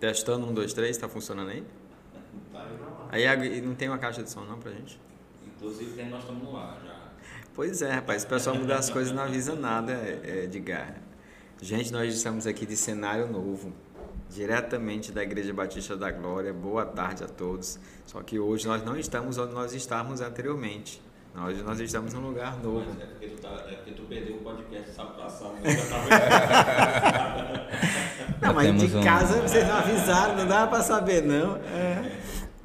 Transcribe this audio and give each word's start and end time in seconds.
Testando, 0.00 0.46
um, 0.46 0.54
dois, 0.54 0.72
três, 0.72 0.96
tá 0.96 1.08
funcionando 1.08 1.50
aí? 1.50 1.64
Tá 2.52 2.66
aí 3.10 3.28
não. 3.28 3.42
Aí 3.42 3.60
não 3.60 3.74
tem 3.74 3.88
uma 3.88 3.98
caixa 3.98 4.22
de 4.22 4.30
som 4.30 4.42
não 4.42 4.58
pra 4.58 4.70
gente? 4.70 5.00
Inclusive 5.46 5.92
tem- 5.92 6.08
nós 6.08 6.20
estamos 6.20 6.42
no 6.42 6.56
ar 6.56 6.78
já. 6.84 6.98
Pois 7.54 7.82
é, 7.82 7.90
rapaz, 7.92 8.22
o 8.22 8.28
pessoal 8.28 8.54
muda 8.54 8.76
as 8.76 8.88
coisas 8.88 9.12
não 9.12 9.24
avisa 9.24 9.54
nada, 9.56 9.92
é, 9.92 10.44
Edgar. 10.44 10.94
Gente, 11.60 11.92
nós 11.92 12.14
estamos 12.14 12.46
aqui 12.46 12.64
de 12.64 12.76
cenário 12.76 13.26
novo, 13.26 13.72
diretamente 14.30 15.10
da 15.10 15.24
Igreja 15.24 15.52
Batista 15.52 15.96
da 15.96 16.12
Glória. 16.12 16.52
Boa 16.52 16.86
tarde 16.86 17.24
a 17.24 17.28
todos. 17.28 17.80
Só 18.06 18.22
que 18.22 18.38
hoje 18.38 18.68
nós 18.68 18.84
não 18.84 18.96
estamos 18.96 19.38
onde 19.38 19.52
nós 19.52 19.74
estávamos 19.74 20.20
anteriormente. 20.20 21.02
Nós, 21.34 21.60
nós 21.62 21.80
estamos 21.80 22.14
num 22.14 22.20
lugar 22.20 22.56
novo. 22.62 22.86
Mas 22.88 23.00
é 23.02 23.06
porque 23.06 23.26
tu, 23.28 23.42
tá, 23.42 23.48
é 23.68 23.74
porque 23.74 23.90
tu 23.92 24.02
perdeu 24.02 24.36
o 24.36 24.38
podcast 24.38 24.90
sábado 24.92 25.16
passado. 25.20 25.54
Né? 25.54 25.70
Não, 28.48 28.54
mas 28.54 28.90
de 28.90 28.96
um- 28.96 29.02
casa 29.02 29.40
vocês 29.42 29.66
não 29.66 29.76
avisaram, 29.76 30.36
não 30.36 30.46
dá 30.46 30.66
pra 30.66 30.82
saber 30.82 31.22
não. 31.22 31.56
É. 31.56 32.18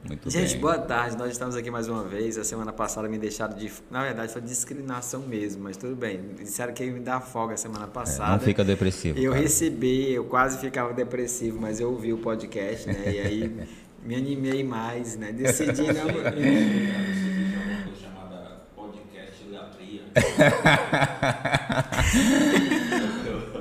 Muito 0.06 0.30
Gente, 0.30 0.52
bem. 0.54 0.60
boa 0.60 0.78
tarde. 0.80 1.16
Nós 1.18 1.32
estamos 1.32 1.56
aqui 1.56 1.72
mais 1.72 1.88
uma 1.88 2.04
vez. 2.04 2.38
A 2.38 2.44
semana 2.44 2.74
passada 2.74 3.08
me 3.08 3.18
deixaram 3.18 3.56
de. 3.56 3.72
Na 3.90 4.04
verdade, 4.04 4.34
foi 4.34 4.42
discriminação 4.42 5.22
mesmo, 5.22 5.64
mas 5.64 5.78
tudo 5.78 5.96
bem. 5.96 6.20
Disseram 6.40 6.74
que 6.74 6.84
ia 6.84 6.92
me 6.92 7.00
dar 7.00 7.22
folga 7.22 7.54
a 7.54 7.58
semana 7.58 7.86
É, 7.86 7.88
passada. 7.88 8.32
não 8.34 8.40
fica 8.40 8.66
depressivo. 8.66 9.18
Eu 9.18 9.32
cara. 9.32 9.42
recebi, 9.44 10.12
eu 10.12 10.26
quase 10.26 10.58
ficava 10.58 10.92
depressivo, 10.94 11.58
mas 11.62 11.80
eu 11.80 11.90
ouvi 11.90 12.12
o 12.12 12.18
podcast, 12.18 12.86
né? 12.88 13.02
E 13.14 13.20
aí 13.22 13.68
me 14.04 14.16
animei 14.16 14.62
mais, 14.62 15.16
né? 15.16 15.32
Decidi 15.32 15.84
não. 15.84 16.04
uma 16.04 16.12
coisa 16.12 17.96
chamada 18.02 18.62
podcast 18.76 19.48
latria. 19.50 20.02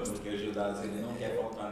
porque 0.09 0.29
o 0.29 0.39
Judas 0.39 0.79
ele 0.83 1.01
não 1.03 1.15
quer 1.15 1.37
faltar 1.37 1.71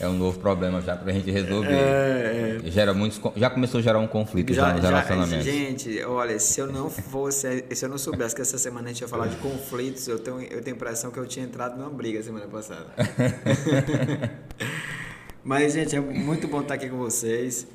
É 0.00 0.06
um 0.06 0.12
novo 0.12 0.38
problema 0.38 0.80
já 0.80 0.96
pra 0.96 1.12
gente 1.12 1.28
resolver. 1.30 1.72
É, 1.72 2.60
Gera 2.66 2.94
muitos, 2.94 3.20
já 3.36 3.50
começou 3.50 3.78
a 3.78 3.82
gerar 3.82 3.98
um 3.98 4.06
conflito 4.06 4.54
já, 4.54 4.68
Já, 4.68 4.72
nos 4.74 4.82
já, 4.82 4.88
relacionamentos. 4.88 5.44
gente, 5.44 6.02
olha, 6.04 6.38
se 6.38 6.60
eu 6.60 6.68
não 6.68 6.88
fosse, 6.88 7.64
se 7.74 7.84
eu 7.84 7.88
não 7.88 7.98
soubesse 7.98 8.32
que 8.34 8.40
essa 8.40 8.56
semana 8.58 8.86
a 8.86 8.92
gente 8.92 9.00
ia 9.00 9.08
falar 9.08 9.26
de 9.26 9.36
conflitos, 9.36 10.06
eu 10.06 10.18
tenho, 10.20 10.40
eu 10.42 10.62
tenho 10.62 10.74
a 10.74 10.76
impressão 10.76 11.10
que 11.10 11.18
eu 11.18 11.26
tinha 11.26 11.44
entrado 11.44 11.76
numa 11.76 11.90
briga 11.90 12.22
semana 12.22 12.46
passada. 12.46 12.86
Mas, 15.42 15.72
gente, 15.72 15.96
é 15.96 16.00
muito 16.00 16.46
bom 16.46 16.60
estar 16.60 16.74
aqui 16.74 16.88
com 16.88 16.98
vocês. 16.98 17.66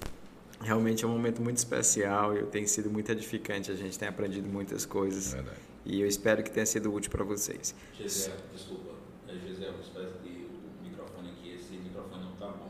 Realmente 0.62 1.04
é 1.04 1.08
um 1.08 1.12
momento 1.12 1.42
muito 1.42 1.58
especial 1.58 2.38
e 2.38 2.44
tem 2.44 2.66
sido 2.68 2.90
muito 2.90 3.12
edificante. 3.12 3.70
A 3.72 3.76
gente 3.76 4.00
tem 4.00 4.08
aprendido 4.08 4.48
muitas 4.48 4.86
coisas. 4.86 5.34
Verdade. 5.34 5.58
E 5.86 6.00
eu 6.00 6.08
espero 6.08 6.42
que 6.42 6.50
tenha 6.52 6.66
sido 6.66 6.94
útil 6.94 7.12
para 7.12 7.26
vocês. 7.26 7.76
Gisele, 7.98 8.36
desculpa. 8.54 8.92
É 9.28 9.34
Gisele, 9.34 9.74
espero 9.82 10.08
que 10.24 10.48
o 10.48 10.84
microfone 10.88 11.32
aqui, 11.32 11.54
esse 11.56 11.74
microfone 11.78 12.24
não 12.24 12.32
tá 12.34 12.48
bom. 12.48 12.70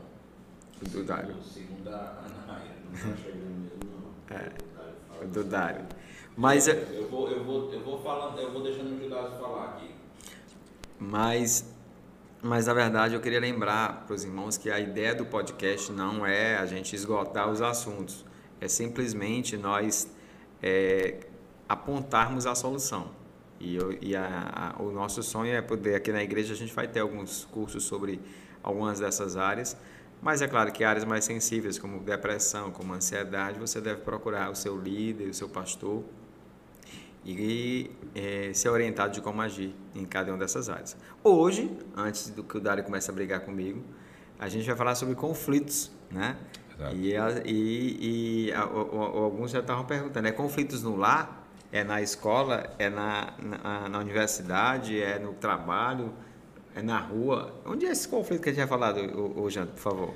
Do 0.82 1.02
Dário. 1.04 1.34
Segundo 1.42 1.88
a 1.88 2.22
Anaia, 2.44 2.72
não 2.84 2.92
tá 3.10 3.16
chegando 3.16 3.44
mesmo, 3.44 3.78
não. 4.30 4.36
É. 4.36 4.50
Fala. 5.08 5.26
Do 5.26 5.44
Dário. 5.44 5.84
Mas, 6.36 6.68
é- 6.68 6.86
Eu 6.92 7.08
vou, 7.08 7.30
eu 7.30 7.42
vou, 7.44 7.72
eu 7.72 7.80
vou 7.80 8.02
falando, 8.02 8.38
eu 8.40 8.52
vou 8.52 8.62
deixando 8.62 8.94
o 8.94 8.98
Judas 9.02 9.32
falar 9.38 9.64
aqui. 9.70 9.90
Mas, 10.98 11.72
mas 12.42 12.66
na 12.66 12.74
verdade 12.74 13.14
eu 13.14 13.20
queria 13.20 13.40
lembrar 13.40 14.04
para 14.06 14.14
os 14.14 14.24
irmãos 14.24 14.56
que 14.56 14.70
a 14.70 14.78
ideia 14.80 15.14
do 15.14 15.24
podcast 15.24 15.90
não 15.92 16.24
é 16.26 16.56
a 16.56 16.66
gente 16.66 16.94
esgotar 16.94 17.50
os 17.50 17.60
assuntos, 17.62 18.24
é 18.60 18.68
simplesmente 18.68 19.56
nós 19.56 20.10
é, 20.62 21.20
apontarmos 21.68 22.46
a 22.46 22.54
solução. 22.54 23.10
E, 23.60 23.76
eu, 23.76 23.96
e 24.00 24.14
a, 24.16 24.74
a- 24.78 24.82
o 24.82 24.90
nosso 24.90 25.22
sonho 25.22 25.52
é 25.54 25.62
poder, 25.62 25.94
aqui 25.94 26.12
na 26.12 26.22
igreja, 26.22 26.52
a 26.52 26.56
gente 26.56 26.72
vai 26.74 26.88
ter 26.88 27.00
alguns 27.00 27.44
cursos 27.46 27.84
sobre 27.84 28.20
algumas 28.62 28.98
dessas 29.00 29.36
áreas, 29.36 29.76
mas 30.24 30.42
é 30.42 30.48
claro 30.48 30.72
que 30.72 30.82
áreas 30.82 31.04
mais 31.04 31.24
sensíveis, 31.24 31.78
como 31.78 32.00
depressão, 32.00 32.70
como 32.72 32.92
ansiedade, 32.94 33.58
você 33.60 33.80
deve 33.80 34.00
procurar 34.00 34.50
o 34.50 34.54
seu 34.56 34.76
líder, 34.76 35.28
o 35.28 35.34
seu 35.34 35.48
pastor, 35.48 36.02
e 37.24 37.90
eh, 38.14 38.50
ser 38.52 38.68
orientado 38.68 39.12
de 39.12 39.20
como 39.20 39.40
agir 39.40 39.74
em 39.94 40.04
cada 40.04 40.30
uma 40.30 40.38
dessas 40.38 40.68
áreas. 40.68 40.96
Hoje, 41.22 41.70
antes 41.96 42.28
do 42.30 42.44
que 42.44 42.56
o 42.58 42.60
Dário 42.60 42.84
comece 42.84 43.10
a 43.10 43.14
brigar 43.14 43.40
comigo, 43.40 43.82
a 44.38 44.48
gente 44.48 44.66
vai 44.66 44.76
falar 44.76 44.94
sobre 44.94 45.14
conflitos, 45.14 45.90
né? 46.10 46.36
Exato. 46.78 46.96
E, 46.96 47.14
e, 47.46 48.46
e 48.48 48.52
a- 48.52 48.66
o- 48.66 48.96
o- 48.96 49.24
alguns 49.24 49.50
já 49.52 49.60
estavam 49.60 49.84
perguntando, 49.86 50.28
é 50.28 50.32
conflitos 50.32 50.82
no 50.82 50.96
lar? 50.96 51.42
É 51.72 51.82
na 51.82 52.02
escola? 52.02 52.74
É 52.78 52.90
na, 52.90 53.32
na, 53.38 53.88
na 53.88 53.98
universidade? 53.98 55.00
É 55.00 55.18
no 55.18 55.32
trabalho? 55.34 56.12
É 56.74 56.82
na 56.82 56.98
rua? 56.98 57.52
Onde 57.64 57.86
é 57.86 57.90
esse 57.90 58.08
conflito 58.08 58.42
que 58.42 58.48
a 58.48 58.52
gente 58.52 58.66
vai 58.66 58.68
falar, 58.68 58.94
ô, 58.96 59.48
Janto, 59.48 59.72
por 59.72 59.80
favor? 59.80 60.14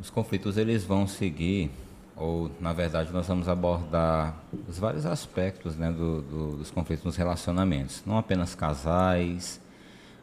Os 0.00 0.10
conflitos 0.10 0.56
eles 0.56 0.82
vão 0.84 1.06
seguir, 1.06 1.70
ou 2.16 2.50
na 2.60 2.72
verdade 2.72 3.12
nós 3.12 3.26
vamos 3.26 3.48
abordar 3.48 4.36
os 4.68 4.78
vários 4.78 5.06
aspectos 5.06 5.76
né, 5.76 5.92
do, 5.92 6.22
do- 6.22 6.56
dos 6.56 6.70
conflitos 6.72 7.04
nos 7.04 7.16
relacionamentos. 7.16 8.02
Não 8.04 8.18
apenas 8.18 8.54
casais, 8.54 9.60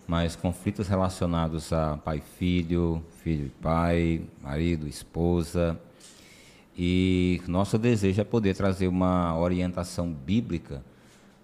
mas 0.06 0.36
conflitos 0.36 0.90
relacionados 0.90 1.72
a 1.72 1.96
pai 1.98 2.18
e 2.18 2.38
filho, 2.38 3.02
filho 3.24 3.46
e 3.46 3.50
pai, 3.62 4.22
marido, 4.42 4.86
esposa. 4.86 5.80
E 6.78 7.42
nosso 7.48 7.78
desejo 7.78 8.20
é 8.20 8.24
poder 8.26 8.56
trazer 8.56 8.88
uma 8.90 9.38
orientação 9.40 10.12
bíblica 10.12 10.84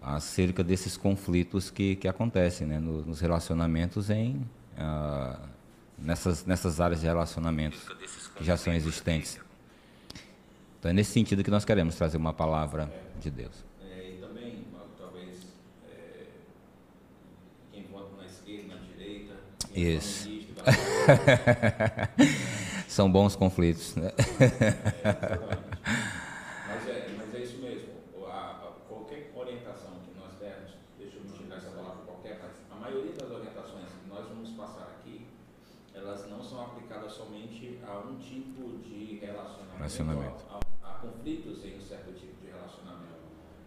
acerca 0.01 0.63
desses 0.63 0.95
conflitos 0.97 1.69
que, 1.69 1.95
que 1.97 2.07
acontecem 2.07 2.65
né, 2.67 2.79
no- 2.79 3.03
nos 3.05 3.19
relacionamentos 3.19 4.09
em 4.09 4.41
ah, 4.77 5.37
nessas, 5.97 6.45
nessas 6.45 6.79
áreas 6.79 7.01
de 7.01 7.07
relacionamentos 7.07 7.79
que 8.35 8.43
já 8.43 8.55
são 8.55 8.73
existentes. 8.73 9.39
Então 10.79 10.91
é 10.91 10.93
nesse 10.93 11.11
sentido 11.11 11.43
que 11.43 11.51
nós 11.51 11.65
queremos 11.65 11.95
trazer 11.95 12.17
uma 12.17 12.33
palavra 12.33 12.89
de 13.19 13.29
Deus. 13.29 13.51
É, 13.83 14.13
e 14.15 14.21
também, 14.21 14.63
talvez, 14.97 15.39
é, 15.91 16.23
quem 17.73 17.83
vota 17.91 18.15
na 18.15 18.25
esquerda, 18.25 18.75
na 18.75 18.81
direita, 18.95 19.33
quem 19.73 19.85
é 19.85 19.89
Isso. 19.95 20.29
São 22.87 23.11
bons 23.11 23.35
conflitos. 23.35 23.95
Né 23.95 24.11
é, 26.87 27.13
mas 27.17 27.33
é 27.35 27.39
isso 27.43 27.57
mesmo. 27.61 27.89
O- 28.17 28.25
a- 28.25 28.61
a- 28.63 28.71
qualquer 28.87 29.31
orientação 29.35 29.91
que 30.05 30.17
nós 30.19 30.33
dermos, 30.39 30.71
deixa 30.97 31.17
eu 31.17 31.21
utilizar 31.23 31.57
essa 31.59 31.69
palavra 31.69 32.01
qualquer, 32.05 32.39
mas 32.41 32.51
a 32.77 32.81
maioria 32.81 33.13
das 33.13 33.29
orientações 33.29 33.85
que 33.85 34.09
nós 34.09 34.27
vamos 34.27 34.49
passar 34.51 34.97
aqui, 34.99 35.27
elas 35.93 36.27
não 36.29 36.43
são 36.43 36.61
aplicadas 36.63 37.13
somente 37.13 37.79
a 37.87 37.99
um 37.99 38.17
tipo 38.17 38.79
de 38.83 39.19
relacionamento. 39.89 40.45
A 40.83 40.89
conflitos 41.01 41.65
em 41.65 41.77
um 41.77 41.81
certo 41.81 42.13
tipo 42.13 42.39
de 42.41 42.51
relacionamento. 42.51 43.19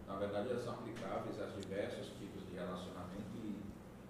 Na 0.07 0.15
verdade, 0.15 0.49
elas 0.49 0.63
são 0.63 0.73
aplicáveis 0.73 1.41
a 1.41 1.45
diversos 1.47 2.07
tipos 2.19 2.47
de 2.49 2.55
relacionamento 2.55 3.35
e, 3.43 3.55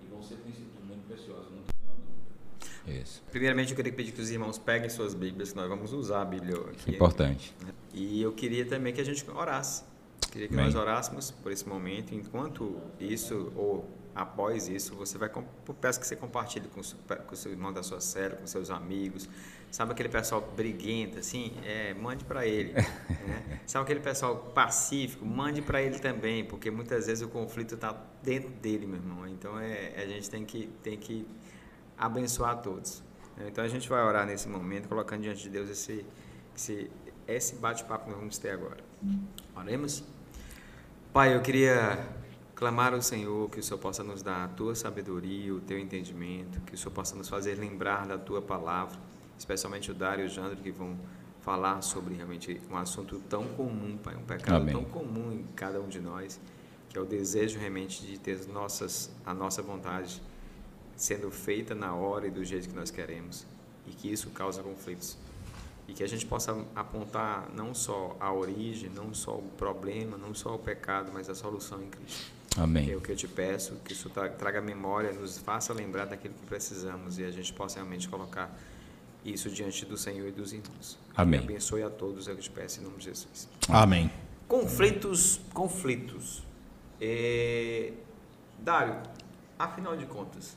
e 0.03 0.07
vão 0.09 0.21
ser 0.21 0.35
princípios 0.35 0.83
muito 0.85 1.07
preciosos, 1.07 1.51
não 1.51 1.63
tenho 1.63 1.95
dúvida. 1.95 3.01
Isso. 3.01 3.23
Primeiramente, 3.31 3.71
eu 3.71 3.75
queria 3.75 3.93
pedir 3.93 4.11
que 4.11 4.21
os 4.21 4.29
irmãos 4.29 4.57
peguem 4.57 4.89
suas 4.89 5.13
Bíblias, 5.13 5.51
que 5.51 5.57
nós 5.57 5.67
vamos 5.67 5.91
usar 5.93 6.21
a 6.21 6.25
Bíblia 6.25 6.57
aqui. 6.69 6.95
Importante. 6.95 7.53
E 7.93 8.21
eu 8.21 8.31
queria 8.33 8.65
também 8.65 8.93
que 8.93 9.01
a 9.01 9.05
gente 9.05 9.27
orasse. 9.31 9.83
Queria 10.31 10.47
que 10.47 10.53
Amém. 10.53 10.65
nós 10.65 10.75
orássemos 10.75 11.31
por 11.31 11.51
esse 11.51 11.67
momento. 11.67 12.13
Enquanto 12.13 12.81
isso, 12.99 13.51
ou 13.55 13.87
após 14.15 14.67
isso, 14.67 14.95
você 14.95 15.17
vai. 15.17 15.29
Peço 15.81 15.99
que 15.99 16.07
você 16.07 16.15
compartilhe 16.15 16.67
com 16.67 16.81
com 16.81 17.33
o 17.33 17.37
seu 17.37 17.51
irmão 17.51 17.73
da 17.73 17.81
sua 17.81 17.99
célula, 17.99 18.39
com 18.41 18.47
seus 18.47 18.69
amigos. 18.69 19.27
Sabe 19.71 19.91
aquele 19.91 20.09
pessoal 20.09 20.41
briguento, 20.55 21.17
assim? 21.17 21.53
É, 21.65 21.95
mande 21.95 22.23
para 22.23 22.45
ele. 22.45 22.73
né? 23.09 23.59
Sabe 23.65 23.83
aquele 23.83 24.01
pessoal 24.01 24.35
pacífico? 24.35 25.25
Mande 25.25 25.61
para 25.63 25.81
ele 25.81 25.97
também, 25.97 26.45
porque 26.45 26.69
muitas 26.69 27.07
vezes 27.07 27.23
o 27.23 27.29
conflito 27.29 27.73
está 27.73 27.99
dentro 28.21 28.49
dele, 28.49 28.85
meu 28.85 28.97
irmão. 28.97 29.27
Então 29.27 29.59
é, 29.59 29.93
a 29.97 30.05
gente 30.05 30.29
tem 30.29 30.45
que, 30.45 30.67
tem 30.83 30.95
que 30.97 31.27
abençoar 31.97 32.61
todos. 32.61 33.01
Então 33.47 33.63
a 33.63 33.67
gente 33.67 33.89
vai 33.89 34.03
orar 34.03 34.27
nesse 34.27 34.47
momento, 34.47 34.87
colocando 34.87 35.21
diante 35.21 35.41
de 35.41 35.49
Deus 35.49 35.67
esse, 35.69 36.05
esse, 36.55 36.91
esse 37.27 37.55
bate-papo 37.55 38.05
que 38.05 38.11
nós 38.11 38.19
vamos 38.19 38.37
ter 38.37 38.51
agora. 38.51 38.83
Oremos? 39.55 40.03
Pai, 41.11 41.35
eu 41.35 41.41
queria 41.41 41.97
clamar 42.55 42.93
ao 42.93 43.01
Senhor 43.01 43.49
que 43.49 43.59
o 43.59 43.63
Senhor 43.63 43.79
possa 43.79 44.03
nos 44.03 44.21
dar 44.21 44.45
a 44.45 44.47
tua 44.47 44.75
sabedoria, 44.75 45.53
o 45.53 45.59
teu 45.59 45.77
entendimento, 45.77 46.61
que 46.61 46.75
o 46.75 46.77
Senhor 46.77 46.91
possa 46.91 47.15
nos 47.15 47.27
fazer 47.27 47.55
lembrar 47.55 48.07
da 48.07 48.17
tua 48.17 48.41
palavra, 48.41 48.97
especialmente 49.37 49.91
o 49.91 49.93
Dário 49.93 50.23
e 50.23 50.27
o 50.27 50.29
Jandro 50.29 50.57
que 50.57 50.71
vão 50.71 50.97
falar 51.41 51.81
sobre 51.81 52.15
realmente 52.15 52.61
um 52.71 52.77
assunto 52.77 53.19
tão 53.29 53.45
comum, 53.49 53.97
Pai, 54.01 54.15
um 54.15 54.23
pecado 54.23 54.61
Amém. 54.61 54.73
tão 54.73 54.85
comum 54.85 55.31
em 55.31 55.43
cada 55.55 55.81
um 55.81 55.87
de 55.87 55.99
nós, 55.99 56.39
que 56.89 56.97
é 56.97 57.01
o 57.01 57.05
desejo 57.05 57.59
realmente 57.59 58.05
de 58.05 58.17
ter 58.17 58.33
as 58.33 58.47
nossas, 58.47 59.11
a 59.25 59.33
nossa 59.33 59.61
vontade 59.61 60.21
sendo 60.95 61.29
feita 61.31 61.75
na 61.75 61.93
hora 61.93 62.27
e 62.27 62.31
do 62.31 62.45
jeito 62.45 62.69
que 62.69 62.75
nós 62.75 62.91
queremos 62.91 63.45
e 63.85 63.91
que 63.91 64.11
isso 64.11 64.29
causa 64.29 64.63
conflitos 64.63 65.17
e 65.87 65.93
que 65.93 66.03
a 66.03 66.07
gente 66.07 66.25
possa 66.25 66.55
apontar 66.75 67.49
não 67.53 67.73
só 67.73 68.15
a 68.19 68.31
origem, 68.31 68.89
não 68.89 69.13
só 69.13 69.35
o 69.35 69.43
problema, 69.57 70.17
não 70.17 70.33
só 70.33 70.55
o 70.55 70.59
pecado, 70.59 71.11
mas 71.13 71.29
a 71.29 71.35
solução 71.35 71.81
em 71.81 71.89
Cristo. 71.89 72.31
É 72.57 72.61
Amém. 72.61 72.95
o 72.95 73.01
que 73.01 73.11
eu 73.11 73.15
te 73.15 73.27
peço, 73.27 73.75
que 73.83 73.93
isso 73.93 74.09
tra- 74.09 74.29
traga 74.29 74.61
memória, 74.61 75.11
nos 75.11 75.37
faça 75.39 75.73
lembrar 75.73 76.05
daquilo 76.05 76.33
que 76.35 76.45
precisamos 76.45 77.17
e 77.17 77.23
a 77.23 77.31
gente 77.31 77.51
possa 77.53 77.77
realmente 77.77 78.07
colocar 78.07 78.55
isso 79.25 79.49
diante 79.49 79.85
do 79.85 79.97
Senhor 79.97 80.27
e 80.27 80.31
dos 80.31 80.53
irmãos. 80.53 80.99
Amém. 81.15 81.39
Que 81.39 81.45
abençoe 81.47 81.81
a 81.81 81.89
todos, 81.89 82.27
eu 82.27 82.37
te 82.37 82.49
peço 82.51 82.79
em 82.79 82.83
nome 82.83 82.97
de 82.97 83.05
Jesus. 83.05 83.49
Amém. 83.67 84.11
Conflitos, 84.47 85.39
conflitos. 85.53 86.43
É... 87.01 87.93
Dário, 88.59 89.01
afinal 89.57 89.97
de 89.97 90.05
contas, 90.05 90.55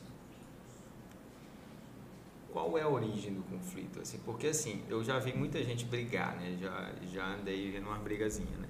qual 2.51 2.77
é 2.77 2.81
a 2.83 2.87
origem 2.89 3.33
do 3.33 3.41
conflito? 3.43 3.99
Assim, 3.99 4.19
porque 4.19 4.47
assim, 4.47 4.83
eu 4.89 5.03
já 5.03 5.19
vi 5.19 5.33
muita 5.33 5.63
gente 5.63 5.83
brigar, 5.85 6.35
né? 6.37 6.57
Já, 6.59 6.91
já 7.11 7.25
andei 7.35 7.71
vendo 7.71 7.87
uma 7.87 7.97
brigazinha, 7.97 8.55
né? 8.57 8.67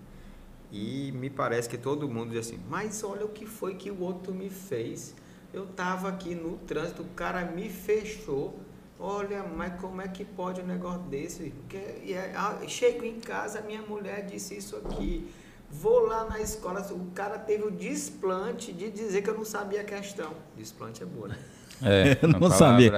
E 0.71 1.11
me 1.13 1.29
parece 1.29 1.69
que 1.69 1.77
todo 1.77 2.09
mundo 2.09 2.31
diz 2.31 2.47
assim, 2.47 2.59
mas 2.69 3.03
olha 3.03 3.25
o 3.25 3.29
que 3.29 3.45
foi 3.45 3.75
que 3.75 3.89
o 3.89 4.01
outro 4.01 4.33
me 4.33 4.49
fez. 4.49 5.15
Eu 5.53 5.65
tava 5.65 6.09
aqui 6.09 6.35
no 6.35 6.57
trânsito, 6.57 7.03
o 7.03 7.07
cara 7.15 7.45
me 7.45 7.69
fechou. 7.69 8.59
Olha, 8.99 9.43
mas 9.43 9.79
como 9.79 10.01
é 10.01 10.07
que 10.07 10.25
pode 10.25 10.59
um 10.59 10.65
negócio 10.65 11.01
desse? 11.03 11.51
Porque, 11.51 11.77
e 12.03 12.13
é, 12.13 12.33
ah, 12.35 12.57
chego 12.67 13.05
em 13.05 13.19
casa, 13.19 13.61
minha 13.61 13.81
mulher 13.81 14.25
disse 14.25 14.57
isso 14.57 14.75
aqui. 14.75 15.31
Vou 15.69 16.07
lá 16.07 16.25
na 16.25 16.39
escola, 16.41 16.81
o 16.91 17.11
cara 17.13 17.37
teve 17.37 17.63
o 17.63 17.71
desplante 17.71 18.73
de 18.73 18.89
dizer 18.89 19.21
que 19.21 19.29
eu 19.29 19.35
não 19.35 19.45
sabia 19.45 19.81
a 19.81 19.83
questão. 19.83 20.31
Desplante 20.57 21.03
é 21.03 21.05
boa, 21.05 21.27
né? 21.27 21.37
É, 21.81 22.17
não 22.25 22.39
palavra- 22.39 22.57
sabia. 22.57 22.91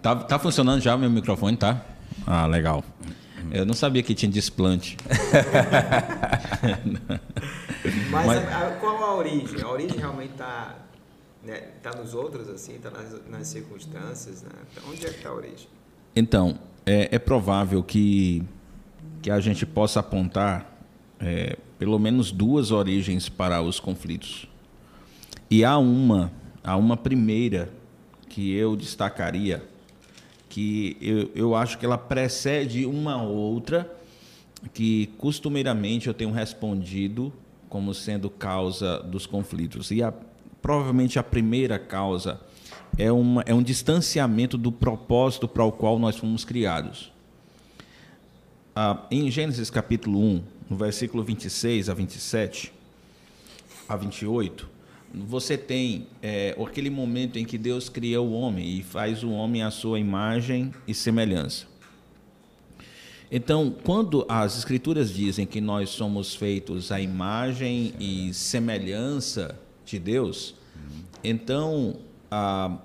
Tá, 0.00 0.16
tá 0.16 0.38
funcionando 0.38 0.80
já 0.80 0.94
o 0.94 0.98
meu 0.98 1.10
microfone, 1.10 1.56
tá? 1.56 1.84
Ah, 2.26 2.46
legal. 2.46 2.84
Eu 3.52 3.66
não 3.66 3.74
sabia 3.74 4.02
que 4.02 4.14
tinha 4.14 4.30
desplante. 4.32 4.96
Mas, 8.10 8.26
Mas- 8.26 8.38
a- 8.48 8.68
a- 8.68 8.70
qual 8.76 9.02
a 9.04 9.14
origem? 9.16 9.60
A 9.62 9.68
origem 9.68 9.98
realmente 9.98 10.32
está 10.32 10.76
né, 11.44 11.56
tá 11.82 11.90
nos 11.96 12.14
outros, 12.14 12.48
assim, 12.48 12.74
está 12.76 12.90
nas, 12.90 13.20
nas 13.28 13.46
circunstâncias, 13.48 14.42
né? 14.42 14.50
Então, 14.72 14.90
onde 14.90 15.04
é 15.06 15.10
que 15.10 15.16
está 15.16 15.28
a 15.28 15.34
origem? 15.34 15.68
Então, 16.14 16.58
é, 16.86 17.14
é 17.14 17.18
provável 17.18 17.82
que, 17.82 18.42
que 19.20 19.30
a 19.30 19.40
gente 19.40 19.66
possa 19.66 20.00
apontar 20.00 20.70
é, 21.20 21.56
pelo 21.78 21.98
menos 21.98 22.30
duas 22.30 22.70
origens 22.70 23.28
para 23.28 23.60
os 23.60 23.78
conflitos. 23.80 24.46
E 25.50 25.64
há 25.64 25.76
uma, 25.78 26.32
há 26.62 26.76
uma 26.76 26.96
primeira 26.96 27.70
que 28.28 28.54
eu 28.54 28.76
destacaria, 28.76 29.62
que 30.52 30.98
eu, 31.00 31.30
eu 31.34 31.54
acho 31.54 31.78
que 31.78 31.86
ela 31.86 31.96
precede 31.96 32.84
uma 32.84 33.22
outra, 33.22 33.90
que 34.74 35.06
costumeiramente 35.16 36.08
eu 36.08 36.12
tenho 36.12 36.30
respondido 36.30 37.32
como 37.70 37.94
sendo 37.94 38.28
causa 38.28 38.98
dos 38.98 39.24
conflitos. 39.24 39.90
E 39.90 40.02
a, 40.02 40.12
provavelmente 40.60 41.18
a 41.18 41.22
primeira 41.22 41.78
causa 41.78 42.38
é, 42.98 43.10
uma, 43.10 43.42
é 43.46 43.54
um 43.54 43.62
distanciamento 43.62 44.58
do 44.58 44.70
propósito 44.70 45.48
para 45.48 45.64
o 45.64 45.72
qual 45.72 45.98
nós 45.98 46.18
fomos 46.18 46.44
criados. 46.44 47.10
Ah, 48.76 49.06
em 49.10 49.30
Gênesis 49.30 49.70
capítulo 49.70 50.18
1, 50.20 50.42
no 50.68 50.76
versículo 50.76 51.24
26 51.24 51.88
a 51.88 51.94
27, 51.94 52.70
a 53.88 53.96
28, 53.96 54.68
você 55.14 55.58
tem 55.58 56.06
é, 56.22 56.56
aquele 56.62 56.88
momento 56.88 57.38
em 57.38 57.44
que 57.44 57.58
Deus 57.58 57.88
cria 57.88 58.20
o 58.20 58.32
homem 58.32 58.78
e 58.78 58.82
faz 58.82 59.22
o 59.22 59.30
homem 59.30 59.62
à 59.62 59.70
sua 59.70 59.98
imagem 59.98 60.72
e 60.88 60.94
semelhança. 60.94 61.66
Então, 63.30 63.74
quando 63.82 64.26
as 64.28 64.58
escrituras 64.58 65.12
dizem 65.12 65.46
que 65.46 65.60
nós 65.60 65.90
somos 65.90 66.34
feitos 66.34 66.92
à 66.92 67.00
imagem 67.00 67.94
e 67.98 68.32
semelhança 68.34 69.58
de 69.86 69.98
Deus, 69.98 70.54
então 71.24 71.96
ah, 72.30 72.78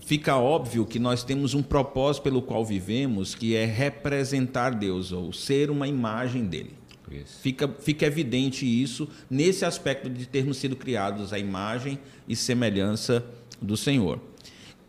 fica 0.00 0.36
óbvio 0.36 0.86
que 0.86 0.98
nós 0.98 1.24
temos 1.24 1.54
um 1.54 1.62
propósito 1.62 2.22
pelo 2.22 2.42
qual 2.42 2.64
vivemos, 2.64 3.34
que 3.34 3.56
é 3.56 3.64
representar 3.64 4.70
Deus 4.70 5.10
ou 5.10 5.32
ser 5.32 5.70
uma 5.70 5.88
imagem 5.88 6.44
dele. 6.44 6.74
Isso. 7.10 7.40
Fica, 7.40 7.68
fica 7.68 8.06
evidente 8.06 8.64
isso 8.64 9.08
nesse 9.28 9.64
aspecto 9.64 10.08
de 10.08 10.26
termos 10.26 10.56
sido 10.56 10.74
criados 10.74 11.32
à 11.32 11.38
imagem 11.38 11.98
e 12.28 12.34
semelhança 12.34 13.24
do 13.60 13.76
Senhor. 13.76 14.20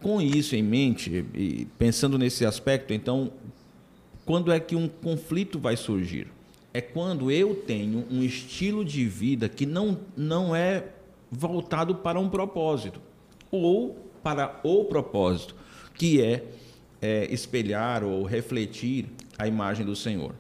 Com 0.02 0.22
isso 0.22 0.56
em 0.56 0.64
mente, 0.64 1.26
e 1.34 1.68
pensando 1.78 2.18
nesse 2.18 2.46
aspecto, 2.46 2.94
então, 2.94 3.32
quando 4.26 4.52
é 4.52 4.60
que 4.60 4.76
um 4.76 4.88
conflito 4.88 5.60
vai 5.60 5.76
surgir? 5.76 6.28
É 6.74 6.82
quando 6.82 7.32
eu 7.32 7.56
tenho 7.56 8.06
um 8.12 8.22
estilo 8.22 8.84
de 8.84 9.06
vida 9.06 9.48
que 9.48 9.66
não, 9.66 9.98
não 10.16 10.56
é 10.56 10.84
voltado 11.32 11.96
para 11.96 12.20
um 12.20 12.30
propósito, 12.30 13.02
ou 13.50 13.96
para 14.22 14.60
o 14.64 14.86
propósito, 14.86 15.56
que 15.94 16.22
é, 16.22 16.44
é 17.02 17.34
espelhar 17.34 18.04
ou 18.04 18.24
refletir 18.24 19.06
a 19.38 19.48
imagem 19.48 19.86
do 19.86 19.96
Senhor. 19.96 20.36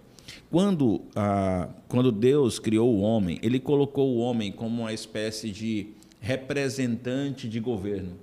Quando, 0.49 1.01
ah, 1.15 1.69
quando 1.87 2.11
Deus 2.11 2.59
criou 2.59 2.93
o 2.93 3.01
homem, 3.01 3.39
ele 3.41 3.59
colocou 3.59 4.15
o 4.15 4.19
homem 4.19 4.51
como 4.51 4.83
uma 4.83 4.93
espécie 4.93 5.51
de 5.51 5.87
representante 6.19 7.47
de 7.49 7.59
governo. 7.59 8.13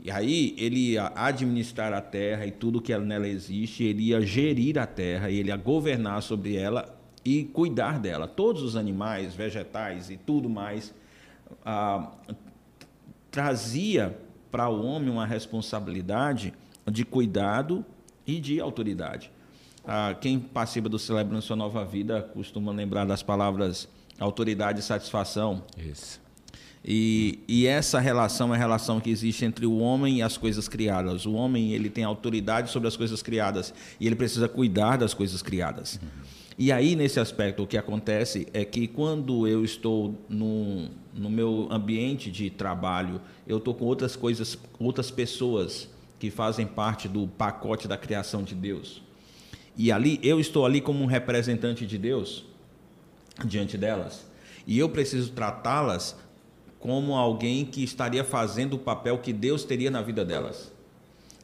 E 0.00 0.10
aí 0.10 0.54
ele 0.58 0.92
ia 0.92 1.12
administrar 1.14 1.92
a 1.92 2.00
terra 2.00 2.44
e 2.44 2.50
tudo 2.50 2.82
que 2.82 2.96
nela 2.98 3.28
existe, 3.28 3.84
ele 3.84 4.08
ia 4.08 4.20
gerir 4.20 4.78
a 4.78 4.86
terra, 4.86 5.30
ele 5.30 5.48
ia 5.48 5.56
governar 5.56 6.22
sobre 6.22 6.56
ela 6.56 6.98
e 7.24 7.44
cuidar 7.44 8.00
dela. 8.00 8.26
Todos 8.26 8.62
os 8.62 8.76
animais, 8.76 9.34
vegetais 9.34 10.10
e 10.10 10.16
tudo 10.16 10.50
mais 10.50 10.92
ah, 11.64 12.10
trazia 13.30 14.18
para 14.50 14.68
o 14.68 14.84
homem 14.84 15.08
uma 15.08 15.26
responsabilidade 15.26 16.52
de 16.90 17.04
cuidado 17.04 17.84
e 18.26 18.40
de 18.40 18.60
autoridade. 18.60 19.30
Ah, 19.84 20.14
quem 20.20 20.38
participa 20.38 20.88
do 20.88 20.98
Celebrando 20.98 21.42
Sua 21.42 21.56
Nova 21.56 21.84
Vida 21.84 22.22
costuma 22.22 22.72
lembrar 22.72 23.04
das 23.04 23.22
palavras 23.22 23.88
autoridade 24.18 24.80
e 24.80 24.82
satisfação. 24.82 25.62
Isso. 25.76 26.20
E, 26.84 27.40
e 27.46 27.66
essa 27.66 28.00
relação 28.00 28.52
é 28.52 28.56
a 28.56 28.58
relação 28.58 29.00
que 29.00 29.10
existe 29.10 29.44
entre 29.44 29.66
o 29.66 29.78
homem 29.78 30.18
e 30.18 30.22
as 30.22 30.36
coisas 30.36 30.68
criadas. 30.68 31.26
O 31.26 31.32
homem 31.32 31.72
ele 31.72 31.88
tem 31.88 32.04
autoridade 32.04 32.70
sobre 32.70 32.88
as 32.88 32.96
coisas 32.96 33.22
criadas 33.22 33.72
e 34.00 34.06
ele 34.06 34.16
precisa 34.16 34.48
cuidar 34.48 34.96
das 34.96 35.14
coisas 35.14 35.42
criadas. 35.42 36.00
E 36.58 36.70
aí, 36.70 36.94
nesse 36.94 37.18
aspecto, 37.18 37.62
o 37.62 37.66
que 37.66 37.78
acontece 37.78 38.46
é 38.52 38.64
que 38.64 38.86
quando 38.86 39.46
eu 39.46 39.64
estou 39.64 40.18
no, 40.28 40.88
no 41.14 41.30
meu 41.30 41.68
ambiente 41.70 42.30
de 42.30 42.50
trabalho, 42.50 43.20
eu 43.46 43.58
estou 43.58 43.74
com 43.74 43.84
outras 43.84 44.16
coisas, 44.16 44.58
outras 44.78 45.10
pessoas 45.10 45.88
que 46.18 46.30
fazem 46.30 46.66
parte 46.66 47.08
do 47.08 47.26
pacote 47.26 47.88
da 47.88 47.96
criação 47.96 48.42
de 48.42 48.54
Deus. 48.54 49.02
E 49.76 49.90
ali, 49.90 50.18
eu 50.22 50.38
estou 50.38 50.66
ali 50.66 50.80
como 50.80 51.02
um 51.02 51.06
representante 51.06 51.86
de 51.86 51.96
Deus 51.96 52.44
diante 53.44 53.78
delas. 53.78 54.26
E 54.66 54.78
eu 54.78 54.88
preciso 54.88 55.32
tratá-las 55.32 56.16
como 56.78 57.14
alguém 57.14 57.64
que 57.64 57.82
estaria 57.82 58.24
fazendo 58.24 58.74
o 58.74 58.78
papel 58.78 59.18
que 59.18 59.32
Deus 59.32 59.64
teria 59.64 59.90
na 59.90 60.02
vida 60.02 60.24
delas. 60.24 60.72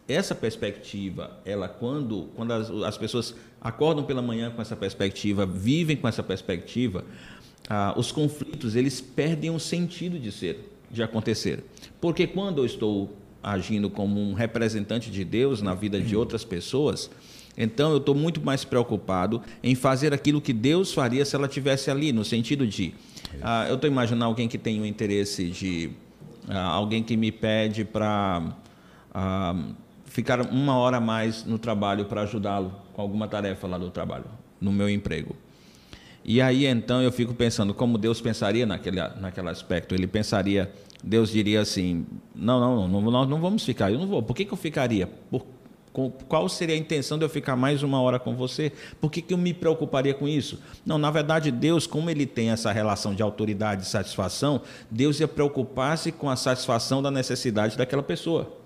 Essa 0.06 0.34
perspectiva, 0.34 1.38
ela 1.44 1.68
quando, 1.68 2.28
quando 2.34 2.52
as, 2.52 2.70
as 2.70 2.98
pessoas 2.98 3.34
acordam 3.60 4.04
pela 4.04 4.22
manhã 4.22 4.50
com 4.50 4.60
essa 4.62 4.74
perspectiva, 4.74 5.44
vivem 5.44 5.96
com 5.96 6.08
essa 6.08 6.22
perspectiva, 6.22 7.04
ah, 7.68 7.94
os 7.96 8.10
conflitos 8.10 8.74
eles 8.74 9.00
perdem 9.00 9.50
o 9.50 9.60
sentido 9.60 10.18
de 10.18 10.32
ser, 10.32 10.72
de 10.90 11.02
acontecer. 11.02 11.62
Porque 12.00 12.26
quando 12.26 12.58
eu 12.58 12.66
estou 12.66 13.12
agindo 13.42 13.90
como 13.90 14.20
um 14.20 14.32
representante 14.32 15.10
de 15.10 15.24
Deus 15.24 15.60
na 15.60 15.74
vida 15.74 16.00
de 16.00 16.16
outras 16.16 16.44
pessoas, 16.44 17.10
então 17.58 17.90
eu 17.90 17.98
estou 17.98 18.14
muito 18.14 18.40
mais 18.40 18.64
preocupado 18.64 19.42
em 19.60 19.74
fazer 19.74 20.14
aquilo 20.14 20.40
que 20.40 20.52
Deus 20.52 20.94
faria 20.94 21.24
se 21.24 21.34
ela 21.34 21.48
tivesse 21.48 21.90
ali, 21.90 22.12
no 22.12 22.24
sentido 22.24 22.64
de, 22.64 22.94
ah, 23.42 23.66
eu 23.68 23.74
estou 23.74 23.90
imaginando 23.90 24.24
alguém 24.24 24.46
que 24.46 24.56
tem 24.56 24.80
o 24.80 24.86
interesse 24.86 25.50
de, 25.50 25.90
ah, 26.48 26.62
alguém 26.62 27.02
que 27.02 27.16
me 27.16 27.32
pede 27.32 27.84
para 27.84 28.54
ficar 30.04 30.40
uma 30.40 30.76
hora 30.76 31.00
mais 31.00 31.44
no 31.44 31.58
trabalho 31.58 32.04
para 32.04 32.22
ajudá-lo 32.22 32.72
com 32.92 33.02
alguma 33.02 33.26
tarefa 33.26 33.66
lá 33.66 33.76
do 33.76 33.90
trabalho, 33.90 34.26
no 34.60 34.70
meu 34.70 34.88
emprego. 34.88 35.34
E 36.24 36.42
aí 36.42 36.66
então 36.66 37.02
eu 37.02 37.10
fico 37.10 37.32
pensando 37.32 37.72
como 37.72 37.96
Deus 37.96 38.20
pensaria 38.20 38.66
naquele, 38.66 39.00
naquele 39.20 39.48
aspecto. 39.48 39.94
Ele 39.94 40.06
pensaria, 40.06 40.70
Deus 41.02 41.30
diria 41.30 41.60
assim: 41.60 42.06
não, 42.34 42.60
não, 42.60 42.86
não, 42.86 43.10
nós 43.10 43.28
não 43.28 43.40
vamos 43.40 43.64
ficar. 43.64 43.90
Eu 43.90 43.98
não 43.98 44.06
vou. 44.06 44.22
Por 44.22 44.36
que, 44.36 44.44
que 44.44 44.52
eu 44.52 44.56
ficaria? 44.58 45.06
Por, 45.06 45.46
com, 45.98 46.12
qual 46.28 46.48
seria 46.48 46.76
a 46.76 46.78
intenção 46.78 47.18
de 47.18 47.24
eu 47.24 47.28
ficar 47.28 47.56
mais 47.56 47.82
uma 47.82 48.00
hora 48.00 48.20
com 48.20 48.36
você? 48.36 48.70
Por 49.00 49.10
que, 49.10 49.20
que 49.20 49.34
eu 49.34 49.38
me 49.38 49.52
preocuparia 49.52 50.14
com 50.14 50.28
isso? 50.28 50.62
Não, 50.86 50.96
na 50.96 51.10
verdade, 51.10 51.50
Deus, 51.50 51.88
como 51.88 52.08
ele 52.08 52.24
tem 52.24 52.50
essa 52.50 52.70
relação 52.70 53.12
de 53.12 53.20
autoridade 53.20 53.82
e 53.82 53.86
satisfação, 53.86 54.62
Deus 54.88 55.18
ia 55.18 55.26
preocupar-se 55.26 56.12
com 56.12 56.30
a 56.30 56.36
satisfação 56.36 57.02
da 57.02 57.10
necessidade 57.10 57.76
daquela 57.76 58.02
pessoa. 58.02 58.56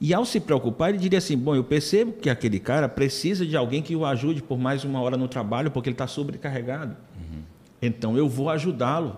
E 0.00 0.12
ao 0.12 0.24
se 0.24 0.40
preocupar, 0.40 0.88
ele 0.88 0.98
diria 0.98 1.18
assim: 1.18 1.38
Bom, 1.38 1.54
eu 1.54 1.62
percebo 1.62 2.10
que 2.14 2.28
aquele 2.28 2.58
cara 2.58 2.88
precisa 2.88 3.46
de 3.46 3.56
alguém 3.56 3.80
que 3.80 3.94
o 3.94 4.04
ajude 4.04 4.42
por 4.42 4.58
mais 4.58 4.82
uma 4.82 5.00
hora 5.00 5.16
no 5.16 5.28
trabalho, 5.28 5.70
porque 5.70 5.90
ele 5.90 5.94
está 5.94 6.08
sobrecarregado. 6.08 6.96
Então 7.80 8.18
eu 8.18 8.28
vou 8.28 8.50
ajudá-lo. 8.50 9.16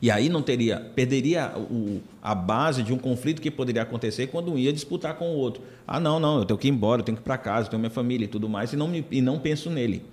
E 0.00 0.10
aí 0.10 0.28
não 0.28 0.42
teria, 0.42 0.78
perderia 0.94 1.52
o, 1.56 2.00
a 2.22 2.34
base 2.34 2.84
de 2.84 2.92
um 2.92 2.98
conflito 2.98 3.42
que 3.42 3.50
poderia 3.50 3.82
acontecer 3.82 4.28
quando 4.28 4.52
um 4.52 4.58
ia 4.58 4.72
disputar 4.72 5.14
com 5.14 5.30
o 5.30 5.36
outro. 5.36 5.62
Ah, 5.86 5.98
não, 5.98 6.20
não, 6.20 6.38
eu 6.38 6.44
tenho 6.44 6.58
que 6.58 6.68
ir 6.68 6.70
embora, 6.70 7.00
eu 7.00 7.04
tenho 7.04 7.16
que 7.16 7.22
ir 7.22 7.24
para 7.24 7.36
casa, 7.36 7.66
eu 7.66 7.70
tenho 7.70 7.80
minha 7.80 7.90
família 7.90 8.24
e 8.24 8.28
tudo 8.28 8.48
mais, 8.48 8.72
e 8.72 8.76
não, 8.76 8.90
e 9.10 9.20
não 9.20 9.38
penso 9.40 9.68
nele. 9.68 10.04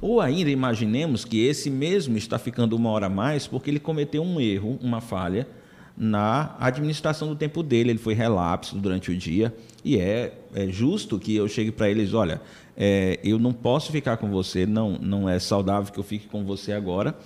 Ou 0.00 0.20
ainda 0.20 0.50
imaginemos 0.50 1.24
que 1.24 1.44
esse 1.44 1.70
mesmo 1.70 2.16
está 2.16 2.38
ficando 2.38 2.76
uma 2.76 2.90
hora 2.90 3.06
a 3.06 3.10
mais 3.10 3.46
porque 3.46 3.70
ele 3.70 3.80
cometeu 3.80 4.22
um 4.22 4.40
erro, 4.40 4.78
uma 4.82 5.00
falha 5.00 5.48
na 5.96 6.56
administração 6.58 7.28
do 7.28 7.36
tempo 7.36 7.62
dele. 7.62 7.90
Ele 7.90 7.98
foi 7.98 8.14
relapso 8.14 8.76
durante 8.76 9.10
o 9.10 9.16
dia 9.16 9.54
e 9.84 9.98
é, 9.98 10.34
é 10.54 10.68
justo 10.68 11.18
que 11.18 11.34
eu 11.34 11.48
chegue 11.48 11.72
para 11.72 11.90
eles: 11.90 12.12
olha, 12.14 12.40
é, 12.76 13.18
eu 13.24 13.38
não 13.38 13.52
posso 13.52 13.90
ficar 13.92 14.16
com 14.16 14.30
você, 14.30 14.66
não, 14.66 14.98
não 15.00 15.28
é 15.28 15.38
saudável 15.38 15.92
que 15.92 15.98
eu 15.98 16.04
fique 16.04 16.26
com 16.28 16.44
você 16.44 16.72
agora, 16.72 17.16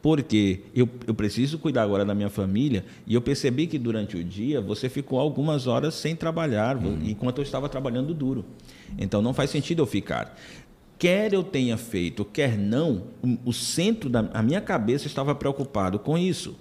porque 0.00 0.60
eu, 0.74 0.88
eu 1.06 1.14
preciso 1.14 1.58
cuidar 1.58 1.82
agora 1.82 2.04
da 2.04 2.14
minha 2.14 2.28
família 2.28 2.84
e 3.06 3.14
eu 3.14 3.20
percebi 3.20 3.66
que 3.66 3.78
durante 3.78 4.16
o 4.16 4.22
dia 4.22 4.60
você 4.60 4.88
ficou 4.88 5.18
algumas 5.18 5.66
horas 5.66 5.94
sem 5.94 6.14
trabalhar, 6.14 6.76
uhum. 6.76 7.00
enquanto 7.04 7.38
eu 7.38 7.42
estava 7.42 7.68
trabalhando 7.68 8.14
duro. 8.14 8.44
Então 8.96 9.20
não 9.20 9.34
faz 9.34 9.50
sentido 9.50 9.82
eu 9.82 9.86
ficar 9.86 10.36
quer 10.98 11.32
eu 11.32 11.44
tenha 11.44 11.76
feito, 11.76 12.24
quer 12.24 12.58
não, 12.58 13.04
o 13.44 13.52
centro 13.52 14.10
da 14.10 14.28
a 14.34 14.42
minha 14.42 14.60
cabeça 14.60 15.06
estava 15.06 15.34
preocupado 15.34 15.98
com 15.98 16.18
isso, 16.18 16.56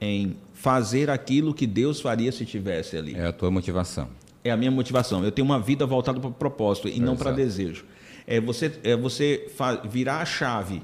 em 0.00 0.34
fazer 0.54 1.10
aquilo 1.10 1.52
que 1.52 1.66
Deus 1.66 2.00
faria 2.00 2.32
se 2.32 2.46
tivesse 2.46 2.96
ali. 2.96 3.14
É 3.14 3.26
a 3.26 3.32
tua 3.32 3.50
motivação. 3.50 4.08
É 4.42 4.50
a 4.50 4.56
minha 4.56 4.70
motivação. 4.70 5.22
Eu 5.22 5.30
tenho 5.30 5.44
uma 5.44 5.60
vida 5.60 5.84
voltada 5.84 6.18
para 6.18 6.30
o 6.30 6.32
propósito 6.32 6.88
e 6.88 6.96
é 6.96 7.00
não 7.00 7.14
para 7.16 7.30
desejo. 7.30 7.84
É 8.26 8.40
você, 8.40 8.72
é 8.82 8.96
você 8.96 9.50
virar 9.90 10.20
a 10.20 10.24
chave 10.24 10.80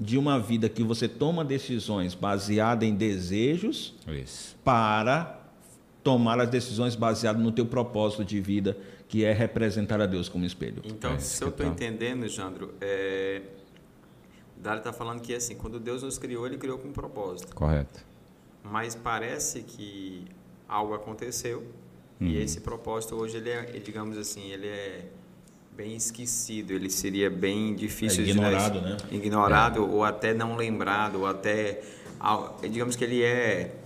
de 0.00 0.16
uma 0.16 0.40
vida 0.40 0.66
que 0.66 0.82
você 0.82 1.06
toma 1.06 1.44
decisões 1.44 2.14
baseadas 2.14 2.88
em 2.88 2.94
desejos 2.94 3.94
isso. 4.08 4.56
para 4.64 5.38
tomar 6.02 6.40
as 6.40 6.48
decisões 6.48 6.96
baseadas 6.96 7.42
no 7.42 7.52
teu 7.52 7.66
propósito 7.66 8.24
de 8.24 8.40
vida, 8.40 8.78
que 9.06 9.24
é 9.26 9.32
representar 9.34 10.00
a 10.00 10.06
Deus 10.06 10.26
como 10.26 10.46
espelho. 10.46 10.82
Então, 10.86 11.12
é 11.12 11.18
se 11.18 11.44
eu 11.44 11.50
estou 11.50 11.66
tá. 11.66 11.70
entendendo, 11.70 12.26
Jandro, 12.28 12.72
é... 12.80 13.42
o 14.56 14.62
Dário 14.62 14.78
está 14.78 14.90
falando 14.90 15.20
que 15.20 15.34
assim, 15.34 15.54
quando 15.54 15.78
Deus 15.78 16.02
nos 16.02 16.16
criou, 16.16 16.46
Ele 16.46 16.56
criou 16.56 16.78
com 16.78 16.88
um 16.88 16.92
propósito. 16.92 17.54
Correto. 17.54 18.02
Mas 18.64 18.94
parece 18.94 19.62
que 19.62 20.24
algo 20.66 20.94
aconteceu 20.94 21.58
uhum. 22.18 22.28
e 22.28 22.38
esse 22.38 22.60
propósito 22.60 23.16
hoje 23.16 23.36
ele 23.36 23.50
é, 23.50 23.64
digamos 23.84 24.16
assim, 24.16 24.50
ele 24.50 24.68
é 24.68 25.08
bem 25.80 25.96
esquecido, 25.96 26.72
ele 26.72 26.90
seria 26.90 27.30
bem 27.30 27.74
difícil 27.74 28.22
é 28.22 28.28
ignorado, 28.28 28.78
de 28.78 28.84
né? 28.84 28.96
ignorado 29.10 29.78
é. 29.78 29.88
ou 29.88 30.04
até 30.04 30.34
não 30.34 30.54
lembrado, 30.54 31.20
ou 31.20 31.26
até 31.26 31.80
digamos 32.70 32.96
que 32.96 33.02
ele 33.02 33.22
é 33.22 33.76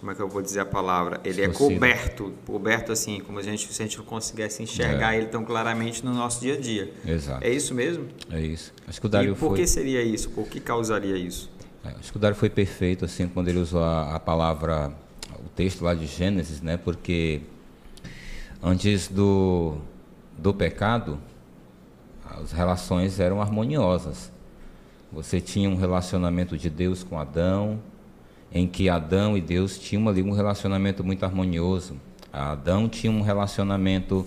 como 0.00 0.10
é 0.10 0.14
que 0.14 0.22
eu 0.22 0.28
vou 0.28 0.40
dizer 0.40 0.60
a 0.60 0.66
palavra? 0.66 1.20
Ele 1.22 1.42
é 1.42 1.48
coberto, 1.48 2.32
coberto 2.46 2.92
assim, 2.92 3.20
como 3.20 3.38
a 3.38 3.42
gente, 3.42 3.70
se 3.72 3.82
a 3.82 3.86
gente 3.86 3.98
não 3.98 4.04
conseguisse 4.04 4.62
enxergar 4.62 5.14
é. 5.14 5.18
ele 5.18 5.26
tão 5.26 5.44
claramente 5.44 6.04
no 6.04 6.14
nosso 6.14 6.40
dia 6.40 6.54
a 6.54 6.60
dia. 6.60 6.92
Exato. 7.06 7.44
É 7.44 7.50
isso 7.50 7.74
mesmo? 7.74 8.08
É 8.30 8.40
isso. 8.40 8.72
Acho 8.86 9.00
que 9.00 9.06
o 9.06 9.08
Dário 9.08 9.32
e 9.32 9.34
por 9.34 9.48
foi... 9.50 9.58
que 9.58 9.66
seria 9.66 10.02
isso? 10.02 10.30
Por 10.30 10.46
que 10.46 10.60
causaria 10.60 11.16
isso? 11.16 11.50
É, 11.84 11.88
acho 11.88 12.10
que 12.10 12.16
o 12.16 12.20
Dário 12.20 12.36
foi 12.36 12.50
perfeito 12.50 13.04
assim 13.04 13.28
quando 13.28 13.48
ele 13.48 13.58
usou 13.58 13.82
a, 13.82 14.14
a 14.14 14.20
palavra, 14.20 14.92
o 15.44 15.48
texto 15.50 15.84
lá 15.84 15.94
de 15.94 16.06
Gênesis, 16.06 16.60
né? 16.60 16.76
Porque 16.78 17.40
antes 18.62 19.08
do, 19.08 19.78
do 20.36 20.52
pecado, 20.52 21.18
as 22.30 22.52
relações 22.52 23.20
eram 23.20 23.40
harmoniosas. 23.40 24.32
Você 25.12 25.40
tinha 25.40 25.68
um 25.68 25.76
relacionamento 25.76 26.58
de 26.58 26.68
Deus 26.68 27.04
com 27.04 27.18
Adão, 27.18 27.78
em 28.52 28.66
que 28.66 28.88
Adão 28.88 29.36
e 29.36 29.40
Deus 29.40 29.78
tinham 29.78 30.08
ali 30.08 30.22
um 30.22 30.32
relacionamento 30.32 31.04
muito 31.04 31.24
harmonioso. 31.24 31.96
Adão 32.32 32.88
tinha 32.88 33.12
um 33.12 33.20
relacionamento, 33.20 34.26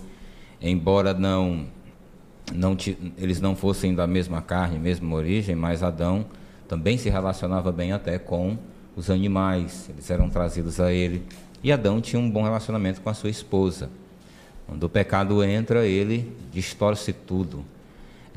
embora 0.60 1.12
não, 1.12 1.66
não 2.54 2.76
eles 3.16 3.40
não 3.40 3.54
fossem 3.54 3.94
da 3.94 4.06
mesma 4.06 4.40
carne, 4.40 4.78
mesma 4.78 5.14
origem, 5.14 5.54
mas 5.54 5.82
Adão 5.82 6.24
também 6.66 6.96
se 6.96 7.10
relacionava 7.10 7.72
bem 7.72 7.92
até 7.92 8.18
com 8.18 8.56
os 8.94 9.10
animais, 9.10 9.88
eles 9.88 10.10
eram 10.10 10.28
trazidos 10.28 10.80
a 10.80 10.92
ele. 10.92 11.22
E 11.62 11.72
Adão 11.72 12.00
tinha 12.00 12.20
um 12.20 12.30
bom 12.30 12.42
relacionamento 12.42 13.00
com 13.00 13.10
a 13.10 13.14
sua 13.14 13.30
esposa. 13.30 13.90
Quando 14.66 14.84
o 14.84 14.88
pecado 14.88 15.42
entra, 15.42 15.86
ele 15.86 16.32
distorce 16.52 17.12
tudo. 17.12 17.64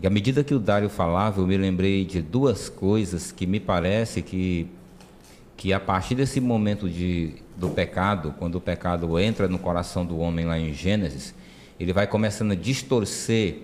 E 0.02 0.08
à 0.08 0.10
medida 0.10 0.44
que 0.44 0.54
o 0.54 0.60
Dário 0.60 0.90
falava, 0.90 1.42
eu 1.42 1.48
me 1.48 1.56
lembrei 1.56 2.04
de 2.04 2.22
duas 2.22 2.70
coisas 2.70 3.32
que 3.32 3.46
me 3.46 3.60
parece 3.60 4.22
que 4.22 4.68
que 5.62 5.72
a 5.72 5.80
partir 5.80 6.16
desse 6.16 6.42
momento 6.42 6.90
de, 6.90 7.36
do 7.56 7.70
pecado, 7.70 8.34
quando 8.40 8.56
o 8.56 8.62
pecado 8.62 9.20
entra 9.20 9.48
no 9.48 9.60
coração 9.60 10.04
do 10.04 10.18
homem 10.18 10.44
lá 10.44 10.58
em 10.58 10.74
Gênesis, 10.74 11.36
ele 11.80 11.94
vai 11.94 12.08
começando 12.08 12.54
a 12.54 12.56
distorcer 12.56 13.60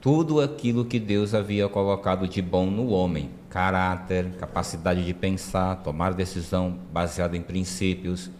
tudo 0.00 0.40
aquilo 0.40 0.86
que 0.86 0.98
Deus 0.98 1.34
havia 1.34 1.68
colocado 1.68 2.26
de 2.26 2.40
bom 2.40 2.70
no 2.70 2.88
homem: 2.88 3.28
caráter, 3.50 4.30
capacidade 4.38 5.04
de 5.04 5.12
pensar, 5.12 5.76
tomar 5.82 6.14
decisão 6.14 6.78
baseada 6.90 7.36
em 7.36 7.42
princípios. 7.42 8.30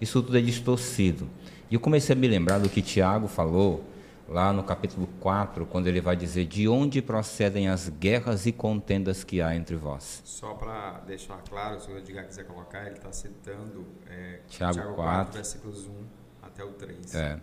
Isso 0.00 0.22
tudo 0.22 0.38
é 0.38 0.40
distorcido. 0.40 1.28
E 1.70 1.74
eu 1.74 1.80
comecei 1.80 2.16
a 2.16 2.18
me 2.18 2.26
lembrar 2.26 2.58
do 2.58 2.70
que 2.70 2.80
Tiago 2.80 3.28
falou 3.28 3.84
lá 4.30 4.52
no 4.52 4.62
capítulo 4.62 5.08
4, 5.18 5.66
quando 5.66 5.88
ele 5.88 6.00
vai 6.00 6.14
dizer 6.14 6.46
de 6.46 6.68
onde 6.68 7.02
procedem 7.02 7.68
as 7.68 7.88
guerras 7.88 8.46
e 8.46 8.52
contendas 8.52 9.24
que 9.24 9.42
há 9.42 9.56
entre 9.56 9.74
vós. 9.74 10.22
Só 10.24 10.54
para 10.54 11.00
deixar 11.00 11.38
claro, 11.38 11.80
se 11.80 11.90
o 11.90 11.98
Edgar 11.98 12.24
quiser 12.26 12.44
colocar, 12.44 12.86
ele 12.86 12.94
está 12.94 13.12
citando 13.12 13.84
é, 14.08 14.38
Tiago, 14.46 14.74
Tiago 14.74 14.94
4, 14.94 15.02
4, 15.02 15.32
versículos 15.32 15.88
1 15.88 15.90
até 16.42 16.64
o 16.64 16.68
3. 16.68 17.14
É. 17.16 17.40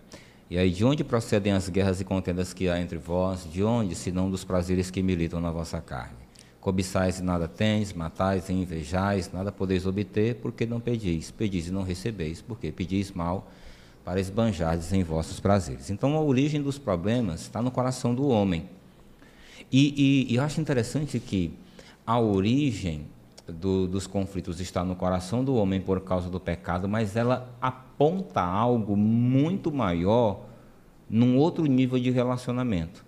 E 0.49 0.57
aí, 0.57 0.71
de 0.71 0.85
onde 0.85 1.03
procedem 1.03 1.51
as 1.51 1.67
guerras 1.67 1.99
e 1.99 2.05
contendas 2.05 2.53
que 2.53 2.69
há 2.69 2.79
entre 2.79 2.97
vós? 2.97 3.43
De 3.51 3.61
onde, 3.61 3.93
senão 3.93 4.31
dos 4.31 4.45
prazeres 4.45 4.89
que 4.89 5.03
militam 5.03 5.41
na 5.41 5.51
vossa 5.51 5.81
carne? 5.81 6.15
Cobiçais 6.61 7.19
e 7.19 7.23
nada 7.23 7.49
tens, 7.49 7.91
matais 7.91 8.47
e 8.47 8.53
invejais, 8.53 9.29
nada 9.31 9.51
podeis 9.51 9.85
obter, 9.85 10.35
porque 10.35 10.65
não 10.65 10.79
pedis. 10.79 11.31
Pedis 11.31 11.67
e 11.67 11.71
não 11.71 11.83
recebeis, 11.83 12.41
porque 12.41 12.71
pedis 12.71 13.11
mal 13.11 13.51
para 14.07 14.21
esbanjardes 14.21 14.93
em 14.93 15.03
vossos 15.03 15.37
prazeres. 15.37 15.89
Então, 15.89 16.15
a 16.15 16.21
origem 16.21 16.61
dos 16.61 16.77
problemas 16.77 17.41
está 17.41 17.61
no 17.61 17.69
coração 17.69 18.15
do 18.15 18.29
homem. 18.29 18.69
E, 19.69 20.27
e, 20.29 20.31
e 20.31 20.35
eu 20.37 20.43
acho 20.43 20.61
interessante 20.61 21.19
que 21.19 21.53
a 22.05 22.17
origem 22.17 23.05
do, 23.45 23.85
dos 23.85 24.07
conflitos 24.07 24.61
está 24.61 24.81
no 24.81 24.95
coração 24.95 25.43
do 25.43 25.55
homem 25.55 25.81
por 25.81 25.99
causa 25.99 26.29
do 26.29 26.39
pecado, 26.39 26.87
mas 26.87 27.17
ela 27.17 27.53
aponta 27.59 28.39
algo 28.39 28.95
muito 28.95 29.73
maior 29.73 30.45
num 31.09 31.37
outro 31.37 31.65
nível 31.65 31.99
de 31.99 32.09
relacionamento. 32.09 33.03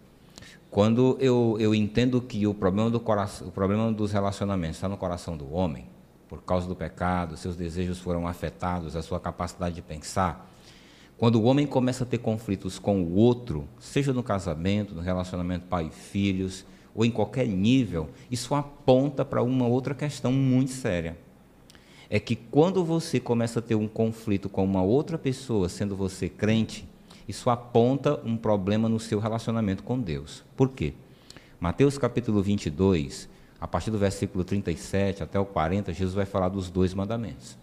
Quando 0.69 1.17
eu, 1.21 1.55
eu 1.61 1.73
entendo 1.73 2.19
que 2.19 2.45
o 2.45 2.53
problema, 2.53 2.89
do 2.89 2.99
coração, 2.99 3.47
o 3.47 3.51
problema 3.51 3.89
dos 3.89 4.11
relacionamentos 4.11 4.75
está 4.75 4.89
no 4.89 4.97
coração 4.97 5.37
do 5.37 5.49
homem, 5.53 5.85
por 6.27 6.43
causa 6.43 6.67
do 6.67 6.75
pecado, 6.75 7.37
seus 7.37 7.55
desejos 7.55 7.99
foram 7.99 8.27
afetados, 8.27 8.97
a 8.97 9.01
sua 9.01 9.17
capacidade 9.17 9.75
de 9.75 9.81
pensar, 9.81 10.49
quando 11.19 11.35
o 11.35 11.43
homem 11.43 11.67
começa 11.67 12.05
a 12.05 12.07
ter 12.07 12.19
conflitos 12.19 12.79
com 12.79 13.01
o 13.01 13.15
outro, 13.15 13.67
seja 13.77 14.13
no 14.13 14.23
casamento, 14.23 14.95
no 14.95 15.01
relacionamento 15.01 15.65
pai 15.67 15.87
e 15.87 15.93
filhos, 15.93 16.65
ou 16.95 17.03
em 17.03 17.11
qualquer 17.11 17.45
nível, 17.45 18.09
isso 18.31 18.55
aponta 18.55 19.25
para 19.25 19.43
uma 19.43 19.67
outra 19.67 19.93
questão 19.93 20.31
muito 20.31 20.71
séria. 20.71 21.17
É 22.09 22.21
que 22.21 22.37
quando 22.37 22.85
você 22.85 23.19
começa 23.19 23.59
a 23.59 23.61
ter 23.61 23.75
um 23.75 23.85
conflito 23.85 24.47
com 24.47 24.63
uma 24.63 24.81
outra 24.81 25.17
pessoa, 25.17 25.67
sendo 25.67 25.93
você 25.93 26.29
crente, 26.29 26.87
isso 27.27 27.49
aponta 27.49 28.17
um 28.23 28.37
problema 28.37 28.87
no 28.87 28.97
seu 28.97 29.19
relacionamento 29.19 29.83
com 29.83 29.99
Deus. 29.99 30.45
Por 30.55 30.69
quê? 30.69 30.93
Mateus 31.59 31.97
capítulo 31.97 32.41
22, 32.41 33.27
a 33.59 33.67
partir 33.67 33.91
do 33.91 33.97
versículo 33.97 34.45
37 34.45 35.21
até 35.21 35.37
o 35.37 35.45
40, 35.45 35.91
Jesus 35.91 36.15
vai 36.15 36.25
falar 36.25 36.47
dos 36.47 36.69
dois 36.69 36.93
mandamentos 36.93 37.57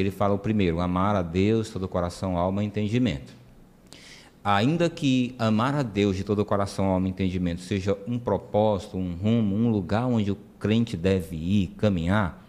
ele 0.00 0.10
fala 0.10 0.34
o 0.34 0.38
primeiro, 0.38 0.80
amar 0.80 1.14
a 1.14 1.22
Deus 1.22 1.68
todo 1.70 1.86
coração, 1.86 2.36
alma 2.36 2.62
e 2.62 2.66
entendimento. 2.66 3.34
Ainda 4.44 4.90
que 4.90 5.34
amar 5.38 5.74
a 5.74 5.82
Deus 5.82 6.16
de 6.16 6.24
todo 6.24 6.44
coração, 6.44 6.86
alma 6.86 7.06
e 7.06 7.10
entendimento 7.10 7.60
seja 7.60 7.96
um 8.08 8.18
propósito, 8.18 8.96
um 8.96 9.14
rumo, 9.14 9.54
um 9.54 9.70
lugar 9.70 10.06
onde 10.06 10.32
o 10.32 10.38
crente 10.58 10.96
deve 10.96 11.36
ir, 11.36 11.68
caminhar, 11.76 12.44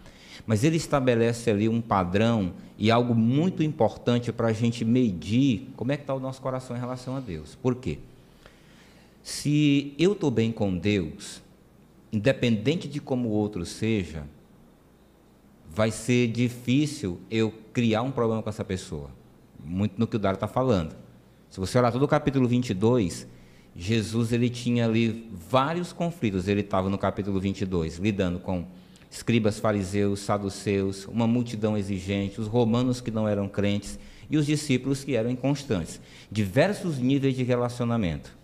mas 0.46 0.64
ele 0.64 0.76
estabelece 0.76 1.50
ali 1.50 1.68
um 1.68 1.80
padrão 1.80 2.52
e 2.76 2.90
algo 2.90 3.14
muito 3.14 3.62
importante 3.62 4.32
para 4.32 4.48
a 4.48 4.52
gente 4.52 4.84
medir 4.84 5.68
como 5.76 5.92
é 5.92 5.96
que 5.96 6.02
está 6.02 6.14
o 6.14 6.20
nosso 6.20 6.40
coração 6.40 6.76
em 6.76 6.80
relação 6.80 7.16
a 7.16 7.20
Deus. 7.20 7.54
Por 7.54 7.76
quê? 7.76 7.98
Se 9.22 9.94
eu 9.98 10.12
estou 10.12 10.30
bem 10.30 10.50
com 10.50 10.76
Deus, 10.76 11.40
independente 12.12 12.88
de 12.88 13.00
como 13.00 13.28
o 13.28 13.32
outro 13.32 13.64
seja, 13.64 14.24
vai 15.74 15.90
ser 15.90 16.28
difícil 16.28 17.20
eu 17.28 17.52
criar 17.72 18.02
um 18.02 18.12
problema 18.12 18.42
com 18.42 18.48
essa 18.48 18.64
pessoa. 18.64 19.10
Muito 19.62 19.98
no 19.98 20.06
que 20.06 20.14
o 20.14 20.18
Dário 20.18 20.36
está 20.36 20.46
falando. 20.46 20.94
Se 21.50 21.58
você 21.58 21.78
olhar 21.78 21.90
todo 21.90 22.04
o 22.04 22.08
capítulo 22.08 22.46
22, 22.46 23.26
Jesus 23.74 24.32
ele 24.32 24.48
tinha 24.48 24.84
ali 24.84 25.28
vários 25.50 25.92
conflitos. 25.92 26.46
Ele 26.46 26.60
estava 26.60 26.88
no 26.88 26.96
capítulo 26.96 27.40
22 27.40 27.98
lidando 27.98 28.38
com 28.38 28.66
escribas, 29.10 29.58
fariseus, 29.58 30.20
saduceus, 30.20 31.06
uma 31.06 31.26
multidão 31.26 31.76
exigente, 31.76 32.40
os 32.40 32.46
romanos 32.46 33.00
que 33.00 33.10
não 33.10 33.28
eram 33.28 33.48
crentes 33.48 33.98
e 34.30 34.36
os 34.36 34.46
discípulos 34.46 35.02
que 35.02 35.16
eram 35.16 35.30
inconstantes. 35.30 36.00
Diversos 36.30 36.98
níveis 36.98 37.34
de 37.34 37.42
relacionamento. 37.42 38.36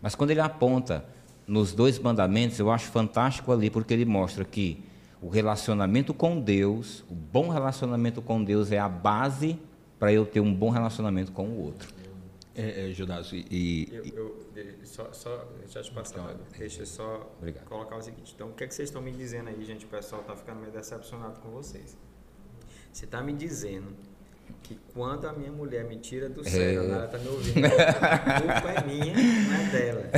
Mas 0.00 0.14
quando 0.14 0.30
ele 0.30 0.40
aponta 0.40 1.04
nos 1.46 1.74
dois 1.74 1.98
mandamentos, 1.98 2.58
eu 2.58 2.70
acho 2.70 2.90
fantástico 2.90 3.52
ali, 3.52 3.68
porque 3.68 3.92
ele 3.92 4.06
mostra 4.06 4.44
que 4.44 4.82
o 5.24 5.30
relacionamento 5.30 6.12
com 6.12 6.38
Deus, 6.38 7.02
o 7.08 7.14
bom 7.14 7.48
relacionamento 7.48 8.20
com 8.20 8.44
Deus 8.44 8.70
é 8.70 8.78
a 8.78 8.90
base 8.90 9.58
para 9.98 10.12
eu 10.12 10.26
ter 10.26 10.40
um 10.40 10.52
bom 10.52 10.68
relacionamento 10.68 11.32
com 11.32 11.48
o 11.48 11.64
outro. 11.64 11.88
É, 12.54 12.90
é 12.90 12.92
Judas, 12.92 13.32
e... 13.32 13.88
Eu, 13.90 14.04
eu, 14.54 14.84
só, 14.84 15.10
só, 15.14 15.48
já 15.66 15.82
te 15.82 15.90
passar, 15.92 16.30
então, 16.30 16.46
deixa 16.58 16.82
eu 16.82 16.86
só 16.86 17.34
Obrigado. 17.38 17.64
colocar 17.64 17.96
o 17.96 18.02
seguinte. 18.02 18.32
Então, 18.34 18.50
o 18.50 18.52
que, 18.52 18.64
é 18.64 18.66
que 18.66 18.74
vocês 18.74 18.90
estão 18.90 19.00
me 19.00 19.12
dizendo 19.12 19.48
aí, 19.48 19.64
gente? 19.64 19.86
O 19.86 19.88
pessoal 19.88 20.20
está 20.20 20.36
ficando 20.36 20.60
meio 20.60 20.70
decepcionado 20.70 21.40
com 21.40 21.48
vocês. 21.52 21.96
Você 22.92 23.06
está 23.06 23.22
me 23.22 23.32
dizendo 23.32 23.96
que 24.62 24.78
quando 24.94 25.26
a 25.26 25.32
minha 25.32 25.52
mulher 25.52 25.84
me 25.84 25.98
tira 25.98 26.28
do 26.28 26.42
céu, 26.42 26.82
é. 26.82 26.86
ela 26.86 27.04
está 27.04 27.18
me 27.18 27.28
ouvindo, 27.28 27.66
a 27.66 28.40
culpa 28.40 28.70
é 28.70 28.84
minha, 28.84 29.14
não 29.14 29.54
é 29.54 29.70
dela. 29.70 30.10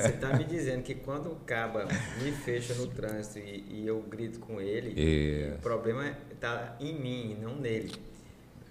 Você 0.00 0.08
está 0.08 0.36
me 0.36 0.44
dizendo 0.44 0.82
que 0.82 0.94
quando 0.94 1.30
o 1.30 1.36
caba 1.46 1.86
me 2.22 2.32
fecha 2.32 2.74
no 2.74 2.88
trânsito 2.88 3.38
e, 3.38 3.64
e 3.70 3.86
eu 3.86 4.00
grito 4.02 4.40
com 4.40 4.60
ele, 4.60 5.54
o 5.54 5.58
problema 5.60 6.16
está 6.32 6.76
em 6.80 6.94
mim, 6.94 7.38
não 7.40 7.56
nele. 7.56 7.92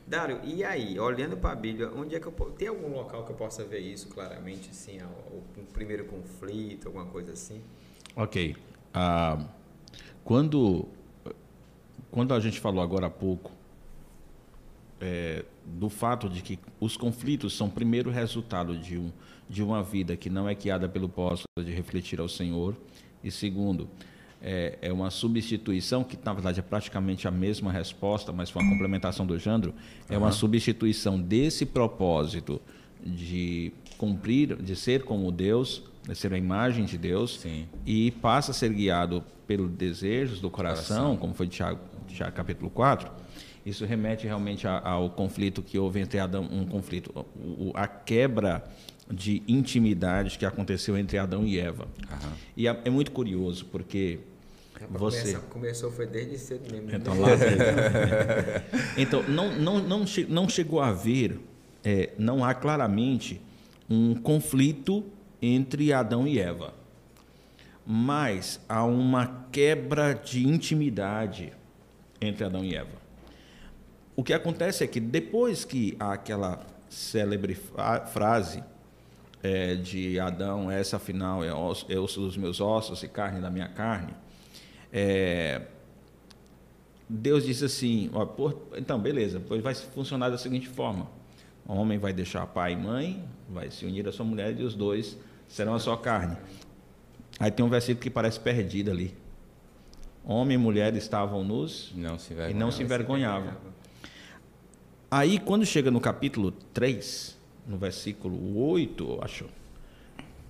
Dário, 0.06 0.42
e 0.44 0.62
aí, 0.62 1.00
olhando 1.00 1.38
para 1.38 1.52
a 1.52 1.56
Bíblia, 1.56 1.90
onde 1.96 2.16
é 2.16 2.20
que 2.20 2.28
eu 2.28 2.34
tem 2.58 2.68
algum 2.68 2.94
local 2.94 3.24
que 3.24 3.32
eu 3.32 3.36
possa 3.36 3.64
ver 3.64 3.80
isso 3.80 4.10
claramente, 4.10 4.70
assim, 4.70 5.00
o, 5.32 5.62
o 5.62 5.66
primeiro 5.72 6.04
conflito, 6.04 6.88
alguma 6.88 7.06
coisa 7.06 7.32
assim? 7.32 7.62
Ok. 8.14 8.58
Uh, 8.94 9.46
quando 10.26 10.86
quando 12.12 12.34
a 12.34 12.40
gente 12.42 12.60
falou 12.60 12.84
agora 12.84 13.08
há 13.08 13.10
pouco 13.10 13.54
é, 15.02 15.44
do 15.66 15.90
fato 15.90 16.30
de 16.30 16.42
que 16.42 16.60
os 16.80 16.96
conflitos 16.96 17.58
são 17.58 17.70
primeiro 17.70 18.12
resultado 18.12 18.78
de, 18.78 18.98
um, 18.98 19.12
de 19.50 19.64
uma 19.64 19.82
vida 19.82 20.16
que 20.16 20.30
não 20.30 20.48
é 20.48 20.54
guiada 20.54 20.88
pelo 20.88 21.10
posto 21.10 21.46
de 21.58 21.72
refletir 21.72 22.20
ao 22.20 22.30
Senhor, 22.30 22.78
e 23.24 23.32
segundo, 23.32 23.90
é, 24.42 24.78
é, 24.82 24.94
uma 24.94 25.10
substituição, 25.10 26.04
que 26.04 26.18
na 26.24 26.34
verdade 26.34 26.60
é 26.60 26.64
praticamente 26.64 27.28
a 27.28 27.32
mesma 27.32 27.72
resposta, 27.72 28.32
mas 28.32 28.50
foi 28.50 28.62
uma 28.62 28.72
complementação 28.72 29.26
do 29.26 29.38
Jandro, 29.38 29.74
é 30.08 30.18
uma 30.18 30.32
substituição 30.32 31.20
desse 31.20 31.66
propósito 31.66 32.62
de 33.04 33.74
cumprir, 33.98 34.56
de 34.56 34.76
ser 34.76 35.04
como 35.04 35.32
Deus, 35.32 35.84
de 36.08 36.16
ser 36.16 36.34
a 36.34 36.38
imagem 36.38 36.86
de 36.86 36.98
Deus, 36.98 37.40
Sim. 37.40 37.68
e 37.86 38.12
passa 38.12 38.52
a 38.52 38.54
ser 38.54 38.74
guiado 38.74 39.24
pelos 39.46 39.70
desejos 39.72 40.40
do 40.40 40.50
coração, 40.50 40.98
coração. 40.98 41.18
como 41.18 41.34
foi 41.34 41.48
de 41.48 41.56
Tiago, 41.58 41.80
Tiago 42.08 42.36
capítulo 42.36 42.70
4, 42.70 43.12
isso 43.66 43.86
remete 43.86 44.26
realmente 44.26 44.68
ao 44.68 45.10
conflito 45.10 45.62
que 45.62 45.78
houve 45.78 46.00
entre 46.00 46.20
Adão, 46.20 46.48
um 46.52 46.66
conflito, 46.66 47.26
a 47.74 47.88
quebra 47.88 48.64
de 49.10 49.44
intimidade 49.48 50.38
que 50.38 50.46
aconteceu 50.46 50.98
entre 50.98 51.18
Adão 51.18 51.46
e 51.46 51.60
Eva. 51.60 51.84
Uhum. 51.84 52.32
E 52.56 52.68
é, 52.68 52.82
é, 52.86 52.90
muito 52.90 53.12
curioso 53.12 53.66
porque 53.66 54.20
você 54.90 55.34
começou, 55.34 55.42
começou 55.50 55.92
foi 55.92 56.08
desde 56.08 56.38
cedo 56.38 56.72
mesmo. 56.72 56.88
Né? 56.88 56.98
Então, 56.98 57.20
lá 57.20 57.30
então 58.98 59.22
não, 59.24 59.56
não, 59.56 59.80
não, 59.80 60.06
não 60.30 60.50
chegou 60.50 60.80
a 60.80 60.88
haver, 60.88 61.40
é, 61.84 62.12
não 62.18 62.44
há 62.44 62.54
claramente 62.54 63.42
um 63.90 64.16
conflito 64.16 65.04
entre 65.42 65.92
Adão 65.92 66.28
e 66.28 66.40
Eva, 66.40 66.74
mas 67.86 68.60
há 68.70 68.84
uma 68.86 69.46
quebra 69.52 70.14
de 70.14 70.48
intimidade 70.48 71.52
entre 72.22 72.46
Adão 72.46 72.64
e 72.64 72.76
Eva. 72.76 73.01
O 74.22 74.24
que 74.24 74.34
acontece 74.34 74.84
é 74.84 74.88
que 74.88 75.00
depois 75.00 75.66
que 75.66 75.98
aquela 76.00 76.64
célebre 76.88 77.56
frase 78.14 78.64
é, 79.42 79.74
de 79.74 80.20
Adão, 80.20 80.70
essa 80.70 80.98
afinal 80.98 81.44
é 81.44 81.52
osso, 81.52 81.88
é 81.90 81.98
osso 81.98 82.22
dos 82.22 82.38
meus 82.38 82.62
ossos 82.62 83.02
e 83.02 83.08
carne 83.08 83.42
da 83.42 83.50
minha 83.50 83.68
carne, 83.68 84.14
é, 84.94 85.64
Deus 87.10 87.48
disse 87.48 87.66
assim, 87.66 88.12
ó, 88.14 88.24
por, 88.24 88.62
então 88.78 89.00
beleza, 89.00 89.42
pois 89.48 89.60
vai 89.60 89.74
funcionar 89.74 90.30
da 90.30 90.38
seguinte 90.38 90.68
forma, 90.68 91.10
o 91.66 91.74
homem 91.74 91.98
vai 91.98 92.14
deixar 92.14 92.46
pai 92.46 92.74
e 92.74 92.76
mãe, 92.76 93.28
vai 93.50 93.72
se 93.72 93.88
unir 93.88 94.08
à 94.08 94.12
sua 94.12 94.24
mulher 94.24 94.56
e 94.56 94.62
os 94.62 94.76
dois 94.76 95.18
serão 95.48 95.74
a 95.74 95.80
sua 95.80 95.98
carne. 95.98 96.38
Aí 97.40 97.50
tem 97.50 97.66
um 97.66 97.70
versículo 97.70 98.04
que 98.04 98.10
parece 98.12 98.40
perdido 98.40 98.92
ali. 98.92 99.18
Homem 100.24 100.54
e 100.54 100.58
mulher 100.60 100.96
estavam 100.96 101.44
nus 101.44 101.92
não 101.96 102.18
e 102.48 102.54
não 102.54 102.70
se 102.70 102.84
envergonhavam. 102.84 103.71
Aí, 105.14 105.40
quando 105.40 105.66
chega 105.66 105.92
no 105.92 106.00
capítulo 106.00 106.52
3, 106.74 107.38
no 107.68 107.78
versículo 107.78 108.58
8, 108.58 109.20
acho. 109.22 109.46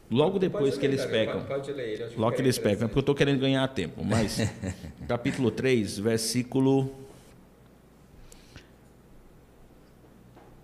Logo 0.07 0.37
depois 0.37 0.77
que 0.77 0.85
eles 0.85 1.03
pecam. 1.03 1.43
Pode, 1.45 1.71
ler, 1.71 2.11
logo 2.15 2.35
que 2.35 2.43
eles 2.43 2.59
pecam, 2.59 2.85
é 2.85 2.87
porque 2.87 2.99
eu 2.99 3.01
estou 3.01 3.15
querendo 3.15 3.39
ganhar 3.39 3.67
tempo. 3.69 4.05
Mas, 4.05 4.37
capítulo 5.09 5.49
3, 5.49 5.97
versículo. 5.97 6.93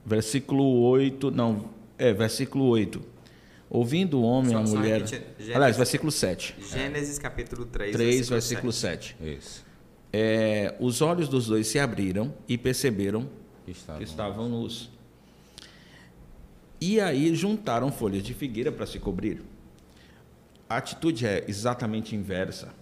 Versículo 0.05 0.81
8. 0.81 1.31
Não, 1.31 1.71
é, 1.97 2.13
versículo 2.13 2.65
8. 2.65 3.01
Ouvindo 3.67 4.19
o 4.19 4.21
homem 4.21 4.51
e 4.51 4.55
a 4.55 4.59
mulher. 4.59 5.07
Gênesis, 5.07 5.55
Aliás, 5.55 5.75
versículo 5.75 6.11
7. 6.11 6.55
Gênesis 6.61 7.17
capítulo 7.17 7.65
3. 7.65 7.93
3, 7.93 8.29
versículo 8.29 8.71
7. 8.71 9.15
7. 9.19 9.37
Isso. 9.39 9.65
É, 10.13 10.75
os 10.79 11.01
olhos 11.01 11.27
dos 11.27 11.47
dois 11.47 11.65
se 11.65 11.79
abriram 11.79 12.31
e 12.47 12.59
perceberam 12.59 13.27
que 13.67 13.71
estavam, 13.71 13.97
que 13.97 14.03
estavam 14.05 14.49
nus. 14.49 14.89
E 16.79 17.01
aí 17.01 17.35
juntaram 17.35 17.91
folhas 17.91 18.23
de 18.23 18.33
figueira 18.33 18.71
para 18.71 18.85
se 18.85 18.97
cobrir. 18.97 19.41
A 20.69 20.77
atitude 20.77 21.25
é 21.25 21.43
exatamente 21.47 22.15
inversa. 22.15 22.73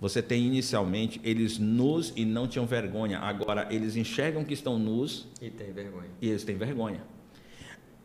Você 0.00 0.22
tem 0.22 0.46
inicialmente 0.46 1.20
eles 1.24 1.58
nus 1.58 2.12
e 2.16 2.24
não 2.24 2.46
tinham 2.46 2.66
vergonha. 2.66 3.18
Agora 3.18 3.66
eles 3.70 3.96
enxergam 3.96 4.44
que 4.44 4.54
estão 4.54 4.78
nus 4.78 5.26
e 5.42 5.50
têm 5.50 5.72
vergonha. 5.72 6.08
E 6.20 6.28
eles 6.28 6.44
têm 6.44 6.56
vergonha. 6.56 7.02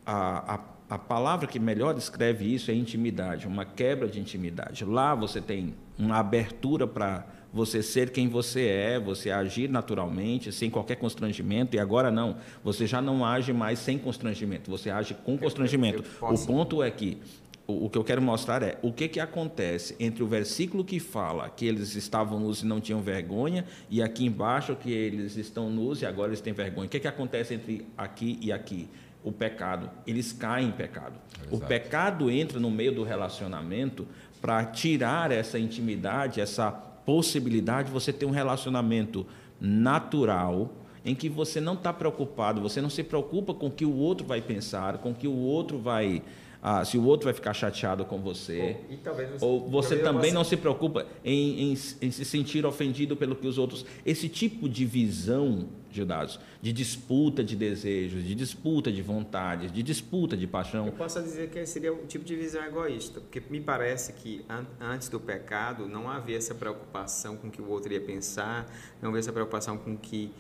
A, 0.06 0.56
a, 0.56 0.60
a 0.96 0.98
palavra 0.98 1.48
que 1.48 1.60
melhor 1.60 1.94
descreve 1.94 2.52
isso 2.54 2.70
é 2.70 2.74
intimidade, 2.74 3.48
uma 3.48 3.66
quebra 3.66 4.08
de 4.08 4.20
intimidade. 4.20 4.84
Lá 4.84 5.16
você 5.16 5.40
tem 5.42 5.74
uma 5.98 6.18
abertura 6.18 6.86
para 6.86 7.26
você 7.56 7.82
ser 7.82 8.10
quem 8.10 8.28
você 8.28 8.68
é, 8.68 9.00
você 9.00 9.32
agir 9.32 9.70
naturalmente, 9.70 10.52
sem 10.52 10.70
qualquer 10.70 10.98
constrangimento, 10.98 11.74
e 11.74 11.80
agora 11.80 12.12
não, 12.12 12.36
você 12.62 12.86
já 12.86 13.02
não 13.02 13.26
age 13.26 13.54
mais 13.54 13.80
sem 13.80 13.98
constrangimento, 13.98 14.70
você 14.70 14.90
age 14.90 15.14
com 15.24 15.38
constrangimento. 15.38 16.04
O 16.22 16.38
ponto 16.46 16.84
é 16.84 16.92
que 16.92 17.18
o, 17.66 17.90
que 17.90 17.98
eu 17.98 18.04
quero 18.04 18.22
mostrar 18.22 18.62
é 18.62 18.78
o 18.82 18.92
que, 18.92 19.08
que 19.08 19.22
acontece 19.22 19.96
entre 20.02 20.22
o 20.22 20.28
versículo 20.28 20.84
que 20.84 21.00
fala 21.00 21.50
que 21.50 21.66
eles 21.66 21.96
estavam 21.96 22.42
nus 22.42 22.62
e 22.62 22.66
não 22.66 22.82
tinham 22.82 23.02
vergonha, 23.02 23.64
e 23.90 24.04
aqui 24.04 24.26
embaixo 24.26 24.76
que 24.76 24.92
eles 24.92 25.38
estão 25.38 25.70
nus 25.70 26.02
e 26.02 26.06
agora 26.06 26.32
eles 26.32 26.42
têm 26.42 26.52
vergonha. 26.52 26.88
O 26.88 26.90
que, 26.90 27.00
que 27.00 27.08
acontece 27.08 27.54
entre 27.54 27.88
aqui 27.98 28.38
e 28.42 28.52
aqui? 28.52 28.90
O 29.24 29.32
pecado. 29.32 29.90
Eles 30.06 30.34
caem 30.34 30.68
em 30.68 30.72
pecado. 30.72 31.16
Exato. 31.40 31.56
O 31.56 31.60
pecado 31.62 32.30
entra 32.30 32.60
no 32.60 32.70
meio 32.70 32.92
do 32.92 33.04
relacionamento 33.04 34.06
para 34.42 34.64
tirar 34.66 35.32
essa 35.32 35.58
intimidade, 35.58 36.40
essa 36.42 36.95
possibilidade 37.06 37.88
de 37.88 37.94
você 37.94 38.12
ter 38.12 38.26
um 38.26 38.32
relacionamento 38.32 39.26
natural 39.60 40.72
em 41.06 41.14
que 41.14 41.30
você 41.30 41.62
não 41.62 41.76
está 41.76 41.94
preocupado, 41.94 42.60
você 42.60 42.82
não 42.82 42.90
se 42.90 43.04
preocupa 43.04 43.54
com 43.54 43.68
o 43.68 43.72
que 43.72 43.86
o 43.86 43.96
outro 43.96 44.26
vai 44.26 44.42
pensar, 44.42 44.98
com 44.98 45.12
o 45.12 45.16
que 45.16 45.28
o 45.28 45.36
outro 45.36 45.78
vai. 45.78 46.24
Ah, 46.68 46.84
se 46.84 46.98
o 46.98 47.04
outro 47.06 47.26
vai 47.26 47.34
ficar 47.36 47.54
chateado 47.54 48.04
com 48.06 48.20
você. 48.20 48.76
Ou, 49.00 49.06
você, 49.06 49.46
ou 49.46 49.70
você 49.70 49.98
também 50.00 50.32
não 50.32 50.44
se 50.44 50.58
preocupa 50.58 51.06
em, 51.24 51.74
em, 51.74 51.74
em, 51.74 52.12
se 52.12 52.26
sentir 52.26 52.66
ofendido 52.66 53.16
pelo 53.16 53.36
que 53.36 53.46
os 53.46 53.60
outros. 53.60 53.86
Esse 54.04 54.28
tipo 54.28 54.68
de 54.68 54.84
visão, 54.84 55.70
Judas, 55.92 56.40
de 56.64 56.74
disputa 56.74 57.44
de 57.44 57.56
desejos, 57.56 58.24
de 58.24 58.34
disputa 58.34 58.92
de 58.92 59.00
vontades, 59.04 59.72
de 59.72 59.84
disputa 59.84 60.36
de 60.36 60.48
paixão. 60.48 60.88
Eu 60.88 60.94
posso 60.94 61.22
dizer 61.22 61.52
que 61.52 61.64
seria 61.68 61.94
um 61.94 62.08
tipo 62.08 62.26
de 62.26 62.36
visão 62.36 62.66
egoísta, 62.66 63.22
porque 63.22 63.44
me 63.48 63.62
parece 63.62 64.14
que 64.14 64.44
an 64.50 64.66
antes 64.82 65.08
do 65.08 65.20
pecado 65.20 65.88
não 65.88 66.10
havia 66.10 66.38
essa 66.38 66.56
preocupação 66.56 67.38
com 67.38 67.48
o 67.48 67.52
que 67.52 67.62
o 67.62 67.70
outro 67.70 67.94
ia 67.94 68.02
pensar, 68.02 68.66
não 69.00 69.10
havia 69.10 69.20
essa 69.20 69.32
preocupação 69.32 69.78
com 69.78 69.96
que 69.96 70.34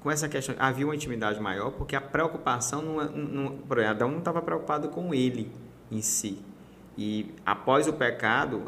com 0.00 0.10
essa 0.10 0.28
questão, 0.28 0.54
havia 0.58 0.86
uma 0.86 0.94
intimidade 0.94 1.38
maior, 1.40 1.70
porque 1.72 1.94
a 1.94 2.00
preocupação, 2.00 2.82
não, 2.82 3.04
não, 3.04 3.56
por 3.58 3.78
exemplo, 3.78 3.96
Adão 3.96 4.10
não 4.10 4.18
estava 4.18 4.40
preocupado 4.40 4.88
com 4.88 5.14
ele 5.14 5.52
em 5.90 6.00
si. 6.00 6.38
E 6.96 7.34
após 7.44 7.86
o 7.86 7.92
pecado, 7.92 8.62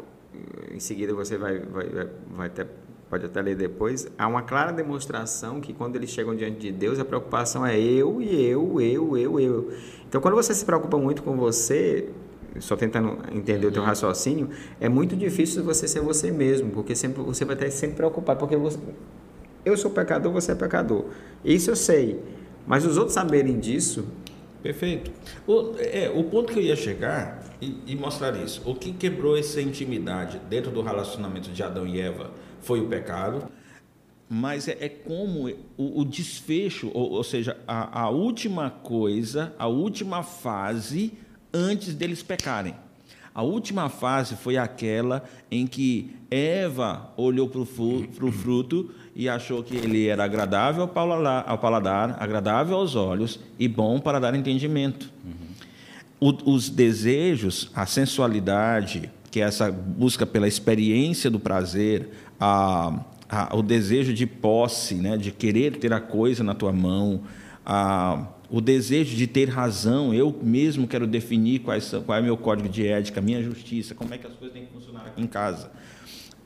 em 0.71 0.79
seguida 0.79 1.13
você 1.13 1.37
vai, 1.37 1.59
vai, 1.59 2.09
vai 2.31 2.49
ter, 2.49 2.67
pode 3.09 3.25
até 3.25 3.41
ler 3.41 3.55
depois, 3.55 4.07
há 4.17 4.27
uma 4.27 4.43
clara 4.43 4.71
demonstração 4.71 5.59
que 5.59 5.73
quando 5.73 5.95
eles 5.95 6.11
chegam 6.11 6.35
diante 6.35 6.59
de 6.59 6.71
Deus, 6.71 6.99
a 6.99 7.05
preocupação 7.05 7.65
é 7.65 7.79
eu 7.79 8.21
e 8.21 8.45
eu, 8.45 8.79
eu, 8.79 9.17
eu, 9.17 9.39
eu. 9.39 9.73
Então, 10.07 10.21
quando 10.21 10.35
você 10.35 10.53
se 10.53 10.63
preocupa 10.63 10.97
muito 10.97 11.23
com 11.23 11.35
você, 11.35 12.09
só 12.59 12.75
tentando 12.75 13.17
entender 13.31 13.65
o 13.65 13.71
teu 13.71 13.81
raciocínio, 13.81 14.49
é 14.79 14.87
muito 14.87 15.15
difícil 15.15 15.63
você 15.63 15.87
ser 15.87 16.01
você 16.01 16.31
mesmo, 16.31 16.71
porque 16.71 16.95
sempre 16.95 17.23
você 17.23 17.43
vai 17.43 17.55
estar 17.55 17.69
sempre 17.71 17.97
preocupado, 17.97 18.39
porque 18.39 18.55
você, 18.55 18.77
eu 19.65 19.77
sou 19.77 19.91
pecador, 19.91 20.31
você 20.31 20.51
é 20.51 20.55
pecador. 20.55 21.05
Isso 21.43 21.71
eu 21.71 21.75
sei. 21.75 22.21
Mas 22.65 22.85
os 22.85 22.97
outros 22.97 23.13
saberem 23.13 23.59
disso. 23.59 24.05
Perfeito. 24.61 25.11
O, 25.45 25.75
é, 25.77 26.11
o 26.13 26.23
ponto 26.23 26.53
que 26.53 26.59
eu 26.59 26.63
ia 26.63 26.75
chegar 26.75 27.43
e, 27.61 27.79
e 27.87 27.95
mostrar 27.95 28.35
isso. 28.37 28.61
O 28.65 28.75
que 28.75 28.93
quebrou 28.93 29.37
essa 29.37 29.61
intimidade 29.61 30.39
dentro 30.49 30.71
do 30.71 30.81
relacionamento 30.81 31.49
de 31.51 31.61
Adão 31.61 31.85
e 31.85 31.99
Eva 31.99 32.31
foi 32.61 32.79
o 32.79 32.87
pecado 32.87 33.49
mas 34.29 34.67
é, 34.67 34.77
é 34.79 34.89
como 34.89 35.47
o, 35.77 36.03
desfecho, 36.03 36.89
ou, 36.91 37.23
seja, 37.23 37.55
a, 37.67 38.09
última 38.09 38.71
coisa, 38.71 39.53
a 39.59 39.67
última 39.67 40.23
fase 40.23 41.13
antes 41.53 41.93
deles 41.93 42.23
pecarem. 42.23 42.73
A 43.35 43.43
última 43.43 43.89
fase 43.89 44.35
foi 44.35 44.57
aquela 44.57 45.23
em 45.51 45.67
que 45.67 46.15
Eva 46.31 47.13
olhou 47.15 47.47
para 47.47 47.61
o 47.61 48.31
fruto 48.31 48.91
e 49.15 49.29
achou 49.29 49.63
que 49.63 49.75
ele 49.75 50.07
era 50.07 50.23
agradável 50.23 50.83
ao 50.83 51.57
paladar, 51.57 52.17
agradável 52.19 52.75
aos 52.75 52.95
olhos 52.95 53.39
e 53.59 53.67
bom 53.67 53.99
para 53.99 54.19
dar 54.19 54.33
entendimento. 54.35 55.11
Uhum. 55.23 55.33
O, 56.19 56.51
os 56.53 56.69
desejos, 56.69 57.69
a 57.75 57.85
sensualidade, 57.85 59.11
que 59.29 59.41
é 59.41 59.43
essa 59.43 59.71
busca 59.71 60.25
pela 60.25 60.47
experiência 60.47 61.29
do 61.29 61.39
prazer, 61.39 62.09
a 62.39 63.03
a, 63.33 63.55
o 63.55 63.63
desejo 63.63 64.13
de 64.13 64.27
posse, 64.27 64.93
né, 64.95 65.17
de 65.17 65.31
querer 65.31 65.77
ter 65.77 65.91
a 65.91 65.99
coisa 65.99 66.43
na 66.43 66.53
tua 66.53 66.71
mão, 66.71 67.23
a, 67.65 68.27
o 68.49 68.61
desejo 68.61 69.15
de 69.15 69.25
ter 69.25 69.49
razão, 69.49 70.13
eu 70.13 70.37
mesmo 70.43 70.87
quero 70.87 71.07
definir 71.07 71.59
quais, 71.59 71.91
qual 72.05 72.17
é 72.17 72.21
meu 72.21 72.37
código 72.37 72.69
de 72.69 72.87
ética, 72.87 73.19
minha 73.19 73.41
justiça, 73.41 73.95
como 73.95 74.13
é 74.13 74.17
que 74.19 74.27
as 74.27 74.33
coisas 74.33 74.53
têm 74.53 74.67
que 74.67 74.71
funcionar 74.71 75.07
aqui 75.07 75.21
em 75.21 75.27
casa. 75.27 75.71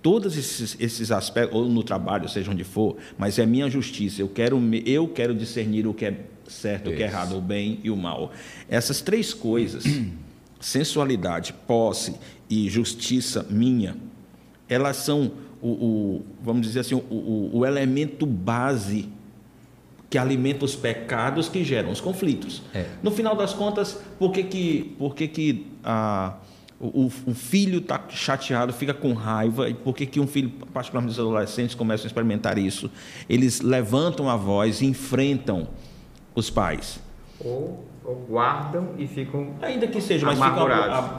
Todos 0.01 0.37
esses, 0.37 0.77
esses 0.79 1.11
aspectos, 1.11 1.57
ou 1.57 1.67
no 1.67 1.83
trabalho, 1.83 2.29
seja 2.29 2.51
onde 2.51 2.63
for, 2.63 2.97
mas 3.17 3.39
é 3.39 3.45
minha 3.45 3.69
justiça, 3.69 4.21
eu 4.21 4.29
quero, 4.29 4.61
eu 4.85 5.07
quero 5.07 5.33
discernir 5.33 5.87
o 5.87 5.93
que 5.93 6.05
é 6.05 6.25
certo, 6.47 6.85
Isso. 6.85 6.93
o 6.93 6.97
que 6.97 7.03
é 7.03 7.07
errado, 7.07 7.37
o 7.37 7.41
bem 7.41 7.79
e 7.83 7.89
o 7.89 7.97
mal. 7.97 8.31
Essas 8.69 9.01
três 9.01 9.33
coisas, 9.33 9.83
sensualidade, 10.59 11.53
posse 11.65 12.15
e 12.49 12.69
justiça 12.69 13.45
minha, 13.49 13.95
elas 14.69 14.97
são 14.97 15.31
o, 15.61 15.67
o 15.67 16.25
vamos 16.41 16.65
dizer 16.65 16.81
assim, 16.81 16.95
o, 16.95 16.99
o, 16.99 17.57
o, 17.57 17.65
elemento 17.65 18.25
base 18.25 19.09
que 20.09 20.17
alimenta 20.17 20.63
os 20.63 20.75
pecados 20.75 21.49
que 21.49 21.63
geram 21.63 21.91
os 21.91 21.99
conflitos. 21.99 22.61
É. 22.73 22.85
No 23.03 23.11
final 23.11 23.35
das 23.35 23.53
contas, 23.53 23.99
por 24.17 24.31
que 24.31 24.43
que, 24.43 24.95
por 24.97 25.15
que, 25.15 25.27
que 25.27 25.67
a, 25.83 26.37
o, 26.79 27.11
o 27.25 27.33
filho 27.33 27.79
está 27.79 28.03
chateado, 28.09 28.71
fica 28.71 28.93
com 28.93 29.13
raiva, 29.13 29.69
e 29.69 29.73
por 29.73 29.95
que, 29.95 30.05
que 30.05 30.19
um 30.19 30.27
filho, 30.27 30.49
particularmente 30.71 31.13
os 31.13 31.19
adolescentes, 31.19 31.73
começam 31.73 32.05
a 32.05 32.07
experimentar 32.07 32.57
isso? 32.57 32.89
Eles 33.27 33.61
levantam 33.61 34.29
a 34.29 34.35
voz 34.35 34.81
e 34.81 34.85
enfrentam 34.85 35.67
os 36.35 36.49
pais. 36.49 36.99
Ou 37.39 37.83
guardam 38.29 38.91
e 38.97 39.05
ficam 39.05 39.49
ainda 39.61 39.85
que 39.85 39.99
seja 39.99 40.25
mas 40.25 40.39
ficam 40.39 40.65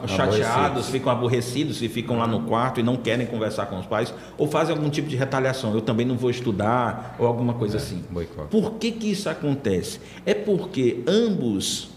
chateados 0.07 0.89
ficam 0.89 1.11
aborrecidos 1.11 1.83
e 1.83 1.87
ficam 1.87 2.17
lá 2.17 2.25
no 2.25 2.41
quarto 2.41 2.79
e 2.79 2.83
não 2.83 2.97
querem 2.97 3.27
conversar 3.27 3.67
com 3.67 3.77
os 3.77 3.85
pais 3.85 4.11
ou 4.39 4.47
fazem 4.47 4.75
algum 4.75 4.89
tipo 4.89 5.07
de 5.07 5.15
retaliação 5.15 5.71
eu 5.75 5.81
também 5.81 6.03
não 6.03 6.17
vou 6.17 6.31
estudar 6.31 7.15
ou 7.19 7.27
alguma 7.27 7.53
coisa 7.53 7.77
é, 7.77 7.77
assim 7.77 8.03
boicote. 8.09 8.49
por 8.49 8.73
que 8.79 8.91
que 8.91 9.11
isso 9.11 9.29
acontece 9.29 10.01
é 10.25 10.33
porque 10.33 11.03
ambos 11.07 11.91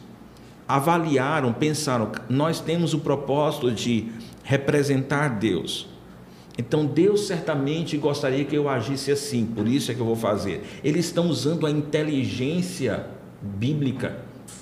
avaliaram 0.74 1.52
pensaram 1.52 2.10
nós 2.28 2.60
temos 2.60 2.94
o 2.94 2.98
propósito 2.98 3.70
de 3.70 4.08
representar 4.44 5.28
Deus 5.38 5.92
então 6.58 6.84
Deus 6.84 7.26
certamente 7.26 7.96
gostaria 7.96 8.44
que 8.44 8.54
eu 8.54 8.68
agisse 8.68 9.10
assim, 9.10 9.46
por 9.46 9.66
isso 9.66 9.90
é 9.90 9.94
que 9.94 10.00
eu 10.00 10.06
vou 10.06 10.16
fazer. 10.16 10.62
Eles 10.84 11.06
estão 11.06 11.28
usando 11.28 11.66
a 11.66 11.70
inteligência 11.70 13.06
bíblica 13.40 14.18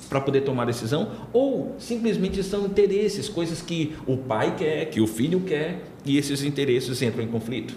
para 0.08 0.20
poder 0.20 0.40
tomar 0.42 0.64
decisão, 0.64 1.10
ou 1.32 1.76
simplesmente 1.78 2.42
são 2.42 2.66
interesses, 2.66 3.28
coisas 3.28 3.62
que 3.62 3.94
o 4.06 4.16
pai 4.16 4.56
quer, 4.56 4.86
que 4.86 5.00
o 5.00 5.06
filho 5.06 5.40
quer, 5.40 5.84
e 6.04 6.18
esses 6.18 6.42
interesses 6.42 7.00
entram 7.00 7.22
em 7.22 7.28
conflito. 7.28 7.76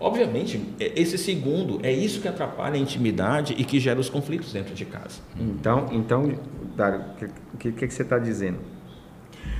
Obviamente, 0.00 0.58
é, 0.80 0.98
esse 0.98 1.18
segundo 1.18 1.78
é 1.82 1.92
isso 1.92 2.22
que 2.22 2.26
atrapalha 2.26 2.74
a 2.74 2.78
intimidade 2.78 3.54
e 3.58 3.64
que 3.64 3.78
gera 3.78 4.00
os 4.00 4.08
conflitos 4.08 4.50
dentro 4.50 4.74
de 4.74 4.86
casa. 4.86 5.20
Então, 5.38 5.88
então 5.92 6.32
Dário, 6.74 7.04
o 7.52 7.56
que, 7.58 7.72
que, 7.72 7.86
que, 7.86 7.94
você 7.94 8.02
está 8.02 8.18
dizendo? 8.18 8.58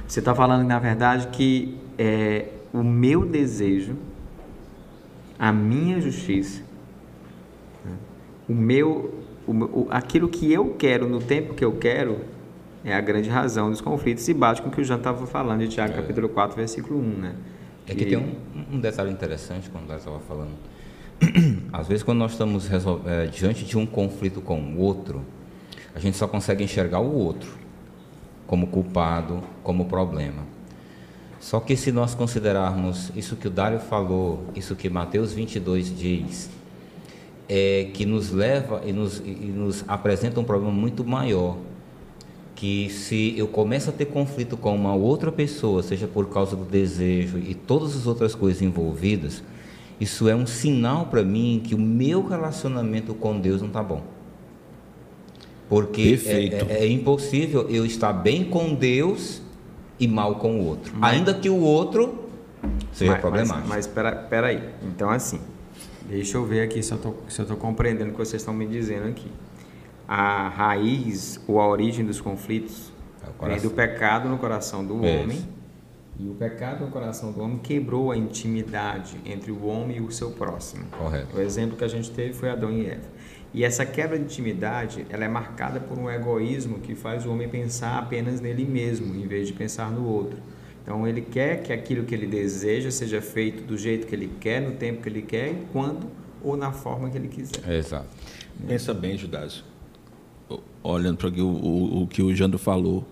Você 0.09 0.21
está 0.21 0.35
falando, 0.35 0.67
na 0.67 0.79
verdade, 0.79 1.29
que 1.29 1.77
é, 1.99 2.47
o 2.73 2.83
meu 2.83 3.27
desejo, 3.27 3.97
a 5.39 5.53
minha 5.53 6.01
justiça, 6.01 6.63
né, 7.85 7.93
o 8.49 8.55
meu 8.55 9.21
o, 9.47 9.53
o, 9.53 9.87
aquilo 9.91 10.29
que 10.29 10.51
eu 10.51 10.75
quero 10.79 11.09
no 11.09 11.21
tempo 11.21 11.55
que 11.55 11.65
eu 11.65 11.73
quero 11.73 12.21
é 12.85 12.95
a 12.95 13.01
grande 13.01 13.29
razão 13.29 13.71
dos 13.71 13.81
conflitos 13.81 14.27
e 14.29 14.35
bate 14.35 14.63
com 14.63 14.69
o 14.69 14.71
que 14.71 14.81
o 14.81 14.85
Jean 14.85 14.97
estava 14.97 15.27
falando 15.27 15.61
de 15.61 15.69
Tiago 15.69 15.93
é. 15.93 15.97
capítulo 15.97 16.29
4, 16.29 16.57
versículo 16.57 16.99
1, 16.99 17.03
né? 17.03 17.35
É 17.91 17.95
que, 17.95 18.05
tem 18.05 18.17
um, 18.17 18.37
um, 18.73 18.81
detalhe 18.81 19.11
interessante 19.11 19.69
quando 19.69 19.89
nós 19.89 19.99
estava 19.99 20.21
falando. 20.21 20.53
Às 21.73 21.89
vezes 21.89 22.03
quando 22.03 22.19
nós 22.19 22.33
estamos 22.33 22.69
é, 23.07 23.27
diante 23.27 23.65
de 23.65 23.77
um 23.77 23.85
conflito 23.85 24.41
com 24.41 24.61
o 24.61 24.79
outro, 24.79 25.25
a 25.95 25.99
gente 25.99 26.17
só 26.17 26.29
consegue 26.29 26.63
enxergar 26.63 27.01
o 27.01 27.13
outro 27.13 27.51
como 28.47 28.67
culpado, 28.69 29.43
como 29.63 29.87
problema. 29.87 30.43
Só 31.41 31.59
que 31.59 31.77
se 31.77 31.91
nós 31.91 32.15
considerarmos 32.15 33.11
isso 33.17 33.35
que 33.35 33.49
o 33.49 33.51
Dário 33.51 33.81
falou, 33.81 34.45
isso 34.55 34.77
que 34.77 34.91
Mateus 34.91 35.33
22 35.33 35.97
diz, 35.97 36.51
é, 37.49 37.91
que 37.95 38.05
nos 38.05 38.31
leva 38.31 38.83
e 38.85 38.93
nos, 38.93 39.19
e 39.19 39.31
nos 39.31 39.85
apresenta 39.89 40.39
um 40.39 40.45
problema 40.45 40.73
muito 40.73 41.05
maior. 41.05 41.57
Que 42.61 42.91
se 42.91 43.35
eu 43.39 43.49
começo 43.49 43.89
a 43.89 43.93
ter 43.93 44.05
conflito 44.05 44.55
com 44.55 44.75
uma 44.75 44.95
outra 44.95 45.33
pessoa, 45.33 45.83
seja 45.83 46.07
por 46.07 46.29
causa 46.29 46.55
do 46.55 46.65
desejo 46.65 47.39
e 47.39 47.55
todas 47.55 47.97
as 47.97 48.07
outras 48.07 48.35
coisas 48.35 48.61
envolvidas, 48.61 49.43
isso 49.99 50.29
é 50.29 50.35
um 50.35 50.47
sinal 50.47 51.07
para 51.07 51.23
mim 51.23 51.63
que 51.65 51.75
o 51.75 51.79
meu 51.79 52.23
relacionamento 52.23 53.15
com 53.15 53.41
Deus 53.41 53.63
não 53.63 53.69
está 53.69 53.83
bom. 53.83 54.03
Porque 55.71 56.21
é, 56.27 56.33
é, 56.33 56.85
é, 56.85 56.87
impossível 56.87 57.67
eu 57.71 57.87
estar 57.87 58.13
bem 58.13 58.45
com 58.45 58.75
Deus 58.75 59.41
e 59.99 60.07
mal 60.07 60.35
com 60.35 60.61
o 60.61 60.67
outro. 60.67 60.93
Mas, 60.95 61.17
Ainda 61.17 61.33
que 61.33 61.49
o 61.49 61.61
outro 61.61 62.29
seja 62.93 63.13
mas, 63.13 63.21
problemático. 63.23 63.69
Mas, 63.69 63.91
mas 63.95 64.27
pera, 64.29 64.49
aí. 64.49 64.69
Então, 64.83 65.09
assim, 65.09 65.41
Deixa 66.11 66.37
eu 66.37 66.45
ver 66.45 66.63
aqui 66.63 66.83
se 66.83 66.93
eu 66.93 67.15
estou 67.29 67.57
compreendendo 67.57 68.11
o 68.11 68.13
que 68.13 68.19
vocês 68.19 68.43
estão 68.43 68.53
me 68.53 68.67
dizendo 68.67 69.07
aqui. 69.07 69.31
A 70.13 70.49
raiz 70.49 71.41
ou 71.47 71.61
a 71.61 71.69
origem 71.69 72.05
dos 72.05 72.21
conflitos 72.21 72.93
é 73.41 73.49
vem 73.49 73.61
do 73.61 73.71
pecado 73.71 74.29
no 74.29 74.39
coração 74.39 74.85
do 74.85 75.07
é 75.07 75.21
homem. 75.21 75.41
E 76.19 76.29
o 76.29 76.35
pecado 76.35 76.85
no 76.85 76.91
coração 76.91 77.31
do 77.31 77.41
homem 77.41 77.59
quebrou 77.59 78.11
a 78.11 78.17
intimidade 78.17 79.17
entre 79.25 79.53
o 79.53 79.65
homem 79.65 79.99
e 79.99 80.01
o 80.01 80.11
seu 80.11 80.33
próximo. 80.33 80.87
Correto. 80.99 81.37
O 81.37 81.41
exemplo 81.41 81.77
que 81.77 81.85
a 81.85 81.89
gente 81.89 82.11
teve 82.11 82.33
foi 82.33 82.51
Adão 82.51 82.73
e 82.73 82.87
Eva. 82.87 83.09
E 83.55 83.63
essa 83.63 83.87
quebra 83.87 84.19
de 84.19 84.25
intimidade, 84.25 85.07
ela 85.11 85.25
é 85.25 85.29
marcada 85.29 85.79
por 85.79 85.97
um 85.97 86.11
egoísmo 86.11 86.81
que 86.81 86.97
faz 86.97 87.25
o 87.25 87.31
homem 87.31 87.49
pensar 87.49 87.97
apenas 87.97 88.41
nele 88.41 88.65
mesmo, 88.65 89.15
em 89.15 89.29
vez 89.29 89.47
de 89.47 89.53
pensar 89.53 89.93
no 89.93 90.09
outro. 90.09 90.41
Então 90.83 91.07
ele 91.07 91.21
quer 91.21 91.63
que 91.63 91.73
aquilo 91.73 92.03
que 92.03 92.17
ele 92.17 92.27
deseja 92.27 92.91
seja 92.91 93.23
feito 93.23 93.63
do 93.63 93.79
jeito 93.79 94.09
que 94.09 94.15
ele 94.17 94.33
quer, 94.41 94.61
no 94.61 94.73
tempo 94.73 95.03
que 95.03 95.09
ele 95.09 95.23
quer, 95.23 95.55
quando 95.73 96.11
ou 96.43 96.57
na 96.57 96.73
forma 96.73 97.09
que 97.09 97.17
ele 97.17 97.29
quiser. 97.29 97.63
Exato. 97.71 98.09
Pensa 98.67 98.93
bem, 98.93 99.17
Judas. 99.17 99.70
Olhando 100.83 101.17
para 101.17 101.29
o, 101.29 101.47
o, 101.47 102.03
o 102.03 102.07
que 102.07 102.23
o 102.23 102.35
Jandro 102.35 102.59
falou, 102.59 103.05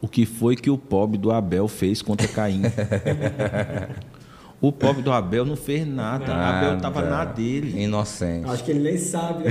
o 0.00 0.08
que 0.08 0.26
foi 0.26 0.56
que 0.56 0.70
o 0.70 0.76
pobre 0.76 1.16
do 1.16 1.30
Abel 1.30 1.68
fez 1.68 2.02
contra 2.02 2.26
Caim? 2.28 2.62
O 4.62 4.70
pobre 4.70 5.02
do 5.02 5.10
Abel 5.10 5.44
não 5.44 5.56
fez 5.56 5.84
nada. 5.84 6.24
nada. 6.24 6.34
O 6.34 6.66
Abel 6.66 6.76
estava 6.76 7.02
na 7.02 7.24
dele. 7.24 7.82
Inocente. 7.82 8.48
Acho 8.48 8.62
que 8.62 8.70
ele 8.70 8.78
nem 8.78 8.96
sabe. 8.96 9.42
Né? 9.42 9.50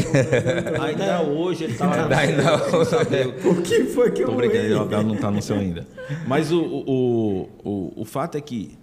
ainda 0.80 1.22
hoje 1.22 1.66
ele 1.66 1.74
estava. 1.84 2.16
ainda 2.16 2.56
hoje. 2.56 2.96
O 3.46 3.62
que 3.62 3.84
foi 3.88 4.12
que 4.12 4.24
eu 4.24 4.34
brincando, 4.34 4.74
o 4.78 4.80
Abel 4.80 5.04
não 5.04 5.16
está 5.16 5.30
no 5.30 5.42
céu 5.42 5.58
ainda. 5.58 5.86
Mas 6.26 6.50
o, 6.50 6.62
o, 6.64 7.50
o, 7.62 7.94
o 7.98 8.06
fato 8.06 8.38
é 8.38 8.42
que 8.42 8.80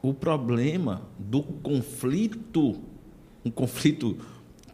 o 0.00 0.14
problema 0.14 1.02
do 1.18 1.42
conflito, 1.42 2.76
um 3.44 3.50
conflito 3.50 4.16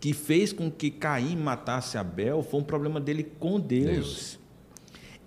que 0.00 0.14
fez 0.14 0.52
com 0.52 0.70
que 0.70 0.90
Caim 0.90 1.36
matasse 1.36 1.98
Abel, 1.98 2.42
foi 2.42 2.60
um 2.60 2.64
problema 2.64 2.98
dele 2.98 3.22
com 3.22 3.60
Deus. 3.60 3.90
Deus. 3.90 4.40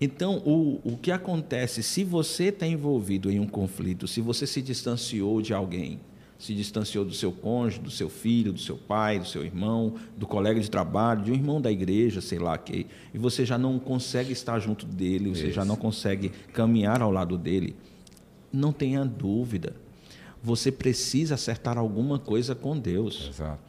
Então, 0.00 0.42
o, 0.44 0.80
o 0.84 0.98
que 0.98 1.12
acontece 1.12 1.82
se 1.82 2.02
você 2.02 2.46
está 2.46 2.66
envolvido 2.66 3.30
em 3.30 3.38
um 3.38 3.46
conflito, 3.46 4.08
se 4.08 4.20
você 4.20 4.46
se 4.46 4.60
distanciou 4.60 5.40
de 5.40 5.54
alguém, 5.54 6.00
se 6.36 6.52
distanciou 6.52 7.04
do 7.04 7.14
seu 7.14 7.30
cônjuge, 7.30 7.80
do 7.80 7.90
seu 7.90 8.10
filho, 8.10 8.52
do 8.52 8.60
seu 8.60 8.76
pai, 8.76 9.20
do 9.20 9.26
seu 9.26 9.44
irmão, 9.44 9.94
do 10.16 10.26
colega 10.26 10.60
de 10.60 10.68
trabalho, 10.68 11.22
de 11.22 11.30
um 11.30 11.34
irmão 11.34 11.60
da 11.60 11.70
igreja, 11.70 12.20
sei 12.20 12.40
lá 12.40 12.58
que, 12.58 12.86
e 13.14 13.18
você 13.18 13.46
já 13.46 13.56
não 13.56 13.78
consegue 13.78 14.32
estar 14.32 14.58
junto 14.58 14.84
dele, 14.84 15.30
você 15.30 15.44
Isso. 15.44 15.52
já 15.52 15.64
não 15.64 15.76
consegue 15.76 16.30
caminhar 16.52 17.00
ao 17.00 17.12
lado 17.12 17.38
dele. 17.38 17.76
Não 18.52 18.72
tenha 18.72 19.04
dúvida. 19.04 19.74
Você 20.42 20.70
precisa 20.70 21.34
acertar 21.34 21.78
alguma 21.78 22.18
coisa 22.18 22.54
com 22.54 22.78
Deus. 22.78 23.30
Exato. 23.30 23.62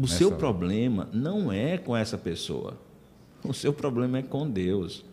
O 0.00 0.04
Nessa 0.04 0.16
seu 0.16 0.32
problema 0.32 1.10
não 1.12 1.52
é 1.52 1.76
com 1.76 1.94
essa 1.94 2.16
pessoa. 2.16 2.78
O 3.44 3.52
seu 3.52 3.70
problema 3.70 4.16
é 4.16 4.22
com 4.22 4.48
Deus. 4.50 5.04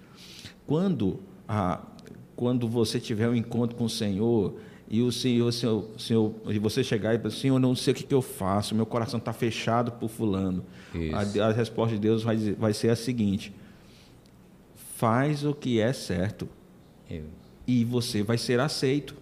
Quando, 0.65 1.19
a, 1.45 1.81
quando 2.37 2.69
você 2.69 2.97
tiver 2.97 3.27
um 3.27 3.35
encontro 3.35 3.75
com 3.75 3.83
o 3.83 3.89
Senhor 3.89 4.57
e 4.89 5.01
o 5.01 5.11
Senhor, 5.11 5.51
Senhor, 5.51 5.85
Senhor 5.97 6.33
e 6.47 6.57
você 6.57 6.85
chegar 6.85 7.13
e 7.13 7.17
falar, 7.17 7.31
Senhor, 7.31 7.55
eu 7.55 7.59
não 7.59 7.75
sei 7.75 7.91
o 7.91 7.95
que, 7.97 8.03
que 8.05 8.13
eu 8.13 8.21
faço, 8.21 8.73
meu 8.73 8.85
coração 8.85 9.17
está 9.17 9.33
fechado 9.33 9.91
por 9.91 10.07
fulano. 10.07 10.63
A, 11.13 11.47
a, 11.47 11.51
resposta 11.51 11.93
de 11.93 11.99
Deus 11.99 12.23
vai, 12.23 12.37
vai 12.37 12.73
ser 12.73 12.89
a 12.89 12.95
seguinte: 12.95 13.53
faz 14.95 15.43
o 15.43 15.53
que 15.53 15.81
é 15.81 15.91
certo 15.91 16.47
eu. 17.09 17.25
e 17.67 17.83
você 17.83 18.23
vai 18.23 18.37
ser 18.37 18.61
aceito. 18.61 19.15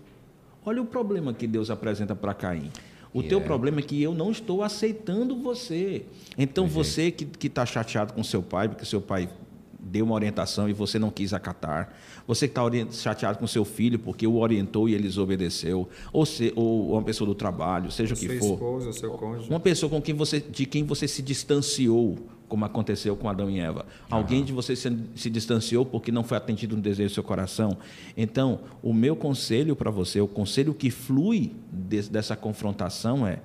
Olha 0.64 0.80
o 0.80 0.86
problema 0.86 1.34
que 1.34 1.48
Deus 1.48 1.72
apresenta 1.72 2.16
para 2.16 2.36
Caim. 2.36 2.72
O 3.16 3.20
yeah. 3.20 3.30
teu 3.30 3.40
problema 3.40 3.80
é 3.80 3.82
que 3.82 4.04
eu 4.04 4.14
não 4.14 4.30
estou 4.30 4.62
aceitando 4.62 5.42
você. 5.42 6.04
Então, 6.38 6.68
você 6.68 7.10
que 7.12 7.48
está 7.48 7.66
chateado 7.66 8.12
com 8.12 8.22
seu 8.22 8.44
pai, 8.44 8.68
porque 8.68 8.84
seu 8.84 9.00
pai 9.00 9.30
deu 9.86 10.04
uma 10.04 10.16
orientação 10.16 10.68
e 10.68 10.74
você 10.74 10.98
não 10.98 11.12
quis 11.12 11.32
acatar. 11.32 11.94
Você 12.28 12.48
que 12.48 12.60
está 12.60 12.92
chateado 12.92 13.38
com 13.38 13.46
seu 13.46 13.64
filho 13.64 14.00
porque 14.00 14.26
o 14.26 14.38
orientou 14.38 14.90
e 14.90 14.96
ele 14.96 15.04
desobedeceu. 15.04 15.88
Ou, 16.12 16.26
se, 16.26 16.52
ou 16.56 16.94
uma 16.94 17.04
pessoa 17.04 17.28
do 17.28 17.36
trabalho, 17.36 17.92
seja 17.92 18.16
o 18.16 18.18
que 18.18 18.28
for. 18.40 18.54
Esposa, 18.54 18.94
seu 18.94 19.12
cônjuge. 19.12 19.50
Uma 19.50 19.60
pessoa 19.60 19.90
com 19.90 20.02
quem 20.02 20.16
você, 20.16 20.40
de 20.40 20.66
quem 20.66 20.84
você 20.84 21.08
se 21.08 21.22
distanciou, 21.22 22.18
como 22.50 22.66
aconteceu 22.66 23.16
com 23.16 23.30
Adão 23.30 23.50
e 23.50 23.60
Eva. 23.60 23.86
Alguém 24.10 24.44
de 24.44 24.52
você 24.52 24.76
se, 24.76 24.92
se 25.16 25.30
distanciou 25.30 25.86
porque 25.86 26.12
não 26.12 26.24
foi 26.24 26.38
atendido 26.38 26.76
no 26.76 26.82
desejo 26.82 27.10
do 27.10 27.14
seu 27.14 27.24
coração. 27.24 27.78
Então, 28.18 28.62
o 28.82 28.92
meu 28.92 29.16
conselho 29.16 29.76
para 29.76 29.92
você, 29.92 30.20
o 30.20 30.28
conselho 30.28 30.74
que 30.74 30.90
flui 30.90 31.52
de, 31.72 32.02
dessa 32.10 32.36
confrontação 32.36 33.26
é 33.28 33.40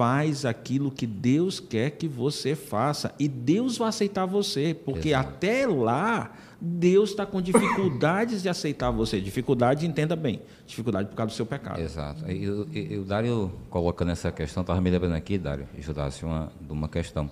faz 0.00 0.46
aquilo 0.46 0.90
que 0.90 1.06
Deus 1.06 1.60
quer 1.60 1.90
que 1.90 2.08
você 2.08 2.54
faça 2.54 3.14
e 3.18 3.28
Deus 3.28 3.76
vai 3.76 3.90
aceitar 3.90 4.24
você, 4.24 4.72
porque 4.72 5.10
Exato. 5.10 5.28
até 5.28 5.66
lá 5.66 6.32
Deus 6.58 7.10
está 7.10 7.26
com 7.26 7.38
dificuldades 7.42 8.40
de 8.40 8.48
aceitar 8.48 8.90
você. 8.90 9.20
Dificuldade, 9.20 9.86
entenda 9.86 10.16
bem, 10.16 10.40
dificuldade 10.66 11.10
por 11.10 11.16
causa 11.16 11.34
do 11.34 11.36
seu 11.36 11.44
pecado. 11.44 11.78
Exato. 11.82 12.24
E, 12.30 12.46
e, 12.72 12.94
e 12.94 12.96
o 12.96 13.04
Dário 13.04 13.52
colocando 13.68 14.10
essa 14.10 14.32
questão, 14.32 14.62
estava 14.62 14.80
me 14.80 14.88
lembrando 14.88 15.16
aqui, 15.16 15.36
Dário, 15.36 15.68
ajudasse 15.76 16.24
uma, 16.24 16.50
de 16.58 16.72
uma 16.72 16.88
questão. 16.88 17.30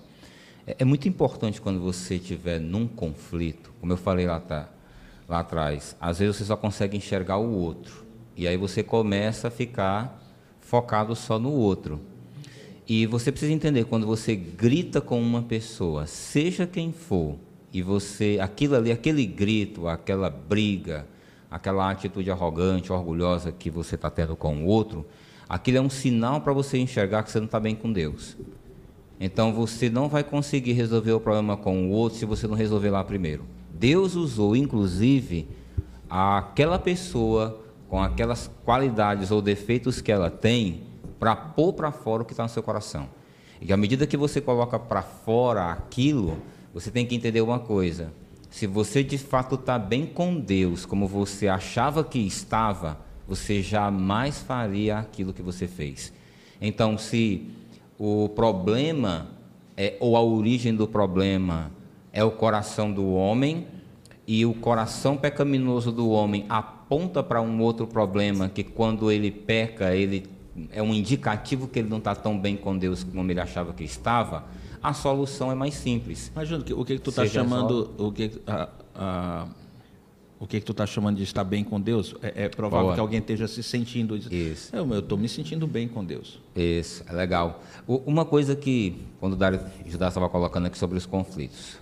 É, 0.67 0.75
é, 0.77 0.85
muito 0.85 1.09
importante 1.09 1.59
quando 1.59 1.79
você 1.79 2.17
estiver 2.17 2.59
num 2.59 2.87
conflito, 2.87 3.73
como 3.79 3.91
eu 3.93 3.97
falei 3.97 4.27
lá, 4.27 4.39
tá, 4.39 4.69
lá 5.27 5.39
atrás, 5.39 5.97
às 5.99 6.19
vezes 6.19 6.35
você 6.35 6.45
só 6.45 6.55
consegue 6.55 6.95
enxergar 6.95 7.37
o 7.37 7.51
outro. 7.51 8.05
E 8.37 8.47
aí 8.47 8.57
você 8.57 8.83
começa 8.83 9.47
a 9.47 9.51
ficar 9.51 10.21
focado 10.61 11.15
só 11.15 11.39
no 11.39 11.51
outro. 11.51 11.99
E 12.89 13.05
você 13.05 13.31
precisa 13.31 13.53
entender 13.53 13.85
quando 13.85 14.07
você 14.07 14.35
grita 14.35 14.99
com 14.99 15.21
uma 15.21 15.43
pessoa, 15.43 16.07
seja 16.07 16.65
quem 16.65 16.91
for, 16.91 17.35
e 17.71 17.83
você, 17.83 18.39
aquilo 18.41 18.75
ali, 18.75 18.91
aquele 18.91 19.27
grito, 19.27 19.87
aquela 19.87 20.27
briga, 20.27 21.05
aquela 21.51 21.91
atitude 21.91 22.31
arrogante, 22.31 22.91
orgulhosa 22.91 23.51
que 23.51 23.69
você 23.69 23.93
está 23.93 24.09
tendo 24.09 24.35
com 24.35 24.63
o 24.63 24.65
outro, 24.65 25.05
aquilo 25.47 25.77
é 25.77 25.81
um 25.81 25.89
sinal 25.89 26.41
para 26.41 26.51
você 26.51 26.79
enxergar 26.79 27.21
que 27.21 27.29
você 27.29 27.37
não 27.37 27.45
está 27.45 27.59
bem 27.59 27.75
com 27.75 27.93
Deus. 27.93 28.35
Então 29.19 29.53
você 29.53 29.87
não 29.87 30.09
vai 30.09 30.23
conseguir 30.23 30.71
resolver 30.71 31.11
o 31.11 31.19
problema 31.19 31.55
com 31.55 31.89
o 31.89 31.91
outro 31.91 32.17
se 32.17 32.25
você 32.25 32.47
não 32.47 32.55
resolver 32.55 32.89
lá 32.89 33.03
primeiro. 33.03 33.45
Deus 33.71 34.15
usou, 34.15 34.55
inclusive, 34.55 35.47
aquela 36.09 36.79
pessoa 36.79 37.61
com 37.87 38.01
aquelas 38.01 38.49
qualidades 38.65 39.29
ou 39.29 39.43
defeitos 39.43 40.01
que 40.01 40.11
ela 40.11 40.31
tem 40.31 40.88
para 41.19 41.35
pôr 41.35 41.73
para 41.73 41.91
fora 41.91 42.23
o 42.23 42.25
que 42.25 42.33
está 42.33 42.43
no 42.43 42.49
seu 42.49 42.63
coração. 42.63 43.09
E 43.61 43.73
à 43.73 43.77
medida 43.77 44.07
que 44.07 44.15
você 44.15 44.39
coloca 44.39 44.79
para 44.79 45.01
fora 45.01 45.71
aquilo, 45.71 46.37
você 46.73 46.89
tem 46.89 47.05
que 47.05 47.15
entender 47.15 47.41
uma 47.41 47.59
coisa. 47.59 48.11
Se 48.49 48.65
você 48.65 49.03
de 49.03 49.17
fato 49.17 49.55
está 49.55 49.77
bem 49.77 50.05
com 50.05 50.39
Deus, 50.39 50.85
como 50.85 51.07
você 51.07 51.47
achava 51.47 52.03
que 52.03 52.19
estava, 52.19 52.97
você 53.27 53.61
jamais 53.61 54.39
faria 54.39 54.97
aquilo 54.97 55.33
que 55.33 55.41
você 55.41 55.67
fez. 55.67 56.11
Então, 56.59 56.97
se 56.97 57.47
o 57.97 58.29
problema 58.29 59.27
é, 59.77 59.95
ou 59.99 60.15
a 60.15 60.21
origem 60.21 60.73
do 60.73 60.87
problema 60.87 61.71
é 62.11 62.23
o 62.23 62.31
coração 62.31 62.91
do 62.91 63.13
homem 63.13 63.67
e 64.25 64.45
o 64.45 64.53
coração 64.53 65.15
pecaminoso 65.15 65.91
do 65.91 66.09
homem 66.09 66.45
aponta 66.49 67.21
para 67.21 67.41
um 67.41 67.61
outro 67.61 67.85
problema 67.85 68.49
que 68.49 68.63
quando 68.63 69.11
ele 69.11 69.31
peca 69.31 69.95
ele 69.95 70.25
é 70.71 70.81
um 70.81 70.93
indicativo 70.93 71.67
que 71.67 71.79
ele 71.79 71.89
não 71.89 71.99
está 71.99 72.15
tão 72.15 72.39
bem 72.39 72.57
com 72.57 72.77
Deus 72.77 73.03
como 73.03 73.29
ele 73.31 73.39
achava 73.39 73.73
que 73.73 73.83
estava, 73.83 74.45
a 74.81 74.93
solução 74.93 75.51
é 75.51 75.55
mais 75.55 75.73
simples. 75.73 76.31
Mas, 76.33 76.47
Júnior, 76.47 76.79
o 76.79 76.85
que, 76.85 76.95
que 76.95 77.01
tu 77.01 77.09
está 77.09 77.25
chamando. 77.25 77.93
Só... 77.97 78.07
O 78.07 78.11
que, 78.11 78.31
a, 78.47 78.69
a, 78.95 79.47
o 80.39 80.47
que, 80.47 80.59
que 80.59 80.65
tu 80.65 80.71
está 80.71 80.85
chamando 80.85 81.17
de 81.17 81.23
estar 81.23 81.43
bem 81.43 81.63
com 81.63 81.79
Deus? 81.79 82.15
É, 82.21 82.45
é 82.45 82.49
provável 82.49 82.87
Boa. 82.87 82.95
que 82.95 82.99
alguém 83.01 83.19
esteja 83.19 83.47
se 83.47 83.61
sentindo. 83.61 84.15
Isso. 84.15 84.73
Eu 84.73 84.99
estou 84.99 85.17
me 85.17 85.27
sentindo 85.27 85.67
bem 85.67 85.87
com 85.87 86.03
Deus. 86.03 86.39
Isso, 86.55 87.03
é 87.07 87.13
legal. 87.13 87.61
O, 87.85 87.97
uma 88.05 88.23
coisa 88.23 88.55
que, 88.55 89.01
quando 89.19 89.33
o 89.33 89.35
Dário 89.35 89.59
Judá 89.85 90.07
estava 90.07 90.29
colocando 90.29 90.67
aqui 90.67 90.77
sobre 90.77 90.97
os 90.97 91.05
conflitos, 91.05 91.77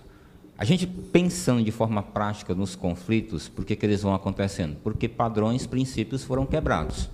a 0.58 0.64
gente 0.64 0.88
pensando 0.88 1.62
de 1.62 1.70
forma 1.70 2.02
prática 2.02 2.52
nos 2.52 2.74
conflitos, 2.74 3.48
por 3.48 3.64
que, 3.64 3.76
que 3.76 3.86
eles 3.86 4.02
vão 4.02 4.12
acontecendo? 4.12 4.76
Porque 4.82 5.08
padrões, 5.08 5.64
princípios 5.68 6.24
foram 6.24 6.44
quebrados. 6.44 7.08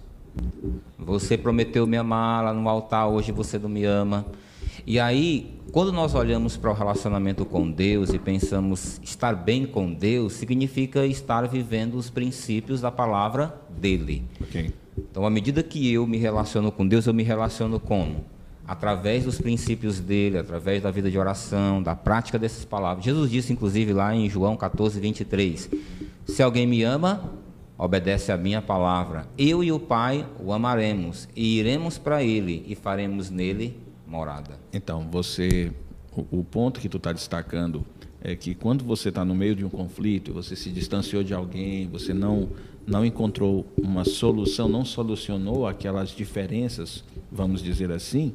Você 0.98 1.36
prometeu 1.36 1.86
me 1.86 1.96
amar 1.96 2.44
lá 2.44 2.54
no 2.54 2.68
altar, 2.68 3.08
hoje 3.08 3.30
você 3.30 3.58
não 3.58 3.68
me 3.68 3.84
ama. 3.84 4.24
E 4.86 4.98
aí, 5.00 5.58
quando 5.72 5.92
nós 5.92 6.14
olhamos 6.14 6.56
para 6.56 6.70
o 6.70 6.74
relacionamento 6.74 7.44
com 7.44 7.70
Deus 7.70 8.12
e 8.12 8.18
pensamos 8.18 9.00
estar 9.02 9.34
bem 9.34 9.66
com 9.66 9.92
Deus, 9.92 10.34
significa 10.34 11.06
estar 11.06 11.48
vivendo 11.48 11.94
os 11.94 12.10
princípios 12.10 12.80
da 12.80 12.90
palavra 12.90 13.54
dele. 13.70 14.22
Okay. 14.40 14.72
Então, 14.96 15.26
à 15.26 15.30
medida 15.30 15.62
que 15.62 15.92
eu 15.92 16.06
me 16.06 16.18
relaciono 16.18 16.70
com 16.70 16.86
Deus, 16.86 17.06
eu 17.06 17.14
me 17.14 17.22
relaciono 17.22 17.80
como? 17.80 18.24
Através 18.66 19.24
dos 19.24 19.40
princípios 19.40 20.00
dele, 20.00 20.38
através 20.38 20.82
da 20.82 20.90
vida 20.90 21.10
de 21.10 21.18
oração, 21.18 21.82
da 21.82 21.94
prática 21.94 22.38
dessas 22.38 22.64
palavras. 22.64 23.04
Jesus 23.04 23.30
disse, 23.30 23.52
inclusive, 23.52 23.92
lá 23.92 24.14
em 24.14 24.28
João 24.28 24.56
14, 24.56 24.98
23: 25.00 25.68
Se 26.26 26.42
alguém 26.42 26.66
me 26.66 26.82
ama, 26.82 27.32
obedece 27.76 28.30
a 28.32 28.36
minha 28.36 28.62
palavra. 28.62 29.26
Eu 29.36 29.62
e 29.62 29.72
o 29.72 29.78
Pai 29.78 30.26
o 30.38 30.52
amaremos 30.52 31.28
e 31.34 31.58
iremos 31.58 31.98
para 31.98 32.22
ele 32.22 32.64
e 32.66 32.74
faremos 32.74 33.30
nele 33.30 33.76
morada. 34.06 34.58
Então, 34.72 35.08
você, 35.10 35.72
o, 36.16 36.40
o 36.40 36.44
ponto 36.44 36.80
que 36.80 36.88
tu 36.88 36.96
está 36.96 37.12
destacando 37.12 37.84
é 38.22 38.34
que 38.34 38.54
quando 38.54 38.84
você 38.84 39.10
está 39.10 39.24
no 39.24 39.34
meio 39.34 39.54
de 39.54 39.64
um 39.64 39.68
conflito, 39.68 40.32
você 40.32 40.56
se 40.56 40.70
distanciou 40.70 41.22
de 41.22 41.34
alguém, 41.34 41.88
você 41.88 42.14
não 42.14 42.48
não 42.86 43.04
encontrou 43.04 43.66
uma 43.76 44.04
solução, 44.04 44.68
não 44.68 44.84
solucionou 44.84 45.66
aquelas 45.66 46.10
diferenças, 46.10 47.02
vamos 47.30 47.62
dizer 47.62 47.90
assim, 47.90 48.34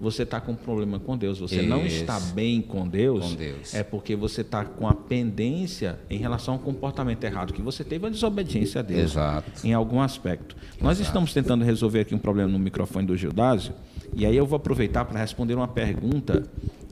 você 0.00 0.24
está 0.24 0.40
com 0.40 0.52
um 0.52 0.56
problema 0.56 0.98
com 0.98 1.16
Deus. 1.16 1.38
Você 1.38 1.60
Isso. 1.60 1.68
não 1.68 1.86
está 1.86 2.18
bem 2.18 2.60
com 2.60 2.86
Deus, 2.86 3.30
com 3.30 3.34
Deus, 3.34 3.74
é 3.74 3.82
porque 3.82 4.16
você 4.16 4.40
está 4.40 4.64
com 4.64 4.88
a 4.88 4.94
pendência 4.94 5.98
em 6.10 6.18
relação 6.18 6.54
ao 6.54 6.60
comportamento 6.60 7.22
errado 7.24 7.52
que 7.52 7.62
você 7.62 7.84
teve, 7.84 8.06
a 8.06 8.10
desobediência 8.10 8.80
a 8.80 8.82
Deus. 8.82 9.12
Exato. 9.12 9.66
Em 9.66 9.72
algum 9.72 10.00
aspecto. 10.00 10.56
Exato. 10.56 10.84
Nós 10.84 10.98
estamos 11.00 11.32
tentando 11.32 11.64
resolver 11.64 12.00
aqui 12.00 12.14
um 12.14 12.18
problema 12.18 12.50
no 12.50 12.58
microfone 12.58 13.06
do 13.06 13.16
Gildásio, 13.16 13.72
e 14.14 14.26
aí 14.26 14.36
eu 14.36 14.46
vou 14.46 14.56
aproveitar 14.56 15.04
para 15.04 15.18
responder 15.18 15.54
uma 15.54 15.68
pergunta 15.68 16.44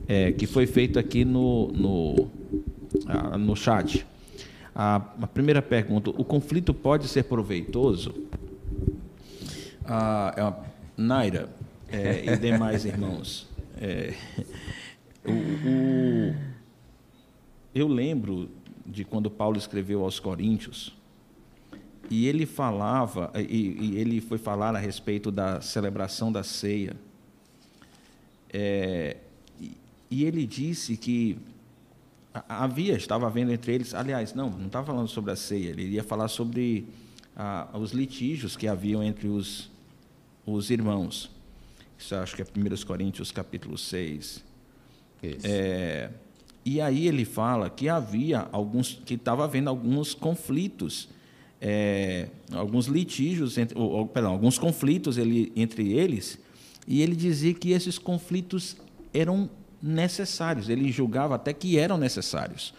é, 0.07 0.31
que 0.31 0.47
foi 0.47 0.65
feita 0.65 0.99
aqui 0.99 1.23
no, 1.23 1.67
no, 1.71 2.27
ah, 3.07 3.37
no 3.37 3.55
chat. 3.55 4.05
A, 4.75 4.95
a, 5.21 5.27
primeira 5.27 5.61
pergunta: 5.61 6.09
o 6.09 6.23
conflito 6.23 6.73
pode 6.73 7.07
ser 7.07 7.23
proveitoso? 7.23 8.13
Ah, 9.85 10.33
é 10.35 10.73
Naira, 10.95 11.49
é, 11.91 12.33
e 12.33 12.37
demais 12.37 12.85
irmãos. 12.85 13.47
É, 13.79 14.13
o, 15.25 15.31
o, 15.31 16.35
eu 17.73 17.87
lembro 17.87 18.49
de 18.85 19.03
quando 19.03 19.29
Paulo 19.29 19.57
escreveu 19.57 20.03
aos 20.03 20.19
Coríntios, 20.19 20.95
e 22.09 22.27
ele 22.27 22.45
falava, 22.45 23.31
e, 23.35 23.77
e 23.79 23.97
ele 23.97 24.21
foi 24.21 24.37
falar 24.37 24.75
a 24.75 24.79
respeito 24.79 25.31
da 25.31 25.61
celebração 25.61 26.31
da 26.31 26.43
ceia. 26.43 26.95
É, 28.51 29.17
e 30.11 30.23
ele 30.23 30.45
disse 30.45 30.95
que 30.95 31.39
havia, 32.47 32.95
estava 32.95 33.27
havendo 33.27 33.51
entre 33.51 33.73
eles, 33.73 33.93
aliás, 33.93 34.33
não, 34.33 34.49
não 34.49 34.67
estava 34.67 34.87
falando 34.87 35.07
sobre 35.07 35.31
a 35.31 35.35
ceia, 35.35 35.69
ele 35.69 35.87
ia 35.89 36.03
falar 36.03 36.27
sobre 36.27 36.87
ah, 37.35 37.69
os 37.73 37.91
litígios 37.91 38.57
que 38.57 38.67
haviam 38.67 39.03
entre 39.03 39.27
os 39.27 39.71
os 40.45 40.69
irmãos. 40.69 41.29
Isso 41.97 42.15
acho 42.15 42.35
que 42.35 42.41
é 42.41 42.45
1 42.45 42.85
Coríntios 42.85 43.31
capítulo 43.31 43.77
6. 43.77 44.43
Isso. 45.23 45.47
É, 45.47 46.09
e 46.65 46.81
aí 46.81 47.07
ele 47.07 47.25
fala 47.25 47.69
que 47.69 47.87
havia 47.87 48.47
alguns, 48.51 48.93
que 49.05 49.13
estava 49.13 49.45
havendo 49.45 49.69
alguns 49.69 50.13
conflitos, 50.13 51.09
é, 51.61 52.27
alguns 52.51 52.87
litígios, 52.87 53.57
entre, 53.57 53.77
ou, 53.77 53.89
ou, 53.89 54.07
perdão, 54.07 54.31
alguns 54.31 54.57
conflitos 54.57 55.17
ele, 55.17 55.51
entre 55.55 55.93
eles, 55.93 56.37
e 56.85 57.01
ele 57.01 57.15
dizia 57.15 57.53
que 57.53 57.71
esses 57.71 57.97
conflitos 57.97 58.75
eram 59.13 59.49
necessários. 59.83 60.69
Ele 60.69 60.89
julgava 60.91 61.35
até 61.35 61.51
que 61.51 61.77
eram 61.77 61.97
necessários. 61.97 62.73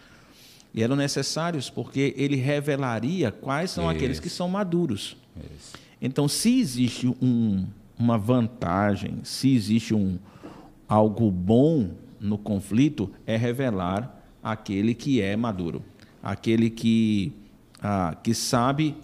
E 0.73 0.81
eram 0.81 0.95
necessários 0.95 1.69
porque 1.69 2.13
ele 2.17 2.35
revelaria 2.35 3.31
quais 3.31 3.69
são 3.69 3.85
Isso. 3.85 3.95
aqueles 3.95 4.19
que 4.19 4.29
são 4.29 4.49
maduros. 4.49 5.15
Isso. 5.55 5.73
Então, 6.01 6.27
se 6.27 6.59
existe 6.59 7.07
um, 7.21 7.65
uma 7.97 8.17
vantagem, 8.17 9.19
se 9.23 9.55
existe 9.55 9.93
um, 9.93 10.17
algo 10.89 11.31
bom 11.31 11.91
no 12.19 12.37
conflito, 12.37 13.09
é 13.25 13.37
revelar 13.37 14.21
aquele 14.43 14.93
que 14.93 15.21
é 15.21 15.35
maduro, 15.35 15.83
aquele 16.21 16.69
que, 16.69 17.31
ah, 17.81 18.17
que 18.21 18.33
sabe 18.33 18.95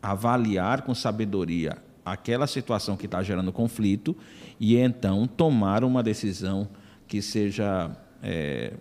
avaliar 0.00 0.82
com 0.82 0.94
sabedoria 0.94 1.78
aquela 2.12 2.46
situação 2.46 2.96
que 2.96 3.06
está 3.06 3.22
gerando 3.22 3.52
conflito 3.52 4.16
e 4.58 4.76
então 4.76 5.26
tomar 5.26 5.84
uma 5.84 6.02
decisão 6.02 6.68
que 7.08 7.20
seja 7.20 7.90
é, 8.22 8.74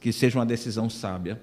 que 0.00 0.12
seja 0.12 0.36
uma 0.36 0.44
decisão 0.44 0.90
sábia, 0.90 1.40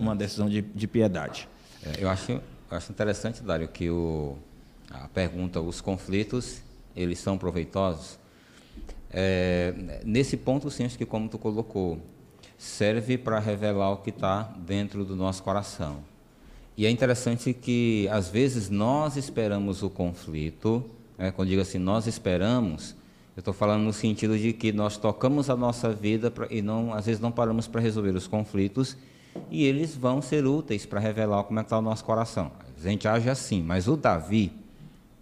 uma 0.00 0.16
decisão 0.16 0.48
de, 0.48 0.60
de 0.60 0.88
piedade. 0.88 1.48
É, 1.84 2.02
eu 2.02 2.08
acho, 2.08 2.32
eu 2.32 2.42
acho 2.68 2.90
interessante, 2.90 3.40
Dário, 3.42 3.68
que 3.68 3.88
o, 3.88 4.36
a 4.90 5.06
pergunta, 5.06 5.60
os 5.60 5.80
conflitos, 5.80 6.62
eles 6.96 7.20
são 7.20 7.38
proveitosos? 7.38 8.18
É, 9.08 10.00
nesse 10.04 10.36
ponto, 10.36 10.68
sim, 10.68 10.84
acho 10.84 10.98
que 10.98 11.06
como 11.06 11.28
tu 11.28 11.38
colocou, 11.38 12.00
serve 12.58 13.16
para 13.16 13.38
revelar 13.38 13.92
o 13.92 13.98
que 13.98 14.10
está 14.10 14.42
dentro 14.58 15.04
do 15.04 15.14
nosso 15.14 15.42
coração. 15.44 16.02
E 16.76 16.86
é 16.86 16.90
interessante 16.90 17.54
que, 17.54 18.08
às 18.10 18.28
vezes, 18.28 18.68
nós 18.68 19.16
esperamos 19.16 19.84
o 19.84 19.88
conflito, 19.88 20.84
né, 21.16 21.30
quando 21.30 21.48
digo 21.48 21.62
assim, 21.62 21.78
nós 21.78 22.08
esperamos, 22.08 22.96
eu 23.36 23.40
estou 23.40 23.52
falando 23.52 23.82
no 23.82 23.92
sentido 23.92 24.38
de 24.38 24.54
que 24.54 24.72
nós 24.72 24.96
tocamos 24.96 25.50
a 25.50 25.56
nossa 25.56 25.92
vida 25.92 26.30
pra, 26.30 26.46
e 26.50 26.62
não, 26.62 26.94
às 26.94 27.04
vezes 27.04 27.20
não 27.20 27.30
paramos 27.30 27.68
para 27.68 27.82
resolver 27.82 28.16
os 28.16 28.26
conflitos 28.26 28.96
e 29.50 29.64
eles 29.64 29.94
vão 29.94 30.22
ser 30.22 30.46
úteis 30.46 30.86
para 30.86 30.98
revelar 30.98 31.44
como 31.44 31.58
é 31.58 31.62
está 31.62 31.78
o 31.78 31.82
nosso 31.82 32.02
coração. 32.02 32.50
A 32.74 32.88
gente 32.88 33.06
age 33.06 33.28
assim, 33.28 33.62
mas 33.62 33.88
o 33.88 33.96
Davi, 33.96 34.50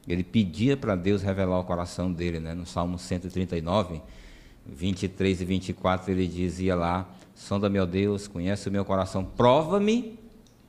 ele 0.06 0.22
pedia 0.22 0.76
para 0.76 0.94
Deus 0.94 1.22
revelar 1.22 1.58
o 1.58 1.64
coração 1.64 2.12
dele, 2.12 2.38
né? 2.38 2.54
no 2.54 2.64
Salmo 2.64 3.00
139, 3.00 4.00
23 4.64 5.40
e 5.40 5.44
24, 5.44 6.12
ele 6.12 6.28
dizia 6.28 6.76
lá, 6.76 7.08
sonda 7.34 7.68
meu 7.68 7.84
Deus, 7.84 8.28
conhece 8.28 8.68
o 8.68 8.72
meu 8.72 8.84
coração, 8.84 9.24
prova-me 9.24 10.16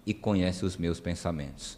e 0.03 0.15
conhece 0.15 0.65
os 0.65 0.77
meus 0.77 0.99
pensamentos. 0.99 1.77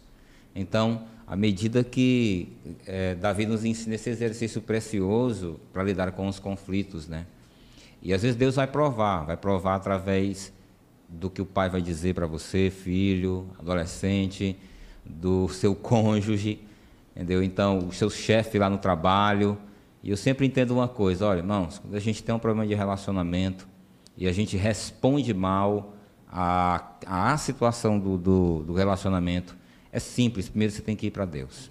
Então, 0.54 1.02
à 1.28 1.36
medida 1.36 1.84
que 1.84 2.48
eh, 2.86 3.14
Davi 3.14 3.44
nos 3.44 3.62
ensina 3.62 3.96
esse 3.96 4.08
exercício 4.08 4.62
precioso 4.62 5.60
para 5.74 5.82
lidar 5.82 6.12
com 6.12 6.26
os 6.26 6.38
conflitos, 6.38 7.06
né? 7.06 7.26
E 8.00 8.14
às 8.14 8.22
vezes 8.22 8.34
Deus 8.34 8.54
vai 8.54 8.66
provar, 8.66 9.26
vai 9.26 9.36
provar 9.36 9.74
através 9.74 10.50
do 11.06 11.28
que 11.28 11.42
o 11.42 11.44
pai 11.44 11.68
vai 11.68 11.82
dizer 11.82 12.14
para 12.14 12.26
você, 12.26 12.70
filho, 12.70 13.46
adolescente, 13.58 14.56
do 15.04 15.50
seu 15.50 15.74
cônjuge, 15.76 16.60
entendeu? 17.14 17.42
Então, 17.42 17.78
o 17.88 17.92
seu 17.92 18.08
chefe 18.08 18.58
lá 18.58 18.70
no 18.70 18.78
trabalho. 18.78 19.58
E 20.02 20.08
eu 20.08 20.16
sempre 20.16 20.46
entendo 20.46 20.70
uma 20.70 20.88
coisa, 20.88 21.26
olha, 21.26 21.40
irmãos, 21.40 21.78
quando 21.78 21.94
a 21.94 22.00
gente 22.00 22.22
tem 22.22 22.34
um 22.34 22.38
problema 22.38 22.66
de 22.66 22.74
relacionamento 22.74 23.68
e 24.16 24.26
a 24.26 24.32
gente 24.32 24.56
responde 24.56 25.34
mal 25.34 25.94
à, 26.26 26.90
à 27.04 27.36
situação 27.36 27.98
do, 27.98 28.16
do, 28.16 28.62
do 28.62 28.72
relacionamento, 28.72 29.57
é 29.92 29.98
simples. 29.98 30.48
Primeiro 30.48 30.72
você 30.72 30.82
tem 30.82 30.96
que 30.96 31.06
ir 31.06 31.10
para 31.10 31.24
Deus. 31.24 31.70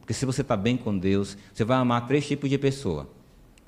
Porque 0.00 0.14
se 0.14 0.24
você 0.24 0.42
está 0.42 0.56
bem 0.56 0.76
com 0.76 0.96
Deus, 0.96 1.36
você 1.52 1.64
vai 1.64 1.76
amar 1.78 2.06
três 2.06 2.26
tipos 2.26 2.48
de 2.48 2.58
pessoa: 2.58 3.08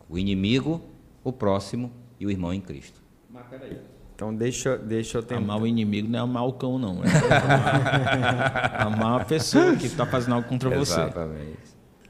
o 0.09 0.19
inimigo, 0.19 0.81
o 1.25 1.33
próximo 1.33 1.91
e 2.19 2.27
o 2.27 2.31
irmão 2.31 2.53
em 2.55 2.61
Cristo. 2.61 3.03
Mas 3.31 3.47
peraí. 3.47 3.79
Então 4.15 4.35
deixa, 4.35 4.77
deixa 4.77 5.19
eu 5.19 5.23
tentar. 5.23 5.41
Amar 5.41 5.63
o 5.63 5.67
inimigo 5.67 6.09
não 6.09 6.19
é 6.19 6.23
amar 6.23 6.47
o 6.47 6.53
cão, 6.53 6.79
não. 6.79 7.03
É 7.05 7.09
amar 8.83 9.21
a 9.21 9.25
pessoa 9.25 9.77
que 9.77 9.87
está 9.87 10.05
fazendo 10.05 10.35
algo 10.35 10.49
contra 10.49 10.69
você. 10.71 11.01
Exatamente. 11.01 11.59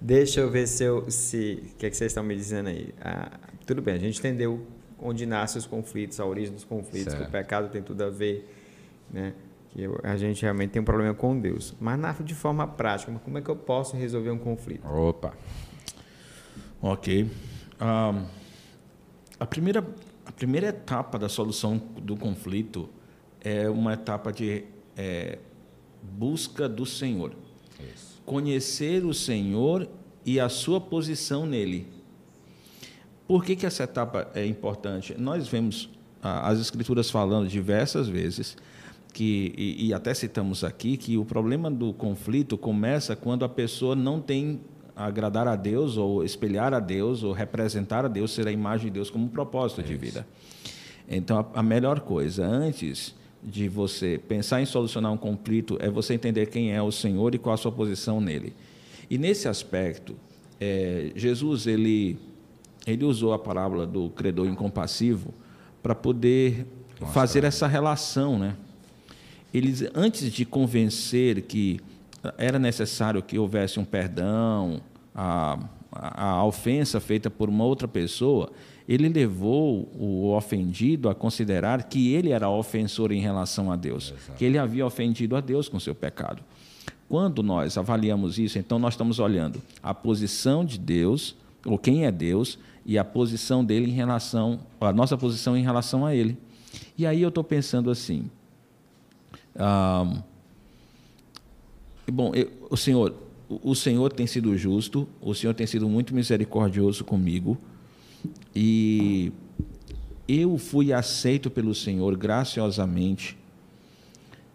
Deixa 0.00 0.40
eu 0.40 0.50
ver 0.50 0.66
se 0.66 0.84
eu. 0.84 1.10
Se, 1.10 1.62
o 1.72 1.76
que, 1.76 1.86
é 1.86 1.90
que 1.90 1.96
vocês 1.96 2.12
estão 2.12 2.22
me 2.22 2.34
dizendo 2.34 2.68
aí? 2.68 2.94
Ah, 3.00 3.38
tudo 3.66 3.82
bem, 3.82 3.94
a 3.94 3.98
gente 3.98 4.18
entendeu 4.18 4.66
onde 4.98 5.26
nascem 5.26 5.58
os 5.58 5.66
conflitos, 5.66 6.18
a 6.18 6.24
origem 6.24 6.54
dos 6.54 6.64
conflitos, 6.64 7.12
que 7.12 7.18
Certo. 7.18 7.28
o 7.28 7.32
pecado 7.32 7.68
tem 7.68 7.82
tudo 7.82 8.02
a 8.02 8.10
ver, 8.10 8.48
né? 9.10 9.34
Que 9.78 9.84
eu- 9.84 10.00
a 10.02 10.16
gente 10.16 10.42
realmente 10.42 10.70
tem 10.72 10.82
um 10.82 10.84
problema 10.84 11.14
com 11.14 11.38
Deus. 11.38 11.72
Mas 11.78 11.96
na, 12.00 12.10
de 12.10 12.34
forma 12.34 12.66
prática, 12.66 13.12
como 13.24 13.38
é 13.38 13.40
que 13.40 13.48
eu 13.48 13.54
posso 13.54 13.96
resolver 13.96 14.28
um 14.32 14.36
conflito? 14.38 14.84
Opa. 14.84 15.32
Ok. 16.82 17.30
Ah, 17.78 18.24
a, 19.38 19.46
primeira, 19.46 19.86
a 20.26 20.32
primeira 20.32 20.66
etapa 20.66 21.16
da 21.16 21.28
solução 21.28 21.78
do 22.02 22.16
conflito 22.16 22.88
é 23.40 23.70
uma 23.70 23.92
etapa 23.92 24.32
de 24.32 24.64
é, 24.96 25.38
busca 26.02 26.68
do 26.68 26.84
Senhor. 26.84 27.32
Isso. 27.94 28.20
Conhecer 28.26 29.04
o 29.04 29.14
Senhor 29.14 29.88
e 30.26 30.40
a 30.40 30.48
sua 30.48 30.80
posição 30.80 31.46
nele. 31.46 31.86
Por 33.28 33.44
que, 33.44 33.54
que 33.54 33.64
essa 33.64 33.84
etapa 33.84 34.28
é 34.34 34.44
importante? 34.44 35.14
Nós 35.16 35.46
vemos 35.46 35.88
ah, 36.20 36.48
as 36.48 36.58
Escrituras 36.58 37.08
falando 37.08 37.46
diversas 37.46 38.08
vezes, 38.08 38.56
que, 39.12 39.52
e, 39.56 39.86
e 39.86 39.94
até 39.94 40.14
citamos 40.14 40.64
aqui, 40.64 40.96
que 40.96 41.16
o 41.16 41.24
problema 41.24 41.70
do 41.70 41.92
conflito 41.92 42.56
começa 42.56 43.16
quando 43.16 43.44
a 43.44 43.48
pessoa 43.48 43.96
não 43.96 44.20
tem 44.20 44.60
agradar 44.98 45.46
a 45.46 45.54
Deus, 45.54 45.96
ou 45.96 46.24
espelhar 46.24 46.74
a 46.74 46.80
Deus, 46.80 47.22
ou 47.22 47.32
representar 47.32 48.04
a 48.04 48.08
Deus, 48.08 48.32
ser 48.32 48.48
a 48.48 48.52
imagem 48.52 48.86
de 48.86 48.94
Deus 48.94 49.08
como 49.08 49.28
propósito 49.28 49.80
de 49.80 49.94
vida. 49.94 50.26
Então, 51.08 51.38
a, 51.54 51.60
a 51.60 51.62
melhor 51.62 52.00
coisa, 52.00 52.44
antes 52.44 53.14
de 53.42 53.68
você 53.68 54.18
pensar 54.18 54.60
em 54.60 54.66
solucionar 54.66 55.12
um 55.12 55.16
conflito, 55.16 55.78
é 55.80 55.88
você 55.88 56.14
entender 56.14 56.46
quem 56.46 56.74
é 56.74 56.82
o 56.82 56.90
Senhor 56.90 57.32
e 57.32 57.38
qual 57.38 57.54
a 57.54 57.56
sua 57.56 57.70
posição 57.70 58.20
nele. 58.20 58.52
E 59.08 59.16
nesse 59.16 59.46
aspecto, 59.46 60.16
eh, 60.60 61.12
Jesus 61.14 61.68
ele, 61.68 62.18
ele 62.84 63.04
usou 63.04 63.32
a 63.32 63.38
parábola 63.38 63.86
do 63.86 64.10
credor 64.10 64.48
incompassivo 64.48 65.32
para 65.80 65.94
poder 65.94 66.66
fazer 67.12 67.44
essa 67.44 67.68
relação, 67.68 68.36
né? 68.36 68.56
Eles, 69.52 69.84
antes 69.94 70.32
de 70.32 70.44
convencer 70.44 71.42
que 71.42 71.80
era 72.36 72.58
necessário 72.58 73.22
que 73.22 73.38
houvesse 73.38 73.78
um 73.80 73.84
perdão, 73.84 74.80
a, 75.14 75.58
a, 75.92 76.30
a 76.30 76.44
ofensa 76.44 77.00
feita 77.00 77.30
por 77.30 77.48
uma 77.48 77.64
outra 77.64 77.88
pessoa, 77.88 78.50
ele 78.88 79.08
levou 79.08 79.88
o 79.98 80.34
ofendido 80.34 81.08
a 81.08 81.14
considerar 81.14 81.84
que 81.84 82.14
ele 82.14 82.30
era 82.30 82.48
ofensor 82.48 83.12
em 83.12 83.20
relação 83.20 83.70
a 83.70 83.76
Deus, 83.76 84.14
que 84.36 84.44
ele 84.44 84.56
havia 84.56 84.86
ofendido 84.86 85.36
a 85.36 85.40
Deus 85.40 85.68
com 85.68 85.78
seu 85.78 85.94
pecado. 85.94 86.42
Quando 87.08 87.42
nós 87.42 87.76
avaliamos 87.76 88.38
isso, 88.38 88.58
então 88.58 88.78
nós 88.78 88.94
estamos 88.94 89.18
olhando 89.18 89.60
a 89.82 89.94
posição 89.94 90.64
de 90.64 90.78
Deus, 90.78 91.36
ou 91.64 91.78
quem 91.78 92.06
é 92.06 92.12
Deus, 92.12 92.58
e 92.84 92.96
a 92.98 93.04
posição 93.04 93.62
dele 93.62 93.90
em 93.90 93.94
relação, 93.94 94.60
a 94.80 94.92
nossa 94.92 95.16
posição 95.16 95.56
em 95.56 95.62
relação 95.62 96.06
a 96.06 96.14
ele. 96.14 96.36
E 96.96 97.06
aí 97.06 97.20
eu 97.20 97.28
estou 97.28 97.44
pensando 97.44 97.90
assim, 97.90 98.30
ah, 99.58 100.22
bom, 102.10 102.34
eu- 102.34 102.50
o 102.70 102.76
Senhor, 102.76 103.14
o 103.48 103.70
o 103.70 103.74
Senhor 103.74 104.12
tem 104.12 104.26
sido 104.26 104.56
justo, 104.56 105.08
o 105.20 105.34
Senhor 105.34 105.54
tem 105.54 105.66
sido 105.66 105.88
muito 105.88 106.14
misericordioso 106.14 107.04
comigo 107.04 107.56
e 108.54 109.32
eu 110.26 110.58
fui 110.58 110.92
aceito 110.92 111.50
pelo 111.50 111.74
Senhor 111.74 112.14
graciosamente. 112.16 113.36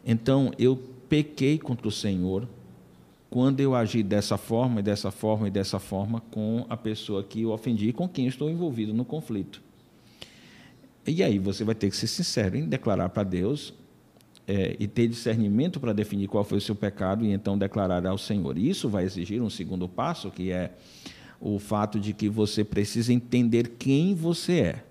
Então 0.06 0.52
eu 0.60 0.76
pequei 1.10 1.58
contra 1.58 1.88
o 1.88 1.92
Senhor 1.92 2.48
quando 3.30 3.60
eu 3.62 3.74
agi 3.74 4.04
dessa 4.04 4.38
forma 4.38 4.80
e 4.80 4.84
dessa 4.84 5.10
forma 5.10 5.48
e 5.48 5.52
dessa 5.52 5.80
forma 5.80 6.22
com 6.30 6.66
a 6.70 6.78
pessoa 6.78 7.24
que 7.24 7.42
eu 7.42 7.52
ofendi 7.52 7.90
e 7.90 7.94
com 7.94 8.08
quem 8.08 8.28
estou 8.28 8.48
envolvido 8.48 8.94
no 8.94 9.04
conflito. 9.04 9.60
E 11.08 11.24
aí 11.24 11.40
você 11.40 11.64
vai 11.64 11.74
ter 11.74 11.90
que 11.90 11.98
ser 11.98 12.08
sincero 12.08 12.56
em 12.56 12.68
declarar 12.70 13.10
para 13.10 13.24
Deus 13.24 13.74
é, 14.48 14.76
e 14.80 14.88
ter 14.88 15.08
discernimento 15.08 15.80
para 15.80 15.94
definir 15.94 16.28
qual 16.28 16.44
foi 16.44 16.58
o 16.58 16.62
seu 16.62 16.76
pecado 16.76 17.26
e 17.26 17.32
então 17.32 17.58
declarar 17.58 18.06
ao 18.06 18.18
Senhor. 18.18 18.58
Isso 18.58 18.90
vai 18.90 19.04
exigir 19.04 19.42
um 19.42 19.50
segundo 19.50 19.88
passo, 19.88 20.30
que 20.30 20.52
é 20.52 20.72
o 21.40 21.60
fato 21.60 22.00
de 22.00 22.14
que 22.14 22.30
você 22.30 22.64
precisa 22.64 23.14
entender 23.14 23.74
quem 23.78 24.16
você 24.16 24.60
é. 24.60 24.84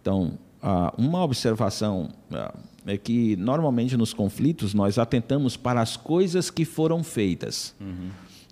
Então, 0.00 0.38
ah, 0.62 0.92
uma 0.96 1.22
observação 1.22 2.10
ah, 2.30 2.54
é 2.86 2.96
que 2.96 3.36
normalmente 3.36 3.96
nos 3.96 4.12
conflitos 4.12 4.74
nós 4.74 4.98
atentamos 4.98 5.56
para 5.56 5.80
as 5.80 5.96
coisas 5.96 6.50
que 6.50 6.64
foram 6.64 7.02
feitas. 7.02 7.74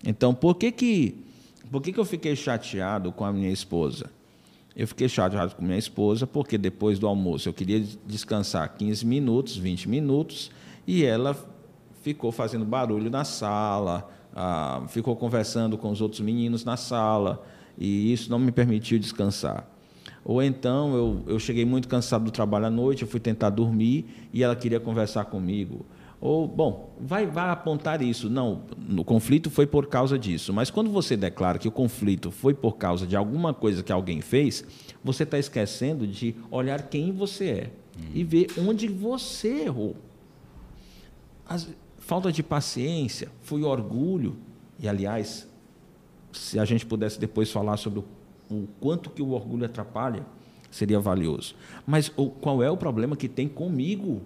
Então, 0.04 0.34
por 0.34 0.54
que 0.54 0.72
que 0.72 1.14
Por 1.70 1.80
que, 1.80 1.90
que 1.92 1.98
eu 2.00 2.04
fiquei 2.04 2.36
chateado 2.36 3.12
com 3.12 3.24
a 3.24 3.32
minha 3.32 3.50
esposa? 3.50 4.10
Eu 4.74 4.88
fiquei 4.88 5.08
chateado 5.08 5.54
com 5.54 5.62
minha 5.62 5.78
esposa 5.78 6.26
porque 6.26 6.56
depois 6.56 6.98
do 6.98 7.06
almoço 7.06 7.48
eu 7.48 7.52
queria 7.52 7.84
descansar 8.06 8.74
15 8.76 9.04
minutos, 9.04 9.56
20 9.56 9.88
minutos, 9.88 10.50
e 10.86 11.04
ela 11.04 11.36
ficou 12.02 12.32
fazendo 12.32 12.64
barulho 12.64 13.10
na 13.10 13.24
sala, 13.24 14.10
ah, 14.34 14.82
ficou 14.88 15.14
conversando 15.14 15.76
com 15.76 15.90
os 15.90 16.00
outros 16.00 16.20
meninos 16.20 16.64
na 16.64 16.76
sala, 16.76 17.44
e 17.78 18.12
isso 18.12 18.30
não 18.30 18.38
me 18.38 18.50
permitiu 18.50 18.98
descansar. 18.98 19.66
Ou 20.24 20.42
então 20.42 20.94
eu, 20.94 21.22
eu 21.26 21.38
cheguei 21.38 21.64
muito 21.64 21.88
cansado 21.88 22.24
do 22.24 22.30
trabalho 22.30 22.66
à 22.66 22.70
noite, 22.70 23.02
eu 23.02 23.08
fui 23.08 23.20
tentar 23.20 23.50
dormir 23.50 24.28
e 24.32 24.42
ela 24.42 24.54
queria 24.54 24.80
conversar 24.80 25.24
comigo. 25.26 25.84
Ou, 26.22 26.46
bom, 26.46 26.94
vai, 27.00 27.26
vai 27.26 27.50
apontar 27.50 28.00
isso. 28.00 28.30
Não, 28.30 28.62
o 28.96 29.04
conflito 29.04 29.50
foi 29.50 29.66
por 29.66 29.88
causa 29.88 30.16
disso. 30.16 30.52
Mas 30.52 30.70
quando 30.70 30.88
você 30.88 31.16
declara 31.16 31.58
que 31.58 31.66
o 31.66 31.72
conflito 31.72 32.30
foi 32.30 32.54
por 32.54 32.76
causa 32.76 33.04
de 33.04 33.16
alguma 33.16 33.52
coisa 33.52 33.82
que 33.82 33.90
alguém 33.90 34.20
fez, 34.20 34.64
você 35.02 35.24
está 35.24 35.36
esquecendo 35.36 36.06
de 36.06 36.36
olhar 36.48 36.88
quem 36.88 37.10
você 37.10 37.48
é 37.48 37.70
hum. 37.98 38.10
e 38.14 38.22
ver 38.22 38.46
onde 38.56 38.86
você 38.86 39.64
errou. 39.64 39.96
As, 41.44 41.68
falta 41.98 42.30
de 42.30 42.40
paciência, 42.40 43.28
foi 43.40 43.64
orgulho. 43.64 44.36
E, 44.78 44.88
aliás, 44.88 45.48
se 46.32 46.56
a 46.56 46.64
gente 46.64 46.86
pudesse 46.86 47.18
depois 47.18 47.50
falar 47.50 47.76
sobre 47.78 47.98
o, 47.98 48.04
o 48.48 48.68
quanto 48.78 49.10
que 49.10 49.22
o 49.22 49.30
orgulho 49.30 49.66
atrapalha, 49.66 50.24
seria 50.70 51.00
valioso. 51.00 51.56
Mas 51.84 52.12
o, 52.16 52.30
qual 52.30 52.62
é 52.62 52.70
o 52.70 52.76
problema 52.76 53.16
que 53.16 53.28
tem 53.28 53.48
comigo? 53.48 54.22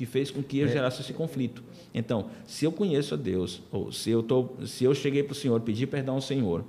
Que 0.00 0.06
fez 0.06 0.30
com 0.30 0.42
que 0.42 0.58
eu 0.58 0.66
é. 0.66 0.72
gerasse 0.72 1.02
esse 1.02 1.12
conflito. 1.12 1.62
Então, 1.92 2.30
se 2.46 2.64
eu 2.64 2.72
conheço 2.72 3.12
a 3.12 3.16
Deus, 3.18 3.60
ou 3.70 3.92
se 3.92 4.08
eu, 4.08 4.22
tô, 4.22 4.48
se 4.64 4.82
eu 4.82 4.94
cheguei 4.94 5.22
para 5.22 5.32
o 5.32 5.34
Senhor, 5.34 5.60
pedir 5.60 5.88
perdão 5.88 6.14
ao 6.14 6.22
Senhor 6.22 6.64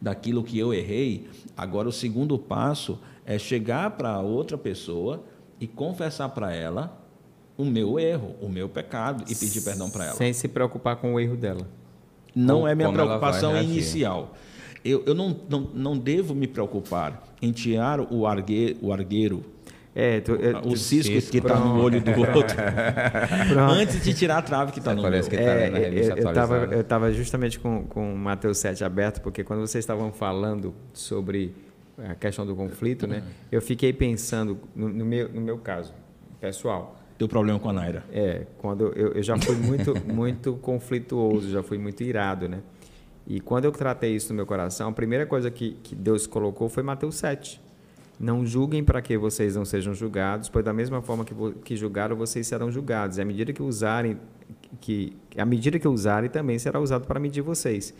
daquilo 0.00 0.44
que 0.44 0.56
eu 0.56 0.72
errei, 0.72 1.26
agora 1.56 1.88
o 1.88 1.92
segundo 1.92 2.38
passo 2.38 3.00
é 3.26 3.36
chegar 3.36 3.90
para 3.96 4.20
outra 4.20 4.56
pessoa 4.56 5.24
e 5.58 5.66
confessar 5.66 6.28
para 6.28 6.54
ela 6.54 7.04
o 7.58 7.64
meu 7.64 7.98
erro, 7.98 8.36
o 8.40 8.48
meu 8.48 8.68
pecado 8.68 9.24
e 9.28 9.34
pedir 9.34 9.62
perdão 9.62 9.90
para 9.90 10.04
ela. 10.04 10.14
Sem 10.14 10.32
se 10.32 10.46
preocupar 10.46 10.94
com 10.96 11.14
o 11.14 11.18
erro 11.18 11.36
dela. 11.36 11.66
Não 12.32 12.64
é 12.66 12.76
minha 12.76 12.92
preocupação 12.92 13.60
inicial. 13.60 14.36
Eu, 14.84 15.02
eu 15.04 15.16
não, 15.16 15.36
não, 15.48 15.60
não 15.74 15.98
devo 15.98 16.32
me 16.32 16.46
preocupar 16.46 17.26
em 17.42 17.50
tirar 17.50 18.00
o, 18.00 18.24
argue, 18.24 18.76
o 18.80 18.92
argueiro 18.92 19.44
é, 19.94 20.20
tu, 20.20 20.32
eu, 20.32 20.58
o 20.60 20.76
cisco, 20.76 21.12
cisco 21.12 21.32
que 21.32 21.38
está 21.38 21.58
no 21.58 21.82
olho 21.82 22.00
do 22.00 22.10
outro. 22.10 22.56
Antes 23.72 24.02
de 24.02 24.14
tirar 24.14 24.38
a 24.38 24.42
trave 24.42 24.70
que 24.70 24.78
está 24.78 24.94
no 24.94 25.02
Parece 25.02 25.28
que 25.28 25.36
tá 25.36 25.42
é, 25.42 25.90
eu 26.22 26.28
estava 26.28 26.56
eu 26.66 26.80
estava 26.80 27.12
justamente 27.12 27.58
com, 27.58 27.84
com 27.84 28.14
o 28.14 28.16
Mateus 28.16 28.58
7 28.58 28.84
aberto, 28.84 29.20
porque 29.20 29.42
quando 29.42 29.60
vocês 29.60 29.82
estavam 29.82 30.12
falando 30.12 30.72
sobre 30.92 31.52
a 31.98 32.14
questão 32.14 32.46
do 32.46 32.54
conflito, 32.54 33.06
né, 33.06 33.22
eu 33.50 33.60
fiquei 33.60 33.92
pensando, 33.92 34.58
no, 34.74 34.88
no 34.88 35.04
meu, 35.04 35.28
no 35.28 35.40
meu 35.40 35.58
caso, 35.58 35.92
pessoal. 36.40 36.96
Teu 37.18 37.28
problema 37.28 37.58
com 37.58 37.68
a 37.68 37.72
Naira. 37.72 38.04
É, 38.12 38.46
quando 38.58 38.92
eu, 38.96 39.12
eu 39.12 39.22
já 39.22 39.36
fui 39.36 39.56
muito, 39.56 39.92
muito 40.06 40.54
conflituoso, 40.54 41.50
já 41.50 41.62
fui 41.62 41.78
muito 41.78 42.02
irado, 42.02 42.48
né? 42.48 42.60
E 43.26 43.40
quando 43.40 43.64
eu 43.64 43.72
tratei 43.72 44.14
isso 44.14 44.30
no 44.30 44.36
meu 44.36 44.46
coração, 44.46 44.88
a 44.88 44.92
primeira 44.92 45.26
coisa 45.26 45.50
que, 45.50 45.76
que 45.82 45.94
Deus 45.94 46.26
colocou 46.26 46.68
foi 46.68 46.82
Mateus 46.82 47.16
7 47.16 47.60
não 48.20 48.44
julguem 48.44 48.84
para 48.84 49.00
que 49.00 49.16
vocês 49.16 49.56
não 49.56 49.64
sejam 49.64 49.94
julgados, 49.94 50.50
pois 50.50 50.62
da 50.62 50.74
mesma 50.74 51.00
forma 51.00 51.24
que, 51.24 51.34
que 51.64 51.74
julgaram, 51.74 52.14
vocês 52.14 52.46
serão 52.46 52.70
julgados. 52.70 53.16
E 53.16 53.22
à 53.22 53.24
medida 53.24 53.50
que 53.50 53.62
usarem, 53.62 54.18
que, 54.78 55.16
à 55.38 55.46
medida 55.46 55.78
que 55.78 55.88
usarem, 55.88 56.28
também 56.28 56.58
será 56.58 56.78
usado 56.78 57.06
para 57.06 57.18
medir 57.18 57.40
vocês. 57.40 57.94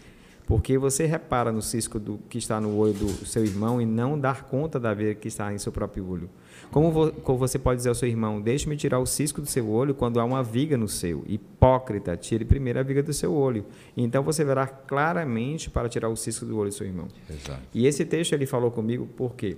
Porque 0.46 0.76
você 0.76 1.06
repara 1.06 1.50
no 1.50 1.62
cisco 1.62 1.98
do, 1.98 2.18
que 2.28 2.36
está 2.36 2.60
no 2.60 2.76
olho 2.76 2.92
do 2.92 3.08
seu 3.24 3.42
irmão 3.44 3.80
e 3.80 3.86
não 3.86 4.18
dar 4.18 4.44
conta 4.44 4.78
da 4.78 4.92
veia 4.92 5.14
que 5.14 5.28
está 5.28 5.54
em 5.54 5.58
seu 5.58 5.72
próprio 5.72 6.06
olho. 6.06 6.28
Como, 6.70 6.90
vo, 6.90 7.12
como 7.12 7.38
você 7.38 7.58
pode 7.58 7.78
dizer 7.78 7.88
ao 7.88 7.94
seu 7.94 8.08
irmão, 8.08 8.42
deixe-me 8.42 8.76
tirar 8.76 8.98
o 8.98 9.06
cisco 9.06 9.40
do 9.40 9.46
seu 9.46 9.70
olho 9.70 9.94
quando 9.94 10.20
há 10.20 10.24
uma 10.24 10.42
viga 10.42 10.76
no 10.76 10.88
seu? 10.88 11.24
Hipócrita, 11.26 12.14
tire 12.14 12.44
primeiro 12.44 12.78
a 12.78 12.82
viga 12.82 13.02
do 13.02 13.14
seu 13.14 13.32
olho. 13.32 13.64
Então 13.96 14.22
você 14.22 14.44
verá 14.44 14.66
claramente 14.66 15.70
para 15.70 15.88
tirar 15.88 16.10
o 16.10 16.16
cisco 16.16 16.44
do 16.44 16.58
olho 16.58 16.68
do 16.68 16.74
seu 16.74 16.86
irmão. 16.86 17.08
Exato. 17.28 17.62
E 17.72 17.86
esse 17.86 18.04
texto 18.04 18.34
ele 18.34 18.44
falou 18.44 18.70
comigo 18.70 19.06
por 19.16 19.34
quê? 19.34 19.56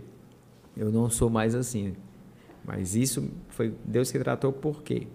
Eu 0.76 0.90
não 0.90 1.10
sou 1.10 1.28
mais 1.28 1.54
assim. 1.54 1.94
Mas 2.64 2.94
isso 2.94 3.28
foi 3.48 3.74
Deus 3.84 4.10
que 4.10 4.18
tratou 4.18 4.52
por 4.52 4.82
quê? 4.82 5.06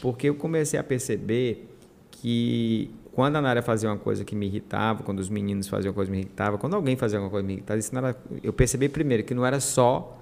Porque 0.00 0.28
eu 0.28 0.34
comecei 0.34 0.78
a 0.78 0.84
perceber 0.84 1.68
que 2.10 2.90
quando 3.12 3.36
a 3.36 3.42
Nara 3.42 3.60
fazia 3.60 3.88
uma 3.88 3.98
coisa 3.98 4.24
que 4.24 4.34
me 4.34 4.46
irritava, 4.46 5.02
quando 5.02 5.18
os 5.18 5.28
meninos 5.28 5.68
faziam 5.68 5.90
uma 5.90 5.94
coisa 5.94 6.10
que 6.10 6.16
me 6.16 6.22
irritava, 6.22 6.58
quando 6.58 6.74
alguém 6.74 6.96
fazia 6.96 7.20
uma 7.20 7.28
coisa 7.28 7.42
que 7.42 7.48
me 7.48 7.54
irritava, 7.54 7.78
isso 7.78 7.96
era, 7.96 8.16
eu 8.42 8.52
percebi 8.52 8.88
primeiro 8.88 9.24
que 9.24 9.34
não 9.34 9.44
era 9.44 9.60
só 9.60 10.18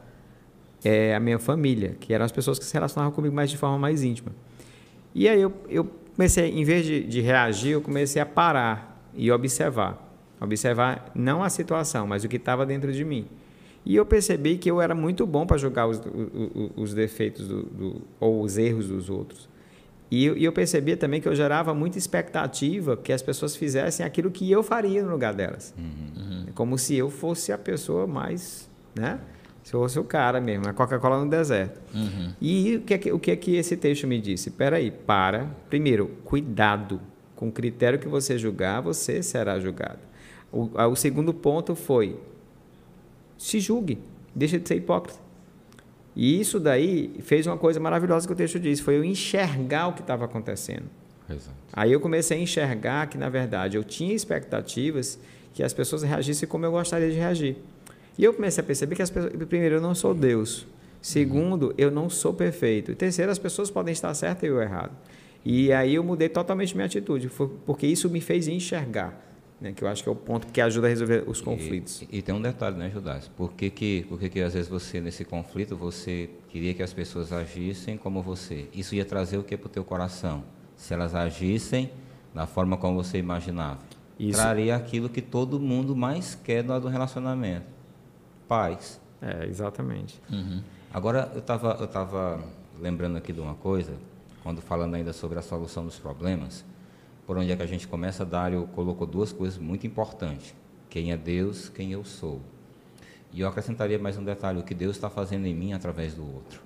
é, 0.85 1.15
a 1.15 1.21
minha 1.21 1.39
família, 1.39 1.97
que 2.01 2.13
eram 2.13 2.25
as 2.25 2.33
pessoas 2.33 2.59
que 2.59 2.65
se 2.65 2.73
relacionavam 2.75 3.15
comigo 3.15 3.35
mais 3.35 3.51
de 3.51 3.57
forma 3.57 3.79
mais 3.79 4.03
íntima. 4.03 4.33
E 5.15 5.29
aí 5.29 5.41
eu, 5.41 5.53
eu 5.69 5.89
comecei, 6.17 6.51
em 6.51 6.65
vez 6.65 6.85
de, 6.85 7.05
de 7.05 7.21
reagir, 7.21 7.73
eu 7.73 7.81
comecei 7.81 8.21
a 8.21 8.27
parar 8.27 9.01
e 9.15 9.31
observar. 9.31 10.05
Observar 10.41 11.11
não 11.15 11.43
a 11.43 11.51
situação, 11.51 12.07
mas 12.07 12.25
o 12.25 12.29
que 12.29 12.37
estava 12.37 12.65
dentro 12.65 12.93
de 12.93 13.05
mim. 13.05 13.27
E 13.85 13.97
eu 13.97 14.05
percebi 14.05 14.59
que 14.59 14.71
eu 14.71 14.81
era 14.81 14.95
muito 14.95 15.27
bom 15.27 15.47
para 15.47 15.57
julgar 15.57 15.87
os, 15.87 15.99
os, 15.99 16.71
os 16.77 16.95
defeitos 16.95 17.49
do, 17.49 17.63
do, 17.63 18.03
ou 18.21 18.43
os 18.43 18.59
erros 18.59 18.89
dos 18.89 19.09
outros. 19.09 19.49
E 20.11 20.25
eu, 20.25 20.37
e 20.37 20.45
eu 20.45 20.53
percebia 20.53 20.97
também 20.97 21.21
que 21.21 21.29
eu 21.29 21.35
gerava 21.35 21.75
muita 21.75 21.99
expectativa 21.99 22.97
que 22.97 23.13
as 23.13 23.21
pessoas 23.21 23.55
fizessem 23.55 24.05
aquilo 24.05 24.31
que 24.31 24.51
eu 24.51 24.63
faria 24.63 25.03
no 25.03 25.11
lugar 25.11 25.35
delas. 25.35 25.75
Uhum. 25.77 26.45
É 26.49 26.53
como 26.53 26.79
se 26.79 26.97
eu 26.97 27.11
fosse 27.11 27.53
a 27.53 27.59
pessoa 27.59 28.07
mais, 28.07 28.71
né? 28.95 29.21
Se 29.63 29.75
eu 29.75 29.81
fosse 29.81 29.99
o 29.99 30.05
cara 30.05 30.41
mesmo, 30.41 30.67
a 30.67 30.73
Coca-Cola 30.73 31.23
no 31.23 31.29
deserto. 31.31 31.79
Uhum. 31.95 32.33
E 32.41 32.77
o 32.77 32.81
que, 32.81 32.95
é 32.95 32.99
que, 32.99 33.13
o 33.13 33.19
que 33.19 33.31
é 33.31 33.37
que 33.37 33.57
esse 33.57 33.77
texto 33.77 34.07
me 34.07 34.19
disse? 34.19 34.49
Espera 34.49 34.77
aí, 34.77 34.91
para. 34.91 35.47
Primeiro, 35.69 36.11
cuidado. 36.25 37.01
Com 37.37 37.49
o 37.49 37.53
critério 37.53 37.99
que 37.99 38.09
você 38.09 38.39
julgar, 38.39 38.81
você 38.81 39.23
será 39.23 39.61
julgado. 39.61 39.99
O, 40.51 40.71
o 40.91 40.97
segundo 40.97 41.35
ponto 41.35 41.75
foi 41.75 42.17
se 43.39 43.61
julgue, 43.61 43.99
deixa 44.35 44.59
de 44.59 44.69
ser 44.69 44.75
hipócrita. 44.75 45.19
E 46.15 46.41
isso 46.41 46.59
daí 46.59 47.15
fez 47.21 47.47
uma 47.47 47.57
coisa 47.57 47.79
maravilhosa 47.79 48.27
que 48.27 48.33
o 48.33 48.37
texto 48.37 48.59
diz, 48.59 48.81
foi 48.81 48.97
eu 48.97 49.05
enxergar 49.05 49.87
o 49.87 49.93
que 49.93 50.01
estava 50.01 50.25
acontecendo. 50.25 50.87
Exato. 51.31 51.57
Aí 51.73 51.93
eu 51.93 52.01
comecei 52.01 52.37
a 52.37 52.41
enxergar 52.41 53.07
que, 53.07 53.17
na 53.17 53.29
verdade, 53.29 53.77
eu 53.77 53.85
tinha 53.85 54.13
expectativas 54.13 55.19
que 55.55 55.63
as 55.63 55.73
pessoas 55.73 56.03
reagissem 56.03 56.49
como 56.49 56.67
eu 56.67 56.73
gostaria 56.73 57.09
de 57.09 57.17
reagir. 57.17 57.57
E 58.19 58.25
eu 58.25 58.35
comecei 58.35 58.63
a 58.63 58.67
perceber 58.67 58.97
que, 58.97 59.03
as 59.03 59.11
pessoas, 59.11 59.33
primeiro, 59.45 59.77
eu 59.77 59.81
não 59.81 59.95
sou 59.95 60.13
Deus. 60.13 60.67
Segundo, 61.01 61.73
eu 61.79 61.91
não 61.91 62.11
sou 62.11 62.35
perfeito. 62.35 62.91
E 62.91 62.95
terceiro, 62.97 63.31
as 63.31 63.39
pessoas 63.39 63.71
podem 63.71 63.93
estar 63.93 64.13
certas 64.15 64.43
e 64.43 64.47
eu 64.47 64.61
errado. 64.61 64.91
E 65.45 65.73
aí 65.73 65.95
eu 65.95 66.03
mudei 66.03 66.29
totalmente 66.29 66.75
minha 66.75 66.87
atitude, 66.87 67.31
porque 67.65 67.87
isso 67.87 68.11
me 68.11 68.21
fez 68.21 68.49
enxergar 68.49 69.28
né, 69.61 69.73
que 69.73 69.83
eu 69.83 69.89
acho 69.89 70.03
que 70.03 70.09
é 70.09 70.13
o 70.13 70.17
ponto 70.17 70.47
que 70.47 70.61
ajuda 70.61 70.87
a 70.87 70.91
resolver 70.91 71.25
os 71.27 71.41
conflitos. 71.41 72.03
E, 72.03 72.19
e 72.19 72.23
tem 72.23 72.35
um 72.35 72.41
detalhe, 72.41 72.77
né, 72.77 72.91
Judas? 72.91 73.29
Por 73.29 73.53
que, 73.53 73.71
que, 73.71 74.07
por 74.09 74.19
que, 74.19 74.29
que 74.29 74.41
às 74.41 74.55
vezes 74.55 74.69
você, 74.69 75.01
nesse 75.01 75.25
conflito, 75.25 75.77
você 75.77 76.31
queria 76.49 76.75
que 76.75 76.83
as 76.83 76.93
pessoas 76.93 77.33
agissem 77.33 77.97
como 77.97 78.23
você? 78.23 78.69
Isso 78.73 78.95
ia 78.95 79.05
trazer 79.05 79.39
o 79.39 79.43
que 79.43 79.57
para 79.57 79.67
o 79.67 79.71
teu 79.71 79.85
coração? 79.85 80.45
Se 80.77 80.95
elas 80.95 81.15
agissem 81.15 81.91
da 82.33 82.47
forma 82.47 82.77
como 82.77 83.03
você 83.03 83.19
imaginava. 83.19 83.81
Isso. 84.19 84.41
Traria 84.41 84.77
aquilo 84.77 85.09
que 85.09 85.23
todo 85.23 85.59
mundo 85.59 85.95
mais 85.95 86.35
quer 86.35 86.63
do 86.63 86.89
relacionamento. 86.89 87.67
Paz. 88.47 89.01
É, 89.21 89.47
exatamente. 89.47 90.21
Uhum. 90.31 90.63
Agora, 90.93 91.31
eu 91.35 91.41
estava 91.41 91.77
eu 91.81 91.87
tava 91.87 92.41
lembrando 92.81 93.17
aqui 93.17 93.33
de 93.33 93.41
uma 93.41 93.55
coisa, 93.55 93.93
quando 94.43 94.61
falando 94.61 94.95
ainda 94.95 95.13
sobre 95.13 95.39
a 95.39 95.43
solução 95.43 95.85
dos 95.85 95.99
problemas, 95.99 96.65
por 97.29 97.37
onde 97.37 97.53
é 97.53 97.57
que 97.57 97.63
a 97.63 97.67
gente 97.67 97.87
começa, 97.87 98.25
Dário 98.25 98.67
colocou 98.69 99.07
duas 99.07 99.35
coisas 99.35 99.59
muito 99.59 99.87
importantes: 99.87 100.55
quem 100.89 101.13
é 101.13 101.17
Deus, 101.17 101.69
quem 101.69 101.93
eu 101.93 102.03
sou. 102.03 102.41
E 103.31 103.43
eu 103.43 103.49
acrescentaria 103.49 103.99
mais 103.99 104.17
um 104.17 104.25
detalhe: 104.25 104.59
o 104.59 104.63
que 104.63 104.73
Deus 104.73 104.97
está 104.97 105.11
fazendo 105.11 105.45
em 105.45 105.55
mim 105.55 105.75
através 105.75 106.15
do 106.15 106.25
outro. 106.25 106.63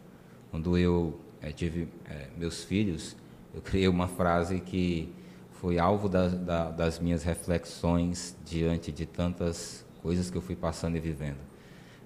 Quando 0.52 0.78
eu 0.78 1.18
é, 1.40 1.50
tive 1.50 1.88
é, 2.08 2.28
meus 2.38 2.62
filhos, 2.62 3.16
eu 3.52 3.60
criei 3.60 3.88
uma 3.88 4.06
frase 4.06 4.60
que 4.60 5.12
foi 5.50 5.80
alvo 5.80 6.08
da, 6.08 6.28
da, 6.28 6.70
das 6.70 7.00
minhas 7.00 7.24
reflexões 7.24 8.36
diante 8.44 8.92
de 8.92 9.04
tantas 9.04 9.84
coisas 10.00 10.30
que 10.30 10.36
eu 10.36 10.42
fui 10.42 10.54
passando 10.54 10.96
e 10.96 11.00
vivendo. 11.00 11.40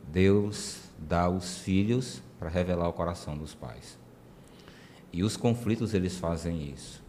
Deus 0.09 0.81
dá 0.99 1.29
os 1.29 1.59
filhos 1.59 2.23
para 2.39 2.49
revelar 2.49 2.89
o 2.89 2.93
coração 2.95 3.37
dos 3.37 3.55
pais. 3.55 3.99
E 5.13 5.23
os 5.23 5.37
conflitos 5.37 5.93
eles 5.93 6.17
fazem 6.17 6.71
isso. 6.71 7.05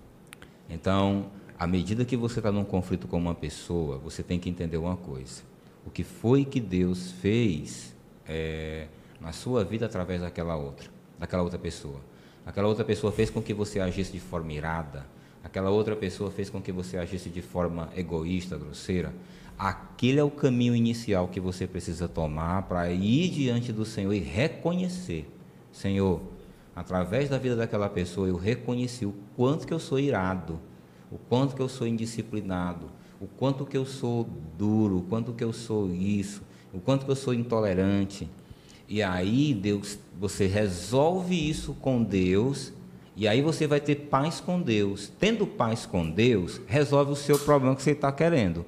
Então, 0.70 1.28
à 1.58 1.66
medida 1.66 2.06
que 2.06 2.16
você 2.16 2.40
está 2.40 2.52
num 2.52 2.64
conflito 2.64 3.08
com 3.08 3.18
uma 3.18 3.36
pessoa, 3.36 3.98
você 3.98 4.22
tem 4.22 4.40
que 4.40 4.50
entender 4.50 4.78
uma 4.78 4.98
coisa: 4.98 5.42
o 5.86 5.90
que 5.90 6.04
foi 6.04 6.46
que 6.46 6.60
Deus 6.60 7.12
fez 7.14 7.96
é, 8.28 8.88
na 9.20 9.32
sua 9.32 9.64
vida 9.64 9.86
através 9.86 10.22
daquela 10.22 10.56
outra, 10.56 10.90
daquela 11.18 11.44
outra 11.44 11.58
pessoa. 11.58 12.00
Aquela 12.46 12.68
outra 12.68 12.86
pessoa 12.86 13.12
fez 13.12 13.30
com 13.30 13.42
que 13.42 13.54
você 13.54 13.80
agisse 13.80 14.12
de 14.12 14.20
forma 14.20 14.54
irada. 14.54 15.06
Aquela 15.44 15.70
outra 15.70 15.96
pessoa 15.96 16.32
fez 16.32 16.50
com 16.50 16.62
que 16.62 16.72
você 16.72 16.98
agisse 16.98 17.30
de 17.30 17.42
forma 17.42 17.90
egoísta, 17.96 18.58
grosseira. 18.58 19.14
Aquele 19.58 20.20
é 20.20 20.24
o 20.24 20.30
caminho 20.30 20.76
inicial 20.76 21.28
que 21.28 21.40
você 21.40 21.66
precisa 21.66 22.08
tomar 22.08 22.64
para 22.64 22.92
ir 22.92 23.30
diante 23.30 23.74
do 23.74 23.84
Senhor 23.84 24.14
e 24.14 24.20
reconhecer, 24.20 25.28
Senhor, 25.72 26.22
através 26.78 27.28
da 27.28 27.40
vida 27.40 27.56
daquela 27.56 27.90
pessoa 27.90 28.28
eu 28.28 28.36
reconheci 28.36 29.04
o 29.04 29.16
quanto 29.36 29.66
que 29.66 29.74
eu 29.74 29.80
sou 29.80 30.00
irado, 30.00 30.60
o 31.12 31.18
quanto 31.18 31.56
que 31.56 31.62
eu 31.62 31.68
sou 31.68 31.88
indisciplinado, 31.88 32.86
o 33.20 33.26
quanto 33.26 33.66
que 33.66 33.76
eu 33.76 33.84
sou 33.84 34.30
duro, 34.56 35.00
o 35.00 35.02
quanto 35.02 35.34
que 35.34 35.44
eu 35.44 35.52
sou 35.52 35.92
isso, 35.92 36.44
o 36.72 36.80
quanto 36.80 37.04
que 37.04 37.10
eu 37.10 37.16
sou 37.16 37.34
intolerante. 37.34 38.30
E 38.88 39.02
aí 39.02 39.56
Deus, 39.56 39.98
você 40.20 40.46
resolve 40.46 41.50
isso 41.50 41.74
com 41.82 42.04
Deus, 42.04 42.72
e 43.16 43.28
aí 43.28 43.42
você 43.42 43.66
vai 43.66 43.80
ter 43.80 43.96
paz 43.96 44.40
com 44.40 44.62
Deus. 44.62 45.12
Tendo 45.20 45.48
paz 45.48 45.84
com 45.88 46.08
Deus, 46.08 46.62
resolve 46.68 47.12
o 47.12 47.16
seu 47.16 47.40
problema 47.40 47.76
que 47.76 47.82
você 47.82 47.92
está 47.92 48.12
querendo. 48.12 48.64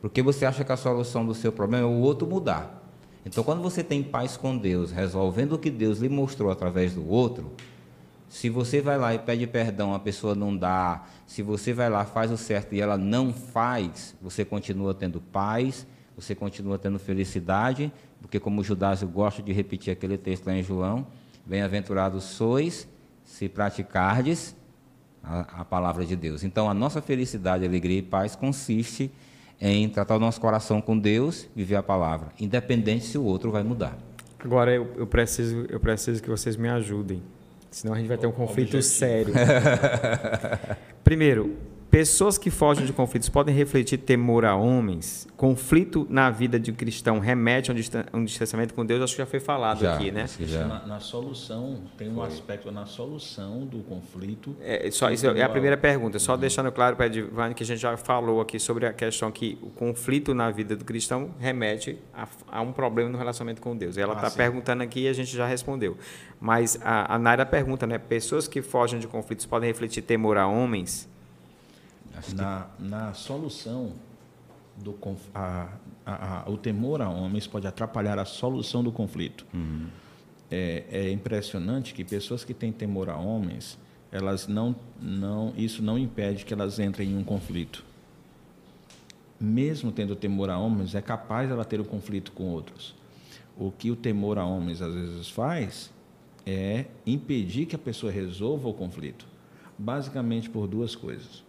Porque 0.00 0.20
você 0.20 0.44
acha 0.44 0.64
que 0.64 0.72
a 0.72 0.76
solução 0.76 1.24
do 1.24 1.32
seu 1.32 1.52
problema 1.52 1.86
é 1.86 1.88
o 1.88 2.00
outro 2.00 2.26
mudar. 2.26 2.81
Então, 3.24 3.44
quando 3.44 3.62
você 3.62 3.84
tem 3.84 4.02
paz 4.02 4.36
com 4.36 4.56
Deus, 4.56 4.90
resolvendo 4.90 5.52
o 5.52 5.58
que 5.58 5.70
Deus 5.70 5.98
lhe 5.98 6.08
mostrou 6.08 6.50
através 6.50 6.94
do 6.94 7.08
outro, 7.08 7.52
se 8.28 8.48
você 8.48 8.80
vai 8.80 8.98
lá 8.98 9.14
e 9.14 9.18
pede 9.18 9.46
perdão, 9.46 9.94
a 9.94 9.98
pessoa 9.98 10.34
não 10.34 10.56
dá, 10.56 11.04
se 11.26 11.42
você 11.42 11.72
vai 11.72 11.90
lá 11.90 12.04
faz 12.04 12.30
o 12.30 12.36
certo 12.36 12.74
e 12.74 12.80
ela 12.80 12.96
não 12.96 13.32
faz, 13.32 14.16
você 14.20 14.44
continua 14.44 14.94
tendo 14.94 15.20
paz, 15.20 15.86
você 16.16 16.34
continua 16.34 16.78
tendo 16.78 16.98
felicidade, 16.98 17.92
porque 18.20 18.40
como 18.40 18.64
Judas 18.64 19.02
gosta 19.02 19.42
de 19.42 19.52
repetir 19.52 19.92
aquele 19.92 20.16
texto 20.16 20.46
lá 20.46 20.54
em 20.54 20.62
João, 20.62 21.06
bem-aventurados 21.44 22.24
sois 22.24 22.88
se 23.24 23.48
praticardes 23.48 24.56
a, 25.22 25.60
a 25.60 25.64
palavra 25.64 26.04
de 26.04 26.16
Deus. 26.16 26.42
Então, 26.42 26.68
a 26.68 26.74
nossa 26.74 27.00
felicidade, 27.00 27.64
alegria 27.64 27.98
e 27.98 28.02
paz 28.02 28.34
consiste 28.34 29.10
em 29.62 29.88
tratar 29.88 30.16
o 30.16 30.18
nosso 30.18 30.40
coração 30.40 30.80
com 30.80 30.98
Deus, 30.98 31.48
viver 31.54 31.76
a 31.76 31.82
palavra, 31.82 32.32
independente 32.40 33.04
se 33.04 33.16
o 33.16 33.22
outro 33.22 33.52
vai 33.52 33.62
mudar. 33.62 33.96
Agora 34.40 34.74
eu, 34.74 34.90
eu 34.96 35.06
preciso, 35.06 35.64
eu 35.68 35.78
preciso 35.78 36.20
que 36.20 36.28
vocês 36.28 36.56
me 36.56 36.68
ajudem, 36.68 37.22
senão 37.70 37.94
a 37.94 37.98
gente 37.98 38.08
vai 38.08 38.18
ter 38.18 38.26
um 38.26 38.32
conflito 38.32 38.76
Objetivo. 38.76 38.82
sério. 38.82 39.34
Primeiro, 41.04 41.56
pessoas 41.92 42.38
que 42.38 42.50
fogem 42.50 42.86
de 42.86 42.92
conflitos 42.92 43.28
podem 43.28 43.54
refletir 43.54 43.98
temor 43.98 44.46
a 44.46 44.56
homens. 44.56 45.28
Conflito 45.36 46.06
na 46.08 46.30
vida 46.30 46.58
de 46.58 46.70
um 46.70 46.74
cristão 46.74 47.18
remete 47.18 47.70
a 47.70 47.74
um 47.74 47.76
distan- 47.76 48.06
distanciamento 48.24 48.72
com 48.72 48.84
Deus. 48.86 49.02
Acho 49.02 49.12
que 49.14 49.18
já 49.18 49.26
foi 49.26 49.40
falado 49.40 49.80
Já, 49.82 49.94
aqui, 49.96 50.10
né? 50.10 50.26
já- 50.40 50.66
Na, 50.66 50.86
na 50.86 51.00
solução, 51.00 51.82
tem 51.98 52.08
um 52.10 52.22
aspecto 52.22 52.72
na 52.72 52.86
solução 52.86 53.66
do 53.66 53.80
conflito. 53.80 54.56
É, 54.62 54.90
só 54.90 55.10
isso 55.10 55.26
é 55.26 55.42
a 55.42 55.48
primeira 55.50 55.76
pergunta. 55.76 56.18
Só 56.18 56.34
deixando 56.34 56.72
claro 56.72 56.96
para 56.96 57.04
a 57.04 57.08
Edivane 57.08 57.54
que 57.54 57.62
a 57.62 57.66
gente 57.66 57.80
já 57.80 57.94
falou 57.98 58.40
aqui 58.40 58.58
sobre 58.58 58.86
a 58.86 58.92
questão 58.94 59.30
que 59.30 59.58
o 59.60 59.68
conflito 59.68 60.32
na 60.32 60.50
vida 60.50 60.74
do 60.74 60.86
cristão 60.86 61.32
remete 61.38 61.98
a, 62.14 62.26
a 62.50 62.62
um 62.62 62.72
problema 62.72 63.10
no 63.10 63.18
relacionamento 63.18 63.60
com 63.60 63.76
Deus. 63.76 63.98
Ela 63.98 64.14
Ah, 64.14 64.16
está 64.16 64.30
sim. 64.30 64.38
perguntando 64.38 64.82
aqui 64.82 65.00
e 65.00 65.08
a 65.08 65.12
gente 65.12 65.36
já 65.36 65.46
respondeu. 65.46 65.98
Mas 66.40 66.78
a, 66.82 67.16
a 67.16 67.18
Naira 67.18 67.44
pergunta, 67.44 67.86
né? 67.86 67.98
Pessoas 67.98 68.48
que 68.48 68.62
fogem 68.62 68.98
de 68.98 69.06
conflitos 69.06 69.44
podem 69.44 69.68
refletir 69.68 70.00
temor 70.00 70.38
a 70.38 70.46
homens? 70.46 71.11
Na, 72.36 72.66
na 72.78 73.14
solução 73.14 73.92
do 74.76 74.96
a- 75.34 75.68
a- 76.04 76.42
a- 76.46 76.50
o 76.50 76.56
temor 76.56 77.00
a 77.02 77.08
homens 77.08 77.46
pode 77.46 77.66
atrapalhar 77.66 78.18
a 78.18 78.24
solução 78.24 78.82
do 78.82 78.90
conflito. 78.92 79.46
É, 80.50 80.84
é 80.90 81.10
impressionante 81.10 81.94
que 81.94 82.04
pessoas 82.04 82.44
que 82.44 82.52
têm 82.52 82.70
temor 82.72 83.08
a 83.08 83.16
homens, 83.16 83.78
elas 84.10 84.46
não, 84.46 84.76
não, 85.00 85.52
isso 85.56 85.82
não 85.82 85.98
impede 85.98 86.44
que 86.44 86.52
elas 86.52 86.78
entrem 86.78 87.10
em 87.12 87.16
um 87.16 87.24
conflito. 87.24 87.84
Mesmo 89.40 89.90
tendo 89.90 90.14
temor 90.14 90.50
a 90.50 90.58
homens, 90.58 90.94
é 90.94 91.00
capaz 91.02 91.50
ela 91.50 91.64
ter 91.64 91.80
um 91.80 91.84
conflito 91.84 92.32
com 92.32 92.44
outros. 92.44 92.94
O 93.56 93.70
que 93.70 93.90
o 93.90 93.96
temor 93.96 94.38
a 94.38 94.44
homens 94.44 94.80
às 94.80 94.94
vezes 94.94 95.28
faz 95.28 95.90
é 96.46 96.86
impedir 97.06 97.66
que 97.66 97.74
a 97.74 97.78
pessoa 97.78 98.10
resolva 98.12 98.68
o 98.68 98.74
conflito, 98.74 99.26
basicamente 99.78 100.48
por 100.50 100.66
duas 100.66 100.94
coisas 100.94 101.42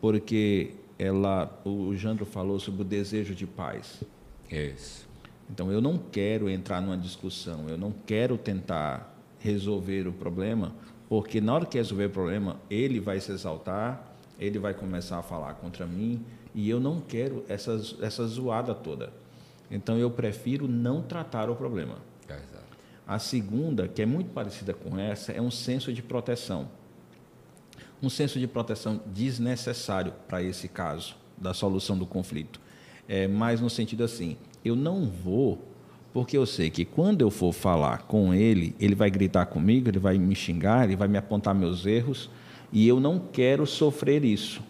porque 0.00 0.74
ela, 0.98 1.60
o 1.64 1.94
Jandro 1.94 2.24
falou 2.24 2.58
sobre 2.58 2.82
o 2.82 2.84
desejo 2.84 3.34
de 3.34 3.46
paz. 3.46 4.02
isso. 4.50 5.06
Então 5.50 5.70
eu 5.70 5.80
não 5.80 5.96
quero 5.96 6.48
entrar 6.48 6.80
numa 6.80 6.96
discussão, 6.96 7.68
eu 7.68 7.78
não 7.78 7.92
quero 8.04 8.36
tentar 8.36 9.14
resolver 9.38 10.08
o 10.08 10.12
problema, 10.12 10.72
porque 11.08 11.40
na 11.40 11.54
hora 11.54 11.66
que 11.66 11.78
resolver 11.78 12.06
o 12.06 12.10
problema, 12.10 12.56
ele 12.68 12.98
vai 12.98 13.20
se 13.20 13.30
exaltar, 13.30 14.12
ele 14.38 14.58
vai 14.58 14.74
começar 14.74 15.18
a 15.18 15.22
falar 15.22 15.54
contra 15.54 15.86
mim, 15.86 16.24
e 16.54 16.68
eu 16.68 16.80
não 16.80 17.00
quero 17.00 17.44
essa, 17.48 17.80
essa 18.00 18.26
zoada 18.26 18.74
toda. 18.74 19.12
Então 19.70 19.96
eu 19.98 20.10
prefiro 20.10 20.66
não 20.66 21.02
tratar 21.02 21.48
o 21.50 21.54
problema. 21.54 21.96
Exato. 22.28 22.66
A 23.06 23.18
segunda, 23.18 23.86
que 23.86 24.02
é 24.02 24.06
muito 24.06 24.30
parecida 24.30 24.74
com 24.74 24.98
essa, 24.98 25.32
é 25.32 25.40
um 25.40 25.50
senso 25.50 25.92
de 25.92 26.02
proteção. 26.02 26.68
Um 28.02 28.10
senso 28.10 28.38
de 28.38 28.46
proteção 28.46 29.00
desnecessário 29.06 30.12
para 30.28 30.42
esse 30.42 30.68
caso 30.68 31.16
da 31.36 31.54
solução 31.54 31.96
do 31.96 32.06
conflito. 32.06 32.60
É 33.08 33.26
mais 33.26 33.60
no 33.60 33.70
sentido 33.70 34.04
assim, 34.04 34.36
eu 34.64 34.74
não 34.74 35.06
vou, 35.06 35.58
porque 36.12 36.36
eu 36.36 36.44
sei 36.46 36.70
que 36.70 36.84
quando 36.84 37.22
eu 37.22 37.30
for 37.30 37.52
falar 37.52 38.02
com 38.02 38.34
ele, 38.34 38.74
ele 38.80 38.94
vai 38.94 39.10
gritar 39.10 39.46
comigo, 39.46 39.88
ele 39.88 39.98
vai 39.98 40.18
me 40.18 40.34
xingar, 40.34 40.84
ele 40.84 40.96
vai 40.96 41.08
me 41.08 41.16
apontar 41.18 41.54
meus 41.54 41.86
erros, 41.86 42.30
e 42.72 42.86
eu 42.86 42.98
não 42.98 43.18
quero 43.18 43.66
sofrer 43.66 44.24
isso. 44.24 44.62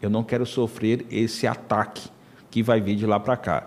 Eu 0.00 0.10
não 0.10 0.22
quero 0.22 0.44
sofrer 0.44 1.06
esse 1.10 1.46
ataque 1.46 2.08
que 2.52 2.62
vai 2.62 2.80
vir 2.82 2.94
de 2.96 3.06
lá 3.06 3.18
para 3.18 3.34
cá. 3.36 3.66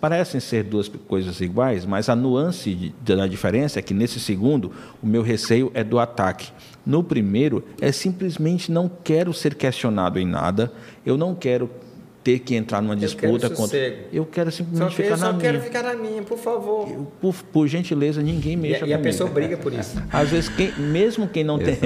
Parecem 0.00 0.40
ser 0.40 0.64
duas 0.64 0.88
coisas 0.88 1.38
iguais, 1.42 1.84
mas 1.84 2.08
a 2.08 2.16
nuance 2.16 2.92
da 3.04 3.26
diferença 3.26 3.78
é 3.78 3.82
que 3.82 3.92
nesse 3.92 4.18
segundo, 4.18 4.72
o 5.02 5.06
meu 5.06 5.22
receio 5.22 5.70
é 5.74 5.84
do 5.84 5.98
ataque. 5.98 6.50
No 6.84 7.04
primeiro, 7.04 7.62
é 7.80 7.92
simplesmente 7.92 8.72
não 8.72 8.90
quero 9.04 9.34
ser 9.34 9.54
questionado 9.54 10.18
em 10.18 10.24
nada, 10.26 10.72
eu 11.04 11.16
não 11.18 11.34
quero 11.34 11.70
ter 12.24 12.38
que 12.38 12.54
entrar 12.54 12.80
numa 12.80 12.96
disputa 12.96 13.50
contra. 13.50 13.78
Eu 14.12 14.24
quero 14.24 14.50
simplesmente 14.50 14.96
que 14.96 15.02
ficar 15.02 15.16
na 15.18 15.32
só 15.32 15.38
quero 15.38 15.58
minha. 15.58 15.64
ficar 15.64 15.82
na 15.82 15.94
minha, 15.94 16.22
por 16.22 16.38
favor. 16.38 16.88
Eu, 16.88 17.12
por, 17.20 17.34
por 17.52 17.68
gentileza, 17.68 18.22
ninguém 18.22 18.52
E, 18.52 18.56
mexa 18.56 18.76
e 18.86 18.92
a 18.94 18.96
comigo. 18.96 19.02
pessoa 19.02 19.28
briga 19.28 19.56
por 19.58 19.72
isso. 19.74 20.00
Às 20.10 20.30
vezes, 20.30 20.48
quem, 20.48 20.72
mesmo 20.78 21.28
quem 21.28 21.44
não 21.44 21.58
tem. 21.58 21.76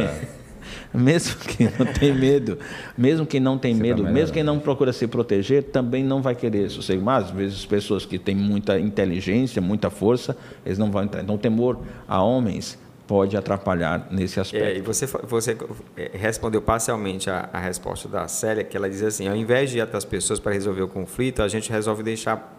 Mesmo 0.97 1.37
quem 1.41 1.69
não 1.79 1.87
tem 1.87 2.15
medo, 2.15 2.59
mesmo 2.97 3.27
quem 3.27 3.41
não 3.41 3.59
tem 3.59 3.75
Você 3.75 3.81
tá 3.81 3.83
medo, 3.87 4.03
mesmo 4.05 4.33
quem 4.35 4.43
não 4.43 4.59
procura 4.59 4.93
se 4.93 5.07
proteger, 5.07 5.65
também 5.65 6.03
não 6.03 6.23
vai 6.23 6.35
querer 6.35 6.71
sossego. 6.71 7.03
Mas, 7.03 7.27
às 7.27 7.31
vezes, 7.31 7.67
pessoas 7.67 8.07
que 8.07 8.19
têm 8.19 8.35
muita 8.35 8.79
inteligência, 8.81 9.61
muita 9.61 9.91
força, 9.91 10.37
eles 10.65 10.79
não 10.79 10.91
vão 10.91 11.05
entrar. 11.05 11.23
Então, 11.23 11.35
o 11.35 11.39
temor 11.39 11.79
a 12.09 12.23
homens 12.23 12.79
pode 13.07 13.37
atrapalhar 13.37 14.09
nesse 14.11 14.39
É, 14.39 14.43
aspecto. 14.43 14.79
e 14.79 14.81
você, 14.81 15.07
você 15.07 15.57
é, 15.97 16.11
respondeu 16.15 16.61
parcialmente 16.61 17.31
a, 17.31 17.49
a 17.53 17.61
resposta 17.61 18.09
da 18.09 18.27
Célia, 18.27 18.65
que 18.65 18.77
ela 18.77 18.91
diz 18.91 19.03
assim: 19.03 19.29
ao 19.29 19.37
invés 19.37 19.71
de 19.71 19.79
ir 19.79 19.81
até 19.81 19.97
as 19.97 20.05
pessoas 20.05 20.41
para 20.41 20.53
resolver 20.53 20.83
o 20.83 20.89
conflito, 20.89 21.41
a 21.43 21.49
gente 21.49 21.71
resolve 21.71 22.03
deixar 22.03 22.56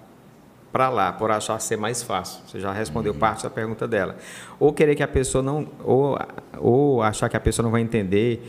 para 0.72 0.89
lá, 0.89 1.11
por 1.11 1.32
achar 1.32 1.59
ser 1.59 1.78
mais 1.78 2.03
fácil. 2.03 2.41
Você 2.47 2.59
já 2.59 2.72
respondeu 2.72 3.13
parte 3.13 3.43
da 3.43 3.49
pergunta 3.49 3.88
dela. 3.88 4.18
Ou 4.59 4.74
querer 4.74 4.95
que 4.95 5.03
a 5.03 5.07
pessoa 5.07 5.43
não. 5.43 5.68
Ou, 5.84 6.18
ou 6.57 7.01
achar 7.01 7.30
que 7.30 7.38
a 7.38 7.39
pessoa 7.39 7.63
não 7.63 7.72
vai 7.72 7.82
entender, 7.82 8.41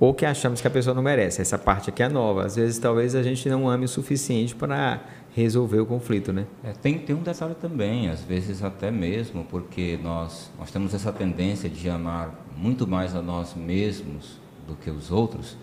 ou 0.00 0.14
que 0.14 0.24
achamos 0.24 0.60
que 0.60 0.66
a 0.66 0.70
pessoa 0.70 0.94
não 0.94 1.02
merece. 1.02 1.40
Essa 1.40 1.58
parte 1.58 1.90
aqui 1.90 2.02
é 2.02 2.08
nova. 2.08 2.44
Às 2.44 2.56
vezes, 2.56 2.78
talvez 2.78 3.14
a 3.14 3.22
gente 3.22 3.48
não 3.48 3.68
ame 3.68 3.84
o 3.84 3.88
suficiente 3.88 4.54
para 4.54 5.00
resolver 5.34 5.78
o 5.78 5.86
conflito, 5.86 6.32
né? 6.32 6.46
É, 6.64 6.72
tem, 6.72 6.98
tem 6.98 7.14
um 7.14 7.22
detalhe 7.22 7.54
também, 7.54 8.08
às 8.08 8.22
vezes 8.22 8.62
até 8.62 8.90
mesmo, 8.90 9.44
porque 9.44 9.98
nós, 10.02 10.50
nós 10.58 10.70
temos 10.70 10.94
essa 10.94 11.12
tendência 11.12 11.68
de 11.68 11.88
amar 11.88 12.34
muito 12.56 12.86
mais 12.86 13.14
a 13.14 13.22
nós 13.22 13.54
mesmos 13.54 14.40
do 14.66 14.74
que 14.74 14.90
os 14.90 15.12
outros, 15.12 15.56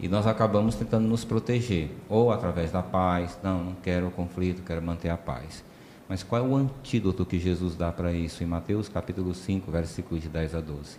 e 0.00 0.08
nós 0.08 0.26
acabamos 0.26 0.74
tentando 0.74 1.06
nos 1.06 1.24
proteger, 1.24 1.90
ou 2.08 2.32
através 2.32 2.70
da 2.72 2.82
paz, 2.82 3.38
não, 3.42 3.64
não 3.64 3.74
quero 3.74 4.08
o 4.08 4.10
conflito, 4.10 4.62
quero 4.62 4.82
manter 4.82 5.08
a 5.08 5.16
paz. 5.16 5.64
Mas 6.08 6.22
qual 6.22 6.44
é 6.44 6.46
o 6.46 6.54
antídoto 6.54 7.24
que 7.24 7.38
Jesus 7.38 7.74
dá 7.76 7.90
para 7.90 8.12
isso? 8.12 8.42
Em 8.42 8.46
Mateus 8.46 8.88
capítulo 8.88 9.34
5, 9.34 9.70
versículos 9.70 10.22
de 10.22 10.28
10 10.28 10.54
a 10.56 10.60
12. 10.60 10.96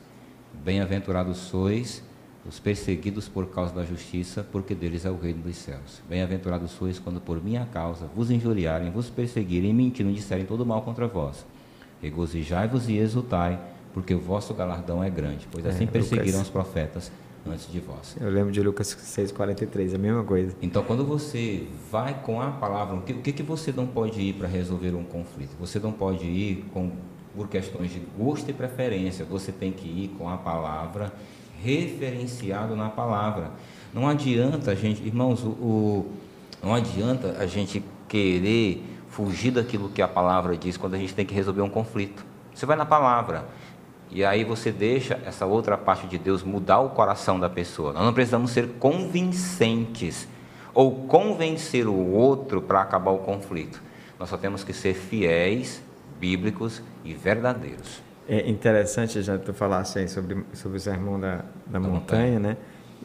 Bem-aventurados 0.63 1.37
sois 1.37 2.01
os 2.47 2.59
perseguidos 2.59 3.27
por 3.27 3.47
causa 3.47 3.73
da 3.73 3.83
justiça, 3.83 4.45
porque 4.51 4.73
deles 4.73 5.05
é 5.05 5.09
o 5.09 5.17
reino 5.17 5.41
dos 5.41 5.55
céus. 5.57 6.01
Bem-aventurados 6.09 6.71
sois 6.71 6.97
quando 6.99 7.19
por 7.19 7.43
minha 7.43 7.65
causa 7.65 8.07
vos 8.15 8.31
injuriarem, 8.31 8.91
vos 8.91 9.09
perseguirem, 9.09 9.73
mentindo, 9.73 10.11
disserem 10.13 10.45
todo 10.45 10.65
mal 10.65 10.81
contra 10.83 11.07
vós. 11.07 11.45
Regozijai-vos 12.01 12.87
e 12.87 12.97
exultai, 12.97 13.59
porque 13.93 14.13
o 14.13 14.19
vosso 14.19 14.53
galardão 14.53 15.03
é 15.03 15.09
grande, 15.09 15.47
pois 15.51 15.65
assim 15.65 15.85
É, 15.85 15.87
perseguiram 15.87 16.39
Lucas. 16.39 16.41
os 16.41 16.49
profetas 16.49 17.11
antes 17.47 17.71
de 17.71 17.79
vós. 17.79 18.15
Eu 18.19 18.29
lembro 18.29 18.51
de 18.51 18.61
Lucas 18.61 18.87
6,43, 18.95 19.95
a 19.95 19.97
mesma 19.97 20.23
coisa. 20.23 20.55
Então, 20.61 20.83
quando 20.83 21.05
você 21.05 21.67
vai 21.91 22.21
com 22.23 22.41
a 22.41 22.49
palavra, 22.51 22.95
o 22.95 23.01
que, 23.01 23.13
o 23.13 23.21
que, 23.21 23.31
que 23.31 23.43
você 23.43 23.71
não 23.71 23.85
pode 23.87 24.19
ir 24.21 24.33
para 24.33 24.47
resolver 24.47 24.93
um 24.95 25.03
conflito? 25.03 25.55
Você 25.59 25.79
não 25.79 25.91
pode 25.91 26.25
ir 26.25 26.65
com, 26.73 26.91
por 27.35 27.47
questões 27.47 27.91
de 27.91 28.01
gosto 28.17 28.49
e 28.49 28.53
preferência, 28.53 29.23
você 29.25 29.51
tem 29.51 29.71
que 29.71 29.87
ir 29.87 30.15
com 30.17 30.27
a 30.29 30.37
palavra, 30.37 31.13
referenciado 31.63 32.75
na 32.75 32.89
palavra. 32.89 33.51
Não 33.93 34.07
adianta, 34.07 34.75
gente, 34.75 35.03
irmãos, 35.05 35.43
o, 35.43 35.49
o- 35.49 36.11
Não 36.63 36.73
adianta 36.73 37.35
a 37.39 37.45
gente 37.45 37.83
querer 38.07 38.83
fugir 39.09 39.51
daquilo 39.51 39.89
que 39.89 40.01
a 40.01 40.07
palavra 40.07 40.57
diz 40.57 40.77
quando 40.77 40.95
a 40.95 40.97
gente 40.97 41.13
tem 41.13 41.25
que 41.25 41.33
resolver 41.33 41.61
um 41.61 41.69
conflito. 41.69 42.25
Você 42.53 42.65
vai 42.65 42.75
na 42.75 42.85
palavra. 42.85 43.45
E 44.11 44.23
aí 44.23 44.43
você 44.43 44.71
deixa 44.71 45.19
essa 45.25 45.45
outra 45.45 45.77
parte 45.77 46.07
de 46.07 46.17
Deus 46.17 46.43
mudar 46.43 46.79
o 46.79 46.89
coração 46.89 47.39
da 47.39 47.49
pessoa. 47.49 47.91
Nós 47.93 48.03
não 48.03 48.13
precisamos 48.13 48.51
ser 48.51 48.67
convincentes 48.79 50.27
ou 50.73 51.07
convencer 51.07 51.87
o 51.87 52.11
outro 52.11 52.61
para 52.61 52.81
acabar 52.81 53.11
o 53.11 53.19
conflito. 53.19 53.81
Nós 54.19 54.29
só 54.29 54.37
temos 54.37 54.63
que 54.63 54.73
ser 54.73 54.93
fiéis, 54.93 55.81
bíblicos 56.19 56.81
e 57.03 57.13
verdadeiros. 57.13 58.01
É 58.27 58.49
interessante, 58.49 59.21
já 59.21 59.37
tu 59.37 59.53
falasse 59.53 59.99
aí 59.99 60.07
sobre, 60.07 60.43
sobre 60.53 60.77
o 60.77 60.79
sermão 60.79 61.19
da, 61.19 61.37
da, 61.37 61.43
da 61.67 61.79
montanha, 61.79 62.39
montanha, 62.39 62.39
né? 62.39 62.57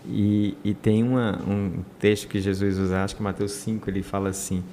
E, 0.06 0.56
e 0.64 0.72
tem 0.72 1.02
uma, 1.02 1.38
um 1.46 1.84
texto 1.98 2.26
que 2.26 2.40
Jesus 2.40 2.78
usa, 2.78 3.04
acho 3.04 3.14
que 3.14 3.22
Mateus 3.22 3.52
5, 3.52 3.90
ele 3.90 4.02
fala 4.02 4.30
assim: 4.30 4.64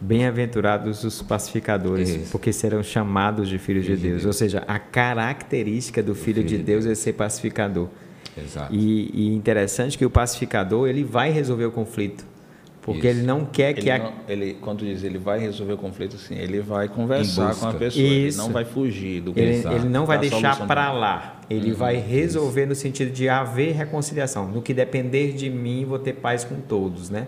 Bem-aventurados 0.00 1.04
os 1.04 1.22
pacificadores, 1.22 2.10
Isso. 2.10 2.30
porque 2.30 2.52
serão 2.52 2.82
chamados 2.82 3.48
de 3.48 3.58
filhos 3.58 3.86
filho 3.86 3.96
de, 3.96 4.02
Deus. 4.02 4.16
de, 4.16 4.22
Deus. 4.22 4.26
Ou 4.26 4.32
seja, 4.32 4.62
a 4.66 4.78
característica 4.78 6.02
do, 6.02 6.08
do 6.08 6.14
filho, 6.14 6.36
filho, 6.36 6.46
de, 6.46 6.58
Deus, 6.58 6.84
Deus 6.84 6.98
é 6.98 7.00
ser 7.00 7.14
pacificador. 7.14 7.88
Exato. 8.36 8.74
E, 8.74 9.10
e 9.14 9.34
interessante 9.34 9.96
que 9.96 10.04
o 10.04 10.10
pacificador 10.10 10.88
ele 10.88 11.02
vai 11.02 11.30
resolver 11.30 11.64
o 11.64 11.72
conflito. 11.72 12.24
Porque 12.86 13.08
Isso. 13.08 13.18
ele 13.18 13.26
não 13.26 13.44
quer 13.44 13.74
que 13.74 13.80
ele, 13.80 13.90
a... 13.90 13.98
não, 13.98 14.12
ele 14.28 14.56
quando 14.60 14.84
diz 14.84 15.02
ele 15.02 15.18
vai 15.18 15.40
resolver 15.40 15.72
o 15.72 15.76
conflito 15.76 16.14
assim, 16.14 16.36
ele 16.36 16.60
vai 16.60 16.88
conversar 16.88 17.52
com 17.56 17.66
a 17.66 17.72
pessoa, 17.72 18.04
Isso. 18.04 18.38
ele 18.38 18.46
não 18.46 18.52
vai 18.52 18.64
fugir 18.64 19.20
do 19.22 19.32
ele, 19.34 19.66
ele 19.74 19.88
não 19.88 20.06
vai 20.06 20.18
deixar 20.18 20.64
para 20.68 20.92
lá. 20.92 21.40
Ele 21.50 21.72
uhum. 21.72 21.76
vai 21.76 21.96
resolver 21.96 22.60
Isso. 22.60 22.68
no 22.68 22.74
sentido 22.76 23.10
de 23.12 23.28
haver 23.28 23.74
reconciliação. 23.74 24.46
No 24.46 24.62
que 24.62 24.72
depender 24.72 25.32
de 25.32 25.50
mim, 25.50 25.84
vou 25.84 25.98
ter 25.98 26.12
paz 26.12 26.44
com 26.44 26.60
todos, 26.60 27.10
né? 27.10 27.26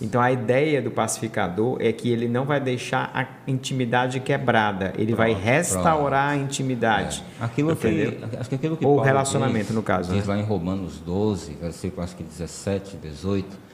Então 0.00 0.20
a 0.20 0.30
ideia 0.30 0.82
do 0.82 0.90
pacificador 0.90 1.78
é 1.80 1.90
que 1.90 2.10
ele 2.10 2.28
não 2.28 2.44
vai 2.44 2.60
deixar 2.60 3.10
a 3.14 3.50
intimidade 3.50 4.20
quebrada, 4.20 4.92
ele 4.96 5.14
pronto, 5.14 5.16
vai 5.16 5.32
restaurar 5.32 6.28
pronto. 6.28 6.42
a 6.42 6.44
intimidade. 6.44 7.24
É. 7.40 7.44
Aquilo 7.44 7.72
entendeu? 7.72 8.12
que, 8.12 8.36
acho 8.36 8.48
que 8.48 8.54
aquilo 8.54 8.76
que 8.76 8.84
Ou 8.84 8.96
Paulo 8.96 9.06
relacionamento 9.06 9.66
diz, 9.66 9.74
no 9.74 9.82
caso. 9.82 10.12
Diz 10.12 10.26
né? 10.26 10.34
lá 10.34 10.40
em 10.40 10.44
Romanos 10.44 11.00
12, 11.00 11.54
versículo 11.54 12.02
acho 12.02 12.14
que 12.14 12.22
17, 12.22 12.98
18, 12.98 13.67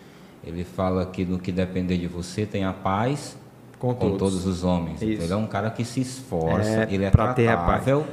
ele 0.47 0.65
fala 0.65 1.07
que 1.07 1.25
no 1.25 1.39
que 1.39 1.53
depender 1.53 1.99
de 1.99 2.07
você 2.07 2.47
tem 2.47 2.65
a 2.65 2.73
paz 2.73 3.37
com, 3.79 3.95
com 3.95 4.11
todos. 4.11 4.19
todos. 4.19 4.47
os 4.47 4.65
homens. 4.65 5.03
Então, 5.03 5.25
ele 5.25 5.33
é 5.33 5.37
um 5.37 5.47
cara 5.47 5.71
que 5.71 5.85
se 5.85 6.01
esforça, 6.01 6.85
é, 6.85 6.89
ele 6.91 7.05
é 7.05 7.11
tratável 7.11 8.07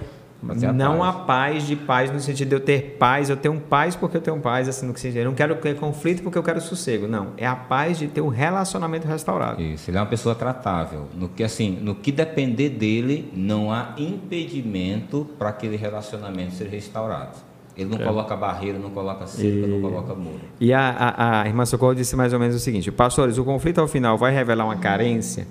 não 0.73 1.03
a 1.03 1.13
paz 1.13 1.67
de 1.67 1.75
paz 1.75 2.11
no 2.11 2.19
sentido 2.19 2.49
de 2.49 2.55
eu 2.55 2.59
ter 2.59 2.97
paz, 2.97 3.29
eu 3.29 3.37
tenho 3.37 3.59
paz 3.59 3.95
porque 3.95 4.17
eu 4.17 4.21
tenho 4.21 4.39
paz, 4.39 4.67
assim, 4.67 4.87
no 4.87 4.93
que 4.93 4.99
sentido. 4.99 5.19
Eu 5.19 5.25
não 5.25 5.35
quero 5.35 5.55
ter 5.55 5.75
conflito 5.75 6.23
porque 6.23 6.37
eu 6.37 6.43
quero 6.43 6.59
sossego. 6.59 7.07
Não, 7.07 7.33
é 7.37 7.45
a 7.45 7.55
paz 7.55 7.99
de 7.99 8.07
ter 8.07 8.21
um 8.21 8.27
relacionamento 8.27 9.07
restaurado. 9.07 9.61
Isso, 9.61 9.89
ele 9.89 9.97
é 9.97 10.01
uma 10.01 10.07
pessoa 10.07 10.33
tratável. 10.33 11.07
No 11.15 11.29
que 11.29 11.43
assim, 11.43 11.77
no 11.81 11.93
que 11.93 12.11
depender 12.11 12.69
dele, 12.69 13.31
não 13.35 13.71
há 13.71 13.93
impedimento 13.97 15.27
para 15.37 15.49
aquele 15.49 15.75
relacionamento 15.75 16.55
ser 16.55 16.67
restaurado. 16.67 17.37
Ele 17.81 17.89
não 17.89 18.01
é. 18.01 18.05
coloca 18.05 18.35
barreira, 18.35 18.79
não 18.79 18.89
coloca 18.89 19.27
cerca, 19.27 19.47
e... 19.47 19.67
não 19.67 19.81
coloca 19.81 20.13
muro. 20.15 20.39
E 20.59 20.73
a, 20.73 20.89
a, 20.89 21.41
a 21.41 21.47
irmã 21.47 21.65
Socorro 21.65 21.93
disse 21.93 22.15
mais 22.15 22.33
ou 22.33 22.39
menos 22.39 22.55
o 22.55 22.59
seguinte: 22.59 22.91
Pastores, 22.91 23.37
o 23.37 23.43
conflito 23.43 23.79
ao 23.79 23.87
final 23.87 24.17
vai 24.17 24.33
revelar 24.33 24.65
uma 24.65 24.77
carência 24.77 25.45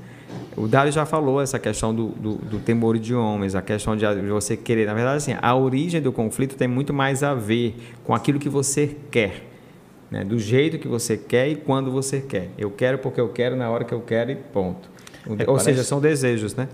o 0.56 0.66
Dário 0.66 0.90
já 0.92 1.06
falou 1.06 1.40
essa 1.40 1.58
questão 1.58 1.94
do, 1.94 2.08
do, 2.08 2.34
do, 2.34 2.58
temor 2.58 2.98
de 2.98 3.14
homens, 3.14 3.54
a 3.54 3.62
questão 3.62 3.96
de 3.96 4.04
você 4.28 4.56
querer. 4.56 4.86
Na 4.86 4.94
verdade, 4.94 5.16
assim, 5.16 5.36
a 5.40 5.54
origem 5.54 6.02
do 6.02 6.12
conflito 6.12 6.56
tem 6.56 6.66
muito 6.66 6.92
mais 6.92 7.22
a 7.22 7.34
ver 7.34 7.76
com 8.04 8.14
aquilo 8.14 8.38
que 8.38 8.48
você 8.48 8.96
quer, 9.10 9.46
né? 10.10 10.24
do 10.24 10.38
jeito 10.38 10.78
que 10.78 10.88
você 10.88 11.16
quer 11.16 11.48
e 11.48 11.56
quando 11.56 11.90
você 11.90 12.20
quer. 12.20 12.50
Eu 12.58 12.70
quero 12.70 12.98
porque 12.98 13.20
eu 13.20 13.28
quero, 13.28 13.56
na 13.56 13.70
hora 13.70 13.84
que 13.84 13.94
eu 13.94 14.00
quero 14.00 14.32
e 14.32 14.36
ponto. 14.36 14.90
É, 15.26 15.30
Ou 15.30 15.46
parece... 15.46 15.64
seja, 15.64 15.84
são 15.84 16.00
desejos, 16.00 16.54
né? 16.54 16.68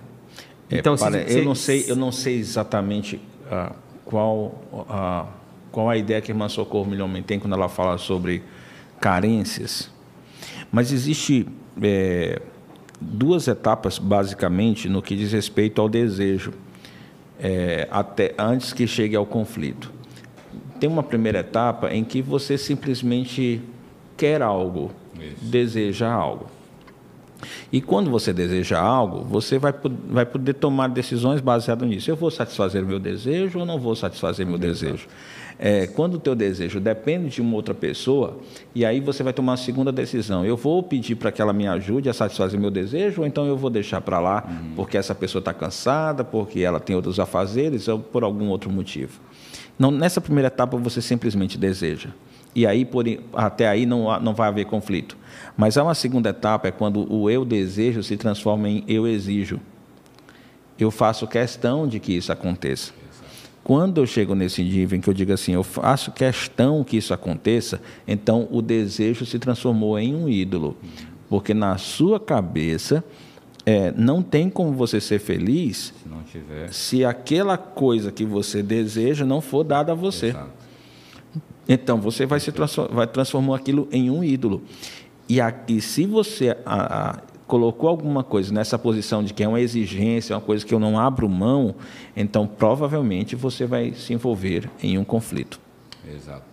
É, 0.70 0.78
então, 0.78 0.96
se, 0.96 1.04
eu, 1.28 1.44
não 1.44 1.54
sei, 1.54 1.84
eu 1.86 1.96
não 1.96 2.10
sei 2.10 2.38
exatamente 2.38 3.20
uh, 3.46 3.74
qual, 4.04 4.54
uh, 4.72 5.26
qual 5.76 5.90
a 5.90 5.96
ideia 5.98 6.22
que 6.22 6.32
a 6.32 6.34
irmã 6.34 6.48
Socorro 6.48 6.88
Milhomem 6.88 7.22
tem 7.22 7.38
quando 7.38 7.52
ela 7.52 7.68
fala 7.68 7.98
sobre 7.98 8.42
carências, 8.98 9.90
mas 10.72 10.90
existe. 10.90 11.46
É, 11.82 12.40
duas 12.98 13.46
etapas, 13.46 13.98
basicamente, 13.98 14.88
no 14.88 15.02
que 15.02 15.14
diz 15.14 15.32
respeito 15.32 15.82
ao 15.82 15.86
desejo, 15.86 16.54
é, 17.38 17.86
até 17.90 18.34
antes 18.38 18.72
que 18.72 18.86
chegue 18.86 19.14
ao 19.14 19.26
conflito. 19.26 19.92
Tem 20.80 20.88
uma 20.88 21.02
primeira 21.02 21.40
etapa 21.40 21.92
em 21.92 22.02
que 22.02 22.22
você 22.22 22.56
simplesmente 22.56 23.60
quer 24.16 24.40
algo, 24.40 24.90
Isso. 25.20 25.44
deseja 25.44 26.10
algo. 26.10 26.46
E 27.70 27.82
quando 27.82 28.10
você 28.10 28.32
deseja 28.32 28.80
algo, 28.80 29.24
você 29.24 29.58
vai, 29.58 29.74
vai 30.08 30.24
poder 30.24 30.54
tomar 30.54 30.88
decisões 30.88 31.42
baseadas 31.42 31.86
nisso. 31.86 32.10
Eu 32.10 32.16
vou 32.16 32.30
satisfazer 32.30 32.82
o 32.82 32.86
meu 32.86 32.98
desejo 32.98 33.58
ou 33.58 33.66
não 33.66 33.78
vou 33.78 33.94
satisfazer 33.94 34.46
meu 34.46 34.56
desejo? 34.56 35.06
É, 35.58 35.86
quando 35.86 36.14
o 36.14 36.18
teu 36.18 36.34
desejo 36.34 36.78
depende 36.78 37.28
de 37.28 37.40
uma 37.40 37.54
outra 37.54 37.72
pessoa, 37.72 38.38
e 38.74 38.84
aí 38.84 39.00
você 39.00 39.22
vai 39.22 39.32
tomar 39.32 39.54
a 39.54 39.56
segunda 39.56 39.90
decisão. 39.90 40.44
Eu 40.44 40.56
vou 40.56 40.82
pedir 40.82 41.14
para 41.14 41.32
que 41.32 41.40
ela 41.40 41.52
me 41.52 41.66
ajude 41.66 42.08
a 42.08 42.12
satisfazer 42.12 42.60
meu 42.60 42.70
desejo, 42.70 43.22
ou 43.22 43.26
então 43.26 43.46
eu 43.46 43.56
vou 43.56 43.70
deixar 43.70 44.00
para 44.02 44.20
lá 44.20 44.44
uhum. 44.46 44.72
porque 44.76 44.98
essa 44.98 45.14
pessoa 45.14 45.40
está 45.40 45.54
cansada, 45.54 46.22
porque 46.22 46.60
ela 46.60 46.78
tem 46.78 46.94
outros 46.94 47.18
afazeres, 47.18 47.88
ou 47.88 47.98
por 47.98 48.22
algum 48.22 48.48
outro 48.48 48.70
motivo. 48.70 49.20
Não, 49.78 49.90
nessa 49.90 50.20
primeira 50.20 50.48
etapa 50.48 50.76
você 50.76 51.00
simplesmente 51.00 51.56
deseja. 51.56 52.10
E 52.54 52.66
aí, 52.66 52.86
por, 52.86 53.04
até 53.34 53.68
aí, 53.68 53.84
não, 53.84 54.18
não 54.20 54.34
vai 54.34 54.48
haver 54.48 54.64
conflito. 54.64 55.16
Mas 55.56 55.76
há 55.76 55.82
uma 55.82 55.94
segunda 55.94 56.30
etapa, 56.30 56.68
é 56.68 56.70
quando 56.70 57.10
o 57.12 57.28
eu 57.28 57.44
desejo 57.44 58.02
se 58.02 58.16
transforma 58.16 58.68
em 58.68 58.84
eu 58.88 59.06
exijo. 59.06 59.60
Eu 60.78 60.90
faço 60.90 61.26
questão 61.26 61.86
de 61.86 62.00
que 62.00 62.14
isso 62.14 62.32
aconteça. 62.32 62.92
Quando 63.66 64.00
eu 64.00 64.06
chego 64.06 64.32
nesse 64.36 64.62
nível 64.62 64.96
em 64.96 65.00
que 65.00 65.10
eu 65.10 65.12
digo 65.12 65.32
assim, 65.32 65.50
eu 65.50 65.64
faço 65.64 66.12
questão 66.12 66.84
que 66.84 66.98
isso 66.98 67.12
aconteça, 67.12 67.80
então 68.06 68.46
o 68.52 68.62
desejo 68.62 69.26
se 69.26 69.40
transformou 69.40 69.98
em 69.98 70.14
um 70.14 70.28
ídolo. 70.28 70.76
Porque 71.28 71.52
na 71.52 71.76
sua 71.76 72.20
cabeça 72.20 73.02
é, 73.64 73.90
não 73.90 74.22
tem 74.22 74.48
como 74.48 74.70
você 74.70 75.00
ser 75.00 75.18
feliz 75.18 75.92
se, 76.30 76.44
se, 76.70 77.04
aquela 77.04 77.58
coisa 77.58 78.12
que 78.12 78.24
você 78.24 78.62
deseja 78.62 79.26
não 79.26 79.40
for 79.40 79.64
dada 79.64 79.90
a 79.90 79.94
você. 79.96 80.26
Exato. 80.26 80.50
Então 81.68 82.00
você 82.00 82.24
vai, 82.24 82.38
se 82.38 82.52
transform, 82.52 82.94
vai 82.94 83.08
transformar 83.08 83.56
aquilo 83.56 83.88
em 83.90 84.08
um 84.08 84.22
ídolo. 84.22 84.62
E, 85.28 85.40
aqui, 85.40 85.80
se 85.80 86.06
você 86.06 86.56
a, 86.64 87.10
a, 87.10 87.18
colocou 87.46 87.88
alguma 87.88 88.24
coisa 88.24 88.52
nessa 88.52 88.78
posição 88.78 89.22
de 89.22 89.32
que 89.32 89.42
é 89.42 89.48
uma 89.48 89.60
exigência, 89.60 90.34
uma 90.34 90.42
coisa 90.42 90.66
que 90.66 90.74
eu 90.74 90.80
não 90.80 90.98
abro 90.98 91.28
mão, 91.28 91.74
então 92.16 92.46
provavelmente 92.46 93.36
você 93.36 93.64
vai 93.64 93.92
se 93.92 94.12
envolver 94.12 94.68
em 94.82 94.98
um 94.98 95.04
conflito. 95.04 95.60
Exato. 96.06 96.44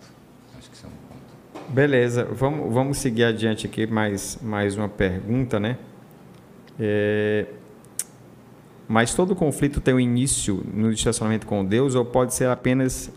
Acho 0.56 0.70
que 0.70 0.76
isso 0.76 0.86
é 0.86 0.88
um 0.88 0.92
ponto. 0.92 1.72
Beleza, 1.72 2.24
vamos, 2.24 2.72
vamos 2.72 2.98
seguir 2.98 3.24
adiante 3.24 3.66
aqui 3.66 3.86
mais, 3.86 4.38
mais 4.40 4.76
uma 4.76 4.88
pergunta, 4.88 5.58
né? 5.58 5.76
É... 6.78 7.46
Mas 8.86 9.14
todo 9.14 9.34
conflito 9.34 9.80
tem 9.80 9.94
um 9.94 10.00
início 10.00 10.62
no 10.72 10.92
estacionamento 10.92 11.46
com 11.46 11.64
Deus 11.64 11.94
ou 11.94 12.04
pode 12.04 12.34
ser 12.34 12.48
apenas 12.48 13.10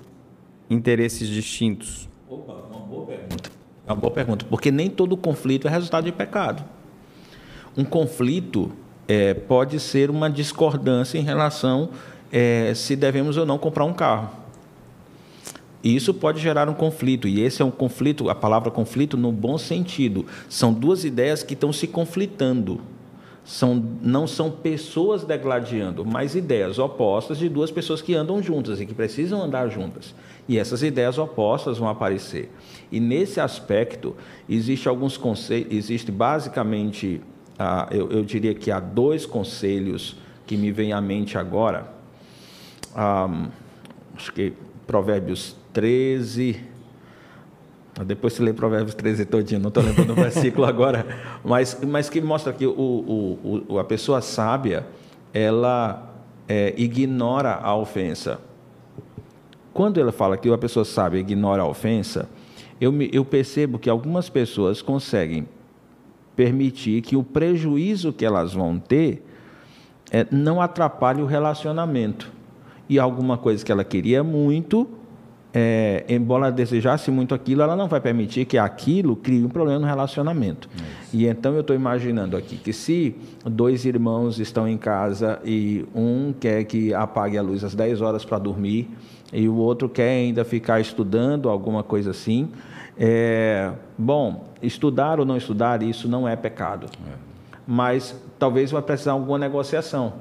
interesses 0.70 1.28
distintos? 1.28 2.10
Opa, 2.28 2.54
uma 2.72 2.86
boa 2.86 3.06
pergunta. 3.06 3.52
Uma 3.86 3.96
boa 3.96 4.14
pergunta, 4.14 4.46
porque 4.50 4.72
nem 4.72 4.90
todo 4.90 5.16
conflito 5.16 5.68
é 5.68 5.72
resultado 5.72 6.06
de 6.06 6.12
pecado 6.12 6.64
um 7.78 7.86
conflito 7.86 8.72
é, 9.08 9.36
pode 9.36 9.80
ser 9.80 10.10
uma 10.10 10.30
discordância 10.30 11.18
em 11.18 11.22
relação 11.22 11.90
é, 12.32 12.74
se 12.76 12.96
devemos 12.96 13.38
ou 13.38 13.46
não 13.46 13.58
comprar 13.58 13.86
um 13.86 13.94
carro. 13.94 14.30
E 15.84 15.96
isso 15.96 16.14
pode 16.14 16.42
gerar 16.42 16.68
um 16.68 16.74
conflito, 16.74 17.28
e 17.28 17.40
esse 17.40 17.62
é 17.62 17.66
um 17.66 17.72
conflito, 17.72 18.30
a 18.30 18.36
palavra 18.36 18.72
conflito 18.72 19.16
no 19.16 19.32
bom 19.32 19.58
sentido. 19.58 20.26
São 20.50 20.74
duas 20.74 21.06
ideias 21.06 21.44
que 21.44 21.54
estão 21.54 21.72
se 21.72 21.88
conflitando. 21.88 22.82
São, 23.46 23.82
não 24.02 24.28
são 24.28 24.52
pessoas 24.52 25.24
degladiando, 25.24 26.04
mas 26.04 26.36
ideias 26.36 26.80
opostas 26.80 27.38
de 27.38 27.48
duas 27.48 27.72
pessoas 27.72 28.02
que 28.02 28.14
andam 28.14 28.44
juntas 28.44 28.82
e 28.82 28.86
que 28.86 28.94
precisam 28.94 29.42
andar 29.42 29.70
juntas. 29.70 30.14
E 30.50 30.58
essas 30.58 30.84
ideias 30.84 31.18
opostas 31.18 31.78
vão 31.78 31.88
aparecer. 31.88 32.52
E 32.92 33.00
nesse 33.00 33.40
aspecto, 33.40 34.18
existe 34.50 34.90
alguns 34.90 35.16
conceitos, 35.16 35.78
existe 35.78 36.12
basicamente 36.12 37.22
ah, 37.58 37.88
eu, 37.92 38.10
eu, 38.12 38.24
diria 38.24 38.54
que 38.54 38.70
há 38.70 38.80
dois 38.80 39.26
conselhos 39.26 40.16
que 40.46 40.56
me 40.56 40.72
vêm 40.72 40.94
à 40.94 41.02
mente 41.02 41.38
agora. 41.38 41.88
Ah, 42.96 43.48
acho 44.16 44.32
que 44.32 44.54
Provérbios 44.86 45.56
13. 45.74 46.62
Depois 48.06 48.34
você 48.34 48.44
lê 48.44 48.54
Provérbios 48.54 48.94
13 48.94 49.26
todinho, 49.26 49.60
não 49.60 49.70
estou 49.70 49.84
lembrando 49.84 50.12
o 50.12 50.16
versículo 50.22 50.68
agora, 50.68 51.06
mas, 51.44 51.80
mas 51.84 52.10
que 52.10 52.22
mostra 52.22 52.54
que 52.54 52.66
o, 52.66 52.72
o, 52.72 53.66
o 53.68 53.80
a 53.80 53.84
pessoa 53.84 54.22
sábia, 54.22 54.86
ela 55.34 56.14
é, 56.48 56.76
ignora 56.78 57.56
a 57.56 57.76
ofensa. 57.76 58.40
Quando 59.74 60.00
ela 60.00 60.12
fala 60.12 60.38
que 60.38 60.52
a 60.52 60.58
pessoa 60.58 60.86
sábia 60.86 61.20
ignora 61.20 61.64
a 61.64 61.68
ofensa, 61.68 62.30
eu, 62.80 62.92
me, 62.92 63.10
eu 63.12 63.26
percebo 63.26 63.80
que 63.80 63.90
algumas 63.90 64.30
pessoas 64.30 64.82
conseguem 64.82 65.48
permitir 66.38 67.02
que 67.02 67.18
o 67.18 67.24
prejuízo 67.24 68.14
que 68.14 68.24
elas 68.24 68.54
vão 68.54 68.78
ter 68.78 69.26
é, 70.12 70.28
não 70.32 70.62
atrapalhe 70.62 71.22
o 71.22 71.26
relacionamento. 71.26 72.32
E 72.88 73.00
alguma 73.00 73.38
coisa 73.38 73.66
que 73.66 73.72
ela 73.72 73.84
queria 73.84 74.24
muito, 74.24 74.88
é, 75.52 76.06
embora 76.08 76.46
ela 76.46 76.52
desejasse 76.52 77.10
muito 77.10 77.34
aquilo, 77.34 77.64
ela 77.64 77.76
não 77.76 77.88
vai 77.88 78.00
permitir 78.00 78.46
que 78.46 78.58
aquilo 78.58 79.16
crie 79.16 79.44
um 79.44 79.50
problema 79.50 79.80
no 79.80 79.88
relacionamento. 79.88 80.70
E 81.12 81.26
então 81.26 81.56
eu 81.56 81.62
estou 81.62 81.76
imaginando 81.76 82.38
aqui 82.38 82.56
que 82.56 82.72
se 82.72 83.16
dois 83.44 83.84
irmãos 83.84 84.40
estão 84.40 84.68
em 84.68 84.78
casa 84.78 85.40
e 85.44 85.86
um 85.94 86.34
quer 86.40 86.64
que 86.66 86.94
apague 86.94 87.38
a 87.38 87.42
luz 87.42 87.64
às 87.64 87.74
10 87.74 88.00
horas 88.00 88.24
para 88.24 88.38
dormir 88.38 88.88
e 89.34 89.50
o 89.50 89.56
outro 89.56 89.90
quer 89.90 90.12
ainda 90.12 90.46
ficar 90.46 90.80
estudando, 90.80 91.50
alguma 91.50 91.84
coisa 91.84 92.12
assim, 92.12 92.50
é, 93.00 93.72
bom, 93.98 94.46
estudar 94.62 95.20
ou 95.20 95.26
não 95.26 95.38
estudar, 95.38 95.84
isso 95.84 96.08
não 96.08 96.28
é 96.28 96.36
pecado. 96.36 96.88
É. 97.08 97.14
Mas 97.66 98.16
talvez 98.40 98.72
vai 98.72 98.82
precisar 98.82 99.12
de 99.12 99.20
alguma 99.20 99.38
negociação. 99.38 100.14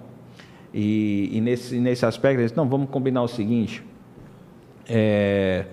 E, 0.74 1.30
e 1.32 1.40
nesse, 1.40 1.78
nesse 1.78 2.04
aspecto, 2.04 2.40
eles, 2.40 2.52
não, 2.52 2.68
vamos 2.68 2.90
combinar 2.90 3.22
o 3.22 3.28
seguinte. 3.28 3.82
É, 4.88 5.64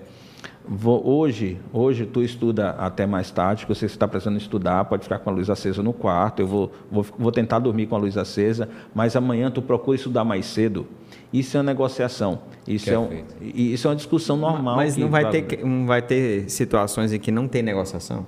vou, 0.66 1.06
hoje, 1.06 1.58
hoje 1.72 2.06
tu 2.06 2.22
estuda 2.22 2.70
até 2.70 3.06
mais 3.06 3.30
tarde, 3.30 3.66
você 3.68 3.84
está 3.84 4.08
precisando 4.08 4.38
estudar, 4.38 4.84
pode 4.86 5.02
ficar 5.02 5.18
com 5.18 5.28
a 5.28 5.32
luz 5.32 5.50
acesa 5.50 5.82
no 5.82 5.92
quarto, 5.92 6.40
eu 6.40 6.46
vou, 6.46 6.72
vou, 6.90 7.06
vou 7.18 7.30
tentar 7.30 7.58
dormir 7.58 7.86
com 7.86 7.96
a 7.96 7.98
luz 7.98 8.16
acesa, 8.16 8.68
mas 8.94 9.14
amanhã 9.14 9.50
tu 9.50 9.60
procura 9.60 9.96
estudar 9.96 10.24
mais 10.24 10.46
cedo. 10.46 10.86
Isso 11.34 11.56
é 11.56 11.60
uma 11.60 11.64
negociação. 11.64 12.38
Isso 12.64 12.88
é, 12.88 12.96
um, 12.96 13.08
isso 13.42 13.88
é 13.88 13.90
uma 13.90 13.96
discussão 13.96 14.36
normal. 14.36 14.76
Mas 14.76 14.96
não 14.96 15.08
vai, 15.08 15.28
ter, 15.28 15.64
não 15.64 15.84
vai 15.84 16.00
ter 16.00 16.48
situações 16.48 17.12
em 17.12 17.18
que 17.18 17.32
não 17.32 17.48
tem 17.48 17.60
negociação? 17.60 18.24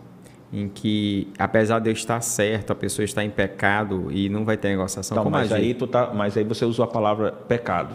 Em 0.52 0.68
que, 0.68 1.28
apesar 1.38 1.78
de 1.78 1.88
eu 1.88 1.92
estar 1.92 2.20
certo, 2.20 2.72
a 2.72 2.74
pessoa 2.74 3.04
está 3.04 3.22
em 3.22 3.30
pecado 3.30 4.08
e 4.10 4.28
não 4.28 4.44
vai 4.44 4.56
ter 4.56 4.70
negociação? 4.70 5.16
Então, 5.16 5.30
mas, 5.30 5.52
aí 5.52 5.72
tu 5.72 5.86
tá, 5.86 6.12
mas 6.12 6.36
aí 6.36 6.42
você 6.42 6.64
usou 6.64 6.84
a 6.84 6.88
palavra 6.88 7.30
pecado. 7.30 7.94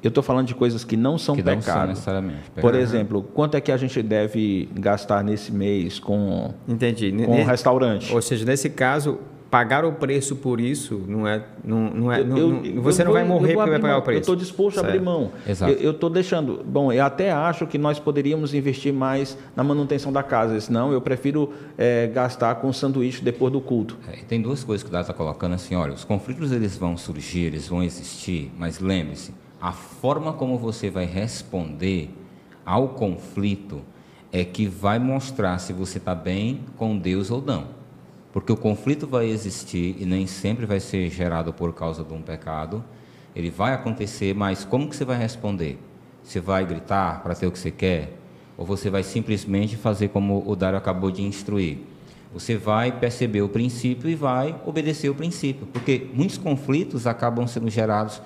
Eu 0.00 0.10
estou 0.10 0.22
falando 0.22 0.46
de 0.46 0.54
coisas 0.54 0.84
que 0.84 0.96
não 0.96 1.18
são 1.18 1.34
que 1.34 1.42
pecado. 1.42 1.56
Não 1.56 1.64
são 1.64 1.86
necessariamente 1.88 2.50
pecado. 2.50 2.62
Por 2.62 2.76
exemplo, 2.76 3.22
quanto 3.34 3.56
é 3.56 3.60
que 3.60 3.72
a 3.72 3.76
gente 3.76 4.00
deve 4.04 4.68
gastar 4.72 5.24
nesse 5.24 5.50
mês 5.50 5.98
com, 5.98 6.54
Entendi. 6.68 7.10
com 7.10 7.40
um 7.40 7.44
restaurante? 7.44 8.14
Ou 8.14 8.22
seja, 8.22 8.44
nesse 8.44 8.70
caso, 8.70 9.18
pagar 9.50 9.84
o 9.84 9.92
preço 9.92 10.36
por 10.36 10.60
isso 10.60 11.02
não 11.06 11.26
é 11.26 11.42
não, 11.64 11.90
não 11.90 12.12
é 12.12 12.20
eu, 12.20 12.26
não, 12.26 12.64
eu, 12.64 12.82
você 12.82 13.02
não 13.02 13.12
vai 13.12 13.24
morrer 13.24 13.54
porque 13.54 13.70
vai 13.70 13.80
pagar 13.80 13.94
mão. 13.94 14.00
o 14.00 14.02
preço. 14.02 14.18
Eu 14.18 14.20
estou 14.20 14.36
disposto 14.36 14.74
certo. 14.76 14.86
a 14.86 14.88
abrir 14.90 15.04
mão. 15.04 15.32
Exato. 15.46 15.72
Eu 15.72 15.92
estou 15.92 16.10
deixando. 16.10 16.62
Bom, 16.64 16.92
eu 16.92 17.04
até 17.04 17.30
acho 17.30 17.66
que 17.66 17.78
nós 17.78 17.98
poderíamos 17.98 18.52
investir 18.52 18.92
mais 18.92 19.38
na 19.56 19.64
manutenção 19.64 20.12
da 20.12 20.22
casa. 20.22 20.60
Senão 20.60 20.92
eu 20.92 21.00
prefiro 21.00 21.52
é, 21.76 22.06
gastar 22.08 22.56
com 22.56 22.72
sanduíche 22.72 23.22
depois 23.22 23.52
do 23.52 23.60
culto. 23.60 23.96
É, 24.06 24.16
tem 24.28 24.40
duas 24.40 24.62
coisas 24.62 24.82
que 24.82 24.88
o 24.88 24.92
Dado 24.92 25.02
está 25.02 25.14
colocando 25.14 25.54
assim, 25.54 25.74
olha, 25.74 25.94
os 25.94 26.04
conflitos 26.04 26.52
eles 26.52 26.76
vão 26.76 26.96
surgir, 26.96 27.46
eles 27.46 27.68
vão 27.68 27.82
existir, 27.82 28.52
mas 28.58 28.80
lembre-se, 28.80 29.34
a 29.60 29.72
forma 29.72 30.32
como 30.32 30.58
você 30.58 30.90
vai 30.90 31.06
responder 31.06 32.10
ao 32.64 32.88
conflito 32.88 33.80
é 34.30 34.44
que 34.44 34.66
vai 34.66 34.98
mostrar 34.98 35.58
se 35.58 35.72
você 35.72 35.98
está 35.98 36.14
bem 36.14 36.60
com 36.76 36.98
Deus 36.98 37.30
ou 37.30 37.40
não. 37.40 37.77
Porque 38.32 38.52
o 38.52 38.56
conflito 38.56 39.06
vai 39.06 39.26
existir 39.26 39.96
e 39.98 40.04
nem 40.04 40.26
sempre 40.26 40.66
vai 40.66 40.80
ser 40.80 41.08
gerado 41.10 41.52
por 41.52 41.72
causa 41.72 42.04
de 42.04 42.12
um 42.12 42.20
pecado. 42.20 42.84
Ele 43.34 43.50
vai 43.50 43.72
acontecer, 43.72 44.34
mas 44.34 44.64
como 44.64 44.88
que 44.88 44.96
você 44.96 45.04
vai 45.04 45.16
responder? 45.16 45.78
Você 46.22 46.40
vai 46.40 46.64
gritar 46.66 47.22
para 47.22 47.34
ter 47.34 47.46
o 47.46 47.52
que 47.52 47.58
você 47.58 47.70
quer? 47.70 48.12
Ou 48.56 48.66
você 48.66 48.90
vai 48.90 49.02
simplesmente 49.02 49.76
fazer 49.76 50.08
como 50.08 50.42
o 50.46 50.54
Dário 50.54 50.76
acabou 50.76 51.10
de 51.10 51.22
instruir? 51.22 51.78
Você 52.32 52.56
vai 52.56 52.92
perceber 52.92 53.40
o 53.40 53.48
princípio 53.48 54.10
e 54.10 54.14
vai 54.14 54.54
obedecer 54.66 55.08
o 55.08 55.14
princípio. 55.14 55.66
Porque 55.66 56.06
muitos 56.12 56.36
conflitos 56.36 57.06
acabam 57.06 57.46
sendo 57.46 57.70
gerados 57.70 58.20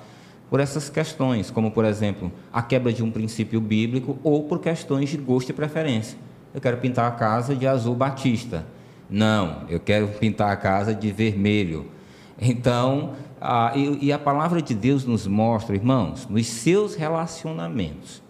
por 0.51 0.59
essas 0.59 0.91
questões, 0.91 1.51
como, 1.51 1.71
por 1.71 1.85
exemplo, 1.85 2.33
a 2.53 2.61
quebra 2.61 2.93
de 2.93 3.03
um 3.03 3.11
princípio 3.11 3.61
bíblico 3.61 4.19
ou 4.25 4.43
por 4.45 4.59
questões 4.59 5.09
de 5.11 5.17
gosto 5.17 5.51
e 5.51 5.53
preferência. 5.53 6.19
Eu 6.53 6.61
quero 6.61 6.79
pintar 6.79 7.07
a 7.07 7.15
casa 7.15 7.55
de 7.55 7.67
azul 7.67 7.95
batista 7.95 8.67
não, 9.13 9.65
eu 9.69 9.79
quero 9.79 10.09
pintar 10.09 10.51
a 10.51 10.57
casa 10.57 10.95
de 10.95 11.13
vermelho. 11.13 11.87
Então, 12.41 13.13
a, 13.41 13.73
e, 13.77 14.07
e 14.07 14.13
a 14.13 14.19
palavra 14.19 14.63
de 14.63 14.75
Deus 14.75 15.05
nos 15.05 15.27
mostra, 15.27 15.77
irmãos, 15.77 16.27
nos 16.29 16.47
seus 16.47 16.95
relacionamentos, 16.95 18.23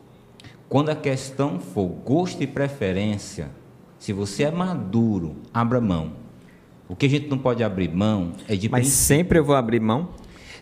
quando 0.68 0.90
a 0.90 0.96
questão 0.96 1.60
for 1.60 1.86
gosto 1.86 2.42
e 2.42 2.46
preferência, 2.46 3.50
se 3.98 4.12
você 4.12 4.42
é 4.42 4.50
maduro, 4.50 5.36
abra 5.54 5.80
mão. 5.80 6.12
O 6.88 6.96
que 6.96 7.06
a 7.06 7.08
gente 7.08 7.28
não 7.28 7.38
pode 7.38 7.62
abrir 7.62 7.94
mão 7.94 8.32
é 8.48 8.56
de. 8.56 8.68
Mas 8.68 8.88
sempre 8.88 9.38
eu 9.38 9.44
vou 9.44 9.54
abrir 9.54 9.80
mão? 9.80 10.08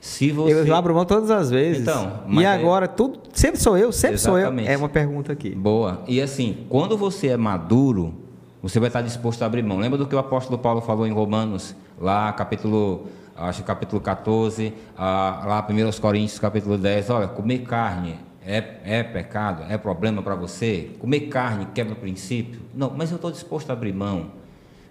Se 0.00 0.30
você... 0.30 0.68
Eu 0.68 0.74
abro 0.74 0.94
mão 0.94 1.04
todas 1.04 1.30
as 1.30 1.50
vezes. 1.50 1.82
Então, 1.82 2.22
e 2.30 2.44
agora, 2.46 2.86
tudo, 2.86 3.20
sempre 3.32 3.60
sou 3.60 3.76
eu, 3.76 3.92
sempre 3.92 4.14
Exatamente. 4.14 4.64
sou 4.64 4.66
eu. 4.66 4.72
É 4.72 4.76
uma 4.76 4.88
pergunta 4.88 5.32
aqui. 5.32 5.50
Boa. 5.50 6.02
E 6.06 6.20
assim, 6.20 6.66
quando 6.68 6.96
você 6.96 7.28
é 7.28 7.36
maduro, 7.36 8.14
você 8.62 8.78
vai 8.78 8.88
estar 8.88 9.02
disposto 9.02 9.42
a 9.42 9.46
abrir 9.46 9.62
mão. 9.62 9.78
Lembra 9.78 9.98
do 9.98 10.06
que 10.06 10.14
o 10.14 10.18
apóstolo 10.18 10.58
Paulo 10.58 10.80
falou 10.80 11.06
em 11.06 11.12
Romanos, 11.12 11.74
lá 11.98 12.32
capítulo, 12.32 13.06
acho 13.36 13.62
capítulo 13.62 14.00
14, 14.00 14.72
lá 14.98 15.66
1 15.68 16.00
Coríntios 16.00 16.38
capítulo 16.38 16.76
10, 16.76 17.10
olha, 17.10 17.28
comer 17.28 17.60
carne 17.60 18.18
é, 18.44 18.80
é 18.84 19.02
pecado, 19.02 19.64
é 19.68 19.76
problema 19.76 20.22
para 20.22 20.34
você? 20.34 20.90
Comer 20.98 21.20
carne 21.28 21.66
quebra 21.74 21.94
princípio? 21.94 22.60
Não, 22.74 22.90
mas 22.94 23.10
eu 23.10 23.16
estou 23.16 23.30
disposto 23.30 23.70
a 23.70 23.72
abrir 23.72 23.92
mão. 23.92 24.32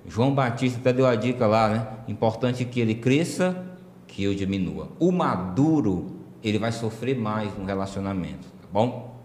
João 0.07 0.33
Batista 0.33 0.79
até 0.79 0.93
deu 0.93 1.05
a 1.05 1.15
dica 1.15 1.45
lá, 1.45 1.69
né? 1.69 1.87
Importante 2.07 2.65
que 2.65 2.79
ele 2.79 2.95
cresça, 2.95 3.65
que 4.07 4.23
eu 4.23 4.33
diminua. 4.33 4.89
O 4.99 5.11
maduro, 5.11 6.17
ele 6.43 6.57
vai 6.57 6.71
sofrer 6.71 7.17
mais 7.17 7.55
no 7.57 7.65
relacionamento, 7.65 8.47
tá 8.61 8.67
bom? 8.71 9.19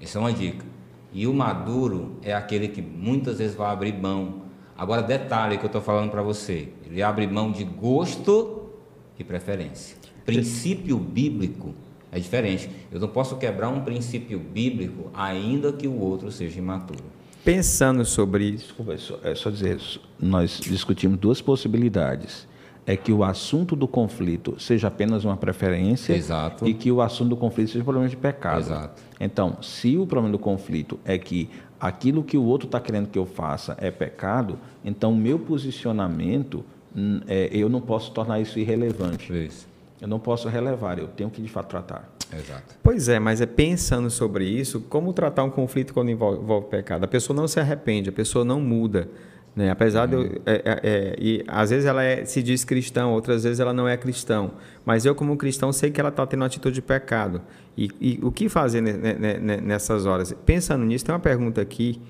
Essa 0.00 0.18
é 0.18 0.20
uma 0.20 0.32
dica. 0.32 0.64
E 1.12 1.26
o 1.26 1.32
maduro 1.32 2.16
é 2.22 2.34
aquele 2.34 2.68
que 2.68 2.82
muitas 2.82 3.38
vezes 3.38 3.56
vai 3.56 3.70
abrir 3.70 3.92
mão. 3.92 4.42
Agora, 4.76 5.02
detalhe 5.02 5.58
que 5.58 5.64
eu 5.64 5.68
estou 5.68 5.80
falando 5.80 6.10
para 6.10 6.22
você: 6.22 6.68
ele 6.86 7.02
abre 7.02 7.26
mão 7.26 7.50
de 7.50 7.64
gosto 7.64 8.70
e 9.18 9.24
preferência. 9.24 9.96
Princípio 10.24 10.98
bíblico 10.98 11.74
é 12.12 12.18
diferente. 12.18 12.70
Eu 12.90 13.00
não 13.00 13.08
posso 13.08 13.36
quebrar 13.36 13.68
um 13.68 13.80
princípio 13.80 14.38
bíblico 14.38 15.10
ainda 15.14 15.72
que 15.72 15.86
o 15.86 15.98
outro 15.98 16.30
seja 16.30 16.58
imaturo. 16.58 17.04
Pensando 17.44 18.04
sobre 18.04 18.44
isso. 18.44 18.74
É 19.22 19.30
é 19.30 19.34
só 19.34 19.50
dizer, 19.50 19.80
nós 20.18 20.60
discutimos 20.60 21.18
duas 21.18 21.40
possibilidades 21.40 22.47
é 22.88 22.96
que 22.96 23.12
o 23.12 23.22
assunto 23.22 23.76
do 23.76 23.86
conflito 23.86 24.58
seja 24.58 24.88
apenas 24.88 25.22
uma 25.22 25.36
preferência 25.36 26.14
Exato. 26.14 26.66
e 26.66 26.72
que 26.72 26.90
o 26.90 27.02
assunto 27.02 27.28
do 27.28 27.36
conflito 27.36 27.68
seja 27.68 27.82
um 27.82 27.84
problema 27.84 28.08
de 28.08 28.16
pecado. 28.16 28.60
Exato. 28.60 29.02
Então, 29.20 29.58
se 29.60 29.98
o 29.98 30.06
problema 30.06 30.32
do 30.32 30.38
conflito 30.38 30.98
é 31.04 31.18
que 31.18 31.50
aquilo 31.78 32.24
que 32.24 32.38
o 32.38 32.42
outro 32.42 32.66
está 32.66 32.80
querendo 32.80 33.10
que 33.10 33.18
eu 33.18 33.26
faça 33.26 33.76
é 33.78 33.90
pecado, 33.90 34.58
então 34.82 35.14
meu 35.14 35.38
posicionamento, 35.38 36.64
hum, 36.96 37.20
é, 37.28 37.50
eu 37.52 37.68
não 37.68 37.82
posso 37.82 38.10
tornar 38.10 38.40
isso 38.40 38.58
irrelevante. 38.58 39.30
Isso. 39.36 39.68
Eu 40.00 40.08
não 40.08 40.18
posso 40.18 40.48
relevar, 40.48 40.98
eu 40.98 41.08
tenho 41.08 41.28
que 41.28 41.42
de 41.42 41.48
fato 41.50 41.68
tratar. 41.68 42.10
Exato. 42.32 42.74
Pois 42.82 43.06
é, 43.06 43.18
mas 43.18 43.42
é 43.42 43.46
pensando 43.46 44.08
sobre 44.08 44.46
isso, 44.46 44.80
como 44.80 45.12
tratar 45.12 45.44
um 45.44 45.50
conflito 45.50 45.92
quando 45.92 46.10
envolve, 46.10 46.42
envolve 46.42 46.68
pecado? 46.68 47.04
A 47.04 47.08
pessoa 47.08 47.36
não 47.36 47.46
se 47.46 47.60
arrepende, 47.60 48.08
a 48.08 48.12
pessoa 48.12 48.46
não 48.46 48.62
muda. 48.62 49.10
Né? 49.58 49.72
Apesar 49.72 50.08
uhum. 50.08 50.22
de 50.22 50.36
eu, 50.36 50.42
é, 50.46 50.54
é, 50.54 50.80
é, 50.84 51.16
e 51.18 51.44
às 51.48 51.70
vezes 51.70 51.84
ela 51.84 52.00
é, 52.04 52.24
se 52.24 52.40
diz 52.44 52.64
cristão, 52.64 53.12
outras 53.12 53.42
vezes 53.42 53.58
ela 53.58 53.72
não 53.72 53.88
é 53.88 53.96
cristão. 53.96 54.52
Mas 54.86 55.04
eu, 55.04 55.16
como 55.16 55.36
cristão, 55.36 55.72
sei 55.72 55.90
que 55.90 56.00
ela 56.00 56.10
está 56.10 56.24
tendo 56.24 56.42
uma 56.42 56.46
atitude 56.46 56.76
de 56.76 56.82
pecado. 56.82 57.42
E, 57.76 57.90
e 58.00 58.20
o 58.22 58.30
que 58.30 58.48
fazer 58.48 58.80
nessas 58.80 60.06
horas? 60.06 60.32
Pensando 60.46 60.84
nisso, 60.84 61.04
tem 61.04 61.12
uma 61.12 61.20
pergunta 61.20 61.60
aqui 61.60 62.00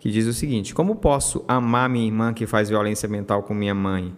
que 0.00 0.10
diz 0.10 0.26
o 0.26 0.32
seguinte: 0.32 0.74
Como 0.74 0.96
posso 0.96 1.44
amar 1.46 1.88
minha 1.88 2.06
irmã 2.06 2.34
que 2.34 2.44
faz 2.44 2.68
violência 2.68 3.08
mental 3.08 3.44
com 3.44 3.54
minha 3.54 3.74
mãe? 3.74 4.12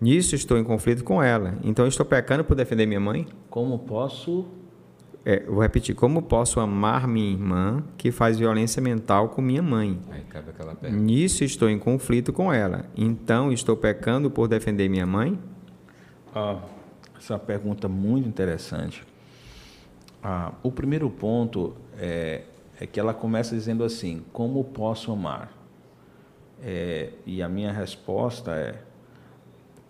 Nisso 0.00 0.34
estou 0.34 0.58
em 0.58 0.64
conflito 0.64 1.04
com 1.04 1.22
ela. 1.22 1.58
Então 1.62 1.86
estou 1.86 2.04
pecando 2.04 2.42
por 2.42 2.56
defender 2.56 2.86
minha 2.86 2.98
mãe? 2.98 3.24
Como 3.48 3.78
posso 3.78 4.48
é, 5.24 5.44
vou 5.44 5.60
repetir. 5.60 5.94
Como 5.94 6.22
posso 6.22 6.60
amar 6.60 7.06
minha 7.06 7.30
irmã 7.30 7.84
que 7.98 8.10
faz 8.10 8.38
violência 8.38 8.80
mental 8.80 9.28
com 9.28 9.42
minha 9.42 9.62
mãe? 9.62 10.00
Aí 10.10 10.22
cabe 10.22 10.50
aquela 10.50 10.74
pergunta. 10.74 11.02
Nisso 11.02 11.44
estou 11.44 11.68
em 11.68 11.78
conflito 11.78 12.32
com 12.32 12.52
ela. 12.52 12.86
Então 12.96 13.52
estou 13.52 13.76
pecando 13.76 14.30
por 14.30 14.48
defender 14.48 14.88
minha 14.88 15.06
mãe? 15.06 15.38
Ah, 16.34 16.60
essa 17.18 17.34
é 17.34 17.36
uma 17.36 17.40
pergunta 17.40 17.86
muito 17.86 18.26
interessante. 18.26 19.04
Ah, 20.22 20.52
o 20.62 20.70
primeiro 20.70 21.10
ponto 21.10 21.74
é, 21.98 22.42
é, 22.80 22.86
que 22.86 22.98
ela 22.98 23.12
começa 23.12 23.54
dizendo 23.54 23.84
assim: 23.84 24.22
Como 24.32 24.64
posso 24.64 25.12
amar? 25.12 25.52
É, 26.62 27.10
e 27.26 27.42
a 27.42 27.48
minha 27.48 27.72
resposta 27.72 28.52
é: 28.52 28.82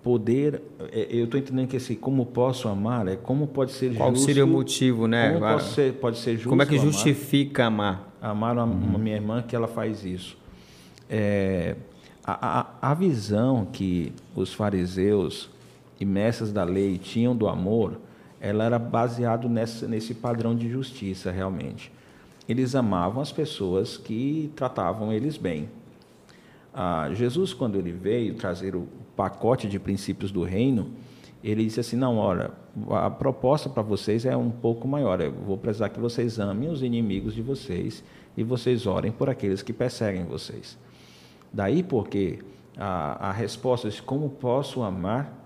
poder, 0.02 0.62
é, 0.92 1.08
eu 1.10 1.24
estou 1.24 1.38
entendendo 1.38 1.68
que 1.68 1.76
esse 1.76 1.94
como 1.94 2.26
posso 2.26 2.68
amar 2.68 3.06
é 3.08 3.16
como 3.16 3.46
pode 3.46 3.72
ser 3.72 3.94
Qual 3.94 4.10
justo. 4.10 4.22
Qual 4.22 4.26
seria 4.26 4.44
o 4.44 4.48
motivo, 4.48 5.06
né? 5.06 5.32
Como 5.32 5.40
pode 5.40 5.64
ser, 5.64 5.92
pode 5.94 6.18
ser 6.18 6.34
justo. 6.34 6.48
Como 6.48 6.62
é 6.62 6.66
que 6.66 6.78
justifica 6.78 7.66
amar? 7.66 8.14
Amar, 8.20 8.58
amar 8.58 8.64
uma, 8.64 8.94
uhum. 8.94 8.98
minha 8.98 9.16
irmã 9.16 9.42
que 9.42 9.54
ela 9.54 9.68
faz 9.68 10.04
isso. 10.04 10.36
É, 11.08 11.76
A, 12.22 12.60
a, 12.60 12.90
a 12.90 12.94
visão 12.94 13.66
que 13.72 14.12
os 14.36 14.52
fariseus 14.54 15.50
e 15.98 16.04
mestres 16.04 16.52
da 16.52 16.64
lei 16.64 16.98
tinham 16.98 17.34
do 17.34 17.48
amor, 17.48 17.98
ela 18.40 18.64
era 18.64 18.78
baseado 18.78 19.48
nesse, 19.48 19.86
nesse 19.86 20.14
padrão 20.14 20.54
de 20.54 20.68
justiça, 20.68 21.30
realmente. 21.30 21.90
Eles 22.48 22.74
amavam 22.74 23.20
as 23.20 23.32
pessoas 23.32 23.96
que 23.96 24.50
tratavam 24.54 25.12
eles 25.12 25.36
bem. 25.36 25.68
Ah, 26.72 27.10
Jesus, 27.12 27.52
quando 27.52 27.76
ele 27.76 27.92
veio 27.92 28.34
trazer 28.34 28.76
o 28.76 28.86
pacote 29.16 29.68
de 29.68 29.78
princípios 29.78 30.30
do 30.30 30.42
reino, 30.42 30.92
ele 31.42 31.64
disse 31.64 31.80
assim: 31.80 31.96
Não, 31.96 32.16
olha, 32.16 32.52
a 32.90 33.10
proposta 33.10 33.68
para 33.68 33.82
vocês 33.82 34.24
é 34.24 34.36
um 34.36 34.50
pouco 34.50 34.86
maior. 34.86 35.20
Eu 35.20 35.32
vou 35.32 35.58
precisar 35.58 35.88
que 35.88 35.98
vocês 35.98 36.38
amem 36.38 36.68
os 36.68 36.82
inimigos 36.82 37.34
de 37.34 37.42
vocês 37.42 38.04
e 38.36 38.44
vocês 38.44 38.86
orem 38.86 39.10
por 39.10 39.28
aqueles 39.28 39.62
que 39.62 39.72
perseguem 39.72 40.24
vocês. 40.24 40.78
Daí 41.52 41.82
porque 41.82 42.38
a, 42.76 43.28
a 43.28 43.32
resposta 43.32 43.90
de 43.90 44.00
como 44.00 44.28
posso 44.30 44.82
amar, 44.82 45.36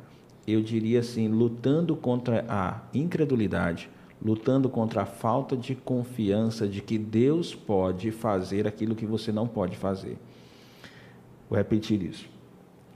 eu 0.46 0.60
diria 0.60 1.00
assim, 1.00 1.28
lutando 1.28 1.96
contra 1.96 2.44
a 2.48 2.82
incredulidade, 2.92 3.88
lutando 4.22 4.68
contra 4.68 5.02
a 5.02 5.06
falta 5.06 5.56
de 5.56 5.74
confiança 5.74 6.68
de 6.68 6.82
que 6.82 6.98
Deus 6.98 7.54
pode 7.54 8.10
fazer 8.10 8.66
aquilo 8.66 8.94
que 8.94 9.06
você 9.06 9.32
não 9.32 9.46
pode 9.46 9.76
fazer. 9.76 10.18
Vou 11.54 11.58
repetir 11.58 12.02
isso. 12.02 12.28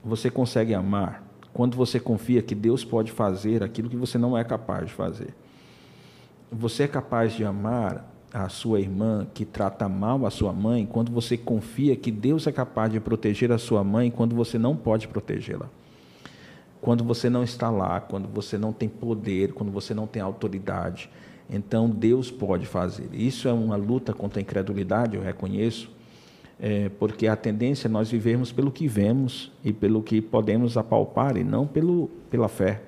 Você 0.03 0.29
consegue 0.29 0.73
amar 0.73 1.23
quando 1.53 1.77
você 1.77 1.97
confia 1.97 2.41
que 2.41 2.53
Deus 2.53 2.83
pode 2.83 3.09
fazer 3.09 3.63
aquilo 3.63 3.89
que 3.89 3.95
você 3.95 4.17
não 4.17 4.37
é 4.37 4.43
capaz 4.43 4.87
de 4.87 4.93
fazer. 4.93 5.33
Você 6.51 6.83
é 6.83 6.87
capaz 6.89 7.31
de 7.31 7.45
amar 7.45 8.05
a 8.33 8.49
sua 8.49 8.81
irmã 8.81 9.25
que 9.33 9.45
trata 9.45 9.87
mal 9.87 10.25
a 10.25 10.29
sua 10.29 10.51
mãe 10.51 10.85
quando 10.85 11.09
você 11.09 11.37
confia 11.37 11.95
que 11.95 12.11
Deus 12.11 12.47
é 12.47 12.51
capaz 12.51 12.91
de 12.91 12.99
proteger 12.99 13.49
a 13.53 13.57
sua 13.57 13.81
mãe 13.81 14.11
quando 14.11 14.35
você 14.35 14.57
não 14.59 14.75
pode 14.75 15.07
protegê-la. 15.07 15.69
Quando 16.81 17.05
você 17.05 17.29
não 17.29 17.43
está 17.43 17.69
lá, 17.69 18.01
quando 18.01 18.27
você 18.27 18.57
não 18.57 18.73
tem 18.73 18.89
poder, 18.89 19.53
quando 19.53 19.71
você 19.71 19.93
não 19.93 20.05
tem 20.05 20.21
autoridade. 20.21 21.09
Então 21.49 21.89
Deus 21.89 22.29
pode 22.29 22.65
fazer. 22.65 23.07
Isso 23.13 23.47
é 23.47 23.53
uma 23.53 23.77
luta 23.77 24.13
contra 24.13 24.37
a 24.37 24.41
incredulidade, 24.41 25.15
eu 25.15 25.21
reconheço, 25.21 25.97
é, 26.59 26.89
porque 26.99 27.25
a 27.27 27.35
tendência 27.35 27.87
é 27.87 27.89
nós 27.89 28.11
vivermos 28.11 28.51
pelo 28.51 28.71
que 28.71 28.87
vemos 28.87 29.51
e 29.63 29.71
pelo 29.71 30.03
que 30.03 30.21
podemos 30.21 30.75
apalpar 30.75 31.37
e 31.37 31.43
não 31.43 31.65
pelo, 31.65 32.09
pela 32.29 32.49
fé. 32.49 32.81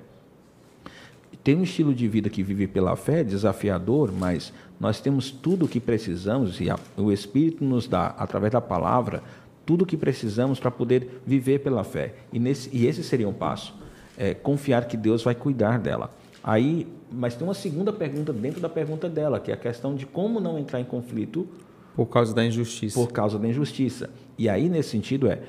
Tem 1.44 1.56
um 1.56 1.64
estilo 1.64 1.94
de 1.94 2.08
vida 2.08 2.30
que 2.30 2.44
vive 2.44 2.68
pela 2.68 2.96
fé, 2.96 3.24
desafiador, 3.24 4.12
mas 4.12 4.54
nós 4.80 5.00
temos 5.00 5.32
tudo 5.32 5.66
o 5.66 5.68
que 5.68 5.80
precisamos 5.80 6.60
e 6.60 6.70
a, 6.70 6.78
o 6.98 7.12
Espírito 7.12 7.64
nos 7.64 7.88
dá, 7.88 8.08
através 8.18 8.52
da 8.52 8.62
palavra, 8.62 9.24
tudo 9.66 9.84
o 9.84 9.86
que 9.86 9.96
precisamos 9.96 10.60
para 10.60 10.70
poder 10.70 11.22
viver 11.26 11.60
pela 11.60 11.84
fé. 11.84 12.14
E, 12.32 12.40
nesse, 12.40 12.70
e 12.76 12.86
esse 12.86 13.04
seria 13.04 13.28
um 13.28 13.34
passo. 13.34 13.74
É, 14.18 14.34
confiar 14.34 14.86
que 14.86 14.98
Deus 14.98 15.24
vai 15.24 15.34
cuidar 15.34 15.80
dela. 15.80 16.12
Aí, 16.44 16.88
mas 17.12 17.36
tem 17.36 17.48
uma 17.48 17.54
segunda 17.54 17.94
pergunta 17.94 18.34
dentro 18.34 18.60
da 18.60 18.70
pergunta 18.70 19.08
dela, 19.08 19.40
que 19.40 19.50
é 19.50 19.54
a 19.54 19.58
questão 19.58 19.96
de 19.96 20.06
como 20.06 20.40
não 20.40 20.60
entrar 20.60 20.80
em 20.80 20.86
conflito 20.86 21.48
por 21.96 22.08
causa 22.08 22.34
da 22.34 22.46
injustiça. 22.46 23.00
Por 23.00 23.12
causa 23.12 23.38
da 23.38 23.48
injustiça. 23.48 24.10
E 24.38 24.50
aí, 24.50 24.70
nesse 24.70 24.90
sentido, 24.90 25.28
é 25.28 25.42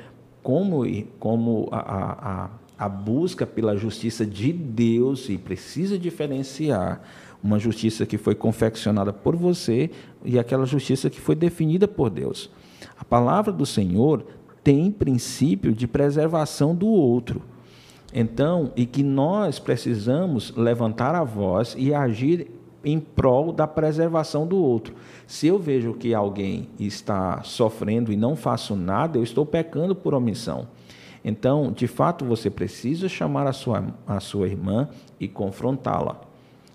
como, 0.43 0.82
como 1.18 1.68
a, 1.70 1.78
a, 2.45 2.51
a 2.78 2.88
busca 2.88 3.47
pela 3.47 3.76
justiça 3.76 4.26
de 4.26 4.53
Deus, 4.53 5.28
e 5.28 5.38
precisa 5.38 5.99
diferenciar 5.99 7.01
uma 7.43 7.59
justiça 7.59 8.07
que 8.07 8.16
foi 8.16 8.34
confeccionada 8.34 9.12
por 9.12 9.34
você 9.34 9.90
e 10.24 10.38
aquela 10.38 10.64
justiça 10.64 11.11
que 11.11 11.20
foi 11.20 11.34
definida 11.34 11.88
por 11.88 12.09
Deus. 12.09 12.51
A 12.99 13.05
palavra 13.05 13.53
do 13.53 13.66
Senhor 13.66 14.24
tem 14.62 14.90
princípio 14.90 15.72
de 15.72 15.88
preservação 15.88 16.74
do 16.74 16.86
outro. 16.86 17.43
Então, 18.14 18.72
e 18.76 18.86
que 18.86 19.03
nós 19.03 19.59
precisamos 19.59 20.55
levantar 20.57 21.14
a 21.14 21.24
voz 21.24 21.74
e 21.76 21.95
agir 21.95 22.49
em 22.84 22.98
prol 22.98 23.52
da 23.52 23.66
preservação 23.66 24.46
do 24.46 24.56
outro. 24.56 24.94
Se 25.26 25.46
eu 25.46 25.58
vejo 25.58 25.94
que 25.94 26.14
alguém 26.14 26.68
está 26.78 27.42
sofrendo 27.42 28.12
e 28.12 28.16
não 28.16 28.36
faço 28.36 28.74
nada, 28.76 29.18
eu 29.18 29.22
estou 29.22 29.46
pecando 29.46 29.94
por 29.94 30.14
omissão. 30.14 30.66
Então, 31.24 31.70
de 31.70 31.86
fato, 31.86 32.24
você 32.24 32.50
precisa 32.50 33.08
chamar 33.08 33.46
a 33.46 33.52
sua, 33.52 33.84
a 34.06 34.18
sua 34.18 34.48
irmã 34.48 34.88
e 35.20 35.28
confrontá-la 35.28 36.20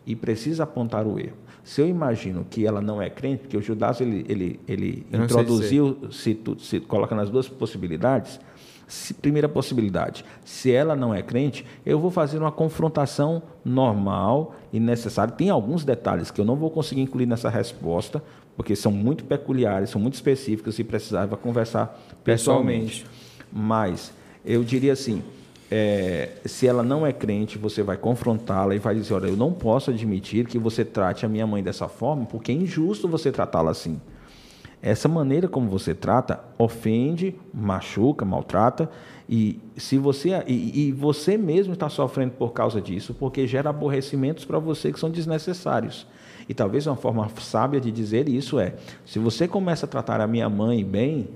e 0.05 0.15
precisa 0.15 0.63
apontar 0.63 1.05
o 1.05 1.19
erro. 1.19 1.35
Se 1.63 1.81
eu 1.81 1.87
imagino 1.87 2.45
que 2.49 2.65
ela 2.65 2.79
não 2.79 3.01
é 3.01 3.09
crente, 3.09 3.41
porque 3.41 3.57
o 3.57 3.61
Judas 3.61 3.99
ele, 3.99 4.25
ele, 4.29 4.59
ele 4.65 5.05
introduziu, 5.11 5.97
se, 6.09 6.33
tu, 6.33 6.57
se 6.57 6.79
coloca 6.79 7.13
nas 7.13 7.29
duas 7.29 7.49
possibilidades, 7.49 8.39
se, 8.87 9.13
primeira 9.13 9.49
possibilidade, 9.49 10.23
se 10.45 10.71
ela 10.71 10.95
não 10.95 11.13
é 11.13 11.21
crente, 11.21 11.65
eu 11.85 11.99
vou 11.99 12.09
fazer 12.09 12.37
uma 12.37 12.51
confrontação 12.51 13.43
normal 13.63 14.55
e 14.71 14.79
necessária. 14.79 15.33
Tem 15.33 15.49
alguns 15.49 15.83
detalhes 15.83 16.31
que 16.31 16.39
eu 16.39 16.45
não 16.45 16.55
vou 16.55 16.71
conseguir 16.71 17.01
incluir 17.01 17.25
nessa 17.25 17.49
resposta, 17.49 18.23
porque 18.55 18.75
são 18.75 18.91
muito 18.91 19.25
peculiares, 19.25 19.89
são 19.89 19.99
muito 19.99 20.13
específicos 20.13 20.79
e 20.79 20.83
precisava 20.83 21.35
conversar 21.35 21.99
pessoalmente. 22.23 23.03
pessoalmente. 23.03 23.27
Mas 23.51 24.13
eu 24.45 24.63
diria 24.63 24.93
assim, 24.93 25.21
é, 25.69 26.29
se 26.45 26.65
ela 26.65 26.81
não 26.81 27.05
é 27.05 27.11
crente, 27.11 27.57
você 27.57 27.83
vai 27.83 27.97
confrontá-la 27.97 28.73
e 28.73 28.79
vai 28.79 28.95
dizer: 28.95 29.13
Olha, 29.13 29.27
eu 29.27 29.35
não 29.35 29.51
posso 29.51 29.91
admitir 29.91 30.47
que 30.47 30.57
você 30.57 30.85
trate 30.85 31.25
a 31.25 31.29
minha 31.29 31.45
mãe 31.45 31.61
dessa 31.61 31.89
forma, 31.89 32.25
porque 32.25 32.51
é 32.51 32.55
injusto 32.55 33.07
você 33.07 33.31
tratá-la 33.31 33.71
assim. 33.71 33.99
Essa 34.81 35.07
maneira 35.07 35.47
como 35.47 35.69
você 35.69 35.95
trata 35.95 36.39
ofende, 36.57 37.35
machuca, 37.53 38.23
maltrata, 38.23 38.89
e 39.27 39.59
se 39.75 39.97
você 39.97 40.29
e, 40.47 40.87
e 40.87 40.91
você 40.91 41.37
mesmo 41.37 41.73
está 41.73 41.89
sofrendo 41.89 42.33
por 42.33 42.53
causa 42.53 42.79
disso, 42.79 43.13
porque 43.13 43.47
gera 43.47 43.69
aborrecimentos 43.69 44.45
para 44.45 44.59
você 44.59 44.91
que 44.91 44.99
são 44.99 45.09
desnecessários. 45.09 46.07
E 46.47 46.53
talvez 46.53 46.87
uma 46.87 46.95
forma 46.95 47.27
sábia 47.39 47.81
de 47.81 47.91
dizer 47.91 48.29
isso 48.29 48.59
é: 48.59 48.75
se 49.05 49.19
você 49.19 49.47
começa 49.47 49.85
a 49.85 49.89
tratar 49.89 50.21
a 50.21 50.27
minha 50.27 50.47
mãe 50.47 50.85
bem, 50.85 51.27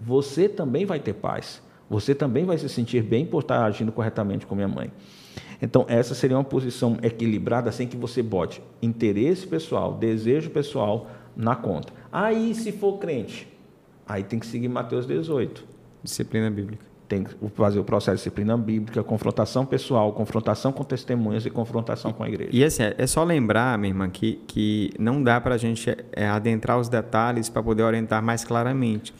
você 0.00 0.48
também 0.48 0.86
vai 0.86 0.98
ter 0.98 1.12
paz. 1.12 1.62
Você 1.90 2.14
também 2.14 2.44
vai 2.44 2.58
se 2.58 2.68
sentir 2.68 3.02
bem 3.02 3.24
por 3.24 3.42
estar 3.42 3.64
agindo 3.64 3.92
corretamente 3.92 4.46
com 4.46 4.54
minha 4.54 4.68
mãe. 4.68 4.90
Então, 5.60 5.84
essa 5.88 6.14
seria 6.14 6.36
uma 6.36 6.44
posição 6.44 6.98
equilibrada 7.02 7.72
sem 7.72 7.86
que 7.86 7.96
você 7.96 8.22
bote 8.22 8.62
interesse 8.80 9.46
pessoal, 9.46 9.94
desejo 9.94 10.50
pessoal 10.50 11.08
na 11.36 11.56
conta. 11.56 11.92
Aí, 12.10 12.54
se 12.54 12.72
for 12.72 12.98
crente, 12.98 13.46
aí 14.06 14.22
tem 14.22 14.38
que 14.38 14.46
seguir 14.46 14.68
Mateus 14.68 15.06
18. 15.06 15.64
Disciplina 16.02 16.50
bíblica. 16.50 16.86
Tem 17.06 17.24
que 17.24 17.34
fazer 17.54 17.78
o 17.78 17.84
processo 17.84 18.16
de 18.16 18.18
disciplina 18.18 18.56
bíblica, 18.56 19.02
confrontação 19.02 19.64
pessoal, 19.64 20.12
confrontação 20.12 20.72
com 20.72 20.84
testemunhas 20.84 21.46
e 21.46 21.50
confrontação 21.50 22.12
com 22.12 22.22
a 22.22 22.28
igreja. 22.28 22.50
E 22.52 22.62
assim, 22.62 22.82
é 22.96 23.06
só 23.06 23.24
lembrar, 23.24 23.78
minha 23.78 23.90
irmã, 23.90 24.10
que, 24.10 24.40
que 24.46 24.90
não 24.98 25.22
dá 25.22 25.40
para 25.40 25.54
a 25.54 25.58
gente 25.58 25.96
é, 26.12 26.28
adentrar 26.28 26.78
os 26.78 26.88
detalhes 26.88 27.48
para 27.48 27.62
poder 27.62 27.82
orientar 27.82 28.22
mais 28.22 28.44
claramente. 28.44 29.14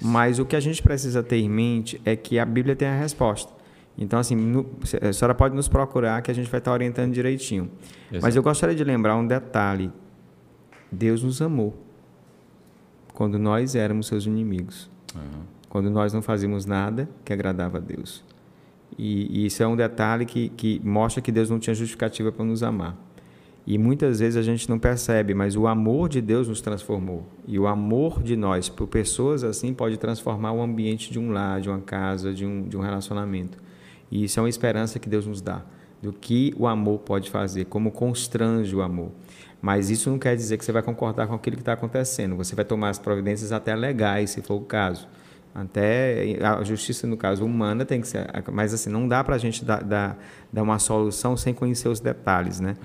Mas 0.00 0.38
o 0.38 0.46
que 0.46 0.56
a 0.56 0.60
gente 0.60 0.82
precisa 0.82 1.22
ter 1.22 1.36
em 1.36 1.48
mente 1.48 2.00
é 2.04 2.16
que 2.16 2.38
a 2.38 2.44
Bíblia 2.44 2.74
tem 2.74 2.88
a 2.88 2.98
resposta. 2.98 3.52
Então, 3.98 4.18
assim, 4.18 4.34
no, 4.34 4.66
a 5.02 5.12
senhora 5.12 5.34
pode 5.34 5.54
nos 5.54 5.68
procurar 5.68 6.20
que 6.22 6.30
a 6.30 6.34
gente 6.34 6.50
vai 6.50 6.58
estar 6.58 6.72
orientando 6.72 7.12
direitinho. 7.12 7.70
Exato. 8.10 8.22
Mas 8.22 8.36
eu 8.36 8.42
gostaria 8.42 8.74
de 8.74 8.84
lembrar 8.84 9.16
um 9.16 9.26
detalhe. 9.26 9.90
Deus 10.90 11.22
nos 11.22 11.40
amou 11.42 11.85
quando 13.16 13.38
nós 13.38 13.74
éramos 13.74 14.08
seus 14.08 14.26
inimigos. 14.26 14.90
Uhum. 15.14 15.40
Quando 15.70 15.88
nós 15.88 16.12
não 16.12 16.20
fazíamos 16.20 16.66
nada 16.66 17.08
que 17.24 17.32
agradava 17.32 17.78
a 17.78 17.80
Deus. 17.80 18.22
E, 18.98 19.40
e 19.40 19.46
isso 19.46 19.62
é 19.62 19.66
um 19.66 19.74
detalhe 19.74 20.26
que, 20.26 20.50
que 20.50 20.82
mostra 20.84 21.22
que 21.22 21.32
Deus 21.32 21.48
não 21.48 21.58
tinha 21.58 21.74
justificativa 21.74 22.30
para 22.30 22.44
nos 22.44 22.62
amar. 22.62 22.94
E 23.66 23.78
muitas 23.78 24.20
vezes 24.20 24.36
a 24.36 24.42
gente 24.42 24.68
não 24.68 24.78
percebe, 24.78 25.32
mas 25.32 25.56
o 25.56 25.66
amor 25.66 26.10
de 26.10 26.20
Deus 26.20 26.46
nos 26.46 26.60
transformou. 26.60 27.26
E 27.48 27.58
o 27.58 27.66
amor 27.66 28.22
de 28.22 28.36
nós 28.36 28.68
por 28.68 28.86
pessoas 28.86 29.42
assim 29.42 29.72
pode 29.72 29.96
transformar 29.96 30.52
o 30.52 30.60
ambiente 30.60 31.10
de 31.10 31.18
um 31.18 31.32
lar, 31.32 31.62
de 31.62 31.70
uma 31.70 31.80
casa, 31.80 32.34
de 32.34 32.44
um, 32.44 32.68
de 32.68 32.76
um 32.76 32.80
relacionamento. 32.80 33.56
E 34.10 34.24
isso 34.24 34.38
é 34.38 34.42
uma 34.42 34.48
esperança 34.50 34.98
que 34.98 35.08
Deus 35.08 35.26
nos 35.26 35.40
dá, 35.40 35.62
do 36.02 36.12
que 36.12 36.54
o 36.58 36.66
amor 36.66 36.98
pode 36.98 37.30
fazer, 37.30 37.64
como 37.64 37.90
constrange 37.90 38.76
o 38.76 38.82
amor. 38.82 39.10
Mas 39.60 39.90
isso 39.90 40.10
não 40.10 40.18
quer 40.18 40.36
dizer 40.36 40.58
que 40.58 40.64
você 40.64 40.72
vai 40.72 40.82
concordar 40.82 41.26
com 41.26 41.34
aquilo 41.34 41.56
que 41.56 41.62
está 41.62 41.72
acontecendo. 41.72 42.36
Você 42.36 42.54
vai 42.54 42.64
tomar 42.64 42.90
as 42.90 42.98
providências 42.98 43.52
até 43.52 43.74
legais, 43.74 44.30
se 44.30 44.42
for 44.42 44.54
o 44.54 44.60
caso. 44.60 45.08
Até 45.54 46.36
a 46.42 46.62
justiça, 46.62 47.06
no 47.06 47.16
caso 47.16 47.44
humana, 47.44 47.84
tem 47.84 48.00
que 48.00 48.08
ser. 48.08 48.26
Mas 48.52 48.74
assim, 48.74 48.90
não 48.90 49.08
dá 49.08 49.24
para 49.24 49.36
a 49.36 49.38
gente 49.38 49.64
dar, 49.64 49.82
dar, 49.82 50.18
dar, 50.52 50.62
uma 50.62 50.78
solução 50.78 51.36
sem 51.36 51.54
conhecer 51.54 51.88
os 51.88 51.98
detalhes, 51.98 52.60
né? 52.60 52.76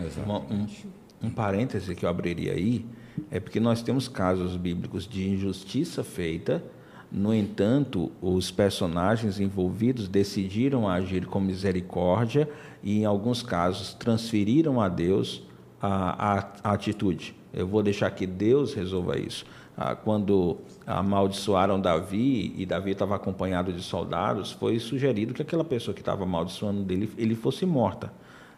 Um, 0.50 1.28
um 1.28 1.30
parêntese 1.30 1.94
que 1.94 2.06
eu 2.06 2.10
abriria 2.10 2.54
aí 2.54 2.86
é 3.30 3.40
porque 3.40 3.60
nós 3.60 3.82
temos 3.82 4.08
casos 4.08 4.56
bíblicos 4.56 5.06
de 5.06 5.30
injustiça 5.30 6.04
feita, 6.04 6.64
no 7.12 7.34
entanto, 7.34 8.10
os 8.22 8.52
personagens 8.52 9.38
envolvidos 9.38 10.08
decidiram 10.08 10.88
agir 10.88 11.26
com 11.26 11.42
misericórdia 11.42 12.50
e, 12.82 13.02
em 13.02 13.06
alguns 13.06 13.44
casos, 13.44 13.94
transferiram 13.94 14.80
a 14.80 14.88
Deus 14.88 15.44
a, 15.82 16.38
a, 16.40 16.48
a 16.64 16.74
atitude. 16.74 17.36
Eu 17.54 17.68
vou 17.68 17.82
deixar 17.84 18.10
que 18.12 18.26
Deus 18.26 18.74
resolva 18.74 19.18
isso. 19.18 19.46
ah, 19.76 19.96
quando 19.96 20.58
amaldiçoaram 20.86 21.80
Davi 21.80 22.54
e 22.58 22.66
Davi 22.66 22.92
estava 22.92 23.16
acompanhado 23.16 23.74
de 23.74 23.82
soldados, 23.82 24.52
foi 24.52 24.80
sugerido 24.80 25.34
que 25.34 25.42
aquela 25.42 25.64
pessoa 25.64 25.94
que 25.94 26.02
estava 26.02 26.24
amaldiçoando 26.24 26.84
dele 26.84 27.10
ele 27.18 27.36
fosse 27.36 27.66
morta. 27.66 28.12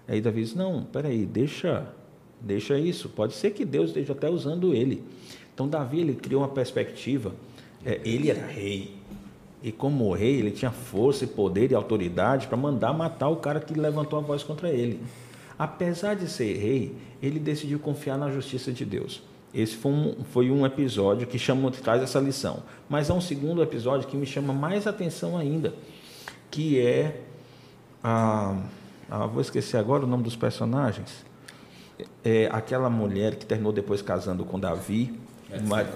Aí 0.07 0.21
Davi 0.21 0.41
disse: 0.41 0.57
Não, 0.57 0.83
peraí, 0.83 1.25
deixa, 1.25 1.87
deixa 2.41 2.77
isso. 2.77 3.09
Pode 3.09 3.33
ser 3.33 3.51
que 3.51 3.63
Deus 3.65 3.89
esteja 3.89 4.13
até 4.13 4.29
usando 4.29 4.73
ele. 4.73 5.03
Então 5.53 5.67
Davi 5.67 6.01
ele 6.01 6.13
criou 6.15 6.41
uma 6.41 6.49
perspectiva. 6.49 7.33
É, 7.85 7.99
ele 8.03 8.29
era 8.29 8.45
rei. 8.45 8.95
E 9.61 9.71
como 9.71 10.11
rei, 10.13 10.39
ele 10.39 10.51
tinha 10.51 10.71
força 10.71 11.23
e 11.23 11.27
poder 11.27 11.71
e 11.71 11.75
autoridade 11.75 12.47
para 12.47 12.57
mandar 12.57 12.91
matar 12.93 13.29
o 13.29 13.37
cara 13.37 13.61
que 13.61 13.73
levantou 13.73 14.19
a 14.19 14.21
voz 14.21 14.43
contra 14.43 14.69
ele. 14.69 14.99
Apesar 15.63 16.17
de 16.17 16.27
ser 16.27 16.57
rei, 16.57 16.93
ele 17.21 17.39
decidiu 17.39 17.79
confiar 17.79 18.17
na 18.17 18.29
justiça 18.29 18.69
de 18.69 18.83
Deus. 18.83 19.23
Esse 19.53 19.77
foi 19.77 19.91
um, 19.93 20.15
foi 20.33 20.51
um 20.51 20.65
episódio 20.65 21.25
que 21.25 21.39
chama, 21.39 21.71
traz 21.71 22.03
essa 22.03 22.19
lição. 22.19 22.63
Mas 22.89 23.09
há 23.09 23.13
um 23.13 23.21
segundo 23.21 23.63
episódio 23.63 24.05
que 24.09 24.17
me 24.17 24.25
chama 24.25 24.51
mais 24.51 24.87
atenção 24.87 25.37
ainda, 25.37 25.73
que 26.51 26.85
é 26.85 27.21
a, 28.03 28.57
a 29.09 29.25
vou 29.25 29.39
esquecer 29.39 29.77
agora 29.77 30.03
o 30.03 30.07
nome 30.07 30.23
dos 30.23 30.35
personagens. 30.35 31.23
É 32.25 32.49
aquela 32.51 32.89
mulher 32.89 33.35
que 33.37 33.45
terminou 33.45 33.71
depois 33.71 34.01
casando 34.01 34.43
com 34.43 34.59
Davi. 34.59 35.17
É 35.49 35.61
mar... 35.61 35.87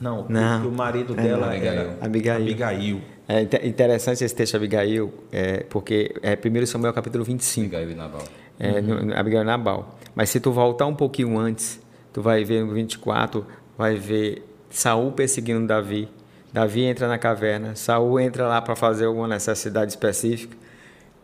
Não, 0.00 0.26
Não. 0.28 0.66
o 0.66 0.72
marido 0.72 1.14
é, 1.16 1.22
dela 1.22 1.54
era 1.54 1.96
Abigail. 2.00 2.42
Abigail. 2.42 3.00
É 3.28 3.68
interessante 3.68 4.24
esse 4.24 4.34
texto 4.34 4.56
Abigail, 4.56 5.14
é, 5.30 5.58
porque 5.70 6.12
é 6.22 6.36
1 6.36 6.66
Samuel 6.66 6.92
capítulo 6.92 7.22
25. 7.22 7.66
Abigail 7.66 7.92
e 7.92 7.94
Nabal. 7.94 8.41
É, 8.62 8.78
uhum. 8.80 9.12
Abigail 9.14 9.44
Nabal. 9.44 9.98
Mas 10.14 10.30
se 10.30 10.38
tu 10.38 10.52
voltar 10.52 10.86
um 10.86 10.94
pouquinho 10.94 11.36
antes, 11.36 11.80
tu 12.12 12.22
vai 12.22 12.44
ver 12.44 12.64
no 12.64 12.72
24, 12.72 13.44
vai 13.76 13.96
ver 13.96 14.46
Saul 14.70 15.10
perseguindo 15.12 15.66
Davi. 15.66 16.08
Davi 16.52 16.82
entra 16.82 17.08
na 17.08 17.18
caverna, 17.18 17.74
Saul 17.74 18.20
entra 18.20 18.46
lá 18.46 18.60
para 18.60 18.76
fazer 18.76 19.06
alguma 19.06 19.26
necessidade 19.26 19.90
específica, 19.90 20.56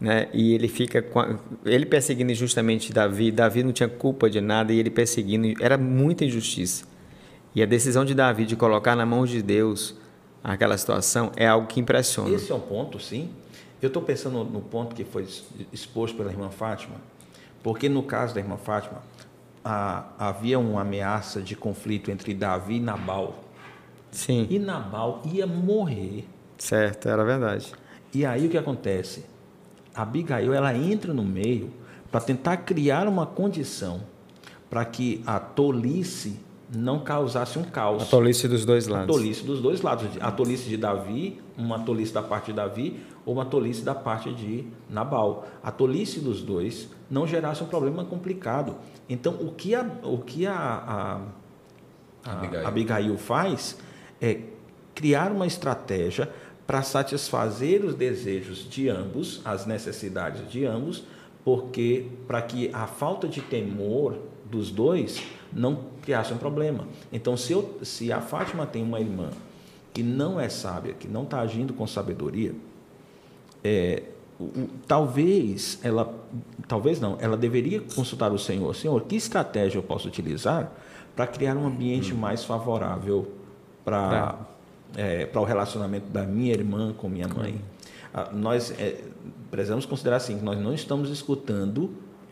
né? 0.00 0.28
E 0.32 0.54
ele 0.54 0.68
fica 0.68 1.04
ele 1.64 1.86
perseguindo 1.86 2.32
injustamente 2.32 2.92
Davi. 2.92 3.30
Davi 3.30 3.62
não 3.62 3.72
tinha 3.72 3.88
culpa 3.88 4.28
de 4.28 4.40
nada 4.40 4.72
e 4.72 4.78
ele 4.78 4.90
perseguindo, 4.90 5.62
era 5.62 5.78
muita 5.78 6.24
injustiça. 6.24 6.86
E 7.54 7.62
a 7.62 7.66
decisão 7.66 8.04
de 8.04 8.14
Davi 8.14 8.44
de 8.44 8.56
colocar 8.56 8.96
na 8.96 9.06
mão 9.06 9.24
de 9.24 9.42
Deus 9.42 9.94
aquela 10.42 10.76
situação 10.78 11.30
é 11.36 11.46
algo 11.46 11.66
que 11.66 11.78
impressiona. 11.78 12.34
Esse 12.34 12.50
é 12.50 12.54
um 12.54 12.60
ponto, 12.60 12.98
sim. 12.98 13.30
Eu 13.80 13.88
estou 13.88 14.02
pensando 14.02 14.42
no 14.44 14.60
ponto 14.60 14.94
que 14.94 15.04
foi 15.04 15.26
exposto 15.72 16.16
pela 16.16 16.30
irmã 16.30 16.50
Fátima, 16.50 16.96
porque 17.62 17.88
no 17.88 18.02
caso 18.02 18.34
da 18.34 18.40
irmã 18.40 18.56
Fátima, 18.56 19.02
a, 19.64 20.04
havia 20.18 20.58
uma 20.58 20.80
ameaça 20.80 21.42
de 21.42 21.54
conflito 21.54 22.10
entre 22.10 22.34
Davi 22.34 22.76
e 22.76 22.80
Nabal. 22.80 23.44
Sim. 24.10 24.46
E 24.48 24.58
Nabal 24.58 25.22
ia 25.24 25.46
morrer. 25.46 26.26
Certo, 26.56 27.08
era 27.08 27.24
verdade. 27.24 27.72
E 28.12 28.24
aí 28.24 28.46
o 28.46 28.50
que 28.50 28.56
acontece? 28.56 29.26
A 29.94 30.02
Abigail 30.02 30.54
ela 30.54 30.74
entra 30.74 31.12
no 31.12 31.22
meio 31.22 31.70
para 32.10 32.20
tentar 32.20 32.58
criar 32.58 33.06
uma 33.06 33.26
condição 33.26 34.00
para 34.70 34.84
que 34.84 35.22
a 35.26 35.38
tolice 35.38 36.38
não 36.74 37.00
causasse 37.00 37.58
um 37.58 37.64
caos. 37.64 38.02
A 38.02 38.06
tolice 38.06 38.46
dos 38.46 38.64
dois 38.64 38.86
lados. 38.86 39.08
A 39.08 39.18
tolice 39.18 39.44
dos 39.44 39.60
dois 39.60 39.80
lados. 39.80 40.06
A 40.20 40.30
tolice 40.30 40.68
de 40.68 40.76
Davi, 40.76 41.40
uma 41.56 41.78
tolice 41.80 42.12
da 42.12 42.22
parte 42.22 42.46
de 42.46 42.52
Davi, 42.54 43.00
ou 43.24 43.34
uma 43.34 43.44
tolice 43.44 43.82
da 43.82 43.94
parte 43.94 44.32
de 44.32 44.66
Nabal. 44.88 45.46
A 45.62 45.70
tolice 45.70 46.20
dos 46.20 46.42
dois 46.42 46.88
não 47.10 47.26
gerasse 47.26 47.62
um 47.62 47.66
problema 47.66 48.04
complicado. 48.04 48.76
Então, 49.08 49.34
o 49.34 49.52
que 49.52 49.74
a, 49.74 49.86
o 50.02 50.18
que 50.18 50.46
a, 50.46 50.54
a, 50.54 51.20
a 52.24 52.32
Abigail. 52.32 52.66
Abigail 52.66 53.18
faz 53.18 53.78
é 54.20 54.40
criar 54.94 55.32
uma 55.32 55.46
estratégia 55.46 56.30
para 56.66 56.82
satisfazer 56.82 57.82
os 57.82 57.94
desejos 57.94 58.68
de 58.68 58.90
ambos, 58.90 59.40
as 59.42 59.64
necessidades 59.64 60.50
de 60.50 60.66
ambos, 60.66 61.02
porque 61.42 62.06
para 62.26 62.42
que 62.42 62.68
a 62.74 62.86
falta 62.86 63.26
de 63.26 63.40
temor 63.40 64.18
dos 64.50 64.70
dois 64.70 65.22
não 65.52 65.84
criasse 66.02 66.32
um 66.32 66.38
problema. 66.38 66.86
Então, 67.12 67.36
se, 67.36 67.52
eu, 67.52 67.78
se 67.82 68.12
a 68.12 68.20
Fátima 68.20 68.66
tem 68.66 68.82
uma 68.82 69.00
irmã 69.00 69.30
que 69.92 70.02
não 70.02 70.40
é 70.40 70.48
sábia, 70.48 70.94
que 70.94 71.08
não 71.08 71.24
está 71.24 71.40
agindo 71.40 71.72
com 71.72 71.86
sabedoria, 71.86 72.54
é, 73.64 74.02
talvez 74.86 75.78
ela, 75.82 76.14
talvez 76.66 77.00
não, 77.00 77.16
ela 77.20 77.36
deveria 77.36 77.80
consultar 77.80 78.32
o 78.32 78.38
Senhor. 78.38 78.74
Senhor, 78.74 79.02
que 79.02 79.16
estratégia 79.16 79.78
eu 79.78 79.82
posso 79.82 80.06
utilizar 80.06 80.72
para 81.16 81.26
criar 81.26 81.56
um 81.56 81.66
ambiente 81.66 82.14
hum. 82.14 82.16
mais 82.16 82.44
favorável 82.44 83.32
para 83.84 84.46
é, 84.96 85.26
para 85.26 85.40
o 85.40 85.44
relacionamento 85.44 86.08
da 86.10 86.22
minha 86.22 86.52
irmã 86.52 86.94
com 86.96 87.08
minha 87.08 87.28
mãe? 87.28 87.60
Ah, 88.12 88.30
nós 88.32 88.70
é, 88.78 89.04
precisamos 89.50 89.84
considerar 89.84 90.16
assim 90.16 90.38
que 90.38 90.44
nós 90.44 90.58
não 90.58 90.72
estamos 90.72 91.10
escutando 91.10 91.90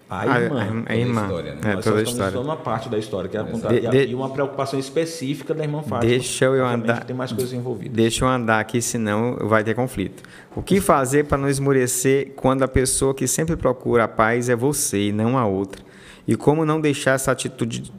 a 0.09 0.21
ah, 0.21 0.41
irmã. 0.41 0.85
A, 0.87 0.93
a 0.93 0.97
irmã. 0.97 1.23
História, 1.23 1.55
né? 1.55 1.61
é, 1.65 1.75
Nós 1.75 1.85
toda 1.85 2.03
estamos 2.03 2.27
estudando 2.27 2.45
uma 2.45 2.57
parte 2.57 2.89
da 2.89 2.97
história, 2.97 3.29
que 3.29 3.37
é 3.37 3.41
apontar, 3.41 3.73
de, 3.73 3.81
de, 3.81 4.07
e 4.07 4.15
uma 4.15 4.31
preocupação 4.31 4.79
específica 4.79 5.53
da 5.53 5.65
irmã 5.65 5.83
Fátima. 5.83 6.11
Deixa 6.11 6.45
eu 6.45 6.65
andar. 6.65 7.05
Tem 7.05 7.17
mais 7.17 7.33
coisas 7.33 7.53
envolvidas. 7.53 7.97
Deixa 7.97 8.25
eu 8.25 8.29
andar 8.29 8.61
aqui, 8.61 8.81
senão 8.81 9.37
vai 9.43 9.65
ter 9.65 9.75
conflito. 9.75 10.23
O 10.55 10.63
que 10.63 10.81
fazer 10.81 11.25
para 11.25 11.37
não 11.39 11.49
esmorecer 11.49 12.33
quando 12.37 12.63
a 12.63 12.69
pessoa 12.69 13.15
que 13.15 13.27
sempre 13.27 13.57
procura 13.57 14.05
a 14.05 14.09
paz 14.09 14.49
é 14.49 14.55
você 14.55 15.09
e 15.09 15.13
não 15.13 15.37
a 15.37 15.45
outra? 15.45 15.83
E 16.27 16.37
como 16.37 16.65
não 16.65 16.81
deixar 16.81 17.13
essa 17.13 17.33
atitude 17.33 17.81
de, 17.81 17.93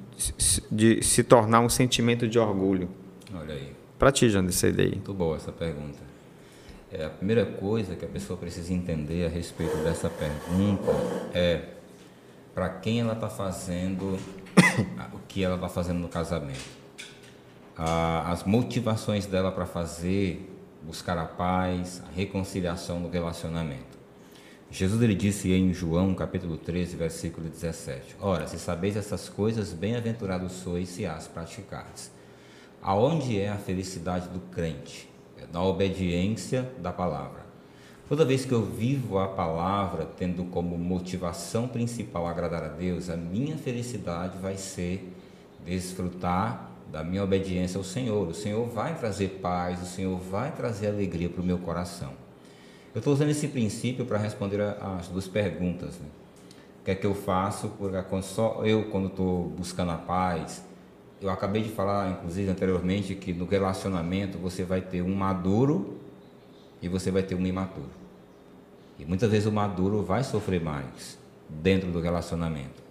de 0.71 1.03
se 1.03 1.23
tornar 1.23 1.59
um 1.59 1.69
sentimento 1.69 2.27
de 2.27 2.39
orgulho? 2.39 2.89
Olha 3.33 3.53
aí. 3.53 3.73
Para 3.99 4.11
ti, 4.11 4.29
Jandir, 4.29 4.73
daí. 4.73 4.91
Muito 4.91 5.13
boa 5.13 5.35
essa 5.35 5.51
pergunta. 5.51 6.07
É, 6.91 7.05
a 7.05 7.09
primeira 7.09 7.45
coisa 7.45 7.95
que 7.95 8.05
a 8.05 8.07
pessoa 8.07 8.37
precisa 8.37 8.73
entender 8.73 9.25
a 9.25 9.29
respeito 9.29 9.75
dessa 9.77 10.09
pergunta 10.09 10.91
é 11.33 11.61
para 12.57 12.69
quem 12.69 13.01
ela 13.01 13.13
está 13.13 13.29
fazendo 13.29 14.17
o 15.13 15.19
que 15.27 15.43
ela 15.43 15.53
está 15.53 15.69
fazendo 15.69 15.99
no 15.99 16.09
casamento. 16.09 16.65
as 18.25 18.43
motivações 18.45 19.27
dela 19.27 19.51
para 19.51 19.67
fazer, 19.67 20.51
buscar 20.81 21.19
a 21.19 21.25
paz, 21.25 22.01
a 22.07 22.11
reconciliação 22.11 22.99
no 22.99 23.11
relacionamento. 23.11 23.95
Jesus 24.71 24.99
ele 25.03 25.13
disse 25.13 25.53
em 25.53 25.71
João 25.71 26.15
capítulo 26.15 26.57
13, 26.57 26.97
versículo 26.97 27.47
17: 27.47 28.15
Ora, 28.19 28.47
se 28.47 28.57
sabeis 28.57 28.97
essas 28.97 29.29
coisas, 29.29 29.71
bem-aventurados 29.71 30.53
sois 30.53 30.89
se 30.89 31.05
as 31.05 31.27
praticardes. 31.27 32.11
Aonde 32.81 33.39
é 33.39 33.49
a 33.49 33.57
felicidade 33.57 34.29
do 34.29 34.39
crente? 34.39 35.07
É 35.37 35.45
na 35.53 35.63
obediência 35.63 36.71
da 36.79 36.91
palavra. 36.91 37.46
Toda 38.07 38.23
vez 38.23 38.45
que 38.45 38.53
eu 38.53 38.63
vivo 38.63 39.19
a 39.19 39.27
palavra 39.27 40.05
tendo 40.05 40.45
como 40.45 40.77
motivação 40.77 41.67
principal 41.67 42.25
agradar 42.25 42.63
a 42.63 42.69
Deus, 42.69 43.09
a 43.09 43.17
minha 43.17 43.57
felicidade 43.57 44.37
vai 44.37 44.55
ser 44.55 45.13
desfrutar 45.65 46.71
da 46.89 47.03
minha 47.03 47.21
obediência 47.21 47.77
ao 47.77 47.83
Senhor. 47.83 48.25
O 48.29 48.33
Senhor 48.33 48.65
vai 48.65 48.97
trazer 48.97 49.39
paz, 49.41 49.81
o 49.81 49.85
Senhor 49.85 50.17
vai 50.17 50.53
trazer 50.53 50.87
alegria 50.87 51.27
para 51.27 51.41
o 51.41 51.45
meu 51.45 51.57
coração. 51.57 52.13
Eu 52.95 52.99
estou 52.99 53.13
usando 53.13 53.29
esse 53.29 53.49
princípio 53.49 54.05
para 54.05 54.17
responder 54.17 54.61
as 54.61 55.09
duas 55.09 55.27
perguntas. 55.27 55.99
Né? 55.99 56.07
O 56.79 56.85
que 56.85 56.91
é 56.91 56.95
que 56.95 57.05
eu 57.05 57.13
faço? 57.13 57.67
Porque 57.77 58.21
só 58.21 58.63
eu, 58.63 58.85
quando 58.85 59.07
estou 59.07 59.49
buscando 59.49 59.91
a 59.91 59.97
paz, 59.97 60.63
eu 61.21 61.29
acabei 61.29 61.61
de 61.61 61.69
falar, 61.69 62.09
inclusive 62.11 62.49
anteriormente, 62.49 63.15
que 63.15 63.33
no 63.33 63.45
relacionamento 63.45 64.37
você 64.37 64.63
vai 64.63 64.79
ter 64.79 65.01
um 65.01 65.13
maduro 65.13 65.97
e 66.81 66.87
você 66.87 67.11
vai 67.11 67.23
ter 67.23 67.35
um 67.35 67.45
imaturo. 67.45 67.96
E 68.99 69.05
muitas 69.05 69.29
vezes 69.29 69.45
o 69.45 69.51
maduro 69.51 70.03
vai 70.03 70.23
sofrer 70.23 70.61
mais 70.61 71.17
dentro 71.49 71.91
do 71.91 71.99
relacionamento. 71.99 72.87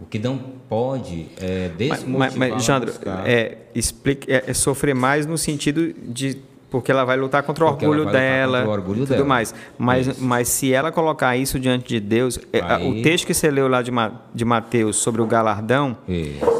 O 0.00 0.06
que 0.06 0.18
não 0.18 0.36
pode 0.68 1.28
é 1.40 1.68
desmotivar. 1.68 2.18
Mas, 2.18 2.36
mas, 2.36 2.52
mas 2.52 2.64
Jandro, 2.64 2.92
é, 3.24 3.58
explique, 3.74 4.30
é, 4.32 4.44
é 4.46 4.54
sofrer 4.54 4.94
mais 4.94 5.24
no 5.26 5.38
sentido 5.38 5.92
de 5.92 6.38
porque 6.74 6.90
ela 6.90 7.04
vai 7.04 7.16
lutar 7.16 7.44
contra 7.44 7.66
o 7.66 7.68
porque 7.68 7.86
orgulho 7.86 8.10
dela 8.10 8.64
o 8.66 8.68
orgulho 8.68 9.04
e 9.04 9.06
tudo 9.06 9.10
dela. 9.10 9.24
mais. 9.24 9.54
Mas, 9.78 10.18
mas 10.18 10.48
se 10.48 10.72
ela 10.72 10.90
colocar 10.90 11.36
isso 11.36 11.60
diante 11.60 11.86
de 11.86 12.00
Deus, 12.00 12.36
é, 12.52 12.60
Aí... 12.60 12.88
o 12.88 13.00
texto 13.00 13.28
que 13.28 13.32
você 13.32 13.48
leu 13.48 13.68
lá 13.68 13.80
de, 13.80 13.92
de 14.34 14.44
Mateus 14.44 14.96
sobre 14.96 15.22
o 15.22 15.26
galardão, 15.26 15.96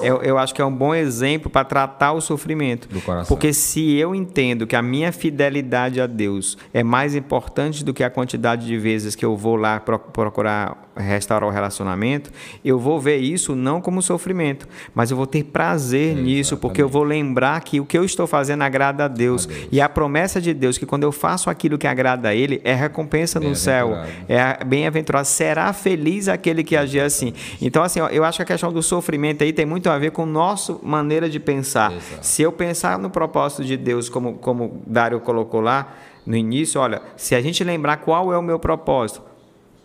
eu, 0.04 0.22
eu 0.22 0.38
acho 0.38 0.54
que 0.54 0.62
é 0.62 0.64
um 0.64 0.72
bom 0.72 0.94
exemplo 0.94 1.50
para 1.50 1.64
tratar 1.64 2.12
o 2.12 2.20
sofrimento. 2.20 2.86
Do 2.86 3.00
coração. 3.00 3.26
Porque 3.26 3.52
se 3.52 3.96
eu 3.96 4.14
entendo 4.14 4.68
que 4.68 4.76
a 4.76 4.82
minha 4.82 5.10
fidelidade 5.10 6.00
a 6.00 6.06
Deus 6.06 6.56
é 6.72 6.84
mais 6.84 7.16
importante 7.16 7.84
do 7.84 7.92
que 7.92 8.04
a 8.04 8.08
quantidade 8.08 8.66
de 8.66 8.78
vezes 8.78 9.16
que 9.16 9.24
eu 9.24 9.36
vou 9.36 9.56
lá 9.56 9.80
procurar 9.80 10.84
restaurar 10.96 11.48
o 11.48 11.52
relacionamento, 11.52 12.30
eu 12.64 12.78
vou 12.78 13.00
ver 13.00 13.16
isso 13.16 13.54
não 13.56 13.80
como 13.80 14.00
sofrimento, 14.00 14.68
mas 14.94 15.10
eu 15.10 15.16
vou 15.16 15.26
ter 15.26 15.42
prazer 15.42 16.16
é, 16.16 16.20
nisso, 16.20 16.56
porque 16.56 16.80
eu 16.80 16.88
vou 16.88 17.02
lembrar 17.02 17.60
que 17.62 17.80
o 17.80 17.84
que 17.84 17.98
eu 17.98 18.04
estou 18.04 18.26
fazendo 18.26 18.62
agrada 18.62 19.06
a 19.06 19.08
Deus. 19.08 19.46
A 19.46 19.48
Deus. 19.48 19.68
E 19.72 19.80
a 19.80 19.88
promessa 20.04 20.38
de 20.38 20.52
Deus 20.52 20.76
que 20.76 20.84
quando 20.84 21.04
eu 21.04 21.10
faço 21.10 21.48
aquilo 21.48 21.78
que 21.78 21.86
agrada 21.86 22.28
a 22.28 22.34
Ele, 22.34 22.60
é 22.62 22.74
recompensa 22.74 23.40
no 23.40 23.56
céu. 23.56 23.96
É 24.28 24.62
bem-aventurado. 24.62 25.26
Será 25.26 25.72
feliz 25.72 26.28
aquele 26.28 26.62
que 26.62 26.76
agir 26.76 27.00
assim. 27.00 27.32
Então, 27.60 27.82
assim, 27.82 28.00
ó, 28.00 28.08
eu 28.08 28.22
acho 28.22 28.36
que 28.36 28.42
a 28.42 28.46
questão 28.46 28.70
do 28.70 28.82
sofrimento 28.82 29.42
aí 29.42 29.50
tem 29.50 29.64
muito 29.64 29.88
a 29.88 29.98
ver 29.98 30.10
com 30.10 30.26
nossa 30.26 30.76
maneira 30.82 31.28
de 31.28 31.40
pensar. 31.40 31.90
Exato. 31.90 32.26
Se 32.26 32.42
eu 32.42 32.52
pensar 32.52 32.98
no 32.98 33.08
propósito 33.08 33.64
de 33.64 33.78
Deus, 33.78 34.10
como, 34.10 34.34
como 34.34 34.82
Dário 34.86 35.18
colocou 35.20 35.62
lá 35.62 35.94
no 36.26 36.36
início, 36.36 36.78
olha, 36.78 37.00
se 37.16 37.34
a 37.34 37.40
gente 37.40 37.64
lembrar 37.64 37.96
qual 37.96 38.30
é 38.30 38.36
o 38.36 38.42
meu 38.42 38.58
propósito, 38.58 39.22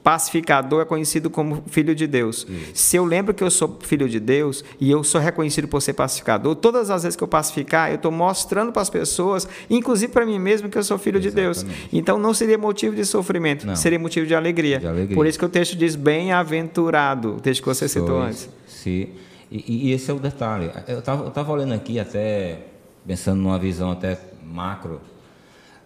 pacificador 0.10 0.82
é 0.82 0.86
conhecido 0.86 1.30
como 1.30 1.64
filho 1.68 1.94
de 1.94 2.08
Deus. 2.08 2.48
Isso. 2.50 2.72
Se 2.74 2.98
eu 2.98 3.06
lembro 3.06 3.32
que 3.32 3.44
eu 3.44 3.52
sou 3.52 3.78
filho 3.80 4.10
de 4.10 4.20
Deus 4.20 4.64
e 4.80 4.90
eu 4.90 5.04
sou 5.04 5.22
reconhecido 5.22 5.68
por 5.68 5.84
ser 5.84 5.94
pacificador, 5.94 6.56
todas 6.56 6.90
as 6.90 7.04
vezes 7.04 7.16
que 7.16 7.24
eu 7.24 7.28
pacificar, 7.28 7.92
eu 7.92 7.96
estou 7.96 8.12
mostrando 8.12 8.72
para 8.72 8.82
as 8.82 8.90
pessoas, 8.90 9.48
inclusive 9.70 10.12
para 10.12 10.26
mim 10.26 10.40
mesmo, 10.40 10.68
que 10.68 10.80
eu 10.80 10.84
sou 10.84 10.98
filho 10.98 11.20
Exatamente. 11.20 11.60
de 11.60 11.66
Deus. 11.66 11.90
Então 11.94 12.18
não 12.18 12.34
seria 12.34 12.58
motivo 12.58 12.96
de 12.96 13.06
sofrimento, 13.06 13.68
não. 13.68 13.76
seria 13.76 14.00
motivo 14.00 14.26
de 14.26 14.34
alegria. 14.34 14.80
de 14.80 14.88
alegria. 14.88 15.16
Por 15.16 15.28
isso 15.28 15.38
que 15.38 15.46
o 15.46 15.50
texto 15.50 15.76
diz 15.76 15.96
bem-aventurado, 15.96 17.36
o 17.36 17.40
texto 17.40 17.62
que 17.62 17.68
você 17.68 17.88
Sois, 17.88 17.92
citou 17.92 18.20
antes. 18.20 18.50
Sim. 18.68 19.10
E, 19.52 19.90
e, 19.90 19.94
esse 19.94 20.10
é 20.10 20.14
o 20.14 20.20
detalhe. 20.20 20.72
Eu 20.88 21.00
estava 21.00 21.52
olhando 21.52 21.76
aqui 21.76 22.00
até, 22.00 22.66
pensando 23.06 23.40
numa 23.40 23.60
visão 23.60 23.92
até 23.92 24.18
macro, 24.44 25.02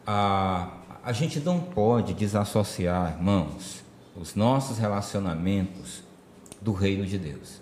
a, 0.07 0.69
a 1.03 1.11
gente 1.11 1.41
não 1.41 1.59
pode 1.59 2.13
desassociar, 2.13 3.15
irmãos, 3.17 3.82
os 4.15 4.35
nossos 4.35 4.77
relacionamentos 4.77 6.03
do 6.61 6.71
reino 6.71 7.05
de 7.05 7.17
Deus. 7.17 7.61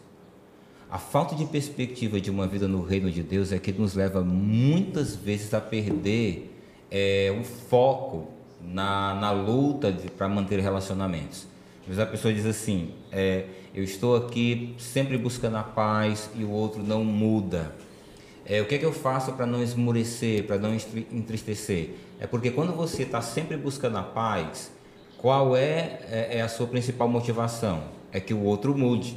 A 0.90 0.98
falta 0.98 1.36
de 1.36 1.46
perspectiva 1.46 2.20
de 2.20 2.30
uma 2.30 2.46
vida 2.46 2.68
no 2.68 2.84
reino 2.84 3.10
de 3.10 3.24
Deus 3.24 3.52
é 3.52 3.60
que 3.60 3.72
nos 3.72 3.94
leva 3.94 4.22
muitas 4.22 5.16
vezes 5.16 5.54
a 5.54 5.62
perder 5.62 6.54
é, 6.92 7.34
o 7.40 7.44
foco 7.44 8.28
na, 8.62 9.16
na 9.16 9.32
luta 9.32 9.96
para 10.18 10.28
manter 10.28 10.60
relacionamentos. 10.60 11.48
Vezes 11.88 12.00
a 12.00 12.06
pessoa 12.06 12.34
diz 12.34 12.46
assim: 12.46 12.92
é, 13.12 13.46
Eu 13.74 13.84
estou 13.84 14.16
aqui 14.16 14.76
sempre 14.78 15.18
buscando 15.18 15.58
a 15.58 15.64
paz 15.64 16.30
e 16.36 16.44
o 16.44 16.50
outro 16.50 16.84
não 16.84 17.04
muda. 17.04 17.74
É, 18.46 18.62
o 18.62 18.66
que 18.66 18.76
é 18.76 18.78
que 18.78 18.86
eu 18.86 18.94
faço 18.94 19.34
para 19.34 19.46
não 19.46 19.64
esmorecer, 19.64 20.46
para 20.46 20.58
não 20.58 20.74
entristecer? 20.74 21.92
É 22.20 22.28
porque 22.28 22.52
quando 22.52 22.74
você 22.74 23.04
está 23.04 23.22
sempre 23.22 23.56
buscando 23.56 23.98
a 23.98 24.04
paz, 24.04 24.72
qual 25.22 25.56
é, 25.56 26.00
é, 26.10 26.38
é, 26.38 26.42
a 26.42 26.48
sua 26.48 26.66
principal 26.66 27.08
motivação? 27.08 27.84
É 28.12 28.20
que 28.20 28.34
o 28.34 28.42
outro 28.42 28.76
mude. 28.76 29.16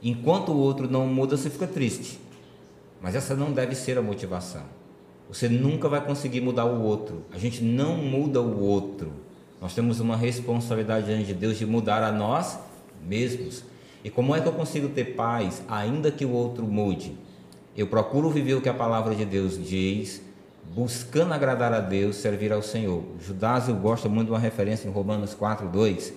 Enquanto 0.00 0.52
o 0.52 0.56
outro 0.56 0.88
não 0.88 1.04
muda, 1.08 1.36
você 1.36 1.50
fica 1.50 1.66
triste. 1.66 2.20
Mas 3.02 3.16
essa 3.16 3.34
não 3.34 3.50
deve 3.50 3.74
ser 3.74 3.98
a 3.98 4.02
motivação. 4.02 4.62
Você 5.28 5.48
nunca 5.48 5.88
vai 5.88 6.00
conseguir 6.00 6.40
mudar 6.40 6.64
o 6.66 6.80
outro. 6.80 7.24
A 7.32 7.38
gente 7.38 7.60
não 7.60 7.96
muda 7.96 8.40
o 8.40 8.62
outro. 8.62 9.10
Nós 9.60 9.74
temos 9.74 9.98
uma 9.98 10.16
responsabilidade 10.16 11.06
diante 11.06 11.24
de 11.24 11.34
Deus 11.34 11.58
de 11.58 11.66
mudar 11.66 12.04
a 12.04 12.12
nós 12.12 12.56
mesmos. 13.04 13.64
E 14.04 14.10
como 14.10 14.32
é 14.32 14.40
que 14.40 14.46
eu 14.46 14.52
consigo 14.52 14.90
ter 14.90 15.16
paz 15.16 15.60
ainda 15.66 16.12
que 16.12 16.24
o 16.24 16.30
outro 16.30 16.64
mude? 16.64 17.16
Eu 17.76 17.88
procuro 17.88 18.30
viver 18.30 18.54
o 18.54 18.60
que 18.60 18.68
a 18.68 18.74
palavra 18.74 19.12
de 19.12 19.24
Deus 19.24 19.58
diz, 19.60 20.22
buscando 20.74 21.32
agradar 21.32 21.72
a 21.72 21.80
Deus, 21.80 22.16
servir 22.16 22.52
ao 22.52 22.62
Senhor. 22.62 23.02
Judásio 23.20 23.74
gosta 23.74 24.08
muito 24.08 24.26
de 24.26 24.32
uma 24.32 24.38
referência 24.38 24.88
em 24.88 24.90
Romanos 24.90 25.34
4, 25.34 25.68
2. 25.68 26.12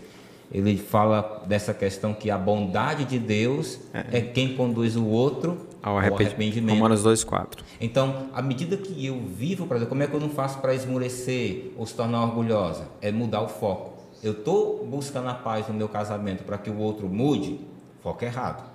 Ele 0.52 0.78
fala 0.78 1.44
dessa 1.46 1.74
questão 1.74 2.14
que 2.14 2.32
a 2.32 2.38
bondade 2.38 3.06
de 3.06 3.20
Deus 3.20 3.80
é, 3.94 4.18
é 4.18 4.22
quem 4.22 4.56
conduz 4.56 4.96
o 4.96 5.06
outro 5.06 5.68
ao, 5.82 5.98
arrependimento. 5.98 6.74
Romanos 6.74 7.04
2, 7.04 7.24
4. 7.24 7.64
Então, 7.80 8.30
à 8.34 8.42
medida 8.42 8.76
que 8.76 9.06
eu 9.06 9.22
vivo 9.22 9.68
para 9.68 9.86
como 9.86 10.02
é 10.02 10.08
que 10.08 10.14
eu 10.14 10.20
não 10.20 10.30
faço 10.30 10.60
para 10.60 10.74
esmorecer 10.74 11.72
ou 11.78 11.86
se 11.86 11.94
tornar 11.94 12.24
orgulhosa? 12.24 12.88
É 13.02 13.12
mudar 13.12 13.42
o 13.42 13.48
foco. 13.48 14.00
Eu 14.22 14.34
estou 14.34 14.86
buscando 14.86 15.30
a 15.30 15.34
paz 15.34 15.68
no 15.68 15.74
meu 15.74 15.88
casamento 15.88 16.44
para 16.44 16.58
que 16.58 16.70
o 16.70 16.78
outro 16.80 17.08
mude, 17.08 17.60
foco 18.02 18.26
errado. 18.26 18.70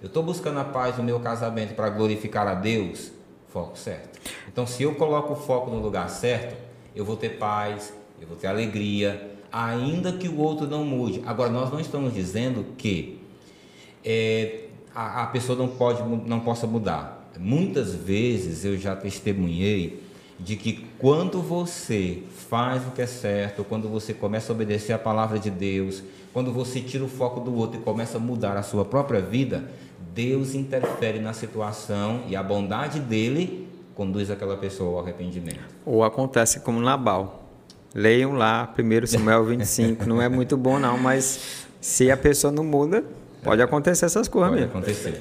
Eu 0.00 0.08
estou 0.08 0.22
buscando 0.22 0.58
a 0.58 0.64
paz 0.64 0.96
no 0.96 1.04
meu 1.04 1.20
casamento 1.20 1.74
para 1.74 1.88
glorificar 1.90 2.48
a 2.48 2.54
Deus, 2.54 3.12
foco 3.48 3.78
certo. 3.78 4.11
Então, 4.48 4.66
se 4.66 4.82
eu 4.82 4.94
coloco 4.94 5.32
o 5.32 5.36
foco 5.36 5.70
no 5.70 5.80
lugar 5.80 6.08
certo, 6.08 6.56
eu 6.94 7.04
vou 7.04 7.16
ter 7.16 7.38
paz, 7.38 7.92
eu 8.20 8.26
vou 8.26 8.36
ter 8.36 8.46
alegria, 8.46 9.30
ainda 9.50 10.12
que 10.12 10.28
o 10.28 10.38
outro 10.38 10.66
não 10.66 10.84
mude. 10.84 11.22
Agora, 11.26 11.50
nós 11.50 11.70
não 11.70 11.80
estamos 11.80 12.14
dizendo 12.14 12.64
que 12.76 13.20
é, 14.04 14.64
a, 14.94 15.24
a, 15.24 15.26
pessoa 15.26 15.56
não 15.56 15.68
pode, 15.68 16.02
não 16.26 16.40
possa 16.40 16.66
mudar. 16.66 17.30
Muitas 17.38 17.94
vezes 17.94 18.64
eu 18.64 18.76
já 18.76 18.94
testemunhei 18.94 20.02
de 20.38 20.56
que 20.56 20.86
quando 20.98 21.40
você 21.40 22.22
faz 22.48 22.86
o 22.86 22.90
que 22.90 23.02
é 23.02 23.06
certo, 23.06 23.64
quando 23.64 23.88
você 23.88 24.12
começa 24.12 24.52
a 24.52 24.54
obedecer 24.54 24.92
a 24.92 24.98
palavra 24.98 25.38
de 25.38 25.50
Deus, 25.50 26.02
quando 26.32 26.52
você 26.52 26.80
tira 26.80 27.04
o 27.04 27.08
foco 27.08 27.40
do 27.40 27.54
outro 27.54 27.80
e 27.80 27.82
começa 27.82 28.16
a 28.16 28.20
mudar 28.20 28.56
a 28.56 28.62
sua 28.62 28.84
própria 28.84 29.20
vida, 29.20 29.70
Deus 30.14 30.54
interfere 30.54 31.20
na 31.20 31.32
situação 31.32 32.24
e 32.28 32.36
a 32.36 32.42
bondade 32.42 33.00
dele 33.00 33.68
conduz 33.94 34.30
aquela 34.30 34.56
pessoa 34.56 34.98
ao 34.98 35.00
arrependimento. 35.00 35.60
Ou 35.84 36.02
acontece 36.04 36.60
como 36.60 36.80
Nabal. 36.80 37.42
Leiam 37.94 38.32
lá, 38.32 38.72
1 38.78 39.06
Samuel 39.06 39.44
25. 39.44 40.06
não 40.06 40.20
é 40.20 40.28
muito 40.28 40.56
bom, 40.56 40.78
não, 40.78 40.96
mas 40.96 41.66
se 41.80 42.10
a 42.10 42.16
pessoa 42.16 42.50
não 42.50 42.64
muda, 42.64 43.04
pode 43.42 43.60
acontecer 43.60 44.06
essas 44.06 44.28
coisas 44.28 44.50
pode 44.50 44.62
mesmo. 44.62 44.78
acontecer. 44.78 45.20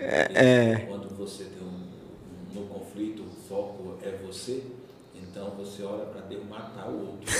É, 0.00 0.30
é. 0.34 0.76
Quando 0.88 1.14
você 1.16 1.44
tem 1.44 1.62
um, 1.62 2.60
no 2.60 2.66
conflito, 2.66 3.22
o 3.22 3.48
foco 3.48 3.98
é 4.02 4.10
você, 4.26 4.62
então 5.14 5.50
você 5.58 5.82
ora 5.82 6.06
para 6.06 6.22
Deus 6.22 6.44
matar 6.48 6.88
o 6.88 6.98
outro. 7.08 7.30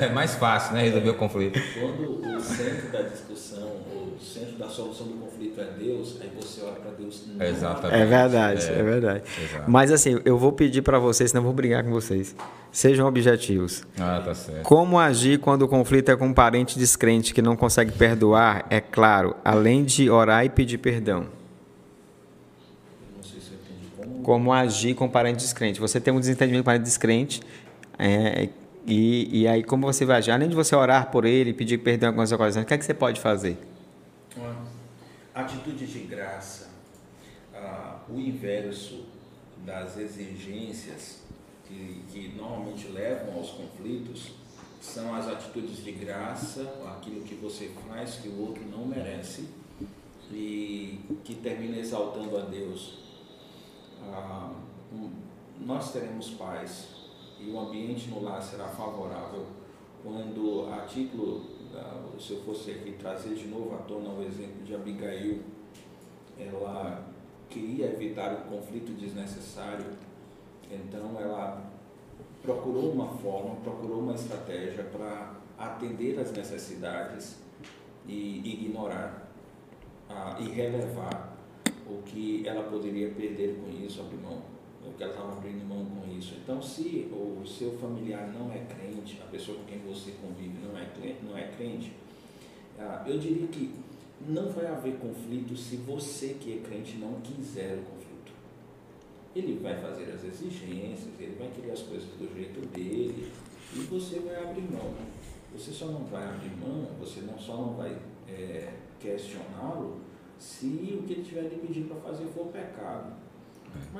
É 0.00 0.12
mais 0.12 0.34
fácil, 0.34 0.74
né? 0.74 0.82
Resolver 0.82 1.10
o 1.10 1.14
conflito. 1.14 1.60
Quando 1.78 2.36
o 2.36 2.40
centro 2.40 2.90
da 2.90 3.02
discussão 3.02 3.80
o 4.20 4.22
centro 4.22 4.56
da 4.58 4.68
solução 4.68 5.06
do 5.06 5.14
conflito 5.14 5.58
é 5.60 5.64
Deus, 5.78 6.18
aí 6.20 6.30
você 6.38 6.62
ora 6.62 6.72
para 6.72 6.90
Deus. 6.90 7.24
Não 7.26 7.44
Exatamente. 7.44 8.02
É 8.02 8.04
verdade, 8.04 8.66
é, 8.66 8.78
é 8.78 8.82
verdade. 8.82 9.22
Exato. 9.42 9.70
Mas 9.70 9.90
assim, 9.90 10.20
eu 10.26 10.36
vou 10.36 10.52
pedir 10.52 10.82
para 10.82 10.98
vocês, 10.98 11.30
senão 11.30 11.40
eu 11.40 11.46
vou 11.46 11.54
brigar 11.54 11.82
com 11.82 11.90
vocês. 11.90 12.36
Sejam 12.70 13.06
objetivos. 13.06 13.82
Ah, 13.98 14.22
tá 14.22 14.34
certo. 14.34 14.62
Como 14.62 14.98
agir 14.98 15.38
quando 15.38 15.62
o 15.62 15.68
conflito 15.68 16.10
é 16.10 16.16
com 16.16 16.26
um 16.26 16.34
parente 16.34 16.78
descrente 16.78 17.32
que 17.32 17.40
não 17.40 17.56
consegue 17.56 17.92
perdoar? 17.92 18.66
É 18.68 18.80
claro, 18.80 19.34
além 19.42 19.84
de 19.84 20.10
orar 20.10 20.44
e 20.44 20.50
pedir 20.50 20.78
perdão. 20.78 21.26
Como. 24.22 24.52
Agir 24.52 24.94
com 24.94 25.06
um 25.06 25.08
parente 25.08 25.38
descrente? 25.38 25.80
Você 25.80 25.98
tem 25.98 26.12
um 26.12 26.20
desentendimento 26.20 26.62
com 26.62 26.70
um 26.70 26.72
parente 26.72 26.84
descrente, 26.84 27.40
é, 27.98 28.50
e, 28.86 29.42
e 29.42 29.48
aí 29.48 29.62
como 29.62 29.86
você 29.86 30.04
vai 30.04 30.18
agir? 30.18 30.30
Além 30.30 30.48
de 30.48 30.54
você 30.54 30.74
orar 30.74 31.10
por 31.10 31.24
ele, 31.24 31.52
pedir 31.52 31.78
perdão 31.78 32.08
em 32.08 32.10
algumas 32.10 32.32
ocasiões, 32.32 32.64
o 32.64 32.66
que 32.68 32.74
é 32.74 32.78
que 32.78 32.84
você 32.84 32.94
pode 32.94 33.20
fazer? 33.20 33.56
atitudes 35.34 35.90
de 35.90 36.00
graça, 36.00 36.70
ah, 37.54 38.00
o 38.08 38.18
inverso 38.18 39.04
das 39.64 39.96
exigências 39.96 41.20
que, 41.66 42.02
que 42.10 42.28
normalmente 42.36 42.88
levam 42.88 43.34
aos 43.34 43.50
conflitos 43.50 44.32
são 44.80 45.14
as 45.14 45.28
atitudes 45.28 45.84
de 45.84 45.92
graça, 45.92 46.62
aquilo 46.96 47.22
que 47.22 47.34
você 47.34 47.70
faz 47.86 48.16
que 48.16 48.28
o 48.28 48.40
outro 48.40 48.64
não 48.64 48.86
merece 48.86 49.48
e 50.32 51.00
que 51.24 51.34
termina 51.34 51.76
exaltando 51.76 52.36
a 52.38 52.42
Deus. 52.42 52.98
Ah, 54.02 54.52
nós 55.60 55.92
teremos 55.92 56.30
paz 56.30 56.99
e 57.40 57.50
o 57.50 57.58
ambiente 57.58 58.10
no 58.10 58.22
lar 58.22 58.42
será 58.42 58.68
favorável 58.68 59.46
quando, 60.02 60.68
a 60.72 60.80
título 60.86 61.60
se 62.18 62.32
eu 62.32 62.42
fosse 62.42 62.70
aqui 62.72 62.92
trazer 62.92 63.34
de 63.34 63.48
novo 63.48 63.74
à 63.74 63.78
tona 63.78 64.10
o 64.10 64.22
exemplo 64.22 64.62
de 64.64 64.74
Abigail, 64.74 65.40
ela 66.38 67.06
queria 67.48 67.86
evitar 67.86 68.32
um 68.32 68.56
conflito 68.56 68.92
desnecessário, 68.92 69.86
então 70.70 71.18
ela 71.18 71.62
procurou 72.42 72.92
uma 72.92 73.08
forma, 73.08 73.56
procurou 73.56 74.00
uma 74.00 74.14
estratégia 74.14 74.84
para 74.84 75.34
atender 75.58 76.18
às 76.18 76.32
necessidades 76.32 77.38
e 78.06 78.38
ignorar 78.44 79.28
ah, 80.08 80.36
e 80.40 80.48
relevar 80.48 81.36
o 81.86 82.02
que 82.02 82.46
ela 82.46 82.64
poderia 82.64 83.10
perder 83.10 83.60
com 83.60 83.70
isso, 83.84 84.00
abrir 84.00 84.18
mão 84.18 84.42
o 85.00 85.02
que 85.02 85.04
ela 85.04 85.12
estava 85.12 85.32
abrindo 85.32 85.66
mão 85.66 85.84
com 85.86 86.18
isso. 86.18 86.34
Então, 86.42 86.60
se 86.60 87.08
o 87.10 87.46
seu 87.46 87.72
familiar 87.78 88.28
não 88.28 88.52
é 88.52 88.58
crente, 88.58 89.18
a 89.22 89.26
pessoa 89.26 89.58
com 89.58 89.64
quem 89.64 89.78
você 89.78 90.12
convive 90.20 90.58
não 90.62 90.76
é, 90.76 91.16
não 91.22 91.36
é 91.36 91.48
crente, 91.56 91.92
ah, 92.78 93.02
eu 93.06 93.18
diria 93.18 93.46
que 93.48 93.74
não 94.28 94.50
vai 94.50 94.66
haver 94.66 94.96
conflito 94.98 95.56
se 95.56 95.76
você 95.76 96.36
que 96.38 96.58
é 96.58 96.68
crente 96.68 96.98
não 96.98 97.14
quiser 97.22 97.78
o 97.78 97.82
conflito. 97.82 98.32
Ele 99.34 99.58
vai 99.62 99.80
fazer 99.80 100.12
as 100.12 100.24
exigências, 100.24 101.08
ele 101.18 101.36
vai 101.38 101.48
querer 101.48 101.72
as 101.72 101.82
coisas 101.82 102.04
do 102.18 102.34
jeito 102.34 102.60
dele 102.68 103.32
e 103.74 103.78
você 103.80 104.18
vai 104.18 104.36
abrir 104.36 104.70
mão. 104.70 104.94
Você 105.54 105.72
só 105.72 105.86
não 105.86 106.04
vai 106.04 106.24
abrir 106.24 106.54
mão, 106.56 106.86
você 106.98 107.22
não, 107.22 107.38
só 107.38 107.56
não 107.56 107.74
vai 107.74 107.96
é, 108.28 108.74
questioná-lo 109.00 110.00
se 110.38 110.96
o 110.98 111.02
que 111.04 111.14
ele 111.14 111.22
tiver 111.22 111.42
lhe 111.42 111.66
pedir 111.66 111.84
para 111.84 111.96
fazer 112.00 112.26
for 112.26 112.46
pecado. 112.46 113.29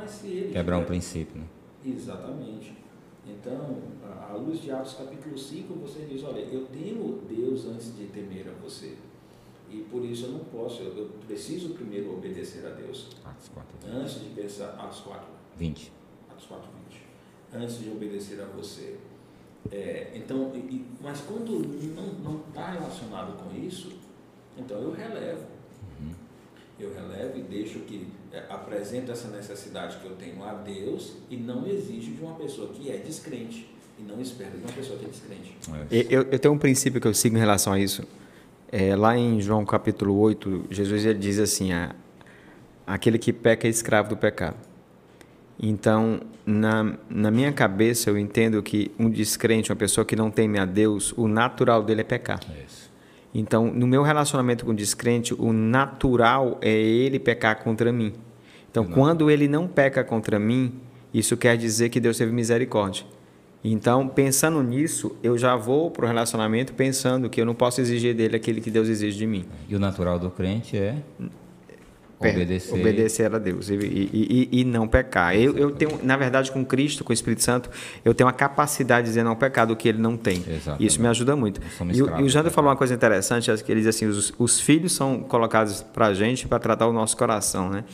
Se 0.07 0.27
ele 0.27 0.53
Quebrar 0.53 0.79
um 0.79 0.85
princípio, 0.85 1.39
né? 1.39 1.47
Exatamente. 1.85 2.75
Então, 3.27 3.79
à 4.29 4.35
luz 4.35 4.61
de 4.61 4.71
Atos 4.71 4.95
capítulo 4.95 5.37
5, 5.37 5.75
você 5.75 6.07
diz, 6.07 6.25
olha, 6.25 6.41
eu 6.41 6.67
temo 6.67 7.21
Deus 7.29 7.67
antes 7.67 7.97
de 7.97 8.07
temer 8.07 8.49
a 8.49 8.53
você. 8.63 8.97
E 9.71 9.83
por 9.91 10.05
isso 10.05 10.27
eu 10.27 10.33
não 10.33 10.41
posso, 10.41 10.83
eu, 10.83 10.97
eu 10.97 11.11
preciso 11.27 11.71
primeiro 11.75 12.13
obedecer 12.13 12.67
a 12.67 12.71
Deus. 12.71 13.09
Atos 13.25 13.49
4. 13.49 13.89
Antes 13.89 14.21
de 14.21 14.31
pensar, 14.31 14.71
Atos 14.71 15.01
4. 15.01 15.27
20. 15.57 15.93
Atos 16.31 16.47
4, 16.47 16.69
20. 17.53 17.63
Antes 17.63 17.79
de 17.79 17.91
obedecer 17.91 18.41
a 18.41 18.47
você. 18.47 18.97
É, 19.71 20.13
então, 20.15 20.51
e, 20.55 20.85
mas 21.01 21.21
quando 21.21 21.61
não 22.23 22.41
está 22.49 22.71
relacionado 22.73 23.37
com 23.43 23.55
isso, 23.55 23.93
então 24.57 24.79
eu 24.79 24.91
relevo. 24.91 25.47
Uhum. 26.01 26.13
Eu 26.79 26.93
relevo 26.95 27.39
e 27.39 27.43
deixo 27.43 27.81
que 27.81 28.09
é, 28.19 28.20
apresento 28.49 29.11
essa 29.11 29.29
necessidade 29.29 29.97
que 29.99 30.07
eu 30.07 30.17
tenho 30.17 30.43
a 30.45 30.53
Deus 30.55 31.15
e 31.29 31.37
não 31.37 31.67
exijo 31.67 32.13
de 32.13 32.23
uma 32.23 32.35
pessoa 32.35 32.69
que 32.69 32.91
é 32.91 32.97
descrente. 32.97 33.69
E 33.99 34.03
não 34.03 34.21
espero 34.21 34.53
de 34.53 34.65
uma 34.65 34.73
pessoa 34.73 34.99
que 34.99 35.05
é 35.05 35.09
descrente. 35.09 35.57
É. 35.91 36.07
Eu, 36.09 36.23
eu 36.31 36.39
tenho 36.39 36.55
um 36.55 36.59
princípio 36.59 37.01
que 37.01 37.07
eu 37.07 37.15
sigo 37.15 37.37
em 37.37 37.41
relação 37.41 37.73
a 37.73 37.79
isso. 37.79 38.07
É, 38.73 38.95
lá 38.95 39.17
em 39.17 39.41
João 39.41 39.65
capítulo 39.65 40.17
8, 40.19 40.67
Jesus 40.71 41.05
ele 41.05 41.19
diz 41.19 41.39
assim: 41.39 41.73
a, 41.73 41.95
aquele 42.87 43.19
que 43.19 43.33
peca 43.33 43.67
é 43.67 43.71
escravo 43.71 44.11
do 44.11 44.17
pecado. 44.17 44.57
Então, 45.63 46.21
na, 46.47 46.97
na 47.09 47.31
minha 47.31 47.53
cabeça, 47.53 48.09
eu 48.09 48.17
entendo 48.17 48.63
que 48.63 48.91
um 48.99 49.11
descrente, 49.11 49.71
uma 49.71 49.77
pessoa 49.77 50.05
que 50.05 50.17
não 50.17 50.31
teme 50.31 50.59
a 50.59 50.65
Deus, 50.65 51.13
o 51.17 51.29
natural 51.29 51.83
dele 51.83 52.01
é 52.01 52.05
pecar. 52.05 52.41
Isso. 52.67 52.90
Então, 53.35 53.67
no 53.73 53.87
meu 53.87 54.03
relacionamento 54.03 54.65
com 54.65 54.73
o 54.73 54.75
descrente, 54.75 55.35
o 55.35 55.53
natural 55.53 56.59
é 56.61 56.71
ele 56.71 57.19
pecar 57.19 57.63
contra 57.63 57.93
mim. 57.93 58.13
Então, 58.71 58.85
não. 58.85 58.91
quando 58.91 59.31
ele 59.31 59.47
não 59.47 59.69
peca 59.69 60.03
contra 60.03 60.39
mim, 60.39 60.73
isso 61.15 61.37
quer 61.37 61.57
dizer 61.57 61.89
que 61.89 62.01
Deus 62.01 62.19
teve 62.19 62.33
misericórdia. 62.33 63.05
Então, 63.63 64.09
pensando 64.09 64.63
nisso, 64.63 65.15
eu 65.23 65.37
já 65.37 65.55
vou 65.55 65.91
para 65.91 66.07
o 66.07 66.09
relacionamento 66.09 66.73
pensando 66.73 67.29
que 67.29 67.41
eu 67.41 67.45
não 67.45 67.55
posso 67.55 67.81
exigir 67.81 68.15
dele 68.15 68.35
aquilo 68.35 68.61
que 68.61 68.71
Deus 68.71 68.89
exige 68.89 69.19
de 69.19 69.27
mim. 69.27 69.45
E 69.69 69.77
o 69.77 69.79
natural 69.79 70.19
do 70.19 70.31
crente 70.31 70.79
é 70.79 70.97
obedecer, 72.29 72.75
obedecer 72.75 73.35
a 73.35 73.39
Deus 73.39 73.71
e, 73.71 73.75
e, 73.75 74.49
e, 74.53 74.61
e 74.61 74.65
não 74.65 74.87
pecar. 74.87 75.35
Eu, 75.35 75.57
eu, 75.57 75.71
tenho, 75.71 75.99
na 76.03 76.17
verdade, 76.17 76.53
com 76.53 76.65
Cristo, 76.65 77.03
com 77.03 77.11
o 77.11 77.15
Espírito 77.15 77.43
Santo, 77.43 77.71
eu 78.05 78.13
tenho 78.13 78.29
a 78.29 78.33
capacidade 78.33 79.05
de 79.05 79.11
dizer 79.11 79.25
não 79.25 79.35
pecar 79.35 79.67
do 79.67 79.75
que 79.75 79.89
ele 79.89 79.99
não 79.99 80.17
tem. 80.17 80.45
Exatamente. 80.47 80.87
Isso 80.87 81.01
me 81.01 81.09
ajuda 81.09 81.35
muito. 81.35 81.61
E, 81.93 81.99
e, 81.99 82.03
o 82.03 82.29
Jander 82.29 82.53
falou 82.53 82.71
uma 82.71 82.77
coisa 82.77 82.95
interessante, 82.95 83.51
que 83.63 83.73
ele 83.73 83.81
diz 83.81 83.89
assim, 83.89 84.07
os, 84.07 84.33
os 84.39 84.61
filhos 84.61 84.93
são 84.93 85.21
colocados 85.21 85.83
para 85.83 86.07
a 86.09 86.15
gente 86.15 86.47
para 86.47 86.59
tratar 86.59 86.87
o 86.87 86.93
nosso 86.93 87.17
coração, 87.17 87.71
né? 87.71 87.85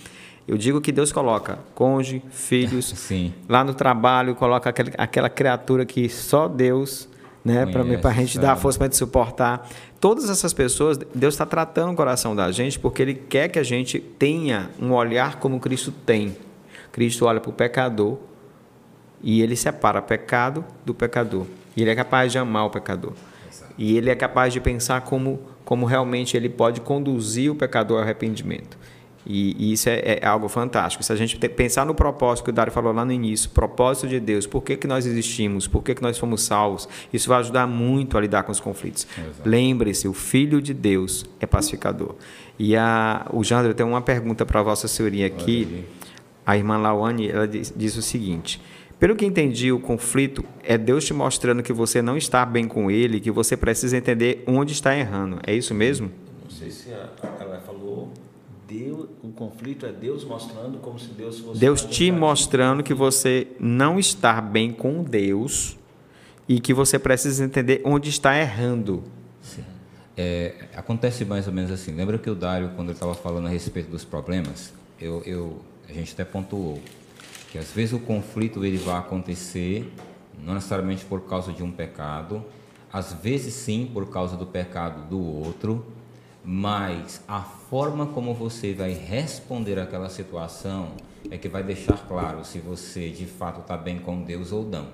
Eu 0.48 0.56
digo 0.56 0.80
que 0.80 0.92
Deus 0.92 1.10
coloca 1.10 1.58
cônjuge, 1.74 2.22
filhos, 2.30 2.86
Sim. 2.96 3.34
lá 3.48 3.64
no 3.64 3.74
trabalho, 3.74 4.34
coloca 4.34 4.70
aquele, 4.70 4.92
aquela 4.96 5.28
criatura 5.28 5.84
que 5.84 6.08
só 6.08 6.46
Deus 6.46 7.08
né, 7.46 7.64
para 7.64 8.10
a 8.10 8.12
gente 8.12 8.40
dar 8.40 8.56
força 8.56 8.76
para 8.76 8.88
a 8.88 8.92
suportar. 8.92 9.68
Todas 10.00 10.28
essas 10.28 10.52
pessoas, 10.52 10.98
Deus 11.14 11.34
está 11.34 11.46
tratando 11.46 11.92
o 11.92 11.94
coração 11.94 12.34
da 12.34 12.50
gente 12.50 12.76
porque 12.76 13.00
Ele 13.00 13.14
quer 13.14 13.48
que 13.48 13.58
a 13.58 13.62
gente 13.62 14.00
tenha 14.00 14.68
um 14.80 14.92
olhar 14.92 15.38
como 15.38 15.60
Cristo 15.60 15.92
tem. 15.92 16.36
Cristo 16.90 17.24
olha 17.24 17.40
para 17.40 17.50
o 17.50 17.52
pecador 17.52 18.18
e 19.22 19.40
Ele 19.40 19.54
separa 19.54 20.02
pecado 20.02 20.64
do 20.84 20.92
pecador. 20.92 21.46
E 21.76 21.82
Ele 21.82 21.90
é 21.90 21.94
capaz 21.94 22.32
de 22.32 22.38
amar 22.38 22.66
o 22.66 22.70
pecador. 22.70 23.12
Exato. 23.48 23.72
E 23.78 23.96
Ele 23.96 24.10
é 24.10 24.16
capaz 24.16 24.52
de 24.52 24.60
pensar 24.60 25.02
como, 25.02 25.40
como 25.64 25.86
realmente 25.86 26.36
Ele 26.36 26.48
pode 26.48 26.80
conduzir 26.80 27.52
o 27.52 27.54
pecador 27.54 27.98
ao 27.98 28.02
arrependimento. 28.02 28.76
E, 29.26 29.56
e 29.58 29.72
isso 29.72 29.88
é, 29.88 30.20
é, 30.22 30.26
algo 30.26 30.48
fantástico. 30.48 31.02
Se 31.02 31.12
a 31.12 31.16
gente 31.16 31.36
pensar 31.48 31.84
no 31.84 31.94
propósito 31.94 32.44
que 32.44 32.50
o 32.50 32.52
Dário 32.52 32.72
falou 32.72 32.92
lá 32.92 33.04
no 33.04 33.10
início, 33.12 33.50
propósito 33.50 34.06
de 34.06 34.20
Deus, 34.20 34.46
por 34.46 34.62
que, 34.62 34.76
que 34.76 34.86
nós 34.86 35.04
existimos, 35.04 35.66
por 35.66 35.82
que, 35.82 35.96
que 35.96 36.02
nós 36.02 36.16
fomos 36.16 36.42
salvos, 36.42 36.88
isso 37.12 37.28
vai 37.28 37.40
ajudar 37.40 37.66
muito 37.66 38.16
a 38.16 38.20
lidar 38.20 38.44
com 38.44 38.52
os 38.52 38.60
conflitos. 38.60 39.06
Lembre-se, 39.44 40.06
o 40.06 40.12
Filho 40.12 40.62
de 40.62 40.72
Deus 40.72 41.26
é 41.40 41.46
pacificador. 41.46 42.14
E 42.56 42.76
a, 42.76 43.26
o 43.32 43.42
Jandro 43.42 43.74
tem 43.74 43.84
uma 43.84 44.00
pergunta 44.00 44.46
para 44.46 44.60
a 44.60 44.62
Vossa 44.62 44.86
Senhoria 44.86 45.26
aqui. 45.26 45.84
A 46.44 46.56
irmã 46.56 46.78
Lawane 46.78 47.28
ela 47.28 47.48
diz, 47.48 47.74
diz 47.76 47.96
o 47.96 48.02
seguinte. 48.02 48.62
Pelo 48.98 49.16
que 49.16 49.26
entendi, 49.26 49.72
o 49.72 49.80
conflito 49.80 50.44
é 50.62 50.78
Deus 50.78 51.04
te 51.04 51.12
mostrando 51.12 51.62
que 51.62 51.72
você 51.72 52.00
não 52.00 52.16
está 52.16 52.46
bem 52.46 52.66
com 52.66 52.90
Ele, 52.90 53.20
que 53.20 53.30
você 53.30 53.56
precisa 53.56 53.96
entender 53.96 54.42
onde 54.46 54.72
está 54.72 54.96
errando. 54.96 55.38
É 55.46 55.52
isso 55.52 55.74
mesmo? 55.74 56.10
Não 56.42 56.50
sei 56.50 56.70
se 56.70 56.90
ela 56.90 57.60
falou 57.66 58.10
Deus, 58.66 59.08
o 59.22 59.28
conflito 59.28 59.86
é 59.86 59.92
Deus 59.92 60.24
mostrando 60.24 60.78
como 60.78 60.98
se 60.98 61.08
Deus 61.08 61.38
fosse. 61.38 61.60
Deus 61.60 61.82
te 61.82 62.10
mostrando 62.10 62.82
que 62.82 62.92
você 62.92 63.46
não 63.60 63.98
está 63.98 64.40
bem 64.40 64.72
com 64.72 65.04
Deus 65.04 65.78
e 66.48 66.60
que 66.60 66.74
você 66.74 66.98
precisa 66.98 67.44
entender 67.44 67.80
onde 67.84 68.08
está 68.08 68.36
errando. 68.36 69.04
Sim. 69.40 69.64
É, 70.16 70.66
acontece 70.74 71.24
mais 71.24 71.46
ou 71.46 71.52
menos 71.52 71.70
assim. 71.70 71.92
Lembra 71.92 72.18
que 72.18 72.28
o 72.28 72.34
Dário, 72.34 72.72
quando 72.74 72.88
ele 72.88 72.96
estava 72.96 73.14
falando 73.14 73.46
a 73.46 73.50
respeito 73.50 73.88
dos 73.88 74.04
problemas, 74.04 74.72
eu, 75.00 75.22
eu, 75.24 75.60
a 75.88 75.92
gente 75.92 76.12
até 76.12 76.24
pontuou 76.24 76.80
que 77.50 77.58
às 77.58 77.70
vezes 77.70 77.92
o 77.92 78.00
conflito 78.00 78.64
ele 78.64 78.78
vai 78.78 78.98
acontecer 78.98 79.92
não 80.44 80.54
necessariamente 80.54 81.04
por 81.04 81.22
causa 81.22 81.52
de 81.52 81.62
um 81.62 81.70
pecado, 81.70 82.44
às 82.92 83.12
vezes 83.12 83.54
sim 83.54 83.88
por 83.92 84.10
causa 84.10 84.36
do 84.36 84.44
pecado 84.44 85.08
do 85.08 85.18
outro 85.18 85.86
mas 86.48 87.24
a 87.26 87.40
forma 87.40 88.06
como 88.06 88.32
você 88.32 88.72
vai 88.72 88.92
responder 88.92 89.80
àquela 89.80 90.08
situação 90.08 90.92
é 91.28 91.36
que 91.36 91.48
vai 91.48 91.64
deixar 91.64 91.98
claro 92.06 92.44
se 92.44 92.60
você 92.60 93.10
de 93.10 93.26
fato 93.26 93.62
está 93.62 93.76
bem 93.76 93.98
com 93.98 94.22
Deus 94.22 94.52
ou 94.52 94.64
não. 94.64 94.86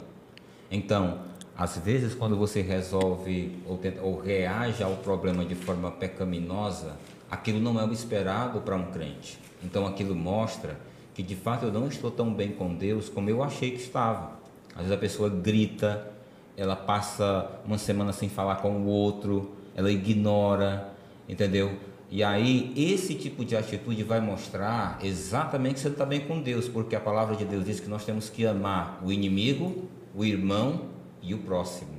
Então, 0.70 1.20
às 1.55 1.77
vezes, 1.77 2.15
quando 2.15 2.39
você 2.39 2.62
resolve 2.62 3.62
ou, 3.66 3.77
tenta, 3.77 4.01
ou 4.01 4.19
reage 4.19 4.83
ao 4.83 4.97
problema 4.97 5.45
de 5.45 5.55
forma 5.55 5.91
pecaminosa, 5.91 6.97
aquilo 7.31 7.61
não 7.61 7.79
é 7.79 7.85
o 7.85 7.93
esperado 7.93 8.62
para 8.62 8.74
um 8.74 8.91
crente. 8.91 9.39
Então, 9.62 9.87
aquilo 9.87 10.15
mostra 10.15 10.79
que 11.12 11.23
de 11.23 11.37
fato 11.37 11.66
eu 11.66 11.73
não 11.73 11.87
estou 11.87 12.11
tão 12.11 12.33
bem 12.33 12.53
com 12.53 12.74
Deus 12.74 13.11
como 13.11 13.29
eu 13.29 13.43
achei 13.43 13.73
que 13.73 13.83
estava. 13.83 14.33
Às 14.70 14.85
vezes 14.85 14.93
a 14.93 14.97
pessoa 14.97 15.29
grita, 15.29 16.11
ela 16.57 16.74
passa 16.74 17.51
uma 17.66 17.77
semana 17.77 18.11
sem 18.15 18.31
falar 18.31 18.57
com 18.57 18.70
o 18.70 18.87
outro, 18.87 19.53
ela 19.77 19.93
ignora, 19.93 20.91
entendeu? 21.28 21.73
E 22.11 22.23
aí, 22.23 22.73
esse 22.77 23.15
tipo 23.15 23.44
de 23.44 23.57
atitude 23.57 24.03
vai 24.03 24.20
mostrar 24.20 24.99
exatamente 25.03 25.77
que 25.77 25.81
você 25.81 25.89
está 25.89 26.05
bem 26.05 26.20
com 26.20 26.43
Deus, 26.43 26.69
porque 26.69 26.94
a 26.94 27.01
palavra 27.01 27.35
de 27.35 27.44
Deus 27.44 27.65
diz 27.65 27.81
que 27.81 27.89
nós 27.89 28.05
temos 28.05 28.28
que 28.28 28.47
amar 28.47 29.01
o 29.03 29.11
inimigo, 29.11 29.89
o 30.15 30.24
irmão 30.24 30.89
e 31.23 31.32
o 31.32 31.39
próximo. 31.39 31.93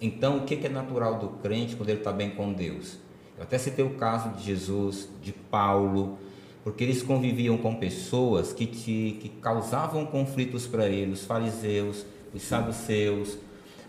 Então, 0.00 0.38
o 0.38 0.44
que 0.44 0.54
é 0.66 0.68
natural 0.68 1.18
do 1.18 1.28
crente 1.42 1.74
quando 1.74 1.88
ele 1.88 1.98
está 1.98 2.12
bem 2.12 2.30
com 2.30 2.52
Deus? 2.52 2.98
Eu 3.36 3.42
até 3.42 3.58
citei 3.58 3.84
o 3.84 3.94
caso 3.94 4.30
de 4.30 4.44
Jesus, 4.44 5.08
de 5.20 5.32
Paulo, 5.32 6.16
porque 6.62 6.84
eles 6.84 7.02
conviviam 7.02 7.56
com 7.58 7.74
pessoas 7.74 8.52
que, 8.52 8.66
te, 8.66 9.18
que 9.20 9.28
causavam 9.40 10.06
conflitos 10.06 10.66
para 10.66 10.88
eles, 10.88 11.20
os 11.20 11.26
fariseus, 11.26 12.06
os 12.32 12.42
saduceus, 12.42 13.38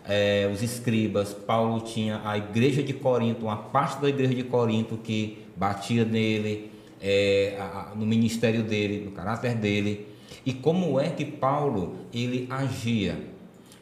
é, 0.08 0.50
os 0.50 0.62
escribas, 0.62 1.34
Paulo 1.34 1.82
tinha 1.82 2.22
a 2.24 2.38
igreja 2.38 2.82
de 2.82 2.94
Corinto, 2.94 3.44
uma 3.44 3.56
parte 3.58 4.00
da 4.00 4.08
igreja 4.08 4.34
de 4.34 4.42
Corinto 4.42 4.96
que 4.96 5.44
batia 5.54 6.04
nele, 6.04 6.72
é, 7.00 7.58
a, 7.60 7.92
no 7.94 8.06
ministério 8.06 8.62
dele, 8.62 9.04
no 9.04 9.10
caráter 9.10 9.54
dele. 9.54 10.08
E 10.46 10.52
como 10.54 10.98
é 10.98 11.10
que 11.10 11.26
Paulo 11.26 11.96
ele 12.12 12.46
agia? 12.48 13.18